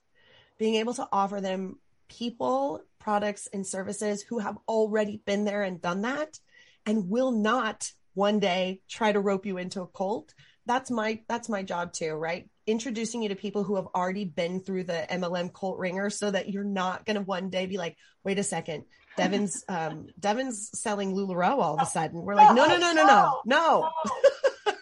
being 0.57 0.75
able 0.75 0.93
to 0.95 1.07
offer 1.11 1.39
them 1.39 1.79
people, 2.09 2.83
products, 2.99 3.47
and 3.53 3.65
services 3.65 4.21
who 4.21 4.39
have 4.39 4.57
already 4.67 5.21
been 5.25 5.45
there 5.45 5.63
and 5.63 5.81
done 5.81 6.01
that 6.01 6.39
and 6.85 7.09
will 7.09 7.31
not 7.31 7.91
one 8.15 8.39
day 8.39 8.81
try 8.89 9.11
to 9.11 9.19
rope 9.19 9.45
you 9.45 9.57
into 9.57 9.81
a 9.81 9.87
cult. 9.87 10.33
That's 10.65 10.91
my 10.91 11.21
that's 11.27 11.49
my 11.49 11.63
job 11.63 11.93
too, 11.93 12.13
right? 12.13 12.49
Introducing 12.69 13.21
you 13.21 13.29
to 13.29 13.35
people 13.35 13.63
who 13.63 13.75
have 13.75 13.87
already 13.95 14.25
been 14.25 14.59
through 14.59 14.83
the 14.83 15.05
MLM 15.09 15.53
cult 15.53 15.77
ringer 15.79 16.09
so 16.09 16.29
that 16.29 16.49
you're 16.49 16.63
not 16.63 17.05
going 17.05 17.15
to 17.15 17.21
one 17.21 17.49
day 17.49 17.65
be 17.65 17.77
like, 17.77 17.97
wait 18.23 18.37
a 18.37 18.43
second, 18.43 18.85
Devin's, 19.17 19.63
um, 19.67 20.07
Devin's 20.19 20.69
selling 20.79 21.15
LuLaRoe 21.15 21.57
all 21.59 21.75
of 21.75 21.81
a 21.81 21.85
sudden. 21.85 22.21
We're 22.21 22.35
like, 22.35 22.55
no, 22.55 22.65
no, 22.65 22.77
no, 22.77 22.93
no, 22.93 23.05
no, 23.05 23.41
no, 23.45 23.89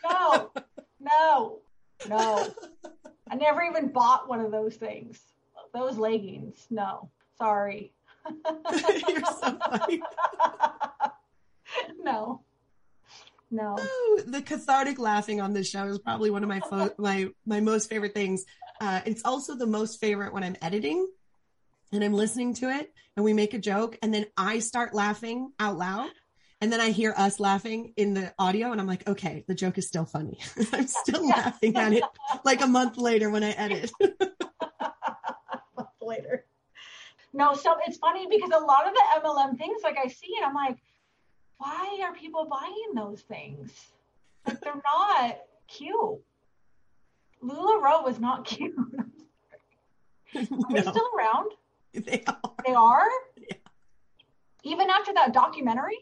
no, 0.03 0.51
no, 0.99 1.59
no. 2.07 2.53
I 3.29 3.35
never 3.35 3.61
even 3.63 3.89
bought 3.89 4.27
one 4.27 4.41
of 4.41 4.51
those 4.51 4.75
things. 4.75 5.19
Those 5.73 5.97
leggings. 5.97 6.65
No, 6.69 7.09
sorry. 7.37 7.93
You're 9.07 9.21
so 9.21 9.57
funny. 9.69 10.01
no. 11.99 12.41
No. 13.49 13.77
The 14.25 14.41
cathartic 14.41 14.99
laughing 14.99 15.39
on 15.41 15.53
this 15.53 15.69
show 15.69 15.85
is 15.85 15.99
probably 15.99 16.29
one 16.29 16.43
of 16.43 16.49
my 16.49 16.59
fo- 16.59 16.93
my 16.97 17.29
my 17.45 17.59
most 17.59 17.89
favorite 17.89 18.13
things. 18.13 18.43
Uh, 18.81 19.01
it's 19.05 19.23
also 19.23 19.55
the 19.55 19.67
most 19.67 19.99
favorite 19.99 20.33
when 20.33 20.43
I'm 20.43 20.55
editing 20.61 21.07
and 21.91 22.03
I'm 22.03 22.13
listening 22.13 22.53
to 22.55 22.69
it 22.69 22.91
and 23.15 23.23
we 23.23 23.33
make 23.33 23.53
a 23.53 23.59
joke 23.59 23.97
and 24.01 24.13
then 24.13 24.25
I 24.35 24.59
start 24.59 24.93
laughing 24.93 25.51
out 25.59 25.77
loud 25.77 26.09
and 26.59 26.71
then 26.71 26.81
I 26.81 26.89
hear 26.89 27.13
us 27.15 27.39
laughing 27.39 27.93
in 27.97 28.13
the 28.13 28.33
audio 28.37 28.71
and 28.71 28.81
I'm 28.81 28.87
like, 28.87 29.07
okay, 29.07 29.45
the 29.47 29.55
joke 29.55 29.77
is 29.77 29.87
still 29.87 30.05
funny. 30.05 30.39
I'm 30.73 30.87
still 30.87 31.27
laughing 31.27 31.75
at 31.77 31.93
it 31.93 32.03
like 32.43 32.61
a 32.61 32.67
month 32.67 32.97
later 32.97 33.29
when 33.29 33.43
I 33.43 33.51
edit. 33.51 33.91
month 34.01 35.89
later. 36.01 36.45
No, 37.33 37.53
so 37.53 37.75
it's 37.87 37.97
funny 37.97 38.27
because 38.29 38.49
a 38.49 38.63
lot 38.63 38.87
of 38.87 38.93
the 38.93 39.03
MLM 39.21 39.57
things 39.57 39.81
like 39.83 39.97
I 40.03 40.07
see 40.07 40.33
and 40.37 40.45
I'm 40.45 40.55
like, 40.55 40.77
why 41.57 41.99
are 42.03 42.13
people 42.13 42.45
buying 42.45 42.93
those 42.95 43.21
things? 43.21 43.71
Like 44.45 44.61
they're 44.61 44.73
not 44.75 45.39
cute. 45.67 46.19
LuLaRoe 47.43 48.03
was 48.03 48.19
not 48.19 48.45
cute. 48.45 48.75
Are 50.35 50.41
no. 50.51 50.67
they 50.69 50.81
still 50.81 51.09
around? 51.17 51.51
They 51.93 52.23
are. 52.27 52.53
They 52.65 52.73
are? 52.73 53.07
Yeah. 53.37 53.57
Even 54.63 54.89
after 54.89 55.13
that 55.13 55.33
documentary? 55.33 55.97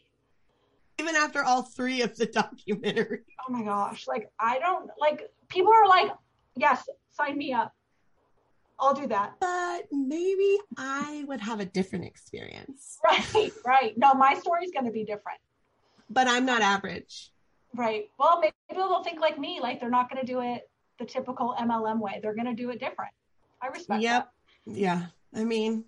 Even 1.00 1.16
after 1.16 1.44
all 1.44 1.62
three 1.62 2.02
of 2.02 2.16
the 2.16 2.26
documentary. 2.26 3.22
Oh 3.48 3.52
my 3.52 3.64
gosh. 3.64 4.08
Like 4.08 4.30
I 4.40 4.60
don't 4.60 4.90
like 5.00 5.30
people 5.48 5.72
are 5.72 5.88
like, 5.88 6.12
yes, 6.56 6.88
sign 7.12 7.38
me 7.38 7.54
up. 7.54 7.74
I'll 8.80 8.94
do 8.94 9.08
that. 9.08 9.34
But 9.40 9.86
maybe 9.92 10.58
I 10.78 11.24
would 11.28 11.40
have 11.40 11.60
a 11.60 11.66
different 11.66 12.06
experience. 12.06 12.98
Right, 13.06 13.52
right. 13.66 13.98
No, 13.98 14.14
my 14.14 14.34
story's 14.34 14.72
going 14.72 14.86
to 14.86 14.92
be 14.92 15.06
different. 15.06 15.40
But 16.10 16.28
I'm 16.28 16.46
not 16.46 16.62
average. 16.62 17.32
Right. 17.74 18.10
Well, 18.18 18.40
maybe 18.40 18.54
they'll 18.74 19.04
think 19.04 19.20
like 19.20 19.38
me, 19.38 19.60
like 19.62 19.80
they're 19.80 19.90
not 19.90 20.10
going 20.10 20.26
to 20.26 20.32
do 20.32 20.42
it 20.42 20.70
the 21.00 21.06
typical 21.06 21.56
MLM 21.60 22.00
way. 22.00 22.20
They're 22.22 22.36
going 22.36 22.46
to 22.46 22.54
do 22.54 22.70
it 22.70 22.80
different. 22.80 23.12
I 23.62 23.68
respect 23.68 24.02
yep. 24.02 24.32
that. 24.66 24.74
Yeah. 24.74 25.08
I 25.34 25.44
mean, 25.44 25.86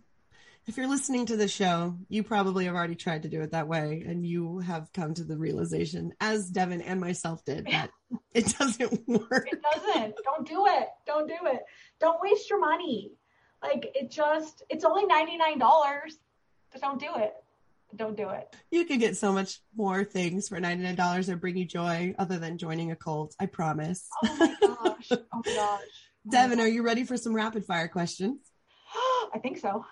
if 0.68 0.76
you're 0.76 0.89
listening 0.89 1.28
to 1.28 1.38
the 1.38 1.47
show, 1.47 1.95
you 2.09 2.24
probably 2.24 2.65
have 2.65 2.76
already 2.76 2.95
tried 2.95 3.24
to 3.24 3.30
do 3.30 3.41
it 3.41 3.51
that 3.51 3.70
way 3.70 4.03
and 4.05 4.26
you 4.26 4.59
have 4.59 4.91
come 4.91 5.13
to 5.13 5.24
the 5.24 5.38
realization, 5.38 6.13
as 6.20 6.49
Devin 6.49 6.82
and 6.82 6.99
myself 6.99 7.45
did, 7.45 7.65
that 7.72 7.89
it 8.34 8.53
doesn't 8.57 9.07
work. 9.07 9.47
It 9.51 9.61
doesn't. 9.61 10.15
Don't 10.24 10.47
do 10.47 10.65
it. 10.68 10.89
Don't 11.05 11.28
do 11.28 11.38
it. 11.45 11.61
Don't 11.99 12.22
waste 12.22 12.49
your 12.49 12.59
money. 12.59 13.13
Like 13.63 13.91
it 13.95 14.11
just, 14.11 14.63
it's 14.70 14.84
only 14.84 15.05
$99. 15.05 15.57
Just 16.74 16.84
don't 16.84 16.99
do 16.99 17.09
it. 17.15 17.34
Don't 17.96 18.18
do 18.18 18.30
it. 18.30 18.54
You 18.70 18.86
can 18.86 19.00
get 19.00 19.18
so 19.18 19.32
much 19.32 19.62
more 19.76 20.04
things 20.04 20.50
for 20.50 20.60
$99 20.60 21.26
that 21.26 21.42
bring 21.42 21.58
you 21.58 21.66
joy 21.66 22.14
other 22.20 22.38
than 22.38 22.58
joining 22.58 22.92
a 22.92 22.96
cult. 22.96 23.36
I 23.40 23.46
promise. 23.46 24.08
Oh 24.24 24.36
my 24.38 24.56
gosh. 24.62 25.12
Oh 25.12 25.42
my 25.46 25.56
gosh. 25.56 25.82
Devin, 26.30 26.60
are 26.60 26.68
you 26.68 26.84
ready 26.84 27.06
for 27.06 27.16
some 27.16 27.34
rapid 27.34 27.66
fire 27.66 27.88
questions? 27.88 28.40
I 29.34 29.40
think 29.42 29.58
so. 29.58 29.86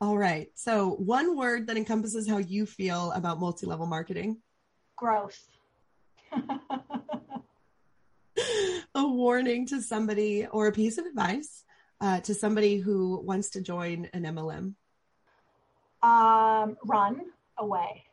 All 0.00 0.16
right. 0.16 0.48
So, 0.54 0.90
one 0.90 1.36
word 1.36 1.66
that 1.66 1.76
encompasses 1.76 2.28
how 2.28 2.38
you 2.38 2.66
feel 2.66 3.10
about 3.12 3.40
multi 3.40 3.66
level 3.66 3.86
marketing 3.86 4.40
gross. 4.98 5.38
a 8.94 9.06
warning 9.06 9.66
to 9.66 9.80
somebody 9.80 10.46
or 10.46 10.66
a 10.66 10.72
piece 10.72 10.98
of 10.98 11.06
advice 11.06 11.64
uh, 12.00 12.20
to 12.20 12.34
somebody 12.34 12.78
who 12.78 13.20
wants 13.24 13.50
to 13.50 13.62
join 13.62 14.08
an 14.12 14.24
MLM? 14.24 14.74
Um, 16.02 16.76
run 16.84 17.20
away. 17.58 18.04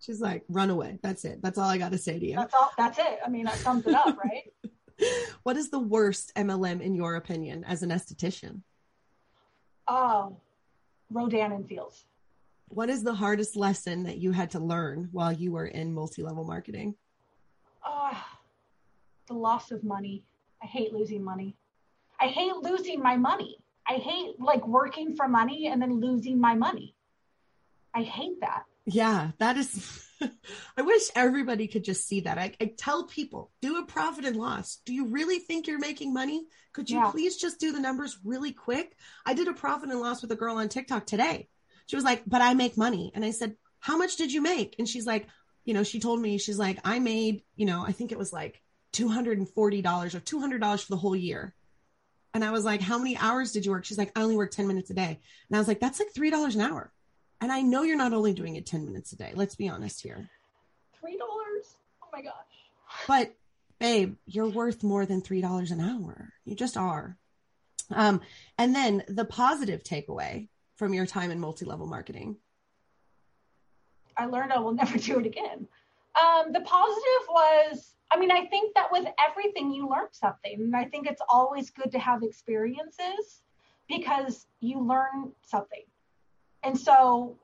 She's 0.00 0.20
like, 0.20 0.44
run 0.48 0.70
away. 0.70 0.98
That's 1.02 1.24
it. 1.24 1.40
That's 1.42 1.58
all 1.58 1.68
I 1.68 1.78
got 1.78 1.92
to 1.92 1.98
say 1.98 2.18
to 2.18 2.26
you. 2.26 2.36
That's 2.36 2.54
all. 2.54 2.70
That's 2.76 2.98
it. 2.98 3.18
I 3.24 3.28
mean, 3.28 3.44
that 3.44 3.56
sums 3.58 3.86
it 3.86 3.94
up, 3.94 4.18
right? 4.18 4.52
what 5.42 5.56
is 5.56 5.70
the 5.70 5.78
worst 5.78 6.32
MLM 6.36 6.80
in 6.80 6.94
your 6.94 7.16
opinion 7.16 7.64
as 7.64 7.82
an 7.82 7.90
esthetician? 7.90 8.62
Oh, 9.88 10.36
Rodan 11.10 11.52
and 11.52 11.68
Fields. 11.68 12.04
What 12.68 12.90
is 12.90 13.02
the 13.02 13.14
hardest 13.14 13.56
lesson 13.56 14.02
that 14.04 14.18
you 14.18 14.32
had 14.32 14.50
to 14.50 14.58
learn 14.58 15.08
while 15.12 15.32
you 15.32 15.52
were 15.52 15.66
in 15.66 15.94
multi-level 15.94 16.44
marketing? 16.44 16.96
Oh, 17.84 18.24
the 19.28 19.34
loss 19.34 19.70
of 19.70 19.84
money. 19.84 20.24
I 20.62 20.66
hate 20.66 20.92
losing 20.92 21.22
money. 21.22 21.54
I 22.20 22.26
hate 22.26 22.56
losing 22.56 23.00
my 23.00 23.16
money. 23.16 23.58
I 23.88 23.94
hate 23.94 24.40
like 24.40 24.66
working 24.66 25.16
for 25.16 25.28
money 25.28 25.68
and 25.68 25.80
then 25.80 26.00
losing 26.00 26.40
my 26.40 26.54
money. 26.54 26.94
I 27.94 28.02
hate 28.02 28.40
that. 28.40 28.64
Yeah, 28.84 29.30
that 29.38 29.56
is. 29.56 30.04
I 30.76 30.82
wish 30.82 31.10
everybody 31.14 31.66
could 31.66 31.84
just 31.84 32.06
see 32.06 32.20
that. 32.20 32.38
I, 32.38 32.54
I, 32.60 32.72
tell 32.76 33.04
people 33.04 33.50
do 33.60 33.78
a 33.78 33.86
profit 33.86 34.24
and 34.24 34.36
loss. 34.36 34.78
Do 34.86 34.94
you 34.94 35.06
really 35.06 35.38
think 35.38 35.66
you're 35.66 35.78
making 35.78 36.14
money? 36.14 36.46
Could 36.72 36.88
you 36.88 36.98
yeah. 36.98 37.10
please 37.10 37.36
just 37.36 37.60
do 37.60 37.72
the 37.72 37.80
numbers 37.80 38.18
really 38.24 38.52
quick? 38.52 38.96
I 39.26 39.34
did 39.34 39.48
a 39.48 39.52
profit 39.52 39.90
and 39.90 40.00
loss 40.00 40.22
with 40.22 40.32
a 40.32 40.36
girl 40.36 40.56
on 40.56 40.68
TikTok 40.68 41.06
today. 41.06 41.48
she 41.86 41.96
was 41.96 42.04
like, 42.04 42.22
but 42.26 42.40
I 42.40 42.54
make 42.54 42.76
money. 42.76 43.12
And 43.14 43.24
I 43.24 43.30
said, 43.30 43.56
how 43.80 43.96
much 43.96 44.16
did 44.16 44.32
you 44.32 44.40
make? 44.40 44.76
And 44.78 44.88
she's 44.88 45.06
like, 45.06 45.26
you 45.64 45.74
know, 45.74 45.82
she 45.82 46.00
told 46.00 46.20
me, 46.20 46.38
she's 46.38 46.58
like, 46.58 46.78
I 46.84 46.98
made, 46.98 47.42
you 47.56 47.66
know, 47.66 47.84
I 47.86 47.92
think 47.92 48.12
it 48.12 48.18
was 48.18 48.32
like 48.32 48.62
$240 48.92 49.46
or 49.56 50.20
$200 50.20 50.82
for 50.82 50.90
the 50.90 50.96
whole 50.96 51.16
year. 51.16 51.54
And 52.36 52.44
I 52.44 52.50
was 52.50 52.66
like, 52.66 52.82
how 52.82 52.98
many 52.98 53.16
hours 53.16 53.52
did 53.52 53.64
you 53.64 53.70
work? 53.70 53.86
She's 53.86 53.96
like, 53.96 54.12
I 54.14 54.20
only 54.20 54.36
work 54.36 54.50
10 54.50 54.66
minutes 54.66 54.90
a 54.90 54.94
day. 54.94 55.18
And 55.48 55.56
I 55.56 55.58
was 55.58 55.66
like, 55.66 55.80
that's 55.80 55.98
like 55.98 56.12
$3 56.12 56.54
an 56.54 56.60
hour. 56.60 56.92
And 57.40 57.50
I 57.50 57.62
know 57.62 57.82
you're 57.82 57.96
not 57.96 58.12
only 58.12 58.34
doing 58.34 58.56
it 58.56 58.66
10 58.66 58.84
minutes 58.84 59.10
a 59.14 59.16
day. 59.16 59.32
Let's 59.34 59.54
be 59.54 59.70
honest 59.70 60.02
here. 60.02 60.28
$3? 61.02 61.14
Oh 61.18 62.08
my 62.12 62.20
gosh. 62.20 62.34
But 63.08 63.34
babe, 63.78 64.16
you're 64.26 64.50
worth 64.50 64.82
more 64.82 65.06
than 65.06 65.22
$3 65.22 65.70
an 65.70 65.80
hour. 65.80 66.34
You 66.44 66.54
just 66.54 66.76
are. 66.76 67.16
Um, 67.90 68.20
and 68.58 68.74
then 68.74 69.02
the 69.08 69.24
positive 69.24 69.82
takeaway 69.82 70.48
from 70.74 70.92
your 70.92 71.06
time 71.06 71.30
in 71.30 71.40
multi-level 71.40 71.86
marketing. 71.86 72.36
I 74.14 74.26
learned 74.26 74.52
I 74.52 74.58
will 74.58 74.74
never 74.74 74.98
do 74.98 75.20
it 75.20 75.24
again. 75.24 75.68
Um, 76.22 76.52
the 76.52 76.60
positive 76.60 77.28
was, 77.30 77.95
I 78.10 78.18
mean, 78.18 78.30
I 78.30 78.46
think 78.46 78.74
that 78.74 78.90
with 78.92 79.06
everything 79.18 79.72
you 79.72 79.88
learn 79.88 80.08
something. 80.12 80.60
And 80.60 80.76
I 80.76 80.84
think 80.84 81.06
it's 81.06 81.22
always 81.28 81.70
good 81.70 81.90
to 81.92 81.98
have 81.98 82.22
experiences 82.22 83.42
because 83.88 84.46
you 84.60 84.80
learn 84.80 85.32
something. 85.42 85.82
And 86.62 86.78
so, 86.78 87.36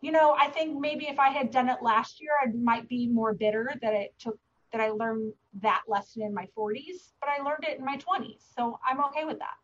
you 0.00 0.12
know, 0.12 0.34
I 0.38 0.48
think 0.48 0.78
maybe 0.78 1.08
if 1.08 1.18
I 1.18 1.28
had 1.28 1.50
done 1.50 1.68
it 1.68 1.82
last 1.82 2.20
year, 2.20 2.30
I 2.42 2.46
might 2.52 2.88
be 2.88 3.06
more 3.06 3.34
bitter 3.34 3.72
that 3.82 3.94
it 3.94 4.14
took 4.18 4.38
that 4.72 4.80
I 4.80 4.90
learned 4.90 5.32
that 5.62 5.82
lesson 5.88 6.22
in 6.22 6.32
my 6.32 6.46
40s, 6.56 7.12
but 7.20 7.28
I 7.28 7.42
learned 7.42 7.64
it 7.64 7.78
in 7.78 7.84
my 7.84 7.96
20s. 7.96 8.42
So 8.56 8.78
I'm 8.88 9.02
okay 9.06 9.24
with 9.24 9.38
that. 9.40 9.56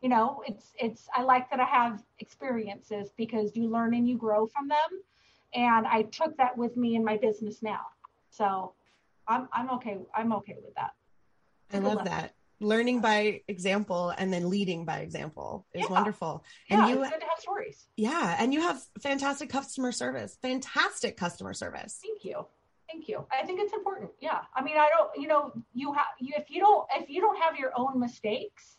You 0.00 0.08
know, 0.08 0.42
it's 0.46 0.72
it's 0.78 1.08
I 1.14 1.22
like 1.22 1.50
that 1.50 1.60
I 1.60 1.64
have 1.64 2.02
experiences 2.20 3.10
because 3.16 3.56
you 3.56 3.68
learn 3.68 3.94
and 3.94 4.08
you 4.08 4.16
grow 4.16 4.46
from 4.46 4.68
them. 4.68 5.02
And 5.54 5.86
I 5.86 6.02
took 6.02 6.36
that 6.36 6.56
with 6.56 6.76
me 6.76 6.96
in 6.96 7.04
my 7.04 7.16
business 7.16 7.62
now. 7.62 7.80
So 8.30 8.74
I'm 9.28 9.48
I'm 9.52 9.70
okay. 9.72 9.98
I'm 10.14 10.32
okay 10.34 10.56
with 10.62 10.74
that. 10.74 10.92
I 11.72 11.78
love 11.78 11.98
lesson. 11.98 12.12
that. 12.12 12.34
Learning 12.58 13.00
by 13.00 13.42
example 13.48 14.14
and 14.16 14.32
then 14.32 14.48
leading 14.48 14.86
by 14.86 15.00
example 15.00 15.66
is 15.74 15.82
yeah. 15.82 15.92
wonderful. 15.92 16.42
And 16.70 16.80
yeah, 16.80 16.88
you 16.88 17.02
it's 17.02 17.10
good 17.10 17.20
to 17.20 17.26
have 17.26 17.38
stories. 17.38 17.88
Yeah, 17.96 18.36
and 18.38 18.54
you 18.54 18.62
have 18.62 18.80
fantastic 19.00 19.50
customer 19.50 19.92
service. 19.92 20.38
Fantastic 20.40 21.16
customer 21.16 21.52
service. 21.52 21.98
Thank 22.02 22.24
you. 22.24 22.46
Thank 22.90 23.08
you. 23.08 23.26
I 23.30 23.44
think 23.44 23.60
it's 23.60 23.74
important. 23.74 24.10
Yeah. 24.20 24.38
I 24.54 24.62
mean, 24.62 24.76
I 24.78 24.88
don't, 24.96 25.10
you 25.20 25.28
know, 25.28 25.52
you 25.74 25.92
have, 25.92 26.06
you, 26.20 26.32
if 26.36 26.50
you 26.50 26.60
don't, 26.60 26.86
if 26.94 27.10
you 27.10 27.20
don't 27.20 27.38
have 27.42 27.56
your 27.58 27.72
own 27.76 27.98
mistakes, 27.98 28.76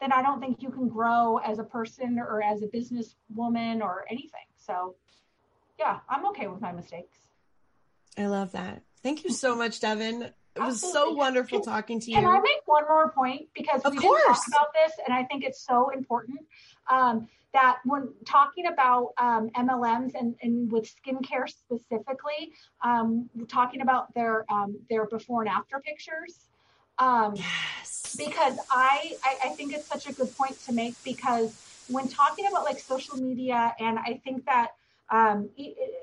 then 0.00 0.10
I 0.10 0.22
don't 0.22 0.40
think 0.40 0.62
you 0.62 0.70
can 0.70 0.88
grow 0.88 1.36
as 1.36 1.58
a 1.58 1.64
person 1.64 2.18
or 2.18 2.42
as 2.42 2.62
a 2.62 2.66
businesswoman 2.66 3.82
or 3.82 4.04
anything. 4.10 4.46
So, 4.56 4.96
yeah, 5.78 5.98
I'm 6.08 6.26
okay 6.26 6.48
with 6.48 6.60
my 6.60 6.72
mistakes. 6.72 7.18
I 8.18 8.26
love 8.26 8.52
that. 8.52 8.82
Thank 9.02 9.24
you 9.24 9.30
so 9.30 9.56
much, 9.56 9.80
Devin. 9.80 10.22
It 10.22 10.60
was 10.60 10.82
Absolutely. 10.84 10.92
so 10.92 11.14
wonderful 11.14 11.60
can, 11.60 11.72
talking 11.72 12.00
to 12.00 12.10
you. 12.10 12.16
Can 12.16 12.26
I 12.26 12.38
make 12.40 12.62
one 12.66 12.84
more 12.86 13.10
point 13.10 13.48
because 13.54 13.82
of 13.82 13.92
we 13.92 13.98
course. 13.98 14.22
didn't 14.22 14.34
talk 14.34 14.48
about 14.48 14.66
this, 14.74 14.92
and 15.04 15.14
I 15.14 15.24
think 15.24 15.44
it's 15.44 15.64
so 15.64 15.90
important. 15.90 16.40
Um, 16.90 17.28
that 17.52 17.78
when 17.84 18.08
talking 18.26 18.66
about 18.66 19.12
um, 19.18 19.50
MLMs 19.50 20.12
and, 20.14 20.34
and 20.42 20.72
with 20.72 20.90
skincare 20.96 21.48
specifically, 21.48 22.52
um, 22.82 23.28
talking 23.48 23.82
about 23.82 24.12
their 24.14 24.44
um, 24.50 24.76
their 24.88 25.06
before 25.06 25.42
and 25.42 25.50
after 25.50 25.78
pictures. 25.80 26.48
Um, 26.98 27.34
yes. 27.36 28.14
Because 28.16 28.58
I, 28.70 29.16
I 29.24 29.36
I 29.44 29.48
think 29.50 29.72
it's 29.72 29.86
such 29.86 30.06
a 30.06 30.12
good 30.12 30.34
point 30.36 30.58
to 30.66 30.72
make 30.72 30.94
because 31.04 31.54
when 31.88 32.08
talking 32.08 32.46
about 32.46 32.64
like 32.64 32.78
social 32.78 33.16
media, 33.16 33.74
and 33.78 33.98
I 33.98 34.20
think 34.24 34.44
that 34.46 34.72
um, 35.12 35.48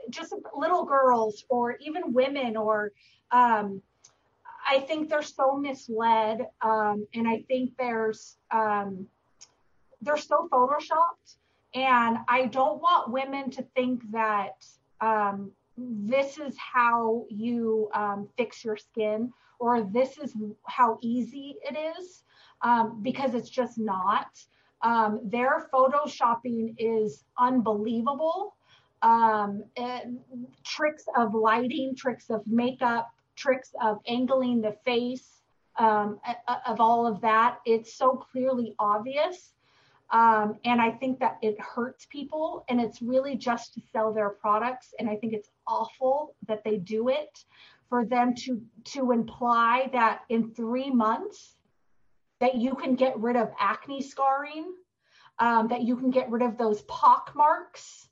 just 0.10 0.34
little 0.56 0.86
girls 0.86 1.44
or 1.50 1.76
even 1.82 2.14
women 2.14 2.56
or 2.56 2.94
um, 3.32 3.82
I 4.66 4.80
think 4.82 5.10
they're 5.10 5.22
so 5.22 5.58
misled, 5.58 6.48
um, 6.62 7.08
and 7.14 7.28
I 7.28 7.44
think 7.48 7.72
there's 7.78 8.38
um, 8.52 9.08
they're 10.02 10.18
so 10.18 10.48
photoshopped 10.52 11.38
and 11.74 12.18
I 12.28 12.46
don't 12.46 12.82
want 12.82 13.12
women 13.12 13.52
to 13.52 13.64
think 13.76 14.02
that 14.12 14.66
um, 15.02 15.52
this 15.78 16.38
is 16.38 16.56
how 16.58 17.26
you 17.30 17.90
um, 17.94 18.28
fix 18.38 18.64
your 18.66 18.78
skin 18.78 19.32
or 19.60 19.84
this 19.84 20.18
is 20.18 20.36
how 20.66 20.98
easy 21.02 21.56
it 21.62 21.78
is 21.98 22.24
um, 22.62 23.02
because 23.04 23.36
it's 23.36 23.50
just 23.50 23.78
not. 23.78 24.28
Um, 24.82 25.20
their 25.24 25.70
photoshopping 25.74 26.76
is 26.78 27.24
unbelievable. 27.38 28.56
Um, 29.02 29.64
tricks 30.64 31.06
of 31.16 31.34
lighting, 31.34 31.96
tricks 31.96 32.30
of 32.30 32.46
makeup, 32.46 33.10
tricks 33.36 33.72
of 33.82 34.00
angling 34.08 34.62
the 34.62 34.76
face, 34.84 35.42
um, 35.78 36.20
of 36.66 36.82
all 36.82 37.08
of 37.08 37.22
that. 37.22 37.60
It's 37.66 37.94
so 37.94 38.18
clearly 38.32 38.76
obvious 38.78 39.54
um, 40.12 40.58
and 40.66 40.82
I 40.82 40.92
think 40.92 41.20
that 41.20 41.38
it 41.42 41.60
hurts 41.60 42.08
people 42.08 42.66
and 42.68 42.82
it's 42.82 43.02
really 43.02 43.36
just 43.36 43.76
to 43.76 43.82
sell 43.92 44.12
their 44.12 44.30
products. 44.30 44.94
And 44.98 45.10
I 45.10 45.16
think 45.16 45.34
it's 45.34 45.50
awful 45.68 46.36
that 46.48 46.64
they 46.64 46.78
do 46.78 47.10
it 47.10 47.44
for 47.90 48.06
them 48.06 48.34
to 48.36 48.62
to 48.86 49.12
imply 49.12 49.90
that 49.94 50.22
in 50.30 50.52
three 50.54 50.90
months 50.90 51.56
that 52.40 52.56
you 52.56 52.74
can 52.76 52.96
get 52.96 53.20
rid 53.20 53.36
of 53.36 53.52
acne 53.60 54.02
scarring, 54.02 54.74
um, 55.40 55.68
that 55.68 55.82
you 55.82 55.96
can 55.96 56.10
get 56.10 56.30
rid 56.32 56.42
of 56.42 56.58
those 56.58 56.82
pock 56.84 57.32
marks. 57.36 58.09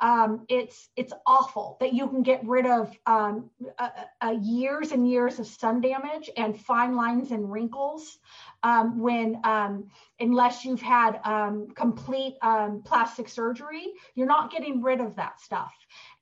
Um, 0.00 0.44
it's 0.48 0.88
it's 0.96 1.12
awful 1.26 1.76
that 1.80 1.92
you 1.92 2.08
can 2.08 2.22
get 2.22 2.46
rid 2.46 2.66
of 2.66 2.96
um, 3.06 3.50
uh, 3.78 3.88
uh, 4.20 4.36
years 4.40 4.92
and 4.92 5.10
years 5.10 5.38
of 5.38 5.46
sun 5.46 5.80
damage 5.80 6.30
and 6.36 6.58
fine 6.60 6.94
lines 6.94 7.30
and 7.32 7.50
wrinkles 7.50 8.18
um, 8.62 8.98
when 8.98 9.40
um, 9.44 9.88
unless 10.20 10.64
you've 10.64 10.80
had 10.80 11.20
um, 11.24 11.68
complete 11.74 12.36
um, 12.42 12.82
plastic 12.84 13.28
surgery, 13.28 13.86
you're 14.14 14.26
not 14.26 14.50
getting 14.50 14.82
rid 14.82 15.00
of 15.00 15.14
that 15.16 15.40
stuff. 15.40 15.72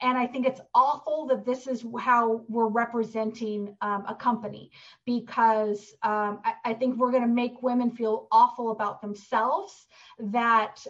And 0.02 0.18
I 0.18 0.26
think 0.26 0.46
it's 0.46 0.60
awful 0.74 1.26
that 1.28 1.44
this 1.44 1.66
is 1.66 1.84
how 1.98 2.42
we're 2.48 2.68
representing 2.68 3.76
um, 3.80 4.04
a 4.06 4.14
company 4.14 4.70
because 5.06 5.94
um, 6.02 6.40
I, 6.44 6.54
I, 6.66 6.74
think 6.74 6.98
we're 6.98 7.10
going 7.10 7.22
to 7.22 7.28
make 7.28 7.62
women 7.62 7.90
feel 7.90 8.28
awful 8.30 8.70
about 8.70 9.00
themselves 9.00 9.86
that 10.18 10.84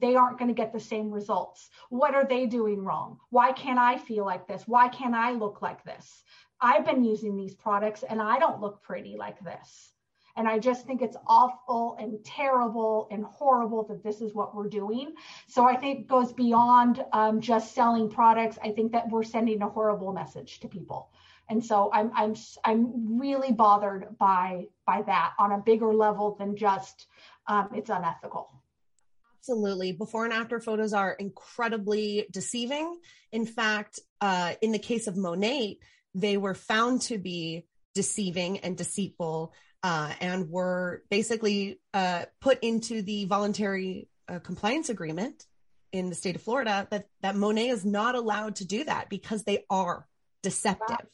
they 0.00 0.14
aren't 0.14 0.38
going 0.38 0.48
to 0.48 0.54
get 0.54 0.72
the 0.72 0.80
same 0.80 1.10
results. 1.10 1.68
What 1.90 2.14
are 2.14 2.26
they 2.26 2.46
doing 2.46 2.84
wrong? 2.84 3.18
Why 3.30 3.52
can't 3.52 3.78
I 3.78 3.98
feel 3.98 4.24
like 4.24 4.46
this? 4.46 4.62
Why 4.66 4.88
can't 4.88 5.14
I 5.14 5.32
look 5.32 5.60
like 5.60 5.84
this? 5.84 6.22
I've 6.60 6.86
been 6.86 7.04
using 7.04 7.36
these 7.36 7.54
products 7.54 8.04
and 8.04 8.22
I 8.22 8.38
don't 8.38 8.60
look 8.60 8.82
pretty 8.82 9.16
like 9.18 9.42
this. 9.44 9.93
And 10.36 10.48
I 10.48 10.58
just 10.58 10.86
think 10.86 11.00
it's 11.00 11.16
awful 11.26 11.96
and 12.00 12.24
terrible 12.24 13.08
and 13.10 13.24
horrible 13.24 13.84
that 13.84 14.02
this 14.02 14.20
is 14.20 14.34
what 14.34 14.54
we're 14.54 14.68
doing. 14.68 15.14
So 15.46 15.64
I 15.64 15.76
think 15.76 16.08
goes 16.08 16.32
beyond 16.32 17.04
um, 17.12 17.40
just 17.40 17.74
selling 17.74 18.10
products. 18.10 18.58
I 18.62 18.70
think 18.72 18.92
that 18.92 19.08
we're 19.08 19.22
sending 19.22 19.62
a 19.62 19.68
horrible 19.68 20.12
message 20.12 20.60
to 20.60 20.68
people. 20.68 21.10
And 21.48 21.64
so 21.64 21.90
I'm 21.92 22.10
I'm 22.14 22.34
I'm 22.64 23.18
really 23.20 23.52
bothered 23.52 24.16
by 24.18 24.68
by 24.86 25.02
that 25.02 25.34
on 25.38 25.52
a 25.52 25.58
bigger 25.58 25.92
level 25.92 26.36
than 26.38 26.56
just 26.56 27.06
um, 27.46 27.68
it's 27.74 27.90
unethical. 27.90 28.50
Absolutely. 29.40 29.92
Before 29.92 30.24
and 30.24 30.32
after 30.32 30.58
photos 30.58 30.94
are 30.94 31.12
incredibly 31.12 32.26
deceiving. 32.30 32.98
In 33.30 33.44
fact, 33.44 34.00
uh, 34.22 34.54
in 34.62 34.72
the 34.72 34.78
case 34.78 35.06
of 35.06 35.16
Monat, 35.16 35.76
they 36.14 36.38
were 36.38 36.54
found 36.54 37.02
to 37.02 37.18
be 37.18 37.66
deceiving 37.94 38.58
and 38.60 38.76
deceitful 38.76 39.52
uh, 39.84 40.10
and 40.20 40.50
were 40.50 41.02
basically 41.10 41.78
uh, 41.92 42.24
put 42.40 42.58
into 42.62 43.02
the 43.02 43.26
voluntary 43.26 44.08
uh, 44.26 44.38
compliance 44.38 44.88
agreement 44.88 45.46
in 45.92 46.08
the 46.08 46.14
state 46.14 46.34
of 46.34 46.42
Florida 46.42 46.88
that 46.90 47.06
that 47.20 47.36
Monat 47.36 47.68
is 47.68 47.84
not 47.84 48.14
allowed 48.14 48.56
to 48.56 48.64
do 48.64 48.82
that 48.84 49.10
because 49.10 49.44
they 49.44 49.64
are 49.68 50.08
deceptive. 50.42 51.06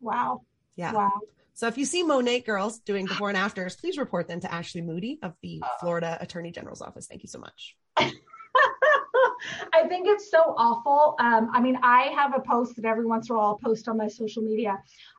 Wow. 0.00 0.40
Yeah. 0.74 0.92
Wow. 0.92 1.20
So 1.52 1.68
if 1.68 1.76
you 1.76 1.84
see 1.84 2.02
Monat 2.02 2.46
girls 2.46 2.80
doing 2.80 3.04
before 3.04 3.28
and 3.28 3.36
afters, 3.36 3.76
please 3.76 3.98
report 3.98 4.26
them 4.26 4.40
to 4.40 4.52
Ashley 4.52 4.80
Moody 4.80 5.18
of 5.22 5.34
the 5.42 5.62
Florida 5.78 6.16
Attorney 6.18 6.50
General's 6.50 6.80
office. 6.80 7.06
Thank 7.06 7.22
you 7.22 7.28
so 7.28 7.38
much. 7.38 7.76
I 7.96 9.86
think 9.86 10.08
it's 10.08 10.30
so 10.30 10.54
awful. 10.56 11.14
Um, 11.18 11.50
I 11.52 11.60
mean, 11.60 11.78
I 11.82 12.04
have 12.16 12.34
a 12.34 12.40
post 12.40 12.76
that 12.76 12.86
every 12.86 13.04
once 13.04 13.28
in 13.28 13.36
a 13.36 13.38
while 13.38 13.48
I'll 13.48 13.58
post 13.58 13.86
on 13.86 13.98
my 13.98 14.08
social 14.08 14.42
media. 14.42 14.78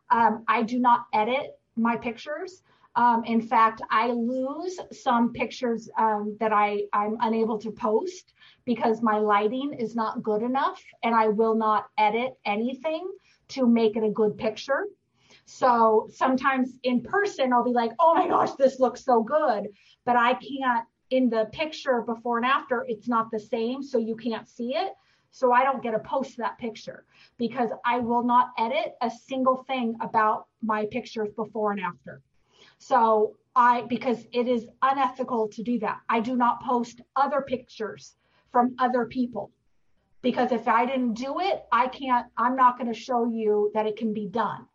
Um, 0.09 0.43
I 0.47 0.63
do 0.63 0.79
not 0.79 1.05
edit 1.13 1.51
my 1.75 1.95
pictures. 1.95 2.63
Um, 2.95 3.23
in 3.25 3.41
fact, 3.41 3.81
I 3.89 4.07
lose 4.07 4.79
some 4.91 5.33
pictures 5.33 5.89
um, 5.97 6.37
that 6.39 6.53
I, 6.53 6.83
I'm 6.93 7.17
unable 7.19 7.57
to 7.59 7.71
post 7.71 8.33
because 8.63 9.01
my 9.01 9.17
lighting 9.17 9.73
is 9.73 9.95
not 9.95 10.23
good 10.23 10.41
enough 10.41 10.81
and 11.03 11.13
I 11.13 11.27
will 11.27 11.55
not 11.55 11.87
edit 11.97 12.33
anything 12.45 13.07
to 13.49 13.67
make 13.67 13.97
it 13.97 14.03
a 14.03 14.09
good 14.09 14.37
picture. 14.37 14.85
So 15.45 16.07
sometimes 16.11 16.79
in 16.83 17.01
person, 17.01 17.53
I'll 17.53 17.63
be 17.63 17.71
like, 17.71 17.91
oh 17.99 18.15
my 18.15 18.27
gosh, 18.27 18.53
this 18.53 18.79
looks 18.79 19.03
so 19.03 19.21
good. 19.21 19.67
But 20.05 20.15
I 20.15 20.33
can't 20.33 20.85
in 21.11 21.29
the 21.29 21.49
picture 21.51 22.01
before 22.01 22.37
and 22.37 22.45
after, 22.45 22.85
it's 22.87 23.07
not 23.07 23.29
the 23.29 23.39
same, 23.39 23.83
so 23.83 23.97
you 23.97 24.15
can't 24.15 24.47
see 24.47 24.75
it. 24.75 24.93
So 25.31 25.51
I 25.51 25.63
don't 25.63 25.83
get 25.83 25.91
to 25.91 25.99
post 25.99 26.37
that 26.37 26.57
picture 26.57 27.05
because 27.37 27.69
I 27.85 27.99
will 27.99 28.23
not 28.23 28.51
edit 28.57 28.95
a 29.01 29.11
single 29.11 29.63
thing 29.67 29.95
about 30.01 30.47
my 30.63 30.85
pictures 30.85 31.29
before 31.35 31.73
and 31.73 31.81
after. 31.81 32.21
So 32.77 33.35
I, 33.55 33.83
because 33.83 34.25
it 34.31 34.47
is 34.47 34.67
unethical 34.81 35.47
to 35.49 35.63
do 35.63 35.79
that. 35.79 35.99
I 36.09 36.19
do 36.19 36.35
not 36.35 36.61
post 36.61 37.01
other 37.15 37.41
pictures 37.41 38.15
from 38.51 38.75
other 38.79 39.05
people 39.05 39.51
because 40.21 40.51
if 40.51 40.67
I 40.67 40.85
didn't 40.85 41.13
do 41.13 41.39
it, 41.39 41.63
I 41.71 41.87
can't, 41.87 42.27
I'm 42.37 42.55
not 42.55 42.77
going 42.77 42.91
to 42.91 42.99
show 42.99 43.25
you 43.29 43.71
that 43.73 43.85
it 43.85 43.95
can 43.95 44.13
be 44.13 44.27
done 44.27 44.65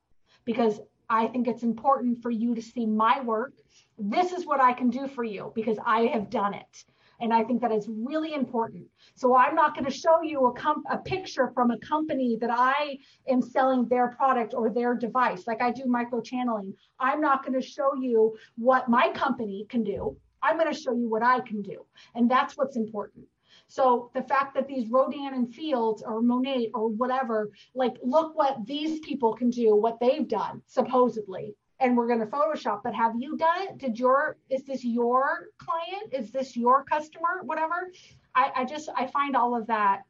because 0.45 0.81
I 1.09 1.27
think 1.27 1.49
it's 1.49 1.65
important 1.65 2.23
for 2.23 2.31
you 2.31 2.55
to 2.55 2.63
see 2.63 2.87
my 2.87 3.21
work. 3.21 3.55
This 3.99 4.33
is 4.33 4.47
what 4.47 4.61
I 4.61 4.73
can 4.73 4.91
do 4.91 5.09
for 5.09 5.25
you 5.25 5.53
because 5.55 5.77
I 5.85 6.03
have 6.03 6.31
done 6.31 6.55
it. 6.55 6.85
And 7.21 7.33
I 7.33 7.45
think 7.45 7.61
that 7.61 7.73
is 7.73 7.89
really 7.89 8.35
important. 8.35 8.87
So 9.15 9.37
I'm 9.37 9.55
not 9.55 9.75
going 9.75 9.85
to 9.85 9.91
show 9.91 10.23
you 10.23 10.47
a, 10.47 10.53
comp- 10.53 10.87
a 10.91 10.99
picture 10.99 11.51
from 11.55 11.71
a 11.71 11.79
company 11.79 12.37
that 12.41 12.51
I 12.51 12.99
am 13.29 13.43
selling 13.43 13.87
their 13.89 14.09
product 14.09 14.55
or 14.55 14.71
their 14.71 14.95
device. 14.95 15.47
Like 15.47 15.61
I 15.61 15.71
do 15.71 15.85
micro 15.87 16.21
channeling. 16.21 16.75
I'm 16.99 17.21
not 17.21 17.45
going 17.45 17.61
to 17.61 17.67
show 17.67 17.95
you 17.95 18.37
what 18.57 18.89
my 18.89 19.11
company 19.11 19.67
can 19.69 19.85
do. 19.85 20.17
I'm 20.43 20.59
going 20.59 20.73
to 20.73 20.79
show 20.79 20.95
you 20.95 21.09
what 21.09 21.23
I 21.23 21.41
can 21.41 21.61
do. 21.61 21.85
And 22.15 22.31
that's 22.31 22.57
what's 22.57 22.77
important. 22.77 23.27
So 23.69 24.11
the 24.15 24.23
fact 24.23 24.55
that 24.55 24.67
these 24.67 24.91
Rodan 24.91 25.35
and 25.35 25.55
Fields 25.55 26.03
or 26.03 26.23
Monat 26.23 26.71
or 26.75 26.89
whatever, 26.89 27.51
like 27.75 27.95
look 28.03 28.37
what 28.37 28.67
these 28.67 28.99
people 29.01 29.35
can 29.35 29.51
do, 29.51 29.77
what 29.77 30.01
they've 30.01 30.27
done 30.27 30.63
supposedly, 30.67 31.55
and 31.81 31.97
we're 31.97 32.07
going 32.07 32.21
to 32.21 32.27
Photoshop. 32.27 32.83
But 32.85 32.95
have 32.95 33.15
you 33.19 33.37
done 33.37 33.63
it? 33.63 33.79
Did 33.79 33.99
your 33.99 34.37
is 34.49 34.65
this 34.65 34.85
your 34.85 35.49
client? 35.59 36.13
Is 36.13 36.31
this 36.31 36.57
your 36.57 36.85
customer? 36.85 37.43
Whatever. 37.43 37.91
I, 38.35 38.53
I 38.57 38.65
just 38.65 38.89
I 38.97 39.07
find 39.07 39.35
all 39.35 39.57
of 39.57 39.67
that 39.69 40.03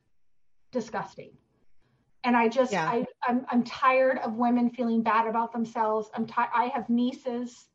disgusting. 0.72 1.30
And 2.22 2.36
I 2.36 2.48
just 2.48 2.72
yeah. 2.72 2.86
I 2.86 3.06
I'm 3.26 3.46
I'm 3.48 3.64
tired 3.64 4.18
of 4.18 4.34
women 4.34 4.70
feeling 4.70 5.02
bad 5.02 5.26
about 5.26 5.52
themselves. 5.52 6.10
I'm 6.14 6.26
tired. 6.26 6.50
I 6.54 6.66
have 6.66 6.90
nieces 6.90 7.66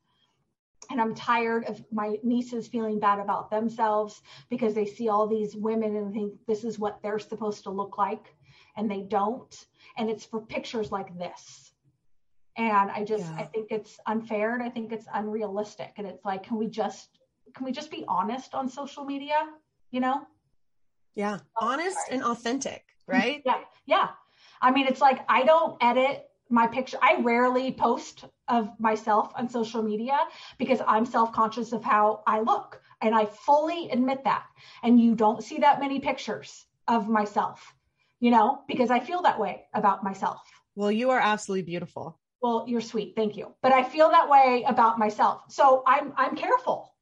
and 0.90 1.00
I'm 1.00 1.14
tired 1.14 1.64
of 1.64 1.82
my 1.90 2.16
nieces 2.22 2.68
feeling 2.68 3.00
bad 3.00 3.18
about 3.18 3.50
themselves 3.50 4.22
because 4.50 4.74
they 4.74 4.86
see 4.86 5.08
all 5.08 5.26
these 5.26 5.56
women 5.56 5.96
and 5.96 6.12
think 6.12 6.34
this 6.46 6.62
is 6.62 6.78
what 6.78 7.02
they're 7.02 7.18
supposed 7.18 7.64
to 7.64 7.70
look 7.70 7.98
like 7.98 8.24
and 8.76 8.90
they 8.90 9.00
don't. 9.00 9.66
And 9.96 10.10
it's 10.10 10.24
for 10.24 10.40
pictures 10.40 10.92
like 10.92 11.18
this. 11.18 11.65
And 12.56 12.90
I 12.90 13.04
just 13.04 13.24
yeah. 13.24 13.38
I 13.38 13.44
think 13.44 13.68
it's 13.70 13.98
unfair 14.06 14.54
and 14.54 14.62
I 14.62 14.70
think 14.70 14.92
it's 14.92 15.06
unrealistic. 15.12 15.92
And 15.96 16.06
it's 16.06 16.24
like, 16.24 16.44
can 16.44 16.56
we 16.56 16.68
just 16.68 17.18
can 17.54 17.64
we 17.64 17.72
just 17.72 17.90
be 17.90 18.04
honest 18.08 18.54
on 18.54 18.68
social 18.68 19.04
media? 19.04 19.36
You 19.90 20.00
know? 20.00 20.26
Yeah. 21.14 21.38
Oh, 21.60 21.68
honest 21.68 21.96
sorry. 22.06 22.16
and 22.16 22.24
authentic, 22.24 22.84
right? 23.06 23.42
yeah. 23.44 23.60
Yeah. 23.86 24.08
I 24.60 24.70
mean, 24.70 24.86
it's 24.86 25.00
like 25.00 25.20
I 25.28 25.44
don't 25.44 25.76
edit 25.82 26.28
my 26.48 26.66
picture. 26.66 26.98
I 27.02 27.20
rarely 27.20 27.72
post 27.72 28.24
of 28.48 28.70
myself 28.78 29.32
on 29.34 29.48
social 29.48 29.82
media 29.82 30.18
because 30.58 30.80
I'm 30.86 31.04
self 31.04 31.32
conscious 31.32 31.72
of 31.72 31.82
how 31.84 32.22
I 32.26 32.40
look. 32.40 32.80
And 33.02 33.14
I 33.14 33.26
fully 33.26 33.90
admit 33.90 34.24
that. 34.24 34.44
And 34.82 35.00
you 35.00 35.14
don't 35.14 35.42
see 35.42 35.58
that 35.58 35.80
many 35.80 36.00
pictures 36.00 36.66
of 36.88 37.08
myself, 37.08 37.74
you 38.20 38.30
know, 38.30 38.62
because 38.68 38.90
I 38.90 39.00
feel 39.00 39.22
that 39.22 39.38
way 39.38 39.64
about 39.74 40.02
myself. 40.02 40.40
Well, 40.76 40.92
you 40.92 41.10
are 41.10 41.18
absolutely 41.18 41.64
beautiful. 41.64 42.18
Well, 42.42 42.64
you're 42.68 42.80
sweet. 42.80 43.14
Thank 43.16 43.36
you. 43.36 43.54
But 43.62 43.72
I 43.72 43.82
feel 43.82 44.08
that 44.10 44.28
way 44.28 44.64
about 44.66 44.98
myself. 44.98 45.42
So 45.48 45.82
I'm 45.86 46.12
I'm 46.16 46.36
careful 46.36 46.94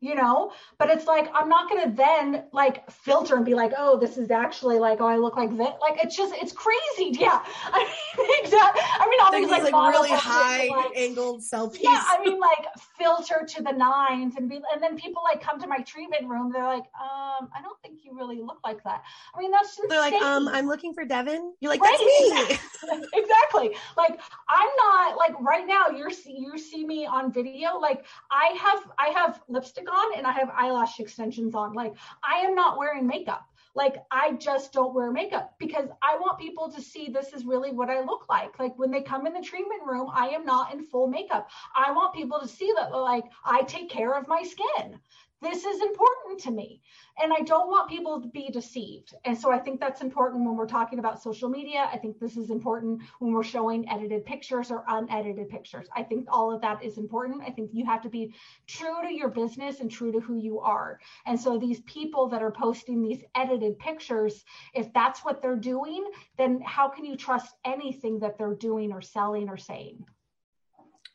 you 0.00 0.14
know? 0.14 0.52
But 0.78 0.90
it's 0.90 1.06
like 1.06 1.28
i'm 1.34 1.48
not 1.48 1.68
going 1.68 1.90
to 1.90 1.96
then 1.96 2.44
like 2.52 2.88
filter 2.90 3.36
and 3.36 3.44
be 3.44 3.54
like 3.54 3.72
oh 3.76 3.98
this 3.98 4.16
is 4.16 4.30
actually 4.30 4.78
like 4.78 5.00
oh 5.00 5.06
i 5.06 5.16
look 5.16 5.36
like 5.36 5.50
that 5.56 5.78
like 5.80 5.98
it's 6.02 6.16
just 6.16 6.34
it's 6.34 6.52
crazy 6.52 7.18
yeah. 7.20 7.42
I 7.72 7.84
mean 8.16 8.44
exactly 8.44 8.82
i 8.84 9.08
mean 9.08 9.20
all 9.20 9.32
these 9.32 9.50
like, 9.50 9.72
like 9.72 9.92
really 9.92 10.10
high 10.10 10.68
like, 10.68 10.96
angled 10.96 11.40
selfies. 11.40 11.80
yeah 11.82 12.02
i 12.06 12.22
mean 12.24 12.38
like 12.38 12.66
filter 12.98 13.44
to 13.46 13.62
the 13.62 13.72
nines 13.72 14.36
and 14.36 14.48
be 14.48 14.60
and 14.72 14.82
then 14.82 14.96
people 14.96 15.22
like 15.24 15.42
come 15.42 15.60
to 15.60 15.66
my 15.66 15.78
treatment 15.78 16.28
room 16.28 16.52
they're 16.52 16.64
like 16.64 16.84
um 17.00 17.48
i 17.54 17.60
don't 17.62 17.80
think 17.82 18.00
you 18.04 18.16
really 18.16 18.40
look 18.40 18.58
like 18.64 18.82
that. 18.84 19.02
I 19.34 19.40
mean 19.40 19.50
that's 19.50 19.76
just 19.76 19.88
they're 19.88 20.00
like 20.00 20.14
um 20.14 20.48
i'm 20.48 20.66
looking 20.66 20.92
for 20.94 21.04
devin. 21.04 21.52
You're 21.60 21.70
like 21.70 21.80
right? 21.80 22.58
that's 22.82 22.92
me. 22.92 23.06
exactly. 23.14 23.76
Like 23.96 24.20
i'm 24.48 24.68
not 24.76 25.16
like 25.16 25.38
right 25.40 25.66
now 25.66 25.88
you're 25.88 26.10
you 26.26 26.58
see 26.58 26.84
me 26.84 27.06
on 27.06 27.32
video 27.32 27.78
like 27.78 28.04
i 28.30 28.56
have 28.60 28.90
i 28.98 29.08
have 29.08 29.40
lipstick 29.48 29.87
on 29.88 30.16
and 30.16 30.26
I 30.26 30.32
have 30.32 30.50
eyelash 30.54 31.00
extensions 31.00 31.54
on. 31.54 31.74
Like 31.74 31.94
I 32.22 32.40
am 32.40 32.54
not 32.54 32.78
wearing 32.78 33.06
makeup. 33.06 33.46
Like 33.74 33.96
I 34.10 34.32
just 34.32 34.72
don't 34.72 34.94
wear 34.94 35.12
makeup 35.12 35.54
because 35.58 35.88
I 36.02 36.16
want 36.16 36.40
people 36.40 36.70
to 36.72 36.82
see 36.82 37.08
this 37.08 37.32
is 37.32 37.44
really 37.44 37.70
what 37.70 37.90
I 37.90 38.00
look 38.00 38.28
like. 38.28 38.58
Like 38.58 38.76
when 38.78 38.90
they 38.90 39.02
come 39.02 39.26
in 39.26 39.32
the 39.32 39.40
treatment 39.40 39.82
room, 39.86 40.10
I 40.12 40.28
am 40.30 40.44
not 40.44 40.72
in 40.74 40.82
full 40.82 41.06
makeup. 41.06 41.48
I 41.76 41.92
want 41.92 42.14
people 42.14 42.40
to 42.40 42.48
see 42.48 42.72
that 42.76 42.92
like 42.92 43.24
I 43.44 43.62
take 43.62 43.88
care 43.88 44.18
of 44.18 44.26
my 44.26 44.42
skin 44.42 44.98
this 45.40 45.64
is 45.64 45.80
important 45.80 46.40
to 46.40 46.50
me. 46.50 46.82
And 47.22 47.32
i 47.32 47.40
don't 47.40 47.68
want 47.68 47.88
people 47.88 48.20
to 48.20 48.28
be 48.28 48.48
deceived. 48.50 49.14
And 49.24 49.38
so 49.38 49.52
i 49.52 49.58
think 49.58 49.80
that's 49.80 50.02
important 50.02 50.44
when 50.44 50.56
we're 50.56 50.66
talking 50.66 50.98
about 50.98 51.22
social 51.22 51.48
media. 51.48 51.88
I 51.92 51.98
think 51.98 52.18
this 52.18 52.36
is 52.36 52.50
important 52.50 53.02
when 53.18 53.32
we're 53.32 53.44
showing 53.44 53.88
edited 53.88 54.24
pictures 54.24 54.70
or 54.70 54.84
unedited 54.88 55.48
pictures. 55.48 55.86
I 55.94 56.02
think 56.02 56.26
all 56.28 56.52
of 56.52 56.60
that 56.62 56.82
is 56.82 56.98
important. 56.98 57.42
I 57.46 57.50
think 57.50 57.70
you 57.72 57.84
have 57.86 58.02
to 58.02 58.08
be 58.08 58.34
true 58.66 59.02
to 59.02 59.12
your 59.12 59.28
business 59.28 59.80
and 59.80 59.90
true 59.90 60.12
to 60.12 60.20
who 60.20 60.36
you 60.36 60.60
are. 60.60 61.00
And 61.26 61.38
so 61.40 61.58
these 61.58 61.80
people 61.80 62.28
that 62.28 62.42
are 62.42 62.50
posting 62.50 63.02
these 63.02 63.22
edited 63.34 63.78
pictures 63.78 64.44
if 64.74 64.92
that's 64.92 65.24
what 65.24 65.40
they're 65.40 65.56
doing 65.56 66.04
then 66.36 66.60
how 66.64 66.88
can 66.88 67.04
you 67.04 67.16
trust 67.16 67.54
anything 67.64 68.20
that 68.20 68.38
they're 68.38 68.54
doing 68.54 68.92
or 68.92 69.00
selling 69.00 69.48
or 69.48 69.56
saying? 69.56 70.04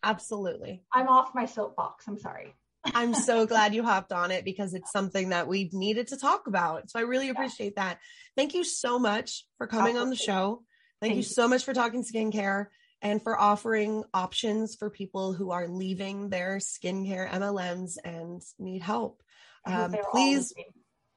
Absolutely. 0.04 0.84
I'm 0.92 1.08
off 1.08 1.34
my 1.34 1.46
soapbox. 1.46 2.08
I'm 2.08 2.18
sorry 2.18 2.54
I'm 2.86 3.14
so 3.14 3.46
glad 3.46 3.74
you 3.74 3.84
hopped 3.84 4.12
on 4.12 4.32
it 4.32 4.44
because 4.44 4.74
it's 4.74 4.92
something 4.92 5.30
that 5.30 5.48
we 5.48 5.70
needed 5.72 6.08
to 6.08 6.18
talk 6.18 6.48
about. 6.48 6.90
So 6.90 7.00
I 7.00 7.04
really 7.04 7.30
appreciate 7.30 7.76
that. 7.78 8.00
Thank 8.36 8.54
you 8.54 8.64
so 8.64 9.00
much 9.00 9.46
for 9.58 9.68
coming 9.68 9.98
on 9.98 10.10
the 10.10 10.16
show. 10.16 10.64
Thank, 11.00 11.12
Thank 11.12 11.18
you 11.18 11.24
so 11.24 11.48
much 11.48 11.64
for 11.64 11.74
talking 11.74 12.04
skincare 12.04 12.68
and 13.02 13.22
for 13.22 13.40
offering 13.40 14.04
options 14.14 14.76
for 14.76 14.90
people 14.90 15.34
who 15.34 15.52
are 15.52 15.68
leaving 15.68 16.30
their 16.30 16.58
skincare 16.58 17.30
MLMs 17.30 17.98
and 18.04 18.42
need 18.60 18.82
help. 18.82 19.22
Um, 19.66 19.96
please 20.12 20.54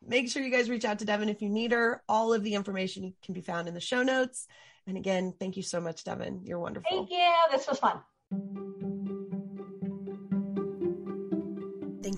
make 0.07 0.31
sure 0.31 0.43
you 0.43 0.51
guys 0.51 0.71
reach 0.71 0.85
out 0.85 1.01
to 1.01 1.05
Devin 1.05 1.29
if 1.29 1.43
you 1.43 1.49
need 1.49 1.73
her. 1.73 2.03
All 2.09 2.33
of 2.33 2.43
the 2.43 2.55
information 2.55 3.15
can 3.25 3.35
be 3.35 3.41
found 3.41 3.69
in 3.69 3.75
the 3.75 3.81
show 3.81 4.03
notes. 4.03 4.47
And 4.87 4.97
again, 4.97 5.35
thank 5.39 5.57
you 5.57 5.63
so 5.63 5.81
much, 5.81 6.05
Devin. 6.05 6.43
You're 6.45 6.61
wonderful. 6.61 6.89
Thank 6.91 7.11
you. 7.11 7.35
This 7.51 7.67
was 7.67 7.79
fun. 7.79 8.96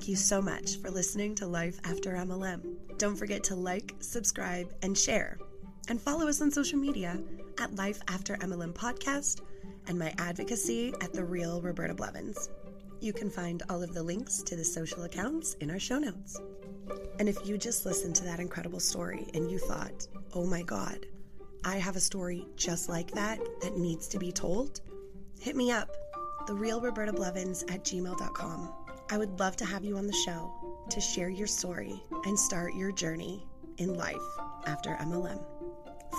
You 0.09 0.17
so 0.17 0.41
much 0.41 0.79
for 0.79 0.91
listening 0.91 1.35
to 1.35 1.47
Life 1.47 1.79
After 1.85 2.13
MLM. 2.13 2.77
Don't 2.97 3.17
forget 3.17 3.45
to 3.45 3.55
like, 3.55 3.95
subscribe, 4.01 4.73
and 4.83 4.97
share. 4.97 5.39
And 5.89 6.01
follow 6.01 6.27
us 6.29 6.41
on 6.41 6.51
social 6.51 6.79
media 6.79 7.21
at 7.59 7.75
Life 7.77 8.01
After 8.09 8.37
MLM 8.37 8.73
Podcast 8.73 9.43
and 9.87 9.99
my 9.99 10.15
advocacy 10.19 10.95
at 11.03 11.13
The 11.13 11.25
Real 11.25 11.61
Roberta 11.61 11.95
Blevins. 11.95 12.49
You 13.01 13.13
can 13.13 13.29
find 13.29 13.63
all 13.69 13.83
of 13.83 13.93
the 13.93 14.03
links 14.03 14.43
to 14.45 14.57
the 14.57 14.65
social 14.65 15.05
accounts 15.05 15.55
in 15.55 15.71
our 15.71 15.79
show 15.79 15.99
notes. 15.99 16.41
And 17.19 17.29
if 17.29 17.47
you 17.47 17.59
just 17.59 17.85
listened 17.85 18.17
to 18.17 18.25
that 18.25 18.41
incredible 18.41 18.81
story 18.81 19.29
and 19.35 19.51
you 19.51 19.59
thought, 19.59 20.09
oh 20.33 20.47
my 20.47 20.63
God, 20.63 21.07
I 21.65 21.77
have 21.77 21.97
a 21.97 22.01
story 22.01 22.47
just 22.57 22.89
like 22.89 23.11
that 23.11 23.41
that 23.61 23.77
needs 23.77 24.09
to 24.09 24.19
be 24.19 24.33
told, 24.33 24.81
hit 25.39 25.55
me 25.55 25.71
up, 25.71 25.91
therealrobertablevins 26.47 27.71
at 27.71 27.85
gmail.com. 27.85 28.73
I 29.11 29.17
would 29.17 29.41
love 29.41 29.57
to 29.57 29.65
have 29.65 29.85
you 29.85 29.97
on 29.97 30.07
the 30.07 30.13
show 30.13 30.53
to 30.91 31.01
share 31.01 31.31
your 31.31 31.47
story 31.47 32.03
and 32.27 32.39
start 32.39 32.75
your 32.75 32.93
journey 32.93 33.47
in 33.79 33.95
life 33.95 34.17
after 34.67 34.91
MLM. 34.97 35.43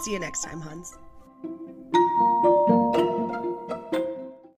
See 0.04 0.14
you 0.14 0.20
next 0.20 0.44
time, 0.44 0.60
Hans. 0.60 0.98